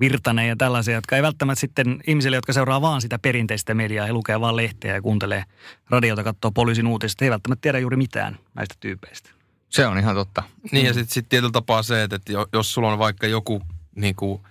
Virtanen 0.00 0.48
ja 0.48 0.56
tällaisia, 0.56 0.94
jotka 0.94 1.16
ei 1.16 1.22
välttämättä 1.22 1.60
sitten 1.60 2.00
ihmisille, 2.06 2.36
jotka 2.36 2.52
seuraa 2.52 2.80
vaan 2.80 3.00
sitä 3.00 3.18
perinteistä 3.18 3.74
mediaa 3.74 4.06
ja 4.06 4.12
lukee 4.12 4.40
vaan 4.40 4.56
lehteä 4.56 4.94
ja 4.94 5.02
kuuntelee 5.02 5.44
radiota, 5.90 6.24
katsoo 6.24 6.50
poliisin 6.50 6.86
uutiset, 6.86 7.22
ei 7.22 7.30
välttämättä 7.30 7.62
tiedä 7.62 7.78
juuri 7.78 7.96
mitään 7.96 8.38
näistä 8.54 8.74
tyypeistä. 8.80 9.30
Se 9.68 9.86
on 9.86 9.98
ihan 9.98 10.14
totta. 10.14 10.42
Niin 10.72 10.86
ja 10.86 10.94
sitten 10.94 11.14
sit 11.14 11.28
tietyllä 11.28 11.52
tapaa 11.52 11.82
se, 11.82 12.02
että 12.02 12.18
jos 12.52 12.74
sulla 12.74 12.92
on 12.92 12.98
vaikka 12.98 13.26
joku 13.26 13.62
niin 13.94 14.14
kuin 14.14 14.42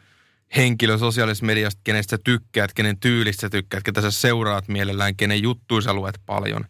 henkilö 0.56 0.98
sosiaalisessa 0.98 1.46
mediassa, 1.46 1.80
kenestä 1.84 2.12
sä 2.12 2.22
tykkäät, 2.24 2.74
kenen 2.74 3.00
tyylistä 3.00 3.42
sä 3.42 3.50
tykkäät, 3.50 3.84
ketä 3.84 4.02
sä 4.02 4.12
seuraat 4.12 4.68
mielellään, 4.68 5.16
kenen 5.16 5.44
juttuja 5.44 5.82
sä 5.82 5.94
luet 5.94 6.22
paljon. 6.26 6.66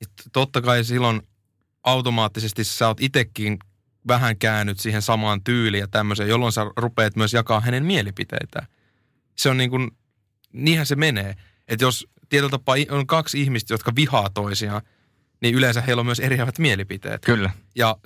Niin 0.00 0.10
totta 0.32 0.60
kai 0.60 0.84
silloin 0.84 1.22
automaattisesti 1.84 2.64
sä 2.64 2.88
oot 2.88 3.00
itekin 3.00 3.58
vähän 4.08 4.38
käännyt 4.38 4.80
siihen 4.80 5.02
samaan 5.02 5.44
tyyliin 5.44 5.80
ja 5.80 5.88
tämmöiseen, 5.88 6.28
jolloin 6.28 6.52
sä 6.52 6.66
rupeat 6.76 7.16
myös 7.16 7.34
jakaa 7.34 7.60
hänen 7.60 7.84
mielipiteitään. 7.84 8.66
Se 9.36 9.48
on 9.48 9.56
niin 9.56 9.70
kuin, 9.70 9.90
niinhän 10.52 10.86
se 10.86 10.96
menee. 10.96 11.34
Että 11.68 11.84
jos 11.84 12.06
tietyllä 12.28 12.50
tapaa 12.50 12.76
on 12.90 13.06
kaksi 13.06 13.42
ihmistä, 13.42 13.74
jotka 13.74 13.92
vihaa 13.96 14.30
toisiaan, 14.30 14.82
niin 15.42 15.54
yleensä 15.54 15.80
heillä 15.80 16.00
on 16.00 16.06
myös 16.06 16.20
eriävät 16.20 16.58
mielipiteet. 16.58 17.24
Kyllä. 17.24 17.50
Ja 17.74 17.96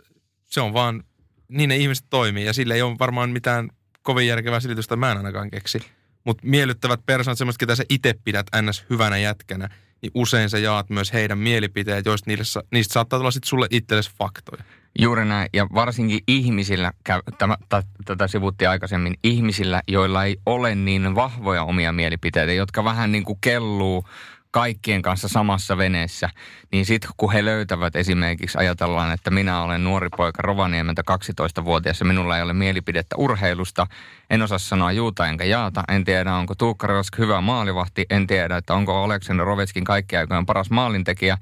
se 0.45 0.61
on 0.61 0.73
vaan, 0.73 1.05
niin 1.49 1.69
ne 1.69 1.77
ihmiset 1.77 2.07
toimii 2.11 2.47
ja 2.47 2.53
sille 2.53 2.75
ei 2.75 2.83
ole 2.83 2.99
varmaan 2.99 3.31
mitään 3.31 3.71
kovin 4.03 4.27
järkevää 4.27 4.61
selitystä, 4.61 4.97
mä 4.97 5.11
en 5.11 5.17
ainakaan 5.17 5.51
keksi. 5.51 5.81
Mutta 6.25 6.47
miellyttävät 6.47 7.01
persoonat, 7.07 7.39
semmoiset, 7.39 7.61
ketä 7.61 7.77
sä 7.77 7.85
itse 7.89 8.15
pidät 8.25 8.47
ns. 8.63 8.85
hyvänä 8.91 9.19
jätkänä, 9.19 9.69
niin 10.03 10.13
usein 10.15 10.51
sä 10.51 10.59
jaat 10.59 10.91
myös 10.91 11.13
heidän 11.13 11.39
mielipiteet, 11.39 12.07
joista 12.07 12.31
niistä, 12.31 12.63
niistä 12.73 12.93
saattaa 12.93 13.19
tulla 13.19 13.31
sitten 13.31 13.49
sulle 13.49 13.67
itsellesi 13.71 14.11
faktoja. 14.19 14.65
Juuri 14.99 15.25
näin, 15.25 15.49
ja 15.53 15.67
varsinkin 15.75 16.21
ihmisillä, 16.29 16.93
tämä, 17.39 17.57
tätä 18.05 18.29
sivuttiin 18.29 18.69
aikaisemmin, 18.69 19.15
ihmisillä, 19.25 19.83
joilla 19.89 20.25
ei 20.25 20.37
ole 20.47 20.75
niin 20.75 21.15
vahvoja 21.15 21.63
omia 21.63 21.93
mielipiteitä, 21.93 22.53
jotka 22.53 22.85
vähän 22.85 23.13
niin 23.13 23.25
kuin 23.25 23.39
kelluu 23.41 24.05
kaikkien 24.53 25.03
kanssa 25.03 25.29
samassa 25.29 25.77
veneessä, 25.77 26.31
niin 26.73 26.87
sitten 26.87 27.11
kun 27.17 27.33
he 27.33 27.45
löytävät 27.45 27.97
esimerkiksi, 27.97 28.59
ajatellaan, 28.59 29.13
että 29.13 29.31
minä 29.31 29.63
olen 29.63 29.85
nuori 29.85 30.09
poika 30.17 30.43
Rovaniemeltä 30.43 31.03
12-vuotias 31.11 32.01
ja 32.01 32.07
minulla 32.07 32.37
ei 32.37 32.43
ole 32.43 32.53
mielipidettä 32.53 33.17
urheilusta, 33.17 33.87
en 34.31 34.43
osaa 34.43 34.59
sanoa 34.59 34.93
juuta 34.93 35.27
enkä 35.27 35.45
jaata, 35.45 35.83
en 35.89 36.05
tiedä 36.05 36.35
onko 36.35 36.55
Tuukka 36.55 36.87
Rask 36.87 37.19
hyvä 37.19 37.41
maalivahti, 37.41 38.07
en 38.11 38.27
tiedä, 38.27 38.57
että 38.57 38.75
onko 38.75 39.03
Aleksander 39.03 39.47
Rovetskin 39.47 39.85
kaikki 39.85 40.17
aikojen 40.17 40.47
paras 40.47 40.71
maalintekijä. 40.71 41.39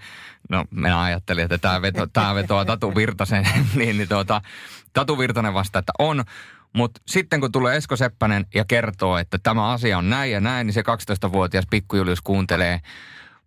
No 0.48 0.64
minä 0.70 1.02
ajattelin, 1.02 1.44
että 1.44 1.58
tämä, 1.58 1.82
veto, 1.82 2.06
tämä 2.06 2.34
vetoaa 2.34 2.64
Tatu 2.64 2.94
Virtasen, 2.94 3.48
niin, 3.74 3.96
niin 3.96 4.08
tuota, 4.08 4.40
Tatu 4.92 5.18
Virtanen 5.18 5.54
vasta, 5.54 5.78
että 5.78 5.92
on, 5.98 6.24
mutta 6.72 7.00
sitten 7.06 7.40
kun 7.40 7.52
tulee 7.52 7.76
Esko 7.76 7.96
Seppänen 7.96 8.46
ja 8.54 8.64
kertoo, 8.64 9.18
että 9.18 9.38
tämä 9.42 9.70
asia 9.70 9.98
on 9.98 10.10
näin 10.10 10.32
ja 10.32 10.40
näin, 10.40 10.66
niin 10.66 10.74
se 10.74 10.80
12-vuotias 10.80 11.64
pikkujulius 11.70 12.20
kuuntelee 12.20 12.80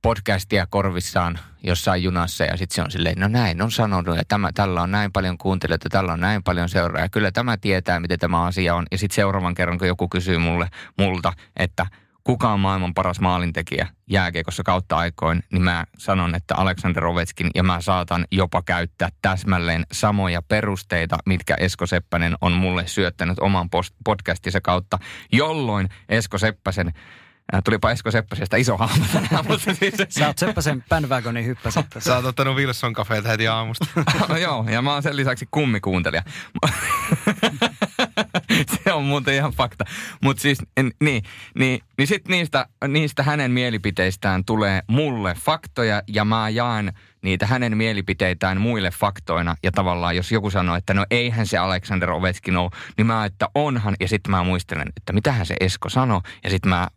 podcastia 0.01 0.67
korvissaan 0.69 1.39
jossain 1.63 2.03
junassa 2.03 2.43
ja 2.43 2.57
sitten 2.57 2.75
se 2.75 2.81
on 2.81 2.91
silleen, 2.91 3.19
no 3.19 3.27
näin 3.27 3.61
on 3.61 3.71
sanonut 3.71 4.17
ja 4.17 4.23
tämä, 4.27 4.49
tällä 4.53 4.81
on 4.81 4.91
näin 4.91 5.11
paljon 5.11 5.37
kuuntelijoita, 5.37 5.89
tällä 5.89 6.13
on 6.13 6.19
näin 6.19 6.43
paljon 6.43 6.69
seuraajia. 6.69 7.09
Kyllä 7.09 7.31
tämä 7.31 7.57
tietää, 7.57 7.99
miten 7.99 8.19
tämä 8.19 8.45
asia 8.45 8.75
on. 8.75 8.85
Ja 8.91 8.97
sitten 8.97 9.15
seuraavan 9.15 9.55
kerran, 9.55 9.77
kun 9.77 9.87
joku 9.87 10.07
kysyy 10.07 10.37
mulle, 10.37 10.69
multa, 10.97 11.33
että– 11.57 11.85
kuka 12.23 12.49
on 12.49 12.59
maailman 12.59 12.93
paras 12.93 13.19
maalintekijä 13.19 13.87
jääkiekossa 14.09 14.63
kautta 14.63 14.97
aikoin, 14.97 15.43
niin 15.51 15.61
mä 15.63 15.85
sanon, 15.97 16.35
että 16.35 16.55
Aleksander 16.55 17.05
Ovetskin 17.05 17.49
ja 17.55 17.63
mä 17.63 17.81
saatan 17.81 18.25
jopa 18.31 18.61
käyttää 18.61 19.09
täsmälleen 19.21 19.83
samoja 19.91 20.41
perusteita, 20.41 21.17
mitkä 21.25 21.55
Esko 21.59 21.85
Seppänen 21.85 22.35
on 22.41 22.51
mulle 22.51 22.87
syöttänyt 22.87 23.39
oman 23.39 23.69
podcastinsa 24.05 24.61
kautta, 24.61 24.99
jolloin 25.31 25.89
Esko 26.09 26.37
Seppäsen 26.37 26.93
Äh, 27.53 27.61
tulipa 27.63 27.91
Esko 27.91 28.11
Seppäsestä 28.11 28.57
iso 28.57 28.77
hahmo 28.77 29.05
tänään, 29.13 29.45
mutta 29.47 29.73
siis... 29.73 29.93
Sä 30.09 30.27
oot 30.27 30.37
Seppäsen 30.37 30.83
bandwagonin 30.89 31.45
hyppäsit 31.45 31.89
tässä. 31.89 32.11
Sä 32.11 32.15
oot 32.15 32.25
ottanut 32.25 32.55
Wilson 32.55 32.93
kafeet 32.93 33.25
heti 33.25 33.47
aamusta. 33.47 33.85
no, 34.29 34.37
joo, 34.47 34.65
ja 34.69 34.81
mä 34.81 34.93
oon 34.93 35.03
sen 35.03 35.15
lisäksi 35.15 35.47
kummikuuntelija. 35.51 36.23
se 38.83 38.93
on 38.93 39.03
muuten 39.03 39.33
ihan 39.33 39.51
fakta. 39.51 39.85
Mutta 40.21 40.41
siis, 40.41 40.57
en, 40.77 40.91
niin, 40.99 41.23
niin, 41.59 41.79
niin 41.97 42.07
sit 42.07 42.27
niistä, 42.27 42.67
niistä 42.87 43.23
hänen 43.23 43.51
mielipiteistään 43.51 44.45
tulee 44.45 44.81
mulle 44.87 45.35
faktoja 45.45 46.01
ja 46.07 46.25
mä 46.25 46.49
jaan 46.49 46.93
niitä 47.21 47.45
hänen 47.45 47.77
mielipiteitään 47.77 48.61
muille 48.61 48.91
faktoina. 48.91 49.55
Ja 49.63 49.71
tavallaan 49.71 50.15
jos 50.15 50.31
joku 50.31 50.49
sanoo, 50.49 50.75
että 50.75 50.93
no 50.93 51.05
eihän 51.11 51.47
se 51.47 51.57
Alexander 51.57 52.11
Ovechkin 52.11 52.57
ole, 52.57 52.71
niin 52.97 53.07
mä 53.07 53.25
että 53.25 53.49
onhan. 53.55 53.95
Ja 53.99 54.07
sitten 54.07 54.31
mä 54.31 54.43
muistelen, 54.43 54.87
että 54.97 55.13
mitähän 55.13 55.45
se 55.45 55.55
Esko 55.59 55.89
sanoi. 55.89 56.21
Ja 56.43 56.49
sitten 56.49 56.69
mä 56.69 56.87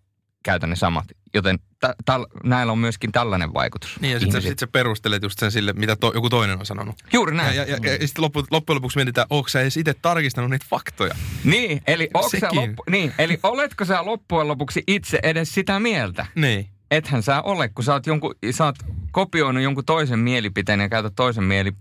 käytän 0.42 0.70
ne 0.70 0.76
samat. 0.76 1.04
Joten 1.36 1.58
t- 1.58 2.04
t- 2.04 2.44
näillä 2.44 2.72
on 2.72 2.78
myöskin 2.78 3.12
tällainen 3.12 3.54
vaikutus. 3.54 4.00
Niin 4.00 4.12
ja 4.12 4.20
sitten 4.20 4.42
sä, 4.42 4.48
sit 4.48 4.58
sä 4.58 4.66
perustelet 4.66 5.22
just 5.22 5.38
sen 5.38 5.52
sille, 5.52 5.72
mitä 5.72 5.96
to, 5.96 6.12
joku 6.14 6.30
toinen 6.30 6.58
on 6.58 6.66
sanonut. 6.66 6.96
Juuri 7.12 7.36
näin. 7.36 7.56
Ja, 7.56 7.64
ja, 7.64 7.76
ja, 7.82 7.92
ja 7.92 8.06
sitten 8.06 8.22
loppu, 8.22 8.44
loppujen 8.50 8.76
lopuksi 8.76 8.98
mietitään, 8.98 9.26
onko 9.30 9.48
sä 9.48 9.60
edes 9.60 9.76
itse 9.76 9.94
tarkistanut 9.94 10.50
niitä 10.50 10.66
faktoja? 10.68 11.14
Niin, 11.44 11.82
eli, 11.86 12.10
sä 12.40 12.48
loppu, 12.52 12.84
niin, 12.90 13.12
eli 13.18 13.40
oletko 13.42 13.84
sä 13.84 14.04
loppujen 14.04 14.48
lopuksi 14.48 14.82
itse 14.86 15.18
edes 15.22 15.54
sitä 15.54 15.80
mieltä? 15.80 16.26
Niin. 16.34 16.68
Ethän 16.90 17.22
sä 17.22 17.42
ole, 17.42 17.68
kun 17.68 17.84
sä 17.84 17.92
oot, 17.92 18.06
jonkun, 18.06 18.34
sä 18.50 18.64
oot 18.64 18.76
kopioinut 19.12 19.62
jonkun 19.62 19.84
toisen 19.84 20.18
mielipiteen 20.18 20.80
ja 20.80 20.88
käytät 20.88 21.12
toisen 21.16 21.44
mieli, 21.44 21.72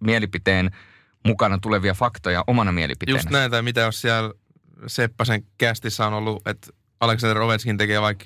mielipiteen 0.00 0.70
mukana 1.26 1.58
tulevia 1.58 1.94
faktoja 1.94 2.44
omana 2.46 2.72
mielipiteenä. 2.72 3.18
Just 3.18 3.30
näin, 3.30 3.50
tai 3.50 3.62
mitä 3.62 3.80
jos 3.80 4.00
siellä 4.00 4.32
Seppäsen 4.86 5.44
kästissä 5.58 6.06
on 6.06 6.14
ollut, 6.14 6.46
että 6.46 6.70
Alexander 7.00 7.42
Ovechkin 7.42 7.78
tekee 7.78 8.00
vaikka, 8.00 8.24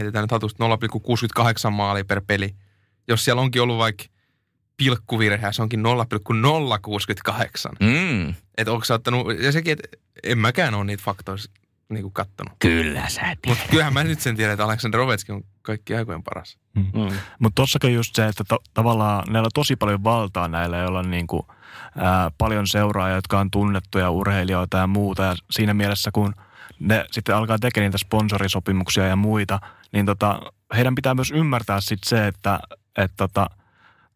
heitetään 0.00 0.22
nyt 0.22 0.30
hatusta 0.30 0.64
0,68 0.64 1.70
maalia 1.70 2.04
per 2.04 2.22
peli. 2.26 2.54
Jos 3.08 3.24
siellä 3.24 3.42
onkin 3.42 3.62
ollut 3.62 3.78
vaikka 3.78 4.04
pilkkuvirhe, 4.76 5.52
se 5.52 5.62
onkin 5.62 5.82
0,068. 5.82 7.72
Mm. 7.80 8.34
Että 8.58 8.72
onko 8.72 8.84
sä 8.84 8.94
ottanut, 8.94 9.40
ja 9.40 9.52
sekin, 9.52 9.72
että 9.72 9.88
en 10.22 10.38
mäkään 10.38 10.74
ole 10.74 10.84
niitä 10.84 11.02
faktoja 11.02 11.36
niin 11.90 12.02
kuin 12.02 12.12
kattonut. 12.12 12.52
Kyllä 12.58 13.08
sä 13.08 13.20
tiedät. 13.20 13.38
Mutta 13.46 13.64
kyllähän 13.70 13.92
mä 13.92 14.04
nyt 14.04 14.20
sen 14.20 14.36
tiedän, 14.36 14.52
että 14.52 14.64
Alexander 14.64 15.00
Ovechkin 15.00 15.34
on 15.34 15.42
kaikki 15.62 15.94
aikojen 15.94 16.22
paras. 16.22 16.58
Mm. 16.74 16.82
Mm. 16.82 17.16
Mutta 17.38 17.62
tossakin 17.62 17.94
just 17.94 18.14
se, 18.14 18.26
että 18.26 18.44
to, 18.48 18.58
tavallaan 18.74 19.24
näillä 19.30 19.46
on 19.46 19.50
tosi 19.54 19.76
paljon 19.76 20.04
valtaa 20.04 20.48
näillä, 20.48 20.78
joilla 20.78 20.98
on 20.98 21.10
niin 21.10 21.26
kuin, 21.26 21.42
ää, 21.98 22.30
paljon 22.38 22.66
seuraajia, 22.66 23.14
jotka 23.14 23.40
on 23.40 23.50
tunnettuja 23.50 24.10
urheilijoita 24.10 24.76
ja 24.76 24.86
muuta. 24.86 25.22
Ja 25.22 25.34
siinä 25.50 25.74
mielessä, 25.74 26.10
kun– 26.12 26.34
ne 26.80 27.04
sitten 27.10 27.36
alkaa 27.36 27.58
tekemään 27.58 27.88
niitä 27.88 27.98
sponsorisopimuksia 27.98 29.06
ja 29.06 29.16
muita, 29.16 29.60
niin 29.92 30.06
tota, 30.06 30.40
heidän 30.76 30.94
pitää 30.94 31.14
myös 31.14 31.30
ymmärtää 31.30 31.80
sitten 31.80 32.08
se, 32.08 32.26
että, 32.26 32.60
että 32.98 33.16
tota, 33.16 33.50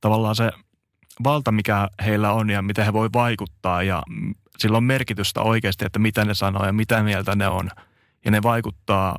tavallaan 0.01 0.37
se 0.37 0.51
valta, 1.25 1.53
mikä 1.53 1.89
heillä 2.05 2.33
on 2.33 2.51
ja 2.51 2.63
miten 2.63 2.85
he 2.85 2.93
voi 2.93 3.09
vaikuttaa 3.13 3.83
ja 3.83 4.03
sillä 4.59 4.77
on 4.77 4.85
merkitystä 4.85 5.41
oikeasti, 5.41 5.85
että 5.85 5.99
mitä 5.99 6.25
ne 6.25 6.35
sanoo 6.35 6.67
ja 6.67 6.73
mitä 6.73 7.03
mieltä 7.03 7.35
ne 7.35 7.49
on. 7.49 7.71
Ja 8.25 8.31
ne 8.31 8.43
vaikuttaa 8.43 9.19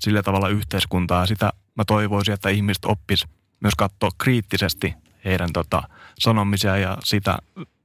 sillä 0.00 0.22
tavalla 0.22 0.48
yhteiskuntaa 0.48 1.26
sitä 1.26 1.52
mä 1.74 1.84
toivoisin, 1.86 2.34
että 2.34 2.48
ihmiset 2.48 2.84
oppis 2.84 3.24
myös 3.60 3.74
katsoa 3.78 4.10
kriittisesti 4.18 4.94
heidän 5.24 5.52
tota, 5.52 5.82
sanomisia 6.18 6.76
ja 6.76 6.98
sitä 7.04 7.38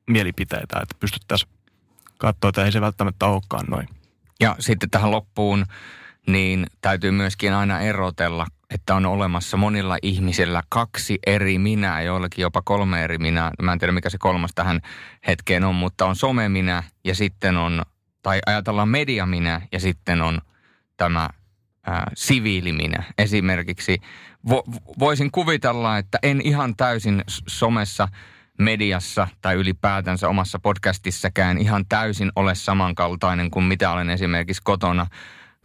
mielipiteitä, 0.08 0.80
että 0.80 0.96
pystyttäisiin 1.00 1.52
katsoa, 2.18 2.50
että 2.50 2.66
ei 2.66 2.72
se 2.72 2.82
välttämättä 2.82 3.26
olekaan 3.26 3.66
noin. 3.70 3.99
Ja 4.40 4.56
sitten 4.60 4.90
tähän 4.90 5.12
loppuun, 5.12 5.66
niin 6.28 6.66
täytyy 6.82 7.12
myöskin 7.12 7.54
aina 7.54 7.80
erotella, 7.80 8.48
että 8.70 8.96
on 8.96 9.06
olemassa 9.06 9.58
monilla 9.58 9.98
ihmisillä 10.02 10.64
kaksi 10.70 11.20
eri 11.28 11.60
minää, 11.60 12.02
joillakin 12.02 12.42
jopa 12.42 12.62
kolme 12.62 13.04
eri 13.04 13.18
minää. 13.18 13.52
Mä 13.62 13.74
en 13.74 13.80
tiedä, 13.80 13.92
mikä 13.92 14.10
se 14.10 14.18
kolmas 14.18 14.52
tähän 14.56 14.82
hetkeen 15.28 15.64
on, 15.64 15.76
mutta 15.76 16.06
on 16.06 16.16
someminä 16.16 16.84
ja 17.04 17.16
sitten 17.16 17.58
on, 17.58 17.82
tai 18.22 18.40
ajatellaan 18.46 18.90
mediaminä 18.90 19.62
ja 19.72 19.80
sitten 19.80 20.22
on 20.22 20.42
tämä 20.98 21.30
ää, 21.86 22.12
siviiliminä. 22.16 23.04
Esimerkiksi 23.18 23.98
vo, 24.50 24.64
voisin 25.00 25.32
kuvitella, 25.32 25.98
että 25.98 26.20
en 26.24 26.42
ihan 26.42 26.76
täysin 26.76 27.24
somessa– 27.48 28.08
mediassa 28.60 29.28
tai 29.42 29.56
ylipäätänsä 29.56 30.30
omassa 30.30 30.60
podcastissäkään 30.60 31.58
ihan 31.58 31.86
täysin 31.90 32.32
ole 32.36 32.56
samankaltainen 32.56 33.52
kuin 33.52 33.66
mitä 33.66 33.92
olen 33.92 34.10
esimerkiksi 34.10 34.62
kotona 34.64 35.08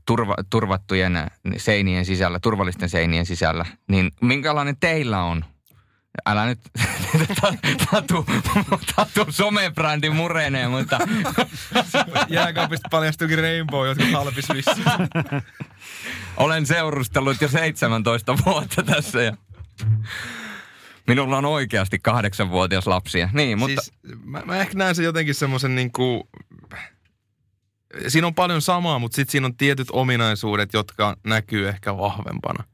turva, 0.06 0.34
turvattujen 0.50 1.30
seinien 1.56 2.04
sisällä, 2.04 2.38
turvallisten 2.40 2.88
seinien 2.88 3.26
sisällä. 3.26 3.66
Niin 3.88 4.10
minkälainen 4.20 4.76
teillä 4.80 5.22
on? 5.22 5.44
Älä 6.26 6.46
nyt 6.46 6.58
tatu, 7.90 8.26
tatu 8.96 9.26
somebrändi 9.30 10.10
murenee, 10.10 10.68
mutta... 10.68 10.98
Jääkaapista 12.28 12.88
paljastuikin 12.90 13.38
Rainbow, 13.38 13.86
jotka 13.86 14.04
halpis 14.12 14.48
Olen 16.36 16.66
seurustellut 16.66 17.40
jo 17.40 17.48
17 17.48 18.36
vuotta 18.46 18.82
tässä 18.82 19.22
ja... 19.22 19.36
Minulla 21.06 21.38
on 21.38 21.44
oikeasti 21.44 21.98
kahdeksanvuotias 21.98 22.86
lapsia. 22.86 23.28
Niin, 23.32 23.58
mutta... 23.58 23.80
Siis, 23.80 23.98
mä, 24.24 24.42
mä 24.44 24.56
ehkä 24.56 24.78
näen 24.78 24.94
sen 24.94 25.04
jotenkin 25.04 25.34
semmoisen 25.34 25.74
niin 25.74 25.92
kuin... 25.92 26.22
Siinä 28.08 28.26
on 28.26 28.34
paljon 28.34 28.62
samaa, 28.62 28.98
mutta 28.98 29.16
sitten 29.16 29.32
siinä 29.32 29.46
on 29.46 29.56
tietyt 29.56 29.88
ominaisuudet, 29.92 30.72
jotka 30.72 31.16
näkyy 31.26 31.68
ehkä 31.68 31.96
vahvempana. 31.96 32.64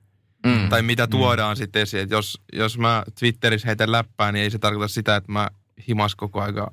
Mm. 0.46 0.68
Tai 0.68 0.82
mitä 0.82 1.06
mm. 1.06 1.10
tuodaan 1.10 1.56
mm. 1.56 1.58
sitten 1.58 1.82
esiin. 1.82 2.02
Että 2.02 2.14
jos, 2.14 2.40
jos 2.52 2.78
mä 2.78 3.02
Twitterissä 3.18 3.66
heitän 3.66 3.92
läppää, 3.92 4.32
niin 4.32 4.42
ei 4.42 4.50
se 4.50 4.58
tarkoita 4.58 4.88
sitä, 4.88 5.16
että 5.16 5.32
mä 5.32 5.48
himas 5.88 6.14
koko 6.14 6.40
aika 6.40 6.72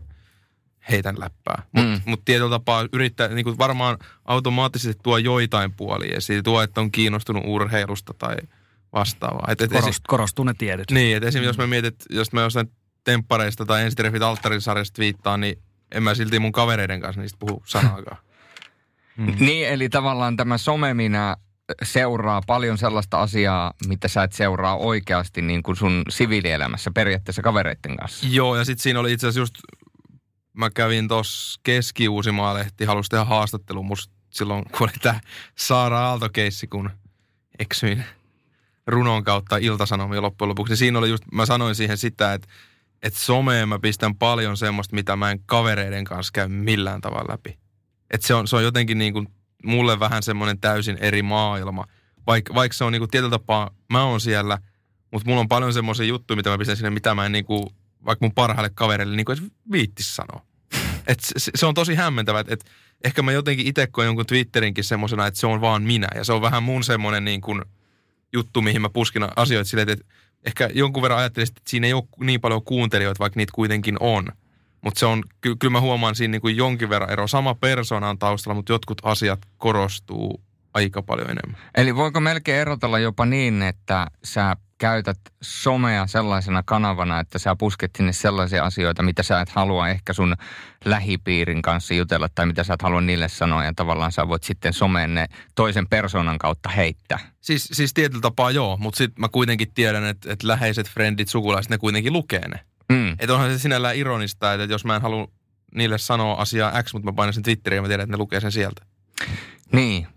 heitän 0.90 1.20
läppää. 1.20 1.64
Mutta 1.72 1.90
mm. 1.90 2.02
mut 2.06 2.26
tietyllä 2.26 2.50
tapaa 2.50 2.88
yrittää, 2.94 3.28
niin 3.28 3.44
kuin 3.44 3.58
varmaan 3.58 3.98
automaattisesti 4.26 5.02
tuo 5.04 5.18
joitain 5.18 5.74
puolia 5.74 6.18
esiin. 6.18 6.44
Tuo, 6.44 6.62
että 6.62 6.82
on 6.82 6.92
kiinnostunut 6.92 7.44
urheilusta 7.46 8.14
tai– 8.14 8.36
vastaavaa. 9.00 9.46
Et, 9.48 9.62
et 9.62 9.72
Korost, 9.72 9.88
esi- 9.88 10.02
korostuu 10.08 10.46
ne 10.46 10.54
tiedot. 10.58 10.92
Niin, 10.92 11.18
että 11.18 11.28
esimerkiksi 11.30 11.58
mm. 11.58 11.64
jos 11.64 11.68
mä 11.68 11.68
mietin, 11.68 11.92
jos 12.10 12.34
mä 12.34 12.42
jossain 12.42 12.72
temppareista 13.04 13.66
tai 13.66 13.84
ensitreffit 13.84 14.22
alttarisarjasta 14.22 15.00
viittaa, 15.00 15.38
niin 15.38 15.58
en 15.92 16.04
mä 16.04 16.16
silti 16.16 16.40
mun 16.40 16.52
kavereiden 16.52 17.02
kanssa 17.02 17.22
niistä 17.22 17.38
puhu 17.40 17.64
sanaakaan. 17.66 18.18
Mm. 19.18 19.36
Niin, 19.40 19.68
eli 19.68 19.90
tavallaan 19.90 20.38
tämä 20.38 20.58
someminä 20.58 21.36
seuraa 21.84 22.42
paljon 22.48 22.78
sellaista 22.78 23.22
asiaa, 23.22 23.74
mitä 23.88 24.08
sä 24.08 24.24
et 24.24 24.34
seuraa 24.34 24.78
oikeasti 24.78 25.42
niin 25.42 25.64
kuin 25.64 25.76
sun 25.76 26.04
siviilielämässä 26.10 26.92
periaatteessa 26.92 27.42
kavereiden 27.42 27.98
kanssa. 27.98 28.28
Joo, 28.30 28.56
ja 28.56 28.66
sitten 28.66 28.84
siinä 28.84 29.00
oli 29.00 29.14
itse 29.14 29.28
asiassa 29.28 29.40
just, 29.40 29.56
mä 30.54 30.70
kävin 30.70 31.08
tuossa 31.08 31.60
Keski-Uusimaa-lehti, 31.64 32.86
halusi 32.86 33.10
tehdä 33.10 33.26
haastattelun 33.26 33.86
musta 33.86 34.14
silloin, 34.30 34.64
kun 34.64 34.90
oli 34.90 34.98
tämä 35.02 35.20
Saara 35.56 36.00
Aalto-keissi, 36.00 36.68
kun 36.68 36.90
eksyin 37.60 38.04
runon 38.88 39.24
kautta 39.24 39.58
iltasanomia 39.58 40.22
loppujen 40.22 40.50
lopuksi. 40.50 40.74
Ja 40.74 40.78
siinä 40.78 41.00
oli 41.00 41.10
just, 41.10 41.24
mä 41.32 41.46
sanoin 41.46 41.76
siihen 41.76 41.98
sitä, 41.98 42.34
että, 42.34 42.48
että 43.04 43.20
someen 43.20 43.70
mä 43.70 43.80
pistän 43.80 44.16
paljon 44.16 44.58
semmoista, 44.58 44.96
mitä 44.96 45.16
mä 45.16 45.32
en 45.32 45.40
kavereiden 45.46 46.04
kanssa 46.04 46.32
käy 46.34 46.48
millään 46.48 47.02
tavalla 47.02 47.34
läpi. 47.34 47.58
Että 48.12 48.28
se 48.28 48.34
on, 48.34 48.48
se 48.48 48.56
on 48.56 48.64
jotenkin 48.64 48.98
niin 48.98 49.14
kuin 49.14 49.28
mulle 49.64 50.00
vähän 50.00 50.24
semmoinen 50.24 50.60
täysin 50.60 50.98
eri 51.02 51.22
maailma. 51.22 51.86
Vaik, 52.28 52.46
vaikka 52.54 52.78
se 52.78 52.84
on 52.84 52.92
niin 52.92 53.02
kuin 53.02 53.12
tietyllä 53.12 53.32
tapaa, 53.32 53.72
mä 53.90 54.04
oon 54.04 54.22
siellä, 54.22 54.58
mutta 55.12 55.30
mulla 55.30 55.42
on 55.42 55.48
paljon 55.48 55.74
semmoisia 55.74 56.06
juttuja, 56.06 56.36
mitä 56.36 56.50
mä 56.50 56.58
pistän 56.58 56.78
sinne, 56.78 56.90
mitä 56.90 57.16
mä 57.16 57.26
en 57.26 57.32
niin 57.32 57.46
kuin, 57.46 57.70
vaikka 58.06 58.26
mun 58.26 58.36
parhaille 58.36 58.70
kavereille 58.76 59.16
niin 59.16 59.26
kuin 59.26 59.52
viittis 59.72 60.16
sanoa. 60.16 60.46
Et 61.08 61.20
se, 61.20 61.52
se, 61.56 61.66
on 61.66 61.74
tosi 61.74 61.96
hämmentävä, 61.96 62.40
että 62.40 62.54
et 62.54 62.66
ehkä 63.04 63.22
mä 63.22 63.32
jotenkin 63.32 63.68
itse 63.68 63.88
koen 63.88 64.06
jonkun 64.06 64.26
Twitterinkin 64.26 64.84
semmoisena, 64.84 65.28
että 65.28 65.40
se 65.40 65.48
on 65.48 65.62
vaan 65.62 65.84
minä. 65.84 66.08
Ja 66.16 66.24
se 66.24 66.34
on 66.34 66.42
vähän 66.42 66.64
mun 66.64 66.84
semmoinen 66.84 67.26
niin 67.26 67.42
kuin 67.42 67.62
juttu, 68.34 68.62
mihin 68.62 68.82
mä 68.82 68.90
puskin 68.90 69.28
asioita 69.36 69.70
silleen, 69.70 69.90
että 69.90 70.06
ehkä 70.46 70.70
jonkun 70.74 71.04
verran 71.04 71.20
ajattelisin, 71.20 71.54
että 71.58 71.70
siinä 71.70 71.88
ei 71.88 71.94
ole 71.94 72.04
niin 72.20 72.42
paljon 72.42 72.64
kuuntelijoita, 72.64 73.20
vaikka 73.20 73.40
niitä 73.40 73.52
kuitenkin 73.56 73.98
on. 74.00 74.28
Mutta 74.82 75.00
se 75.00 75.06
on, 75.06 75.24
ky- 75.42 75.56
kyllä 75.56 75.72
mä 75.72 75.82
huomaan 75.82 76.16
siinä 76.16 76.32
niin 76.32 76.42
kuin 76.42 76.58
jonkin 76.58 76.90
verran 76.90 77.10
ero. 77.10 77.28
Sama 77.28 77.56
persona 77.56 78.10
on 78.10 78.20
taustalla, 78.20 78.56
mutta 78.56 78.74
jotkut 78.74 78.98
asiat 79.04 79.40
korostuu 79.58 80.42
aika 80.74 81.02
paljon 81.02 81.30
enemmän. 81.30 81.62
Eli 81.76 81.96
voiko 81.96 82.20
melkein 82.20 82.62
erotella 82.62 83.00
jopa 83.00 83.26
niin, 83.26 83.62
että 83.62 84.08
sä 84.24 84.56
käytät 84.78 85.20
somea 85.42 86.08
sellaisena 86.08 86.64
kanavana, 86.66 87.20
että 87.20 87.40
sä 87.40 87.56
pusket 87.56 87.92
sinne 87.98 88.14
sellaisia 88.14 88.66
asioita, 88.66 89.04
mitä 89.04 89.24
sä 89.24 89.42
et 89.42 89.50
halua 89.50 89.90
ehkä 89.90 90.14
sun 90.14 90.36
lähipiirin 90.86 91.62
kanssa 91.62 91.94
jutella 91.94 92.30
tai 92.36 92.46
mitä 92.46 92.64
sä 92.64 92.74
et 92.74 92.82
halua 92.82 93.02
niille 93.02 93.30
sanoa 93.30 93.66
ja 93.66 93.74
tavallaan 93.76 94.12
sä 94.12 94.28
voit 94.28 94.44
sitten 94.44 94.74
someen 94.74 95.14
ne 95.14 95.28
toisen 95.56 95.88
persoonan 95.88 96.38
kautta 96.38 96.70
heittää. 96.70 97.20
Siis, 97.42 97.70
siis 97.74 97.94
tietyllä 97.94 98.22
tapaa 98.22 98.52
joo, 98.52 98.78
mutta 98.78 98.98
sitten 98.98 99.22
mä 99.22 99.30
kuitenkin 99.30 99.74
tiedän, 99.74 100.06
että, 100.06 100.34
että 100.34 100.48
läheiset 100.48 100.90
frendit, 100.90 101.30
sukulaiset, 101.30 101.70
ne 101.70 101.78
kuitenkin 101.78 102.14
lukee 102.14 102.48
ne. 102.48 102.60
Mm. 102.90 103.12
Että 103.20 103.34
onhan 103.34 103.52
se 103.52 103.60
sinällään 103.60 103.96
ironista, 103.96 104.54
että 104.54 104.74
jos 104.74 104.86
mä 104.86 104.96
en 104.96 105.02
halua 105.02 105.28
niille 105.76 105.98
sanoa 105.98 106.36
asiaa 106.36 106.84
X, 106.84 106.94
mutta 106.94 107.12
mä 107.12 107.16
painan 107.16 107.34
sen 107.34 107.44
Twitteriin 107.44 107.78
ja 107.78 107.82
mä 107.82 107.88
tiedän, 107.88 108.04
että 108.04 108.14
ne 108.14 108.18
lukee 108.18 108.40
sen 108.40 108.52
sieltä. 108.52 108.86
Niin. 109.72 110.08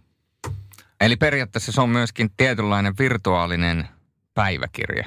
Eli 1.00 1.16
periaatteessa 1.16 1.72
se 1.72 1.80
on 1.80 1.90
myöskin 1.90 2.30
tietynlainen 2.36 2.94
virtuaalinen 2.98 3.88
päiväkirja. 4.40 5.04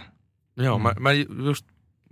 Joo, 0.57 0.77
mm. 0.77 0.83
mä, 0.83 0.93
mä 0.99 1.11
just 1.43 1.65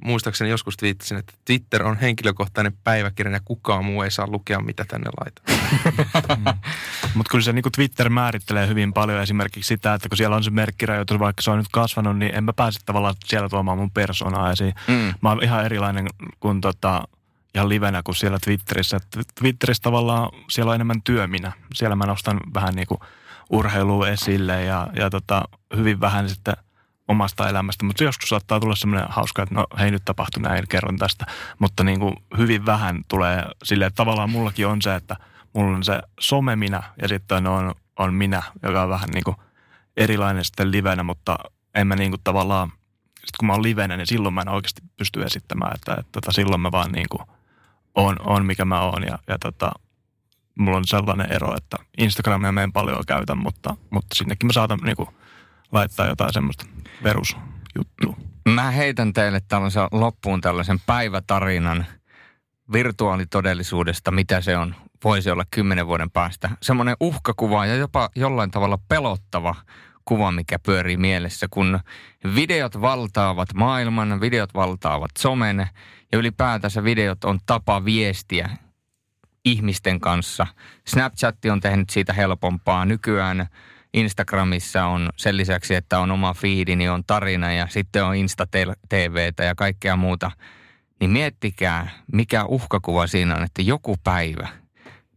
muistaakseni 0.03 0.49
joskus 0.49 0.77
twiittasin, 0.77 1.17
että 1.17 1.33
Twitter 1.45 1.83
on 1.83 1.97
henkilökohtainen 1.97 2.73
päiväkirja 2.83 3.33
ja 3.33 3.39
kukaan 3.45 3.85
muu 3.85 4.01
ei 4.01 4.11
saa 4.11 4.27
lukea, 4.27 4.59
mitä 4.59 4.85
tänne 4.87 5.09
laitetaan. 5.19 5.59
mm. 6.37 6.59
Mutta 7.15 7.31
kyllä 7.31 7.43
se 7.43 7.53
niin 7.53 7.63
Twitter 7.75 8.09
määrittelee 8.09 8.67
hyvin 8.67 8.93
paljon 8.93 9.21
esimerkiksi 9.21 9.67
sitä, 9.67 9.93
että 9.93 10.09
kun 10.09 10.17
siellä 10.17 10.35
on 10.35 10.43
se 10.43 10.49
merkkirajoitus, 10.49 11.19
vaikka 11.19 11.41
se 11.41 11.51
on 11.51 11.57
nyt 11.57 11.67
kasvanut, 11.71 12.17
niin 12.17 12.35
en 12.35 12.43
mä 12.43 12.53
pääse 12.53 12.79
tavallaan 12.85 13.15
siellä 13.25 13.49
tuomaan 13.49 13.77
mun 13.77 13.91
persoonaa 13.91 14.51
esiin. 14.51 14.73
Mm. 14.87 15.13
Mä 15.21 15.29
oon 15.29 15.43
ihan 15.43 15.65
erilainen 15.65 16.07
kuin 16.39 16.61
tota, 16.61 17.03
ihan 17.55 17.69
livenä 17.69 18.01
kuin 18.03 18.15
siellä 18.15 18.39
Twitterissä. 18.39 18.99
Twitterissä 19.39 19.83
tavallaan 19.83 20.29
siellä 20.49 20.69
on 20.69 20.75
enemmän 20.75 21.01
työminä. 21.01 21.51
Siellä 21.73 21.95
mä 21.95 22.05
nostan 22.05 22.39
vähän 22.53 22.75
niin 22.75 22.87
kuin 22.87 22.99
urheilua 23.49 24.07
esille 24.07 24.65
ja, 24.65 24.87
ja 24.95 25.09
tota, 25.09 25.43
hyvin 25.75 26.01
vähän 26.01 26.29
sitten– 26.29 26.55
omasta 27.07 27.49
elämästä, 27.49 27.85
mutta 27.85 28.03
joskus 28.03 28.29
saattaa 28.29 28.59
tulla 28.59 28.75
semmoinen 28.75 29.09
hauska, 29.09 29.43
että 29.43 29.55
no 29.55 29.65
hei 29.79 29.91
nyt 29.91 30.05
tapahtui 30.05 30.43
näin, 30.43 30.63
kerron 30.69 30.97
tästä. 30.97 31.25
Mutta 31.59 31.83
niin 31.83 31.99
kuin 31.99 32.15
hyvin 32.37 32.65
vähän 32.65 33.01
tulee 33.07 33.45
sille, 33.63 33.85
että 33.85 33.95
tavallaan 33.95 34.29
mullakin 34.29 34.67
on 34.67 34.81
se, 34.81 34.95
että 34.95 35.15
mulla 35.53 35.77
on 35.77 35.83
se 35.83 36.01
some 36.19 36.55
minä 36.55 36.83
ja 37.01 37.07
sitten 37.07 37.47
on, 37.47 37.75
on 37.99 38.13
minä, 38.13 38.43
joka 38.63 38.83
on 38.83 38.89
vähän 38.89 39.09
niin 39.13 39.23
kuin 39.23 39.35
erilainen 39.97 40.45
sitten 40.45 40.71
livenä, 40.71 41.03
mutta 41.03 41.37
en 41.75 41.87
mä 41.87 41.95
niin 41.95 42.11
kuin 42.11 42.21
tavallaan, 42.23 42.69
sitten 43.07 43.37
kun 43.39 43.47
mä 43.47 43.53
oon 43.53 43.63
livenä, 43.63 43.97
niin 43.97 44.07
silloin 44.07 44.33
mä 44.33 44.41
en 44.41 44.49
oikeasti 44.49 44.81
pysty 44.97 45.23
esittämään, 45.23 45.71
että, 45.75 45.91
että, 45.91 46.01
että 46.01 46.11
tota, 46.11 46.31
silloin 46.31 46.61
mä 46.61 46.71
vaan 46.71 46.91
niin 46.91 47.07
kuin 47.09 47.23
on, 47.95 48.15
on 48.19 48.45
mikä 48.45 48.65
mä 48.65 48.81
oon 48.81 49.03
ja, 49.03 49.19
ja 49.27 49.39
tota, 49.39 49.71
mulla 50.55 50.77
on 50.77 50.87
sellainen 50.87 51.31
ero, 51.31 51.55
että 51.57 51.77
Instagramia 51.97 52.51
mä 52.51 52.63
en 52.63 52.73
paljon 52.73 53.03
käytä, 53.07 53.35
mutta, 53.35 53.75
mutta 53.89 54.15
sinnekin 54.15 54.47
mä 54.47 54.53
saatan 54.53 54.79
niin 54.83 54.95
kuin 54.95 55.09
laittaa 55.71 56.07
jotain 56.07 56.33
semmoista 56.33 56.65
perusjuttua. 57.03 58.17
Mä 58.49 58.71
heitän 58.71 59.13
teille 59.13 59.41
tällaisen 59.47 59.87
loppuun 59.91 60.41
tällaisen 60.41 60.79
päivätarinan 60.85 61.85
virtuaalitodellisuudesta, 62.73 64.11
mitä 64.11 64.41
se 64.41 64.57
on, 64.57 64.75
voisi 65.03 65.31
olla 65.31 65.43
kymmenen 65.51 65.87
vuoden 65.87 66.11
päästä. 66.11 66.49
Semmoinen 66.61 66.95
uhkakuva 66.99 67.65
ja 67.65 67.75
jopa 67.75 68.09
jollain 68.15 68.51
tavalla 68.51 68.77
pelottava 68.87 69.55
kuva, 70.05 70.31
mikä 70.31 70.59
pyörii 70.59 70.97
mielessä, 70.97 71.47
kun 71.49 71.79
videot 72.35 72.81
valtaavat 72.81 73.53
maailman, 73.53 74.21
videot 74.21 74.53
valtaavat 74.53 75.11
somen 75.19 75.67
ja 76.11 76.17
ylipäätänsä 76.17 76.83
videot 76.83 77.23
on 77.23 77.39
tapa 77.45 77.85
viestiä 77.85 78.49
ihmisten 79.45 79.99
kanssa. 79.99 80.47
Snapchat 80.87 81.35
on 81.51 81.59
tehnyt 81.59 81.89
siitä 81.89 82.13
helpompaa. 82.13 82.85
Nykyään 82.85 83.47
Instagramissa 83.93 84.85
on 84.85 85.09
sen 85.17 85.37
lisäksi, 85.37 85.75
että 85.75 85.99
on 85.99 86.11
oma 86.11 86.33
fiidi, 86.33 86.75
niin 86.75 86.91
on 86.91 87.03
tarina 87.07 87.53
ja 87.53 87.67
sitten 87.69 88.05
on 88.05 88.15
Insta-TVtä 88.15 89.43
ja 89.43 89.55
kaikkea 89.55 89.95
muuta. 89.95 90.31
Niin 90.99 91.11
miettikää, 91.11 91.89
mikä 92.13 92.45
uhkakuva 92.45 93.07
siinä 93.07 93.35
on, 93.35 93.43
että 93.43 93.61
joku 93.61 93.95
päivä 94.03 94.47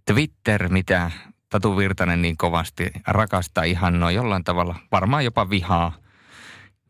Twitter, 0.06 0.68
mitä 0.68 1.10
Tatu 1.48 1.76
Virtanen 1.76 2.22
niin 2.22 2.36
kovasti 2.36 2.90
rakastaa 3.06 3.64
ihan 3.64 4.00
noin 4.00 4.14
jollain 4.14 4.44
tavalla, 4.44 4.76
varmaan 4.92 5.24
jopa 5.24 5.50
vihaa, 5.50 5.92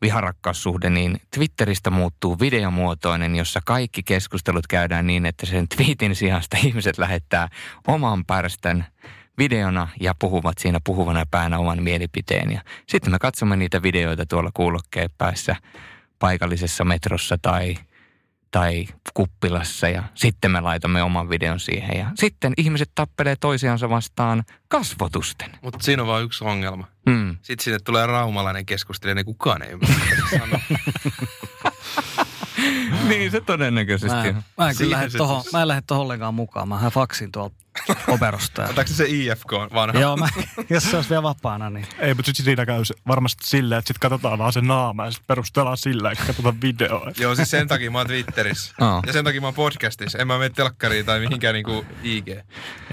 viharakkaussuhde, 0.01 0.89
niin 0.89 1.21
Twitteristä 1.35 1.89
muuttuu 1.89 2.39
videomuotoinen, 2.39 3.35
jossa 3.35 3.59
kaikki 3.65 4.03
keskustelut 4.03 4.67
käydään 4.67 5.07
niin, 5.07 5.25
että 5.25 5.45
sen 5.45 5.67
tweetin 5.67 6.15
sijasta 6.15 6.57
ihmiset 6.65 6.97
lähettää 6.97 7.47
oman 7.87 8.25
pärstän 8.25 8.85
videona 9.37 9.87
ja 10.01 10.13
puhuvat 10.19 10.57
siinä 10.57 10.79
puhuvana 10.83 11.25
päänä 11.31 11.59
oman 11.59 11.83
mielipiteen. 11.83 12.51
Ja 12.51 12.61
sitten 12.89 13.11
me 13.11 13.19
katsomme 13.19 13.55
niitä 13.55 13.81
videoita 13.81 14.25
tuolla 14.25 14.51
kuulokkeen 14.53 15.09
päässä 15.17 15.55
paikallisessa 16.19 16.85
metrossa 16.85 17.37
tai, 17.41 17.77
tai 18.51 18.87
kuppilassa 19.13 19.89
ja 19.89 20.03
sitten 20.15 20.51
me 20.51 20.61
laitamme 20.61 21.03
oman 21.03 21.29
videon 21.29 21.59
siihen. 21.59 21.97
Ja 21.97 22.11
sitten 22.15 22.53
ihmiset 22.57 22.91
tappelee 22.95 23.35
toisiansa 23.35 23.89
vastaan 23.89 24.43
kasvotusten. 24.67 25.49
Mutta 25.61 25.79
siinä 25.81 26.01
on 26.01 26.07
vain 26.07 26.25
yksi 26.25 26.43
ongelma. 26.43 26.87
Mm. 27.05 27.37
Sitten 27.41 27.63
sinne 27.63 27.79
tulee 27.79 28.07
raumalainen 28.07 28.65
keskustelija, 28.65 29.15
niin 29.15 29.25
kukaan 29.25 29.61
ei 29.61 29.71
ymmärrä, 29.71 30.59
niin 33.09 33.31
se 33.31 33.41
todennäköisesti 33.41 34.33
mä, 34.33 34.43
Mä 34.57 34.69
en, 34.69 34.91
lähde 34.91 35.09
tohon, 35.17 35.43
mä 35.53 35.61
en 35.61 35.67
lähde 35.67 35.83
tohon 35.87 36.03
ollenkaan 36.03 36.33
mukaan. 36.33 36.67
Mä 36.67 36.89
faksin 36.89 37.31
tuolta 37.31 37.55
operosta. 38.07 38.63
Otatko 38.69 38.93
se 38.93 39.05
IFK 39.07 39.51
vanha? 39.73 39.99
Joo, 39.99 40.17
mä, 40.17 40.27
jos 40.69 40.91
se 40.91 40.95
olisi 40.95 41.09
vielä 41.09 41.23
vapaana, 41.23 41.69
niin... 41.69 41.87
Ei, 41.99 42.13
mutta 42.13 42.29
sitten 42.29 42.45
siinä 42.45 42.65
käy 42.65 42.81
varmasti 43.07 43.47
silleen, 43.47 43.79
että 43.79 43.87
sitten 43.87 44.09
katsotaan 44.09 44.39
vaan 44.39 44.53
se 44.53 44.61
naama 44.61 45.05
ja 45.05 45.11
sitten 45.11 45.27
perustellaan 45.27 45.77
sillä, 45.77 46.11
että 46.11 46.25
katsotaan 46.25 46.61
videoa. 46.61 47.11
Joo, 47.17 47.35
siis 47.35 47.51
sen 47.51 47.67
takia 47.67 47.91
mä 47.91 47.97
oon 47.97 48.07
Twitterissä. 48.07 48.73
Oh. 48.81 49.03
Ja 49.07 49.13
sen 49.13 49.25
takia 49.25 49.41
mä 49.41 49.47
oon 49.47 49.53
podcastissa. 49.53 50.17
En 50.17 50.27
mä 50.27 50.37
mene 50.37 50.49
telkkariin 50.49 51.05
tai 51.05 51.19
mihinkään 51.19 51.53
niinku 51.53 51.85
IG. 52.03 52.27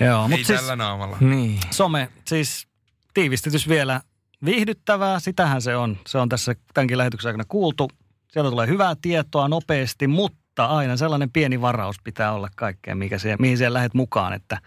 Joo, 0.00 0.28
mutta 0.28 0.46
siis, 0.46 0.60
tällä 0.60 0.76
naamalla. 0.76 1.16
Niin. 1.20 1.60
Some, 1.70 2.08
siis 2.24 2.66
tiivistetys 3.14 3.68
vielä 3.68 4.00
viihdyttävää, 4.44 5.20
sitähän 5.20 5.62
se 5.62 5.76
on. 5.76 5.98
Se 6.06 6.18
on 6.18 6.28
tässä 6.28 6.54
tämänkin 6.74 6.98
lähetyksen 6.98 7.28
aikana 7.28 7.44
kuultu. 7.48 7.90
Sieltä 8.32 8.50
tulee 8.50 8.66
hyvää 8.66 8.94
tietoa 9.02 9.48
nopeasti, 9.48 10.06
mutta 10.06 10.66
aina 10.66 10.96
sellainen 10.96 11.30
pieni 11.30 11.60
varaus 11.60 11.96
pitää 12.04 12.32
olla 12.32 12.48
kaikkeen, 12.56 12.98
mikä 12.98 13.18
siihen, 13.18 13.38
mihin 13.40 13.58
siellä 13.58 13.76
lähdet 13.76 13.94
mukaan. 13.94 14.32
Että, 14.32 14.58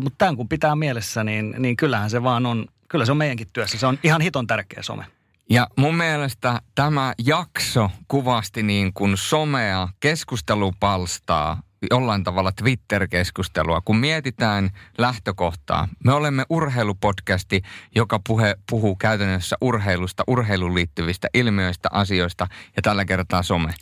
mutta 0.00 0.18
tämän 0.18 0.36
kun 0.36 0.48
pitää 0.48 0.76
mielessä, 0.76 1.24
niin, 1.24 1.54
niin 1.58 1.76
kyllähän 1.76 2.10
se 2.10 2.22
vaan 2.22 2.46
on, 2.46 2.66
kyllä 2.88 3.04
se 3.06 3.12
on 3.12 3.18
meidänkin 3.18 3.48
työssä. 3.52 3.78
Se 3.78 3.86
on 3.86 3.98
ihan 4.02 4.20
hiton 4.20 4.46
tärkeä 4.46 4.82
some. 4.82 5.06
Ja 5.50 5.66
mun 5.76 5.94
mielestä 5.94 6.60
tämä 6.74 7.14
jakso 7.24 7.90
kuvasti 8.08 8.62
niin 8.62 8.92
kuin 8.92 9.16
somea, 9.16 9.88
keskustelupalstaa, 10.00 11.62
jollain 11.90 12.24
tavalla 12.24 12.52
Twitter-keskustelua, 12.52 13.80
kun 13.80 13.96
mietitään 13.96 14.70
lähtökohtaa. 14.98 15.88
Me 16.04 16.12
olemme 16.12 16.44
urheilupodcasti, 16.50 17.62
joka 17.94 18.20
puhe, 18.28 18.56
puhuu 18.70 18.96
käytännössä 18.96 19.56
urheilusta, 19.60 20.24
urheiluun 20.26 20.74
liittyvistä 20.74 21.28
ilmiöistä, 21.34 21.88
asioista 21.92 22.46
ja 22.76 22.82
tällä 22.82 23.04
kertaa 23.04 23.42
some. 23.42 23.74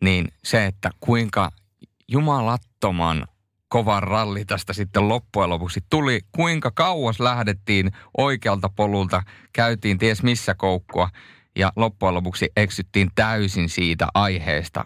niin 0.00 0.28
se, 0.44 0.66
että 0.66 0.90
kuinka 1.00 1.50
jumalattoman 2.08 3.26
kovan 3.68 4.02
ralli 4.02 4.44
tästä 4.44 4.72
sitten 4.72 5.08
loppujen 5.08 5.50
lopuksi 5.50 5.80
tuli, 5.90 6.20
kuinka 6.32 6.70
kauas 6.70 7.20
lähdettiin 7.20 7.92
oikealta 8.18 8.70
polulta, 8.76 9.22
käytiin 9.52 9.98
ties 9.98 10.22
missä 10.22 10.54
koukkua 10.54 11.08
ja 11.56 11.72
loppujen 11.76 12.14
lopuksi 12.14 12.52
eksyttiin 12.56 13.10
täysin 13.14 13.68
siitä 13.68 14.06
aiheesta, 14.14 14.84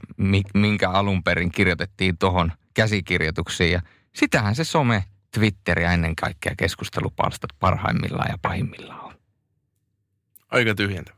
minkä 0.54 0.90
alun 0.90 1.22
perin 1.22 1.50
kirjoitettiin 1.52 2.18
tuohon 2.18 2.52
käsikirjoituksiin. 2.74 3.72
Ja 3.72 3.82
sitähän 4.14 4.54
se 4.54 4.64
some, 4.64 5.04
Twitter 5.34 5.80
ja 5.80 5.92
ennen 5.92 6.16
kaikkea 6.16 6.54
keskustelupalstat 6.58 7.50
parhaimmillaan 7.60 8.30
ja 8.30 8.38
pahimmillaan 8.42 9.04
on. 9.04 9.14
Aika 10.50 10.74
tyhjentävä. 10.74 11.16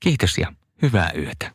Kiitos 0.00 0.38
ja 0.38 0.52
hyvää 0.82 1.10
yötä. 1.16 1.52